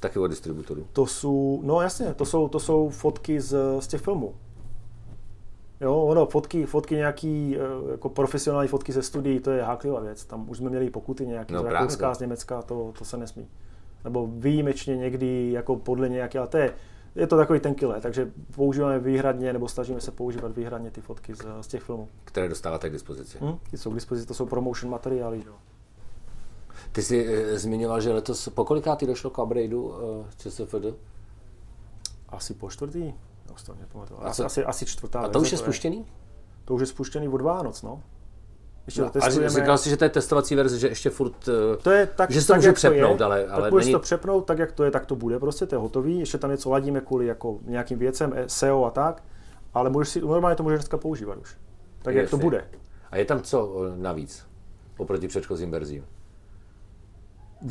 Taky 0.00 0.18
od 0.18 0.26
distributorů. 0.26 0.86
to 0.92 1.06
jsou, 1.06 1.60
no 1.64 1.80
jasně, 1.80 2.14
to 2.14 2.24
jsou, 2.24 2.48
to 2.48 2.60
jsou 2.60 2.88
fotky 2.88 3.40
z, 3.40 3.56
z 3.80 3.86
těch 3.86 4.00
filmů. 4.00 4.34
Jo, 5.80 5.96
ono, 5.96 6.26
fotky, 6.26 6.66
fotky 6.66 6.94
nějaký 6.94 7.56
eh, 7.56 7.90
jako 7.90 8.08
profesionální 8.08 8.68
fotky 8.68 8.92
ze 8.92 9.02
studií, 9.02 9.40
to 9.40 9.50
je 9.50 9.62
háklivá 9.62 10.00
věc. 10.00 10.24
Tam 10.24 10.50
už 10.50 10.58
jsme 10.58 10.70
měli 10.70 10.90
pokuty 10.90 11.26
nějaký 11.26 11.54
No 11.54 11.62
z. 11.62 11.64
Rakouska, 11.64 12.14
z 12.14 12.20
Německa, 12.20 12.62
to, 12.62 12.92
to 12.98 13.04
se 13.04 13.16
nesmí. 13.16 13.48
Nebo 14.04 14.26
výjimečně 14.26 14.96
někdy 14.96 15.50
jako 15.52 15.76
podle 15.76 16.08
nějaké, 16.08 16.38
ale 16.38 16.48
to 16.48 16.56
je, 16.56 16.72
je 17.14 17.26
to 17.26 17.36
takový 17.36 17.60
tenký 17.60 17.86
let, 17.86 18.02
takže 18.02 18.32
používáme 18.54 18.98
výhradně, 18.98 19.52
nebo 19.52 19.68
snažíme 19.68 20.00
se 20.00 20.10
používat 20.10 20.56
výhradně 20.56 20.90
ty 20.90 21.00
fotky 21.00 21.34
z, 21.34 21.42
z 21.60 21.66
těch 21.66 21.82
filmů. 21.82 22.08
které 22.24 22.48
dostáváte 22.48 22.88
k 22.88 22.92
dispozici. 22.92 23.38
Hm? 23.40 23.58
Ty 23.70 23.78
jsou 23.78 23.90
k 23.90 23.94
dispozici, 23.94 24.26
to 24.26 24.34
jsou 24.34 24.46
promotion 24.46 24.90
materiály. 24.90 25.42
Jo. 25.46 25.54
Ty 26.92 27.02
jsi 27.02 27.26
e, 27.26 27.58
zmiňoval, 27.58 28.00
že 28.00 28.12
letos 28.12 28.48
po 28.48 28.64
kolikátý 28.64 29.06
došlo 29.06 29.30
k 29.30 29.38
upgradeu 29.38 29.92
e, 29.92 30.24
ČSFD? 30.36 30.84
Asi 32.28 32.54
po 32.54 32.70
čtvrtý? 32.70 33.14
Už 33.54 33.62
to 33.62 33.74
nepamatuju. 33.74 34.20
Asi, 34.22 34.42
asi, 34.42 34.64
asi 34.64 34.86
čtvrtá 34.86 35.20
A 35.20 35.28
to 35.28 35.40
už 35.40 35.52
je 35.52 35.58
spuštěný? 35.58 36.06
To 36.64 36.74
už 36.74 36.80
je 36.80 36.86
spuštěný 36.86 37.28
od 37.28 37.40
Vánoc, 37.40 37.82
no. 37.82 38.02
Ještě 38.86 39.02
No, 39.02 39.10
a 39.22 39.48
říkal 39.48 39.78
jsi, 39.78 39.90
že 39.90 39.96
to 39.96 40.04
je 40.04 40.10
testovací 40.10 40.54
verze, 40.54 40.78
že 40.78 40.88
ještě 40.88 41.10
furt... 41.10 41.48
e, 41.48 41.76
To 41.82 41.90
je 41.90 42.06
tak, 42.06 42.30
že 42.30 42.40
se 42.40 42.46
to 42.46 42.52
tak, 42.52 42.58
může 42.58 42.68
jak 42.68 42.76
přepnout, 42.76 43.16
to 43.18 43.22
je, 43.22 43.26
ale- 43.26 43.46
ale 43.46 43.62
tak 43.70 43.72
není- 43.80 43.92
to 43.92 43.98
přepnout 43.98 44.44
tak, 44.46 44.58
jak 44.58 44.72
to 44.72 44.84
je, 44.84 44.90
tak 44.90 45.06
to 45.06 45.16
bude, 45.16 45.38
prostě 45.38 45.66
to 45.66 45.74
je 45.74 45.78
hotový, 45.78 46.18
ještě 46.18 46.38
tam 46.38 46.50
něco 46.50 46.70
ladíme 46.70 47.00
kvůli 47.00 47.26
jako 47.26 47.58
nějakým 47.62 47.98
věcem, 47.98 48.32
eh, 48.36 48.44
SEO 48.48 48.84
a 48.84 48.90
tak, 48.90 49.22
ale 49.74 49.90
můžeš 49.90 50.08
si, 50.08 50.20
normálně 50.20 50.56
to 50.56 50.62
můžeš 50.62 50.78
dneska 50.78 50.96
používat 50.96 51.38
už. 51.38 51.56
Tak 52.02 52.14
jak 52.14 52.30
to 52.30 52.36
bude. 52.36 52.64
A 53.10 53.16
je 53.16 53.24
tam 53.24 53.40
co 53.42 53.66
o, 53.66 53.82
navíc 53.96 54.46
oproti 54.96 55.28
předchozím 55.28 55.70
verzím? 55.70 56.04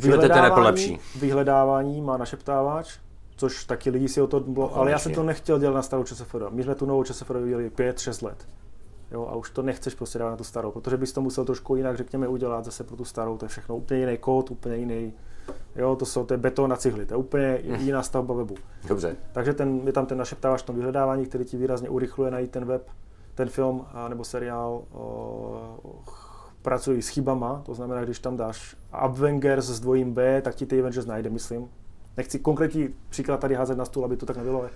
Ten 0.01 0.31
Apple 0.33 0.63
lepší. 0.63 0.99
vyhledávání 1.19 2.01
má 2.01 2.17
našeptávač, 2.17 2.97
což 3.35 3.65
taky 3.65 3.89
lidi 3.89 4.07
si 4.07 4.21
o 4.21 4.27
to 4.27 4.39
bylo, 4.39 4.75
ale 4.77 4.91
já 4.91 4.99
jsem 4.99 5.13
to 5.13 5.23
nechtěl 5.23 5.59
dělat 5.59 5.73
na 5.75 5.81
starou 5.81 6.03
ČSFD. 6.03 6.35
My 6.49 6.63
jsme 6.63 6.75
tu 6.75 6.85
novou 6.85 7.03
ČSFD 7.03 7.29
vyvíjeli 7.29 7.69
5-6 7.69 8.25
let. 8.25 8.47
Jo, 9.13 9.27
a 9.31 9.35
už 9.35 9.49
to 9.49 9.61
nechceš 9.61 9.95
prostě 9.95 10.19
dávat 10.19 10.31
na 10.31 10.37
tu 10.37 10.43
starou, 10.43 10.71
protože 10.71 10.97
bys 10.97 11.13
to 11.13 11.21
musel 11.21 11.45
trošku 11.45 11.75
jinak, 11.75 11.97
řekněme, 11.97 12.27
udělat 12.27 12.65
zase 12.65 12.83
pro 12.83 12.97
tu 12.97 13.05
starou, 13.05 13.37
to 13.37 13.45
je 13.45 13.49
všechno 13.49 13.77
úplně 13.77 13.99
jiný 13.99 14.17
kód, 14.17 14.51
úplně 14.51 14.75
jiný, 14.75 15.13
jo, 15.75 15.95
to 15.95 16.05
jsou, 16.05 16.25
to 16.25 16.33
je 16.33 16.37
beton 16.37 16.73
a 16.73 16.77
cihly, 16.77 17.05
to 17.05 17.13
je 17.13 17.17
úplně 17.17 17.59
jiná 17.79 18.03
stavba 18.03 18.35
webu. 18.35 18.55
Dobře. 18.87 19.15
Takže 19.31 19.53
ten, 19.53 19.81
je 19.85 19.93
tam 19.93 20.05
ten 20.05 20.17
našeptávač 20.17 20.61
v 20.61 20.65
tom 20.65 20.75
vyhledávání, 20.75 21.25
který 21.25 21.45
ti 21.45 21.57
výrazně 21.57 21.89
urychluje 21.89 22.31
najít 22.31 22.51
ten 22.51 22.65
web, 22.65 22.89
ten 23.35 23.49
film 23.49 23.85
a, 23.93 24.07
nebo 24.07 24.23
seriál. 24.23 24.81
O, 24.91 25.83
pracují 26.61 27.01
s 27.01 27.07
chybama, 27.07 27.61
to 27.65 27.73
znamená, 27.73 28.03
když 28.03 28.19
tam 28.19 28.37
dáš 28.37 28.75
Avengers 28.91 29.65
s 29.65 29.79
dvojím 29.79 30.13
B, 30.13 30.41
tak 30.41 30.55
ti 30.55 30.65
ty 30.65 30.79
Avengers 30.79 31.05
najde, 31.05 31.29
myslím. 31.29 31.69
Nechci 32.17 32.39
konkrétní 32.39 32.89
příklad 33.09 33.39
tady 33.39 33.55
házet 33.55 33.77
na 33.77 33.85
stůl, 33.85 34.05
aby 34.05 34.17
to 34.17 34.25
tak 34.25 34.37
nebylo. 34.37 34.59
ale- 34.59 34.69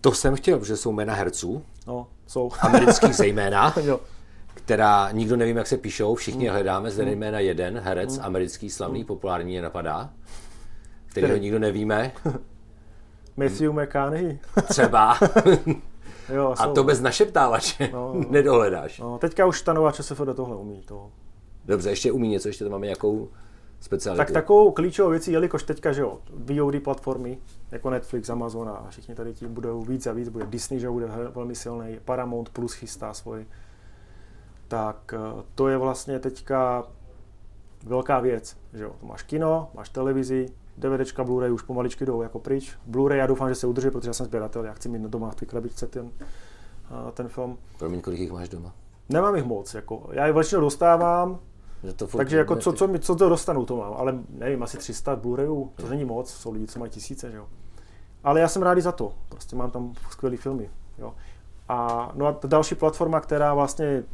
To 0.00 0.12
jsem 0.12 0.36
chtěl, 0.36 0.58
protože 0.58 0.76
jsou 0.76 0.92
jména 0.92 1.14
herců, 1.14 1.62
No, 1.86 2.06
jsou. 2.26 2.50
amerických 2.60 3.14
zejména, 3.14 3.74
jo. 3.82 4.00
která 4.54 5.10
nikdo 5.12 5.36
nevím, 5.36 5.56
jak 5.56 5.66
se 5.66 5.76
píšou, 5.76 6.14
všichni 6.14 6.44
je 6.44 6.50
hledáme, 6.50 6.88
Mm. 6.88 6.94
zde 6.94 7.10
jména 7.12 7.40
jeden 7.40 7.78
herec, 7.78 8.18
americký, 8.22 8.70
slavný, 8.70 9.04
populární 9.04 9.54
je 9.54 9.62
napadá, 9.62 10.10
kterýho 11.06 11.28
Který? 11.30 11.40
nikdo 11.40 11.58
nevíme, 11.58 12.12
Matthew 13.36 13.72
McConaughey. 13.72 14.38
třeba, 14.68 15.18
Jo, 16.34 16.54
a 16.58 16.64
jsou. 16.66 16.72
to 16.72 16.84
bez 16.84 17.00
našeptávače 17.00 17.90
No, 17.92 18.14
no. 18.14 18.24
nedohledáš. 18.30 18.98
No, 18.98 19.18
teďka 19.18 19.46
už 19.46 19.62
ta 19.62 19.72
nová 19.72 19.92
ČSFD 19.92 20.20
tohle 20.36 20.56
umí. 20.56 20.82
To. 20.86 21.10
Dobře, 21.64 21.90
ještě 21.90 22.12
umí 22.12 22.28
něco, 22.28 22.48
ještě 22.48 22.64
tam 22.64 22.72
máme 22.72 22.86
nějakou 22.86 23.28
specialitu. 23.80 24.18
Tak 24.18 24.30
takovou 24.30 24.70
klíčovou 24.70 25.10
věcí, 25.10 25.32
jelikož 25.32 25.62
teďka, 25.62 25.92
že 25.92 26.00
jo, 26.00 26.18
VOD 26.30 26.82
platformy, 26.82 27.38
jako 27.70 27.90
Netflix, 27.90 28.30
Amazon 28.30 28.68
a 28.68 28.86
všichni 28.90 29.14
tady 29.14 29.34
ti 29.34 29.46
budou 29.46 29.82
víc 29.82 30.06
a 30.06 30.12
víc, 30.12 30.28
bude 30.28 30.46
Disney, 30.46 30.80
že 30.80 30.90
bude 30.90 31.06
velmi 31.34 31.54
silný, 31.54 31.98
Paramount 32.04 32.48
Plus 32.48 32.72
chystá 32.72 33.14
svůj, 33.14 33.46
tak 34.68 35.14
eh, 35.14 35.42
to 35.54 35.68
je 35.68 35.76
vlastně 35.76 36.18
teďka 36.18 36.84
velká 37.84 38.20
věc, 38.20 38.56
že 38.74 38.84
jo, 38.84 38.92
máš 39.02 39.22
kino, 39.22 39.70
máš 39.74 39.88
televizi, 39.88 40.48
DVDčka, 40.78 41.24
Blu-ray 41.24 41.52
už 41.52 41.62
pomaličky 41.62 42.06
jdou 42.06 42.22
jako 42.22 42.38
pryč. 42.38 42.76
Blu-ray 42.90 43.14
já 43.16 43.26
doufám, 43.26 43.48
že 43.48 43.54
se 43.54 43.66
udrží, 43.66 43.90
protože 43.90 44.08
já 44.08 44.12
jsem 44.12 44.26
sběratel, 44.26 44.64
já 44.64 44.72
chci 44.72 44.88
mít 44.88 45.02
doma 45.02 45.30
v 45.30 45.34
té 45.34 45.46
krabičce 45.46 45.86
ten, 45.86 46.10
eh, 46.20 47.12
ten 47.12 47.28
film. 47.28 47.58
Promiň, 47.78 48.00
kolik 48.00 48.20
jich 48.20 48.32
máš 48.32 48.48
doma? 48.48 48.74
Nemám 49.08 49.36
jich 49.36 49.44
moc, 49.44 49.74
jako, 49.74 50.08
já 50.12 50.26
je 50.26 50.32
většinou 50.32 50.60
dostávám, 50.60 51.38
Že 51.84 51.92
to 51.92 52.06
furt 52.06 52.18
takže 52.18 52.38
jako 52.38 52.56
co, 52.56 52.72
co, 52.72 52.88
mi, 52.88 52.98
co 52.98 53.16
to 53.16 53.28
dostanu, 53.28 53.66
to 53.66 53.76
mám, 53.76 53.94
ale 53.96 54.18
nevím, 54.30 54.62
asi 54.62 54.78
300 54.78 55.16
Blu-rayů, 55.16 55.70
to 55.74 55.88
není 55.88 56.04
moc, 56.04 56.30
jsou 56.30 56.52
lidi, 56.52 56.66
co 56.66 56.78
mají 56.78 56.90
tisíce, 56.90 57.30
že 57.30 57.36
jo. 57.36 57.46
Ale 58.24 58.40
já 58.40 58.48
jsem 58.48 58.62
rád 58.62 58.78
za 58.78 58.92
to, 58.92 59.12
prostě 59.28 59.56
mám 59.56 59.70
tam 59.70 59.92
skvělé 60.10 60.36
filmy, 60.36 60.70
jo. 60.98 61.14
A 61.68 62.10
no 62.14 62.26
a 62.26 62.32
ta 62.32 62.48
další 62.48 62.74
platforma, 62.74 63.20
která 63.20 63.54
vlastně 63.54 64.04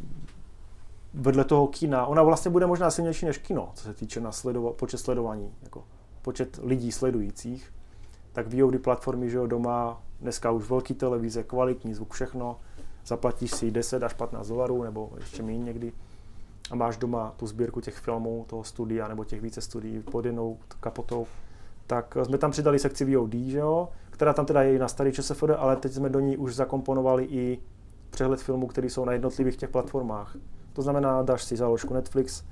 vedle 1.15 1.45
toho 1.45 1.67
kina, 1.67 2.07
ona 2.07 2.23
vlastně 2.23 2.51
bude 2.51 2.67
možná 2.67 2.91
silnější 2.91 3.27
než 3.27 3.39
kino, 3.39 3.71
co 3.75 3.85
se 3.85 3.95
týče 3.95 4.21
na 4.21 4.31
sledova- 4.31 4.73
počet 4.73 4.99
sledování, 4.99 5.55
jako 5.63 5.85
počet 6.23 6.61
lidí 6.63 6.93
sledujících, 6.93 7.73
tak 8.33 8.55
VOD 8.55 8.79
platformy, 8.79 9.31
že 9.31 9.37
jo, 9.37 9.47
doma, 9.47 10.03
dneska 10.21 10.51
už 10.51 10.71
velký 10.71 10.95
televize, 10.95 11.43
kvalitní 11.43 11.95
zvuk, 11.95 12.13
všechno, 12.13 12.57
zaplatíš 13.07 13.51
si 13.51 13.71
10 13.71 14.03
až 14.03 14.13
15 14.13 14.49
dolarů, 14.49 14.83
nebo 14.83 15.11
ještě 15.17 15.43
méně 15.43 15.59
někdy, 15.59 15.93
a 16.73 16.77
máš 16.77 16.97
doma 16.97 17.35
tu 17.37 17.47
sbírku 17.47 17.81
těch 17.81 17.95
filmů, 17.95 18.45
toho 18.49 18.65
studia 18.65 19.09
nebo 19.09 19.25
těch 19.25 19.41
více 19.41 19.61
studií 19.61 20.01
pod 20.01 20.25
jednou 20.25 20.59
kapotou, 20.81 21.27
tak 21.87 22.17
jsme 22.23 22.39
tam 22.39 22.51
přidali 22.51 22.79
sekci 22.79 23.17
VOD, 23.17 23.35
že 23.35 23.59
jo, 23.59 23.89
která 24.11 24.33
tam 24.33 24.47
teda 24.47 24.63
je 24.63 24.75
i 24.75 24.79
na 24.79 24.89
starý 24.89 25.13
ČSFD, 25.13 25.51
ale 25.57 25.77
teď 25.77 25.93
jsme 25.93 26.09
do 26.09 26.21
ní 26.21 26.37
už 26.37 26.55
zakomponovali 26.55 27.25
i 27.25 27.59
přehled 28.11 28.41
filmů, 28.43 28.67
které 28.67 28.87
jsou 28.91 29.05
na 29.05 29.13
jednotlivých 29.13 29.57
těch 29.57 29.71
platformách. 29.71 30.37
To 30.73 30.83
znamená, 30.83 31.23
dáš 31.23 31.45
si 31.45 31.57
záložku 31.57 31.95
Netflix 31.95 32.45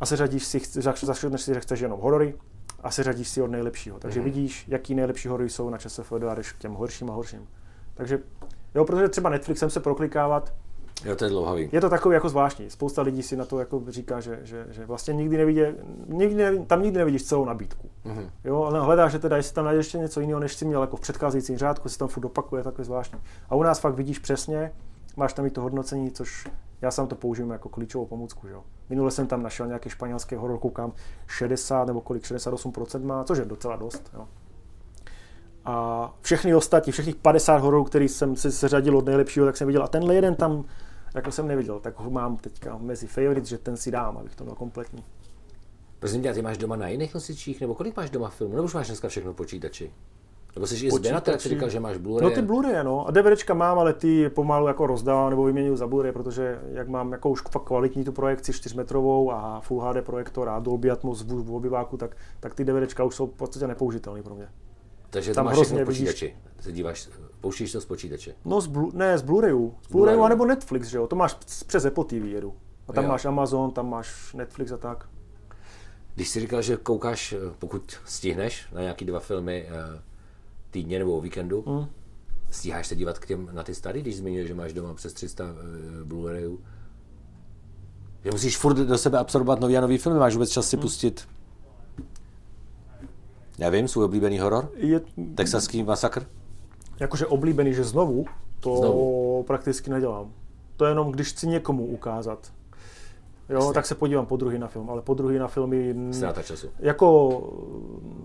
a 0.00 0.06
seřadíš 0.06 0.44
si, 0.44 0.60
zaškrtneš 0.80 1.40
si, 1.42 1.54
že 1.54 1.60
chceš 1.60 1.80
jenom 1.80 2.00
horory 2.00 2.34
a 2.82 2.90
seřadíš 2.90 3.28
si 3.28 3.42
od 3.42 3.46
nejlepšího. 3.50 3.98
Takže 3.98 4.20
Mhm. 4.20 4.24
vidíš, 4.24 4.64
jaký 4.68 4.94
nejlepší 4.94 5.28
horory 5.28 5.50
jsou 5.50 5.70
na 5.70 5.78
ČSFD 5.78 6.12
a 6.30 6.34
jdeš 6.34 6.52
k 6.52 6.58
těm 6.58 6.72
horším 6.72 7.10
a 7.10 7.14
horším. 7.14 7.48
Takže 7.94 8.18
jo, 8.74 8.84
protože 8.84 9.08
třeba 9.08 9.30
Netflixem 9.30 9.70
se 9.70 9.80
proklikávat, 9.80 10.54
Jo, 11.04 11.16
to 11.16 11.24
je 11.24 11.30
dlouhavý. 11.30 11.68
je 11.72 11.80
to 11.80 11.90
takový 11.90 12.14
jako 12.14 12.28
zvláštní. 12.28 12.70
Spousta 12.70 13.02
lidí 13.02 13.22
si 13.22 13.36
na 13.36 13.44
to 13.44 13.58
jako 13.58 13.82
říká, 13.88 14.20
že, 14.20 14.40
že, 14.42 14.66
že 14.70 14.86
vlastně 14.86 15.14
nikdy 15.14 15.36
nevidí, 15.36 15.60
nikdy 16.06 16.34
nevidí, 16.34 16.64
tam 16.66 16.82
nikdy 16.82 16.98
nevidíš 16.98 17.24
celou 17.24 17.44
nabídku. 17.44 17.90
Mhm. 18.04 18.30
Jo, 18.44 18.62
ale 18.62 18.80
hledáš, 18.80 19.12
že 19.12 19.18
teda, 19.18 19.36
jestli 19.36 19.54
tam 19.54 19.64
najdeš 19.64 19.86
ještě 19.86 19.98
něco 19.98 20.20
jiného, 20.20 20.40
než 20.40 20.54
jsi 20.54 20.64
měl 20.64 20.80
jako 20.80 20.96
v 20.96 21.00
předcházejícím 21.00 21.58
řádku, 21.58 21.88
se 21.88 21.98
tam 21.98 22.08
furt 22.08 22.24
opakuje, 22.24 22.62
takové 22.62 22.84
zvláštní. 22.84 23.18
A 23.50 23.54
u 23.54 23.62
nás 23.62 23.80
fakt 23.80 23.94
vidíš 23.94 24.18
přesně, 24.18 24.72
máš 25.16 25.32
tam 25.32 25.46
i 25.46 25.50
to 25.50 25.60
hodnocení, 25.60 26.10
což 26.10 26.46
já 26.82 26.90
sám 26.90 27.06
to 27.06 27.14
používám 27.14 27.50
jako 27.50 27.68
klíčovou 27.68 28.06
pomůcku. 28.06 28.46
Že? 28.46 28.52
jo. 28.52 28.62
Minule 28.88 29.10
jsem 29.10 29.26
tam 29.26 29.42
našel 29.42 29.66
nějaký 29.66 29.90
španělský 29.90 30.34
horor, 30.34 30.58
koukám 30.58 30.92
60 31.26 31.84
nebo 31.84 32.00
kolik, 32.00 32.22
68% 32.22 33.04
má, 33.04 33.24
což 33.24 33.38
je 33.38 33.44
docela 33.44 33.76
dost. 33.76 34.10
Jo. 34.14 34.28
A 35.64 36.14
všechny 36.20 36.54
ostatní, 36.54 36.92
všech 36.92 37.04
těch 37.04 37.16
50 37.16 37.56
hororů, 37.56 37.84
který 37.84 38.08
jsem 38.08 38.36
si 38.36 38.52
seřadil 38.52 38.96
od 38.96 39.06
nejlepšího, 39.06 39.46
tak 39.46 39.56
jsem 39.56 39.66
viděl. 39.66 39.82
A 39.82 39.88
tenhle 39.88 40.14
jeden 40.14 40.34
tam 40.34 40.64
jako 41.14 41.32
jsem 41.32 41.48
neviděl, 41.48 41.80
tak 41.80 42.00
ho 42.00 42.10
mám 42.10 42.36
teďka 42.36 42.78
mezi 42.78 43.06
favorites, 43.06 43.48
že 43.48 43.58
ten 43.58 43.76
si 43.76 43.90
dám, 43.90 44.16
abych 44.16 44.36
to 44.36 44.44
měl 44.44 44.56
kompletní. 44.56 45.04
Prosím 45.98 46.22
tě, 46.22 46.34
ty 46.34 46.42
máš 46.42 46.58
doma 46.58 46.76
na 46.76 46.88
jiných 46.88 47.14
nosičích, 47.14 47.60
nebo 47.60 47.74
kolik 47.74 47.96
máš 47.96 48.10
doma 48.10 48.28
filmů? 48.28 48.54
Nebo 48.54 48.64
už 48.64 48.74
máš 48.74 48.86
dneska 48.86 49.08
všechno 49.08 49.34
počítači? 49.34 49.92
Nebo 50.54 50.66
jsi 50.66 50.86
i 50.86 50.90
sběratel, 50.90 51.34
jak 51.34 51.40
jsi 51.40 51.48
říkal, 51.48 51.68
že 51.68 51.80
máš 51.80 51.96
Blu-ray? 51.96 52.22
No 52.22 52.30
ty 52.30 52.42
Blu-ray, 52.42 52.84
no. 52.84 53.08
A 53.08 53.10
DVDčka 53.10 53.54
mám, 53.54 53.78
ale 53.78 53.92
ty 53.92 54.30
pomalu 54.30 54.66
jako 54.66 54.86
rozdávám 54.86 55.30
nebo 55.30 55.44
vyměňuji 55.44 55.76
za 55.76 55.86
Blu-ray, 55.86 56.12
protože 56.12 56.60
jak 56.72 56.88
mám 56.88 57.12
jako 57.12 57.30
už 57.30 57.42
fakt 57.50 57.62
kvalitní 57.62 58.04
tu 58.04 58.12
projekci 58.12 58.52
4metrovou 58.52 59.32
a 59.32 59.60
Full 59.60 59.80
HD 59.80 60.04
projektor 60.04 60.48
a 60.48 60.58
Dolby 60.58 60.90
Atmos 60.90 61.22
v 61.22 61.44
v 61.44 61.54
obyváku, 61.54 61.96
tak, 61.96 62.16
tak 62.40 62.54
ty 62.54 62.64
DVDčka 62.64 63.04
už 63.04 63.14
jsou 63.14 63.26
v 63.26 63.34
podstatě 63.34 63.66
nepoužitelné 63.66 64.22
pro 64.22 64.34
mě. 64.34 64.48
Takže 65.10 65.34
tam 65.34 65.44
to 65.44 65.46
máš 65.46 65.56
hrozně 65.56 65.76
všechno 65.76 65.84
v 65.84 65.88
vidíš- 65.88 66.08
počítači. 66.08 66.36
Se 66.60 66.72
díváš, 66.72 67.08
pouštíš 67.40 67.72
to 67.72 67.80
z 67.80 67.84
počítače. 67.84 68.34
No 68.44 68.60
z 68.60 68.68
Blu- 68.68 68.90
ne, 68.94 69.18
z 69.18 69.22
Blu-rayu. 69.24 69.72
Z 69.88 69.92
Blu-rayu. 69.92 70.22
Anebo 70.22 70.46
Netflix, 70.46 70.86
že 70.88 70.96
jo. 70.98 71.06
To 71.06 71.16
máš 71.16 71.34
přes 71.66 71.84
Apple 71.84 72.04
TV 72.04 72.12
jedu. 72.26 72.54
A 72.88 72.92
tam 72.92 73.04
Jo. 73.04 73.10
máš 73.10 73.24
Amazon, 73.24 73.70
tam 73.70 73.88
máš 73.90 74.34
Netflix 74.34 74.72
a 74.72 74.76
tak. 74.76 75.08
Když 76.14 76.28
jsi 76.28 76.40
říkal, 76.40 76.62
že 76.62 76.76
koukáš, 76.76 77.32
eh, 77.32 77.36
pokud 77.58 77.96
stihneš, 78.04 78.66
na 78.72 78.80
nějaký 78.80 79.04
dva 79.04 79.20
filmy 79.20 79.66
eh, 79.68 80.02
týdně 80.70 80.98
nebo 80.98 81.16
o 81.16 81.20
víkendu, 81.20 81.64
Mm. 81.66 81.86
stíháš 82.50 82.86
se 82.86 82.96
dívat 82.96 83.18
k 83.18 83.26
těm, 83.26 83.50
na 83.52 83.62
ty 83.62 83.74
starý, 83.74 84.02
když 84.02 84.16
zmiňuješ, 84.16 84.48
že 84.48 84.54
máš 84.54 84.72
doma 84.72 84.94
přes 84.94 85.12
300 85.12 85.44
uh, 85.44 85.50
Blu-rayů? 86.08 86.58
Že 88.24 88.30
musíš 88.30 88.56
furt 88.58 88.74
do 88.74 88.98
sebe 88.98 89.18
absorbovat 89.18 89.60
nový 89.60 89.78
a 89.78 89.80
nový 89.80 89.98
filmy, 89.98 90.18
máš 90.18 90.32
vůbec 90.34 90.50
čas 90.50 90.68
si 90.68 90.76
pustit 90.76 91.28
Nevím, 93.58 93.88
svůj 93.88 94.04
oblíbený 94.04 94.38
horor? 94.38 94.70
Je, 94.76 95.00
Texaský 95.34 95.82
masakr? 95.82 96.26
jakože 97.00 97.26
oblíbený, 97.26 97.74
že 97.74 97.84
znovu, 97.84 98.24
to 98.60 98.76
Znovu. 98.76 99.42
prakticky 99.46 99.90
nedělám. 99.90 100.32
To 100.76 100.84
je 100.84 100.90
jenom, 100.90 101.12
když 101.12 101.28
chci 101.32 101.46
někomu 101.46 101.86
ukázat. 101.86 102.52
Jo, 103.48 103.56
Jasně. 103.58 103.72
tak 103.74 103.86
se 103.86 103.94
podívám 103.94 104.26
po 104.26 104.36
druhý 104.36 104.58
na 104.58 104.68
film, 104.68 104.90
ale 104.90 105.02
po 105.02 105.14
druhý 105.14 105.38
na 105.38 105.48
filmy... 105.48 105.94
Ztráta 106.10 106.42
času. 106.42 106.68
Jako 106.78 107.30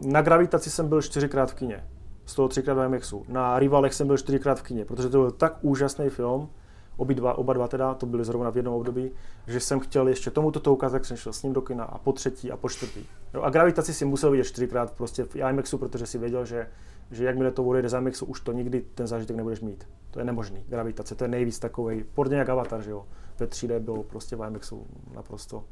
na 0.06 0.22
Gravitaci 0.22 0.70
jsem 0.70 0.88
byl 0.90 1.02
čtyřikrát 1.02 1.52
v 1.52 1.54
kině, 1.54 1.84
z 2.26 2.36
toho 2.36 2.48
třikrát 2.48 2.74
v 2.74 2.86
IMAXu. 2.86 3.24
Na 3.28 3.60
Rivalech 3.60 3.94
jsem 3.94 4.08
byl 4.08 4.18
čtyřikrát 4.18 4.60
v 4.60 4.64
kině, 4.64 4.86
protože 4.86 5.10
to 5.10 5.18
byl 5.18 5.32
tak 5.32 5.58
úžasný 5.62 6.10
film, 6.10 6.50
oba 6.98 7.14
dva, 7.14 7.38
oba 7.38 7.54
dva 7.54 7.68
teda, 7.68 7.94
to 7.94 8.06
byly 8.06 8.26
zrovna 8.26 8.50
v 8.52 8.56
jednom 8.56 8.76
období, 8.76 9.12
že 9.48 9.60
jsem 9.60 9.80
chtěl 9.80 10.08
ještě 10.08 10.32
tomuto 10.32 10.60
to 10.60 10.74
ukázat, 10.74 10.96
tak 10.96 11.06
jsem 11.06 11.18
šel 11.18 11.34
s 11.34 11.44
ním 11.44 11.54
do 11.54 11.62
kina 11.62 11.84
a 11.84 11.98
po 11.98 12.14
třetí 12.14 12.52
a 12.52 12.58
po 12.58 12.70
čtvrtý. 12.70 13.06
Jo, 13.34 13.42
a 13.42 13.50
Gravitaci 13.50 13.94
si 13.94 14.06
musel 14.06 14.32
vidět 14.32 14.44
čtyřikrát 14.44 14.92
prostě 14.92 15.24
v 15.24 15.36
IMAXu, 15.36 15.78
protože 15.78 16.06
si 16.06 16.18
věděl, 16.18 16.46
že, 16.46 16.68
že 17.12 17.26
jakmile 17.26 17.52
to 17.52 17.64
odejde 17.64 17.90
z 17.90 17.94
IMAXu, 17.94 18.26
už 18.26 18.42
to 18.42 18.52
nikdy 18.52 18.82
ten 18.96 19.08
zážitek 19.08 19.36
nebudeš 19.36 19.62
mít. 19.62 19.88
To 20.12 20.20
je 20.20 20.26
nemožný. 20.26 20.64
Gravitace, 20.68 21.16
to 21.16 21.24
je 21.24 21.28
nejvíc 21.28 21.60
takový, 21.60 22.04
podobně 22.14 22.38
jak 22.38 22.50
Avatar, 22.50 22.82
že 22.82 22.92
jo. 22.92 23.06
Ve 23.40 23.46
3D 23.46 23.80
byl 23.80 24.04
prostě 24.04 24.36
v 24.36 24.48
IMAXu 24.48 24.88
naprosto 25.16 25.64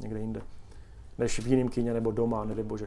někde 0.00 0.20
jinde. 0.20 0.42
Než 1.18 1.40
v 1.40 1.46
jiném 1.46 1.68
kině 1.68 1.92
nebo 1.92 2.10
doma, 2.10 2.44
nedej 2.44 2.64
bože. 2.64 2.86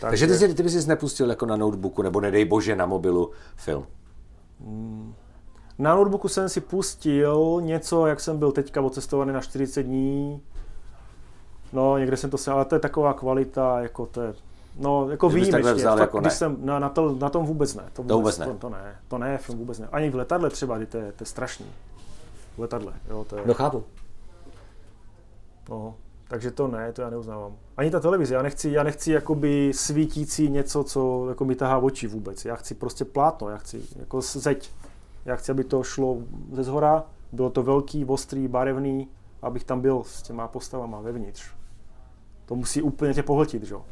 Takže 0.00 0.26
ty, 0.26 0.34
jsi, 0.34 0.54
ty 0.54 0.62
bys 0.62 0.82
si 0.82 0.88
nepustil 0.88 1.30
jako 1.30 1.46
na 1.46 1.56
notebooku, 1.56 2.02
nebo 2.02 2.20
nedej 2.20 2.44
bože 2.44 2.76
na 2.76 2.86
mobilu 2.86 3.30
film. 3.56 3.86
Na 5.78 5.94
notebooku 5.94 6.28
jsem 6.28 6.48
si 6.48 6.60
pustil 6.60 7.58
něco, 7.60 8.06
jak 8.06 8.20
jsem 8.20 8.38
byl 8.38 8.52
teďka 8.52 8.80
odcestovaný 8.80 9.32
na 9.32 9.40
40 9.40 9.82
dní. 9.82 10.42
No, 11.72 11.98
někde 11.98 12.16
jsem 12.16 12.30
to 12.30 12.38
se, 12.38 12.50
ale 12.50 12.64
to 12.64 12.74
je 12.74 12.78
taková 12.78 13.12
kvalita, 13.14 13.80
jako 13.80 14.06
to 14.06 14.22
je, 14.22 14.34
No, 14.80 15.10
jako 15.10 15.26
takhle 15.26 15.40
výjimečně, 15.40 15.72
vzal, 15.74 15.96
fakt, 15.96 16.00
jako 16.00 16.20
když 16.20 16.32
ne. 16.32 16.36
jsem, 16.36 16.56
na, 16.60 16.78
na, 16.78 16.88
to, 16.88 17.14
na 17.20 17.30
tom 17.30 17.46
vůbec 17.46 17.74
ne. 17.74 17.84
To 17.92 18.02
vůbec, 18.02 18.16
vůbec 18.16 18.38
ne. 18.38 18.46
To, 18.46 18.54
to, 18.54 18.68
ne. 18.68 18.96
To 19.08 19.18
ne, 19.18 19.38
film 19.38 19.58
vůbec 19.58 19.78
ne. 19.78 19.88
Ani 19.92 20.10
v 20.10 20.14
letadle 20.14 20.50
třeba, 20.50 20.76
kdy 20.76 20.86
to 20.86 20.96
je, 20.96 21.12
to 21.12 21.22
je 21.22 21.26
strašný. 21.26 21.66
V 22.56 22.60
letadle, 22.60 22.92
jo, 23.10 23.24
to 23.28 23.36
je, 23.36 23.42
No 23.46 23.54
chápu. 23.54 23.84
no, 25.68 25.94
takže 26.28 26.50
to 26.50 26.68
ne, 26.68 26.92
to 26.92 27.02
já 27.02 27.10
neuznávám. 27.10 27.52
Ani 27.76 27.90
ta 27.90 28.00
televize, 28.00 28.34
já 28.34 28.42
nechci, 28.42 28.70
já 28.70 28.82
nechci 28.82 29.12
jakoby 29.12 29.72
svítící 29.74 30.48
něco, 30.48 30.84
co 30.84 31.26
jako 31.28 31.44
mi 31.44 31.54
tahá 31.54 31.78
oči 31.78 32.06
vůbec. 32.06 32.44
Já 32.44 32.56
chci 32.56 32.74
prostě 32.74 33.04
plátno, 33.04 33.48
já 33.48 33.56
chci 33.56 33.82
jako 33.98 34.20
zeď. 34.20 34.70
Já 35.24 35.36
chci, 35.36 35.52
aby 35.52 35.64
to 35.64 35.82
šlo 35.82 36.18
ze 36.52 36.62
zhora, 36.62 37.04
bylo 37.32 37.50
to 37.50 37.62
velký, 37.62 38.04
ostrý, 38.04 38.48
barevný, 38.48 39.08
abych 39.42 39.64
tam 39.64 39.80
byl 39.80 40.02
s 40.04 40.22
těma 40.22 40.48
postavama 40.48 41.00
vevnitř. 41.00 41.44
To 42.46 42.54
musí 42.54 42.82
úplně 42.82 43.14
tě 43.14 43.22
pohltit, 43.22 43.62
že 43.62 43.74
jo? 43.74 43.84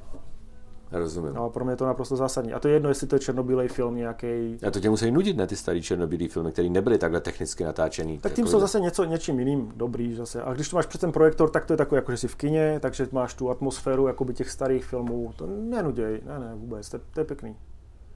Rozumím. 0.93 1.35
No 1.35 1.45
a 1.45 1.49
pro 1.49 1.65
mě 1.65 1.73
je 1.73 1.77
to 1.77 1.87
naprosto 1.87 2.17
zásadní. 2.17 2.53
A 2.53 2.59
to 2.61 2.69
je 2.69 2.75
jedno, 2.75 2.89
jestli 2.89 3.07
to 3.07 3.17
je 3.17 3.21
černobílej 3.21 3.69
film 3.69 3.95
nějaký. 3.97 4.59
A 4.67 4.71
to 4.71 4.81
tě 4.81 4.91
musí 4.91 5.11
nudit, 5.11 5.37
ne, 5.37 5.47
ty 5.47 5.57
starý 5.57 5.83
černobílý 5.83 6.29
filmy, 6.29 6.53
které 6.53 6.69
nebyly 6.69 6.99
takhle 6.99 7.21
technicky 7.21 7.65
natáčený. 7.65 8.19
Tak 8.19 8.33
tím 8.33 8.45
Jako- 8.45 8.51
jsou 8.53 8.61
zase 8.61 8.81
něco 8.81 9.05
něčím 9.05 9.39
jiným 9.39 9.73
dobrý 9.77 10.15
zase. 10.15 10.43
A 10.43 10.55
když 10.55 10.69
to 10.69 10.77
máš 10.77 10.87
před 10.87 11.01
ten 11.01 11.13
projektor, 11.13 11.51
tak 11.51 11.65
to 11.65 11.73
je 11.73 11.77
takové, 11.77 11.99
jako 11.99 12.13
že 12.13 12.19
jsi 12.19 12.29
v 12.29 12.35
kině, 12.37 12.79
takže 12.81 13.09
máš 13.13 13.35
tu 13.35 13.51
atmosféru 13.51 14.07
jakoby 14.07 14.35
těch 14.35 14.51
starých 14.51 14.85
filmů. 14.85 15.33
To 15.37 15.47
nenuděj, 15.47 16.21
ne, 16.27 16.39
ne, 16.39 16.55
vůbec, 16.55 16.89
to, 16.89 16.99
to 17.15 17.21
je 17.21 17.25
pěkný. 17.25 17.57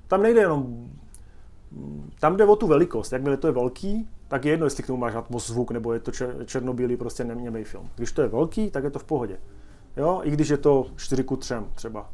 Tam 0.08 0.22
nejde 0.22 0.40
jenom, 0.40 0.90
tam 2.21 2.37
jde 2.37 2.45
o 2.45 2.57
tu 2.57 2.66
velikost. 2.66 3.12
Jakmile 3.12 3.37
to 3.37 3.47
je 3.47 3.53
velký, 3.53 4.09
tak 4.29 4.45
je 4.45 4.51
jedno, 4.51 4.66
jestli 4.66 4.83
k 4.83 4.87
tomu 4.87 4.99
máš 4.99 5.14
atmos 5.14 5.47
zvuk, 5.47 5.71
nebo 5.71 5.93
je 5.93 6.01
to 6.01 6.11
čer, 6.11 6.37
černobílý 6.47 6.97
prostě 6.97 7.25
neměmý 7.25 7.64
film. 7.64 7.91
Když 7.97 8.12
to 8.12 8.23
je 8.23 8.29
velký, 8.29 8.71
tak 8.71 8.85
je 8.85 8.91
to 8.91 8.99
v 8.99 9.05
pohodě. 9.05 9.39
Jo, 9.97 10.21
i 10.25 10.31
když 10.31 10.49
je 10.49 10.57
to 10.57 10.87
4 10.97 11.25
ku 11.25 11.37
3 11.37 11.55
třeba. 11.75 12.11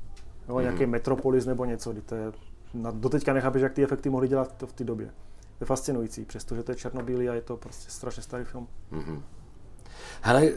Jo, 0.48 0.60
nějaký 0.60 0.86
Metropolis 0.86 1.46
nebo 1.46 1.64
něco, 1.64 1.92
kdy 1.92 2.02
to 2.02 2.14
je, 2.14 2.32
na, 2.74 2.90
doteďka 2.90 3.32
nechápeš, 3.32 3.62
jak 3.62 3.72
ty 3.72 3.82
efekty 3.82 4.10
mohli 4.10 4.28
dělat 4.28 4.56
to 4.56 4.66
v 4.66 4.72
té 4.72 4.84
době. 4.84 5.06
To 5.06 5.62
je 5.62 5.66
fascinující, 5.66 6.24
přestože 6.24 6.62
to 6.62 6.72
je 6.72 6.76
černobílý 6.76 7.28
a 7.28 7.34
je 7.34 7.42
to 7.42 7.56
prostě 7.56 7.90
strašně 7.90 8.22
starý 8.22 8.44
film. 8.44 8.68
Hele, 10.22 10.46
eh, 10.46 10.52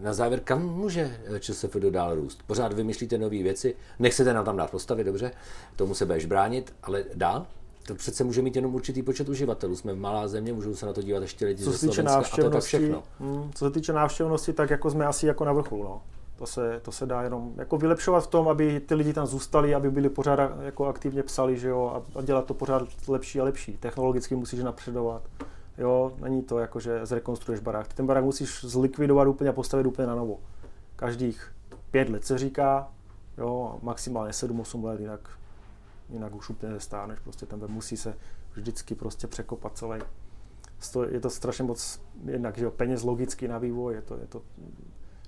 na 0.00 0.12
závěr, 0.12 0.40
kam 0.40 0.62
může 0.62 1.18
eh, 1.24 1.40
ČSFD 1.40 1.90
dál 1.90 2.14
růst? 2.14 2.42
Pořád 2.46 2.72
vymýšlíte 2.72 3.18
nové 3.18 3.42
věci, 3.42 3.76
nechcete 3.98 4.34
nám 4.34 4.44
tam 4.44 4.56
dát 4.56 4.70
postavy, 4.70 5.04
dobře, 5.04 5.30
tomu 5.76 5.94
se 5.94 6.06
budeš 6.06 6.26
bránit, 6.26 6.74
ale 6.82 7.04
dál? 7.14 7.46
To 7.86 7.94
přece 7.94 8.24
může 8.24 8.42
mít 8.42 8.56
jenom 8.56 8.74
určitý 8.74 9.02
počet 9.02 9.28
uživatelů. 9.28 9.76
Jsme 9.76 9.94
malá 9.94 10.28
země, 10.28 10.52
můžou 10.52 10.74
se 10.74 10.86
na 10.86 10.92
to 10.92 11.02
dívat 11.02 11.22
ještě 11.22 11.46
lidi 11.46 11.64
Co 11.64 11.72
ze 11.72 11.78
se 11.78 11.86
týče 11.86 12.02
Slovenska 12.02 12.32
a 12.32 12.36
to 12.36 12.42
je 12.42 12.50
tak 12.50 12.62
všechno. 12.62 13.02
mm, 13.20 13.50
co 13.54 13.64
se 13.64 13.70
týče 13.70 13.92
návštěvnosti, 13.92 14.52
tak 14.52 14.70
jako 14.70 14.90
jsme 14.90 15.06
asi 15.06 15.26
jako 15.26 15.44
na 15.44 15.52
vrcholu. 15.52 15.84
No. 15.84 16.02
To, 16.36 16.46
se, 16.46 16.80
to 16.84 16.92
se 16.92 17.06
dá 17.06 17.22
jenom 17.22 17.52
jako 17.56 17.78
vylepšovat 17.78 18.20
v 18.20 18.26
tom, 18.26 18.48
aby 18.48 18.80
ty 18.80 18.94
lidi 18.94 19.12
tam 19.12 19.26
zůstali, 19.26 19.74
aby 19.74 19.90
byli 19.90 20.08
pořád 20.08 20.50
jako 20.62 20.86
aktivně 20.86 21.22
psali, 21.22 21.58
že 21.58 21.68
jo, 21.68 21.92
a, 21.94 22.18
a 22.18 22.22
dělat 22.22 22.44
to 22.44 22.54
pořád 22.54 22.82
lepší 23.08 23.40
a 23.40 23.44
lepší. 23.44 23.76
Technologicky 23.76 24.36
musíš 24.36 24.60
napředovat. 24.60 25.22
Jo, 25.78 26.12
není 26.20 26.42
to 26.42 26.58
jako, 26.58 26.80
že 26.80 27.06
zrekonstruuješ 27.06 27.60
barák. 27.60 27.88
Ty 27.88 27.94
ten 27.94 28.06
barák 28.06 28.24
musíš 28.24 28.64
zlikvidovat 28.64 29.28
úplně 29.28 29.50
a 29.50 29.52
postavit 29.52 29.86
úplně 29.86 30.08
na 30.08 30.14
novo. 30.14 30.38
Každých 30.96 31.52
pět 31.90 32.08
let 32.08 32.24
se 32.24 32.38
říká, 32.38 32.88
jo, 33.38 33.78
maximálně 33.82 34.30
7-8 34.30 34.84
let, 34.84 35.00
jinak, 35.00 35.20
jinak 36.08 36.34
už 36.34 36.50
úplně 36.50 36.72
nestáneš. 36.72 37.18
Prostě 37.18 37.46
ten 37.46 37.60
web 37.60 37.70
musí 37.70 37.96
se 37.96 38.16
vždycky 38.52 38.94
prostě 38.94 39.26
překopat 39.26 39.78
celý. 39.78 40.00
Je 41.08 41.20
to 41.20 41.30
strašně 41.30 41.64
moc, 41.64 42.02
jednak, 42.24 42.58
že 42.58 42.64
jo, 42.64 42.70
peněz 42.70 43.02
logicky 43.02 43.48
na 43.48 43.58
vývoj, 43.58 43.94
je 43.94 44.02
to, 44.02 44.14
je 44.14 44.26
to 44.26 44.42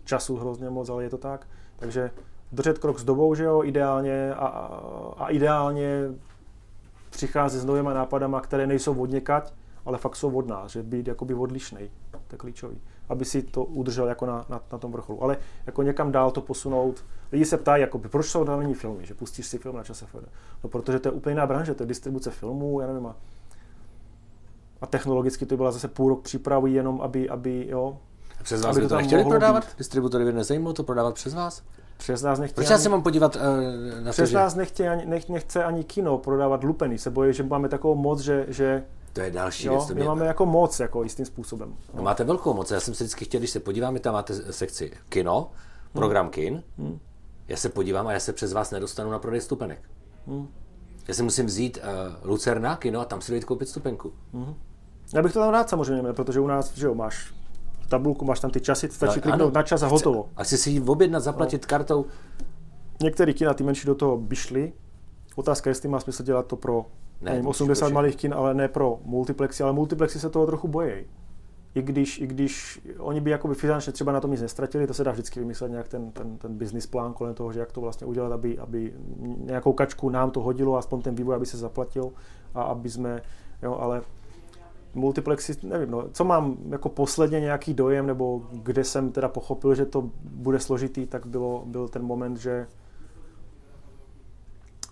času 0.05 0.37
hrozně 0.37 0.71
moc, 0.71 0.89
ale 0.89 1.03
je 1.03 1.11
to 1.11 1.19
tak. 1.19 1.47
Takže 1.77 2.11
držet 2.53 2.79
krok 2.79 2.99
s 2.99 3.05
dobou, 3.05 3.35
že 3.35 3.45
jo, 3.45 3.65
ideálně 3.65 4.35
a, 4.35 4.47
a, 5.19 5.29
ideálně 5.29 6.09
přicházet 7.11 7.61
s 7.61 7.65
novýma 7.65 7.95
nápadama, 7.95 8.41
které 8.41 8.67
nejsou 8.67 9.03
od 9.03 9.11
někať, 9.11 9.55
ale 9.85 9.99
fakt 9.99 10.17
jsou 10.17 10.37
od 10.37 10.47
nás, 10.47 10.73
že 10.73 10.83
být 10.83 11.09
jakoby 11.09 11.35
odlišnej, 11.35 11.91
to 12.11 12.35
je 12.35 12.39
klíčový, 12.39 12.81
aby 13.09 13.25
si 13.25 13.43
to 13.43 13.65
udržel 13.65 14.09
jako 14.09 14.27
na, 14.27 14.47
na, 14.49 14.61
na 14.73 14.79
tom 14.79 14.93
vrcholu. 14.93 15.23
Ale 15.23 15.37
jako 15.67 15.83
někam 15.83 16.13
dál 16.13 16.31
to 16.31 16.41
posunout. 16.41 17.05
Lidi 17.33 17.45
se 17.45 17.57
ptají, 17.57 17.81
jakoby, 17.81 18.09
proč 18.09 18.27
jsou 18.27 18.45
tam 18.45 18.75
filmy, 18.75 19.07
že 19.07 19.15
pustíš 19.15 19.47
si 19.47 19.59
film 19.59 19.77
na 19.77 19.85
čase 19.85 20.07
No 20.65 20.71
protože 20.71 20.99
to 20.99 21.09
je 21.09 21.13
úplně 21.13 21.33
jiná 21.33 21.47
branže, 21.47 21.75
to 21.75 21.83
je 21.83 21.87
distribuce 21.87 22.31
filmů, 22.31 22.81
já 22.81 22.87
nevím, 22.87 23.07
a, 23.07 23.17
a 24.81 24.87
technologicky 24.87 25.47
to 25.47 25.57
byla 25.57 25.73
zase 25.73 25.89
půl 25.89 26.09
rok 26.09 26.23
přípravy 26.23 26.73
jenom, 26.73 27.01
aby, 27.01 27.29
aby 27.29 27.67
jo, 27.69 27.99
Přes 28.43 28.63
vás 28.63 28.77
Aby 28.77 28.81
by 28.81 28.89
to 28.89 28.95
to 28.95 28.97
nechtěli 29.01 29.25
prodávat? 29.25 29.65
být. 29.65 29.79
Distributory 29.79 30.25
by 30.25 30.33
nezajímalo 30.33 30.73
to 30.73 30.83
prodávat 30.83 31.15
přes 31.15 31.35
vás? 31.35 31.63
přes 31.97 32.23
nás 32.23 32.39
nechtějí 32.39 32.55
Proč 32.55 32.71
já 32.71 32.79
se 32.79 32.89
mám 32.89 33.03
podívat 33.03 33.37
uh, 33.37 33.43
na 34.01 34.05
to, 34.05 34.11
Přes 34.11 34.31
že... 34.31 34.37
nás 34.37 34.55
nechce 34.55 34.89
ani, 34.89 35.07
nech, 35.07 35.29
nechce 35.29 35.65
ani 35.65 35.85
kino 35.85 36.19
prodávat 36.19 36.65
lupený. 36.65 36.99
Se 36.99 37.11
bojí, 37.11 37.35
že 37.35 37.43
máme 37.43 37.69
takovou 37.69 37.95
moc, 37.95 38.21
že, 38.21 38.47
že 38.49 38.85
To 39.19 39.25
je 39.25 39.31
další 39.31 39.67
jo, 39.67 39.73
věc. 39.73 39.87
To 39.87 39.95
my 39.95 40.01
mě... 40.01 40.09
máme 40.09 40.27
jako 40.27 40.47
moc 40.47 40.81
jako 40.81 41.03
jistým 41.03 41.27
způsobem. 41.27 41.77
No, 41.95 42.03
máte 42.03 42.25
velkou 42.25 42.55
moc. 42.55 42.71
Já 42.71 42.81
jsem 42.81 42.95
se 42.95 43.05
vždycky 43.05 43.25
chtěl, 43.25 43.41
když 43.41 43.51
se 43.51 43.61
podíváme, 43.61 44.01
tam 44.01 44.15
máte 44.15 44.53
sekci 44.53 44.93
kino, 45.09 45.51
program 45.93 46.31
kin. 46.31 46.63
Já 47.49 47.57
se 47.57 47.69
podívám 47.69 48.07
a 48.07 48.13
já 48.13 48.21
se 48.21 48.33
přes 48.33 48.53
vás 48.53 48.71
nedostanu 48.71 49.11
na 49.11 49.19
prodej 49.19 49.41
stupenek. 49.41 49.91
Já 51.09 51.15
si 51.15 51.23
musím 51.23 51.47
vzít 51.47 51.79
uh, 51.79 52.29
Lucerna 52.31 52.77
kino 52.77 53.01
a 53.01 53.05
tam 53.05 53.21
si 53.21 53.33
dojít 53.33 53.45
koupit 53.45 53.69
stupenku. 53.69 54.13
Já 55.15 55.23
bych 55.23 55.33
to 55.33 55.41
tam 55.41 55.51
rád 55.51 55.69
samozřejmě, 55.69 56.13
protože 56.13 56.41
u 56.41 56.47
nás, 56.47 56.77
že 56.77 56.87
jo, 56.87 56.95
máš 56.95 57.35
tabulku, 57.89 58.25
máš 58.25 58.41
tam 58.41 58.51
ty 58.51 58.61
časy, 58.61 58.89
stačí 58.89 59.17
No, 59.17 59.23
kliknout 59.23 59.55
na 59.55 59.63
čas 59.63 59.83
a 59.83 59.87
hotovo. 59.87 60.29
A 60.37 60.45
chci 60.45 60.59
si 60.59 60.71
ji 60.71 60.81
objednat, 60.81 61.23
zaplatit 61.23 61.67
kartou. 61.67 62.07
Některý 63.03 63.35
kina, 63.35 63.55
ty 63.55 63.65
menší 63.65 63.87
do 63.87 63.95
toho 63.95 64.17
by 64.17 64.37
šly. 64.37 64.73
Otázka 65.37 65.71
je, 65.71 65.71
jestli 65.71 65.89
má 65.89 66.01
smysl 66.01 66.23
dělat 66.23 66.47
to 66.47 66.57
pro 66.57 66.87
Ne, 67.21 67.31
ne, 67.31 67.31
nevím, 67.31 67.43
to 67.43 67.49
musíš 67.49 67.61
80 67.61 67.87
pro 67.87 67.95
malých 67.95 68.17
kin, 68.17 68.35
ale 68.35 68.55
ne 68.55 68.69
pro 68.69 68.99
multiplexy, 69.05 69.63
ale 69.63 69.73
multiplexy 69.73 70.21
se 70.21 70.31
toho 70.31 70.47
trochu 70.47 70.69
bojí. 70.69 71.05
I 71.75 71.83
když, 71.83 72.21
I 72.21 72.27
když 72.27 72.81
oni 72.99 73.21
by 73.21 73.31
jakoby 73.31 73.55
finančně 73.55 73.93
třeba 73.93 74.13
na 74.13 74.21
tom 74.21 74.31
nic 74.31 74.43
nestratili, 74.43 74.87
to 74.87 74.95
se 74.95 75.05
dá 75.05 75.13
vždycky 75.13 75.41
vymyslet 75.41 75.71
nějak 75.71 75.89
ten, 75.89 76.11
ten, 76.11 76.39
ten 76.39 76.59
business 76.59 76.87
plán 76.87 77.13
kolem 77.13 77.35
toho, 77.35 77.53
že 77.53 77.61
jak 77.61 77.73
to 77.73 77.81
vlastně 77.81 78.07
udělat, 78.07 78.33
aby, 78.33 78.59
aby 78.59 78.93
nějakou 79.37 79.73
kačku 79.73 80.11
nám 80.11 80.31
to 80.31 80.41
hodilo, 80.41 80.77
aspoň 80.77 81.03
ten 81.03 81.15
vývoj, 81.15 81.35
aby 81.35 81.47
se 81.47 81.57
zaplatil 81.57 82.13
a 82.55 82.63
aby 82.63 82.91
jsme, 82.91 83.23
jo, 83.63 83.77
ale 83.81 84.03
multiplexy, 84.95 85.57
nevím, 85.63 85.91
no, 85.91 86.09
co 86.13 86.25
mám 86.25 86.57
jako 86.69 86.89
posledně 86.89 87.41
nějaký 87.41 87.75
dojem, 87.75 88.07
nebo 88.07 88.43
kde 88.53 88.85
jsem 88.85 89.13
teda 89.13 89.29
pochopil, 89.29 89.75
že 89.75 89.87
to 89.87 90.11
bude 90.23 90.61
složitý, 90.61 91.07
tak 91.07 91.27
bylo, 91.27 91.63
byl 91.67 91.89
ten 91.89 92.03
moment, 92.03 92.37
že 92.37 92.67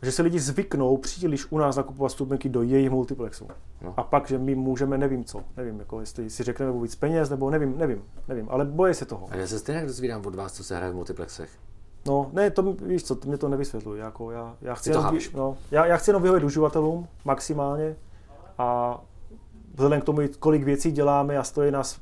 že 0.02 0.12
se 0.12 0.22
lidi 0.22 0.40
zvyknou 0.40 0.96
příliš 0.96 1.46
u 1.50 1.58
nás 1.58 1.76
nakupovat 1.76 2.12
stupenky 2.12 2.48
do 2.48 2.62
jejich 2.62 2.90
multiplexu. 2.90 3.48
No. 3.82 3.94
A 3.96 4.02
pak, 4.02 4.28
že 4.28 4.38
my 4.38 4.54
můžeme, 4.54 4.98
nevím 4.98 5.24
co, 5.24 5.40
nevím, 5.56 5.78
jako 5.78 6.00
jestli 6.00 6.30
si 6.30 6.42
řekneme 6.42 6.82
víc 6.82 6.94
peněz, 6.94 7.30
nebo 7.30 7.50
nevím, 7.50 7.78
nevím, 7.78 8.02
nevím, 8.28 8.46
ale 8.50 8.64
boje 8.64 8.94
se 8.94 9.04
toho. 9.04 9.28
A 9.30 9.36
já 9.36 9.46
se 9.46 9.58
stejně 9.58 9.86
dozvídám 9.86 10.26
od 10.26 10.34
vás, 10.34 10.52
co 10.52 10.64
se 10.64 10.76
hraje 10.76 10.92
v 10.92 10.94
multiplexech. 10.94 11.50
No, 12.06 12.30
ne, 12.32 12.50
to 12.50 12.72
víš 12.72 13.04
co, 13.04 13.16
to 13.16 13.28
mě 13.28 13.38
to 13.38 13.48
nevysvětluje, 13.48 14.02
jako 14.02 14.30
já, 14.30 14.56
já 14.62 14.74
chci 14.74 14.90
jenom, 14.90 15.18
no, 15.34 15.56
já, 15.70 15.86
já 15.86 15.96
chci 15.96 16.10
jenom 16.10 16.22
vyhovět 16.22 16.44
uživatelům 16.44 17.08
maximálně 17.24 17.96
a 18.58 19.00
vzhledem 19.74 20.00
k 20.00 20.04
tomu, 20.04 20.22
kolik 20.38 20.62
věcí 20.62 20.92
děláme 20.92 21.38
a 21.38 21.44
stojí 21.44 21.70
nás 21.70 22.00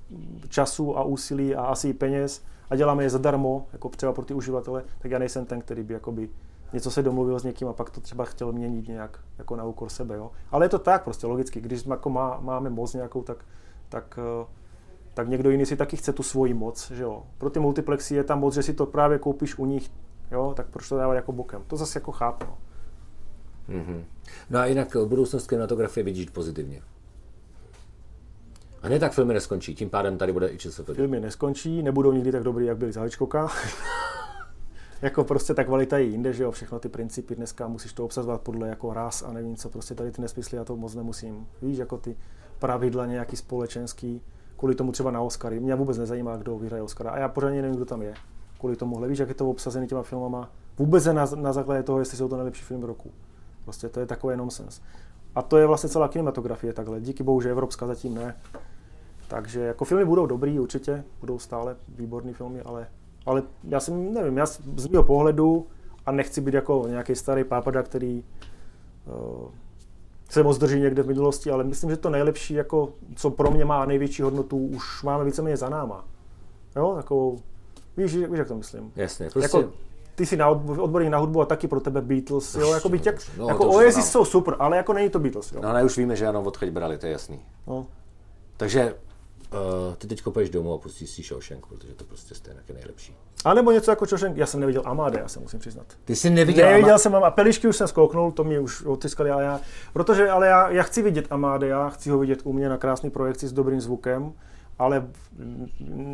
času 0.49 0.99
a 0.99 1.05
úsilí 1.05 1.55
a 1.55 1.63
asi 1.65 1.89
i 1.89 1.93
peněz 1.93 2.43
a 2.71 2.77
děláme 2.77 3.03
je 3.03 3.11
zadarmo, 3.11 3.67
jako 3.73 3.89
třeba 3.89 4.13
pro 4.13 4.25
ty 4.25 4.35
uživatele, 4.35 4.85
tak 4.99 5.11
já 5.11 5.19
nejsem 5.19 5.45
ten, 5.47 5.61
který 5.61 5.83
by 5.83 5.95
jakoby 5.95 6.29
něco 6.73 6.91
se 6.91 7.03
domluvil 7.03 7.39
s 7.39 7.45
někým 7.45 7.69
a 7.69 7.73
pak 7.73 7.91
to 7.91 8.01
třeba 8.01 8.25
chtěl 8.25 8.53
měnit 8.53 8.89
nějak 8.89 9.21
jako 9.39 9.57
na 9.57 9.65
úkor 9.65 9.89
sebe. 9.89 10.17
Jo? 10.17 10.31
Ale 10.51 10.65
je 10.65 10.69
to 10.69 10.79
tak 10.79 11.05
prostě 11.05 11.27
logicky, 11.27 11.61
když 11.61 11.87
jako 11.87 12.11
má, 12.11 12.39
máme 12.41 12.71
moc 12.71 12.95
nějakou, 12.95 13.23
tak, 13.23 13.45
tak, 13.89 14.19
eh, 14.19 14.47
tak 15.15 15.29
někdo 15.29 15.51
jiný 15.51 15.67
si 15.67 15.77
taky 15.77 15.97
chce 15.97 16.13
tu 16.13 16.23
svoji 16.23 16.55
moc. 16.55 16.91
Že 16.91 17.03
jo? 17.03 17.23
Pro 17.39 17.51
ty 17.51 17.61
multiplexy 17.61 18.15
je 18.15 18.25
tam 18.25 18.41
moc, 18.41 18.55
že 18.55 18.63
si 18.63 18.75
to 18.75 18.87
právě 18.87 19.19
koupíš 19.19 19.59
u 19.59 19.67
nich, 19.67 19.91
jo? 20.31 20.53
tak 20.57 20.67
proč 20.67 20.89
to 20.89 20.97
dávat 20.97 21.15
jako 21.15 21.33
bokem? 21.33 21.63
To 21.67 21.77
zase 21.77 21.99
jako 21.99 22.13
chápu. 22.13 22.47
No. 22.47 22.59
Mm-hmm. 23.69 24.05
No 24.51 24.59
a 24.59 24.67
jinak 24.67 24.97
eh, 24.97 25.07
budoucnost 25.07 25.47
kinematografie 25.47 26.05
vidíš 26.05 26.31
pozitivně. 26.31 26.83
A 28.83 28.89
ne 28.89 28.99
tak 28.99 29.13
filmy 29.13 29.35
neskončí, 29.35 29.75
tím 29.75 29.91
pádem 29.91 30.19
tady 30.19 30.33
bude 30.33 30.53
i 30.53 30.59
ČSFD. 30.59 30.91
Filmy 30.95 31.21
neskončí, 31.21 31.83
nebudou 31.83 32.13
nikdy 32.13 32.33
tak 32.33 32.43
dobrý, 32.43 32.67
jak 32.67 32.77
byly 32.77 32.93
za 32.93 33.03
Hitchcocka. 33.03 33.49
jako 35.05 35.25
prostě 35.25 35.55
ta 35.55 35.65
kvalita 35.65 35.99
je 35.99 36.05
jinde, 36.05 36.33
že 36.33 36.43
jo, 36.43 36.51
všechno 36.51 36.79
ty 36.79 36.89
principy 36.89 37.35
dneska 37.35 37.69
musíš 37.69 37.93
to 37.93 38.05
obsazovat 38.05 38.41
podle 38.41 38.69
jako 38.69 38.93
ras 38.93 39.23
a 39.23 39.33
nevím 39.33 39.57
co, 39.57 39.69
prostě 39.71 39.95
tady 39.95 40.11
ty 40.11 40.23
nesmysly, 40.23 40.57
já 40.57 40.65
to 40.65 40.77
moc 40.77 40.95
nemusím. 40.95 41.47
Víš, 41.63 41.79
jako 41.79 41.99
ty 41.99 42.17
pravidla 42.59 43.07
nějaký 43.07 43.37
společenský, 43.37 44.23
kvůli 44.57 44.75
tomu 44.75 44.93
třeba 44.93 45.11
na 45.11 45.21
Oscary. 45.21 45.61
Mě 45.61 45.75
vůbec 45.75 45.99
nezajímá, 45.99 46.37
kdo 46.37 46.59
vyhraje 46.59 46.83
Oscara 46.83 47.11
a 47.11 47.19
já 47.19 47.29
pořádně 47.29 47.63
nevím, 47.63 47.77
kdo 47.77 47.85
tam 47.85 48.03
je. 48.03 48.15
Kvůli 48.59 48.77
tomuhle, 48.77 49.09
víš, 49.09 49.19
jak 49.19 49.29
je 49.29 49.35
to 49.35 49.51
obsazený 49.51 49.87
těma 49.87 50.03
filmama. 50.03 50.51
Vůbec 50.79 51.05
na, 51.05 51.27
na 51.35 51.53
základě 51.53 51.83
toho, 51.83 51.99
jestli 51.99 52.19
jsou 52.19 52.29
to 52.29 52.37
nejlepší 52.37 52.65
film 52.65 52.83
roku. 52.83 53.11
Prostě 53.65 53.89
to 53.89 54.01
je 54.01 54.07
takový 54.07 54.37
nonsens. 54.37 54.81
A 55.35 55.43
to 55.43 55.59
je 55.59 55.67
vlastně 55.67 55.91
celá 55.91 56.09
kinematografie 56.09 56.73
takhle. 56.73 57.01
Díky 57.01 57.23
bohu, 57.23 57.41
že 57.41 57.51
evropská 57.51 57.87
zatím 57.87 58.15
ne. 58.15 58.37
Takže 59.29 59.61
jako 59.61 59.85
filmy 59.85 60.05
budou 60.05 60.27
dobrý 60.27 60.61
určitě, 60.61 61.05
budou 61.21 61.39
stále 61.39 61.77
výborný 61.89 62.33
filmy, 62.33 62.61
ale, 62.61 62.87
ale 63.27 63.43
já 63.69 63.81
si 63.81 63.91
nevím, 63.91 64.37
já 64.37 64.47
z 64.77 64.87
mého 64.87 65.05
pohledu 65.05 65.67
a 66.07 66.13
nechci 66.13 66.41
být 66.41 66.55
jako 66.55 66.85
nějaký 66.89 67.15
starý 67.15 67.45
pápada, 67.45 67.83
který 67.83 68.25
uh, 69.07 69.49
se 70.31 70.43
moc 70.43 70.59
drží 70.59 70.81
někde 70.81 71.03
v 71.03 71.07
minulosti, 71.07 71.51
ale 71.51 71.65
myslím, 71.65 71.91
že 71.91 71.97
to 71.97 72.11
nejlepší, 72.11 72.55
jako, 72.55 72.89
co 73.17 73.31
pro 73.31 73.51
mě 73.51 73.65
má 73.65 73.85
největší 73.85 74.23
hodnotu, 74.23 74.57
už 74.57 75.03
máme 75.03 75.25
víceméně 75.25 75.57
za 75.57 75.69
náma. 75.69 76.05
Jo, 76.77 76.93
takovou, 76.97 77.39
víš, 77.97 78.17
víš, 78.17 78.39
jak 78.39 78.49
to 78.49 78.55
myslím. 78.55 78.93
Jasně, 78.97 79.31
prostě... 79.31 79.57
Jako, 79.57 79.71
ty 80.15 80.27
jsi 80.27 80.37
na 80.37 80.49
odborník 80.49 81.11
na 81.11 81.19
hudbu 81.19 81.41
a 81.41 81.47
taky 81.47 81.69
pro 81.69 81.81
tebe 81.81 82.01
Beatles, 82.03 82.55
jo, 82.55 82.73
jako 82.73 82.89
být 82.89 83.07
jak, 83.07 83.17
no, 83.39 83.49
jako 83.49 83.65
Oasis 83.67 83.95
znám. 83.95 84.07
jsou 84.07 84.25
super, 84.25 84.57
ale 84.59 84.77
jako 84.77 84.93
není 84.93 85.11
to 85.11 85.19
Beatles, 85.19 85.53
jo. 85.53 85.61
No 85.63 85.69
ale 85.69 85.85
už 85.85 85.99
víme, 85.99 86.17
že 86.17 86.27
ano, 86.27 86.43
odchoď 86.43 86.69
brali, 86.69 86.99
to 86.99 87.07
je 87.07 87.13
jasný. 87.13 87.41
No. 87.67 87.87
Takže 88.57 88.95
Uh, 89.55 89.95
ty 89.95 90.07
teď 90.07 90.23
půjdeš 90.23 90.51
domů 90.51 90.75
a 90.75 90.79
pustíš 90.79 91.11
si 91.11 91.23
Shawshank, 91.23 91.67
protože 91.67 91.95
to 91.95 92.05
prostě 92.05 92.35
stejně 92.35 92.61
je 92.69 92.75
nejlepší. 92.75 93.17
A 93.45 93.55
nebo 93.55 93.71
něco 93.71 93.91
jako 93.91 94.07
Čošenk, 94.07 94.37
já 94.37 94.47
jsem 94.47 94.61
neviděl 94.61 94.83
Amade, 94.85 95.19
já 95.19 95.29
se 95.29 95.41
musím 95.41 95.61
přiznat. 95.61 95.87
Ty 96.05 96.17
jsi 96.17 96.31
neviděl, 96.31 96.71
Neviděl 96.71 96.99
jsem 96.99 97.15
a 97.15 97.31
Pelišky 97.31 97.69
už 97.69 97.77
jsem 97.77 97.89
zkouknul, 97.89 98.33
to 98.33 98.45
mě 98.45 98.61
už 98.61 98.85
otiskali, 98.85 99.31
ale 99.31 99.45
já, 99.45 99.61
protože 99.93 100.31
ale 100.31 100.47
já, 100.47 100.71
já 100.71 100.83
chci 100.83 101.03
vidět 101.03 101.27
Amade, 101.31 101.67
já 101.67 101.89
chci 101.89 102.11
ho 102.11 102.19
vidět 102.19 102.41
u 102.45 102.53
mě 102.53 102.69
na 102.69 102.77
krásné 102.77 103.11
projekci 103.11 103.49
s 103.49 103.53
dobrým 103.53 103.81
zvukem, 103.81 104.33
ale 104.79 105.09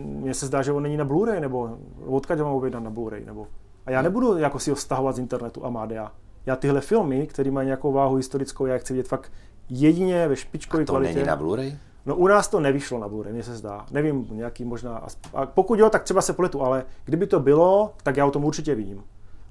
mně 0.04 0.34
se 0.34 0.46
zdá, 0.46 0.62
že 0.62 0.72
on 0.72 0.82
není 0.82 0.96
na 0.96 1.04
Blu-ray, 1.04 1.40
nebo 1.40 1.78
odkud 2.06 2.38
ho 2.38 2.44
mám 2.44 2.54
objednat 2.54 2.82
na 2.82 2.90
Blu-ray, 2.90 3.26
nebo 3.26 3.46
a 3.86 3.90
já 3.90 4.02
nebudu 4.02 4.38
jako 4.38 4.58
si 4.58 4.70
ho 4.70 4.76
stahovat 4.76 5.16
z 5.16 5.18
internetu 5.18 5.64
Amadea. 5.64 6.12
Já 6.46 6.56
tyhle 6.56 6.80
filmy, 6.80 7.26
které 7.26 7.50
mají 7.50 7.66
nějakou 7.66 7.92
váhu 7.92 8.14
historickou, 8.16 8.66
já 8.66 8.78
chci 8.78 8.92
vidět 8.92 9.08
fakt 9.08 9.32
jedině 9.68 10.28
ve 10.28 10.36
špičkové 10.36 10.84
to 10.84 10.92
kvalitě. 10.92 11.14
není 11.14 11.26
na 11.26 11.36
Blu-ray? 11.36 11.76
No 12.06 12.16
u 12.16 12.26
nás 12.26 12.48
to 12.48 12.60
nevyšlo 12.60 12.98
na 12.98 13.08
Blu-ray, 13.08 13.32
mně 13.32 13.42
se 13.42 13.56
zdá. 13.56 13.86
Nevím, 13.90 14.26
nějaký 14.30 14.64
možná... 14.64 15.06
A 15.34 15.46
pokud 15.46 15.78
jo, 15.78 15.90
tak 15.90 16.02
třeba 16.02 16.22
se 16.22 16.32
pletu, 16.32 16.62
ale 16.62 16.84
kdyby 17.04 17.26
to 17.26 17.40
bylo, 17.40 17.94
tak 18.02 18.16
já 18.16 18.26
o 18.26 18.30
tom 18.30 18.44
určitě 18.44 18.74
vím. 18.74 19.04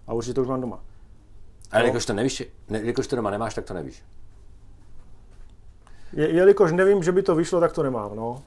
A 0.07 0.13
určitě 0.13 0.33
to 0.33 0.41
už 0.41 0.47
mám 0.47 0.61
doma. 0.61 0.79
Ale 1.71 1.81
No. 1.83 1.87
jakož 1.87 2.05
to 2.05 2.13
nevíš, 2.13 2.43
ne, 2.69 2.81
jakož 2.83 3.07
to 3.07 3.15
doma 3.15 3.29
nemáš, 3.29 3.53
tak 3.55 3.65
to 3.65 3.73
nevíš. 3.73 4.03
Je, 6.13 6.29
jelikož 6.35 6.71
nevím, 6.71 7.03
že 7.03 7.11
by 7.11 7.23
to 7.23 7.35
vyšlo, 7.35 7.59
tak 7.59 7.71
to 7.73 7.83
nemám, 7.83 8.15
no. 8.15 8.41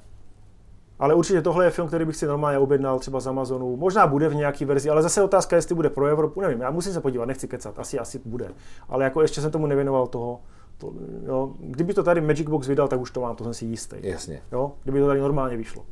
Ale 0.99 1.15
určitě 1.15 1.43
tohle 1.43 1.65
je 1.65 1.71
film, 1.71 1.89
který 1.89 2.05
bych 2.05 2.17
si 2.17 2.27
normálně 2.27 2.59
objednal 2.59 2.99
třeba 2.99 3.21
z 3.21 3.27
Amazonu. 3.27 3.77
Možná 3.77 4.07
bude 4.07 4.29
v 4.29 4.35
nějaký 4.35 4.65
verzi, 4.65 4.91
ale 4.91 5.03
zase 5.03 5.23
otázka, 5.23 5.57
jestli 5.57 5.75
bude 5.75 5.91
pro 5.91 6.07
Evropu, 6.07 6.41
nevím, 6.41 6.61
já 6.61 6.71
musím 6.71 6.93
se 6.93 7.01
podívat, 7.01 7.25
nechci 7.25 7.49
kecat, 7.49 7.79
asi, 7.79 7.99
asi 7.99 8.21
bude. 8.25 8.49
Ale 8.89 9.05
jako 9.05 9.23
ještě 9.23 9.41
jsem 9.41 9.51
tomu 9.51 9.67
nevěnoval 9.67 10.07
toho, 10.07 10.41
to, 10.83 10.93
jo. 11.27 11.55
Kdyby 11.59 11.95
to 11.95 12.03
tady 12.03 12.21
Magic 12.21 12.49
Box 12.49 12.69
vydal, 12.69 12.89
tak 12.89 13.01
už 13.01 13.11
to 13.11 13.21
mám, 13.21 13.37
to 13.37 13.45
jsem 13.45 13.55
si 13.55 13.65
jistý. 13.65 13.97
Jasně. 14.03 14.43
Jo, 14.53 14.73
kdyby 14.83 15.01
to 15.01 15.07
tady 15.07 15.21
normálně 15.21 15.57
vyšlo. 15.57 15.87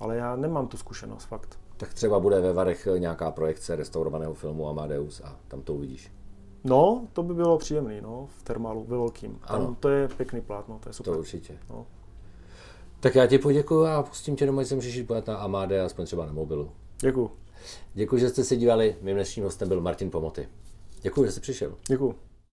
Ale 0.00 0.16
já 0.16 0.36
nemám 0.36 0.68
tu 0.68 0.76
zkušenost, 0.76 1.24
fakt. 1.24 1.58
Tak 1.76 1.94
třeba 1.94 2.20
bude 2.20 2.40
ve 2.40 2.52
Varech 2.52 2.88
nějaká 2.98 3.30
projekce 3.30 3.76
restaurovaného 3.76 4.34
filmu 4.34 4.68
Amadeus 4.68 5.20
a 5.24 5.36
tam 5.48 5.62
to 5.62 5.74
uvidíš. 5.74 6.12
No, 6.64 7.06
to 7.12 7.22
by 7.22 7.34
bylo 7.34 7.58
příjemný, 7.58 8.00
no, 8.00 8.28
v 8.38 8.42
termálu, 8.42 8.84
ve 8.84 8.96
velkým. 8.96 9.32
Tam 9.34 9.60
Ano. 9.60 9.76
to 9.80 9.88
je 9.88 10.08
pěkný 10.08 10.40
plátno, 10.40 10.78
to 10.82 10.88
je 10.88 10.92
super. 10.92 11.12
To 11.12 11.18
určitě. 11.18 11.58
No. 11.70 11.86
Tak 13.00 13.14
já 13.14 13.26
ti 13.26 13.38
poděkuji 13.38 13.86
a 13.86 14.02
pustím 14.02 14.36
tě 14.36 14.44
jestli 14.58 14.74
můžeš 14.74 14.94
jít 14.94 15.04
podívat 15.04 15.26
na 15.26 15.36
Amade, 15.36 15.80
aspoň 15.80 16.04
třeba 16.06 16.26
na 16.26 16.32
mobilu. 16.32 16.70
Děkuju, 17.00 17.30
Děkuji, 17.94 18.16
že 18.20 18.28
jste 18.28 18.44
se 18.44 18.56
dívali. 18.56 18.96
Mým 19.02 19.14
dnešním 19.14 19.44
hostem 19.44 19.68
byl 19.68 19.80
Martin 19.80 20.10
Pomoty. 20.10 20.48
Děkuji, 21.02 21.24
že 21.24 21.32
jste 21.32 21.40
přišel. 21.40 21.74
děkuju. 21.88 22.14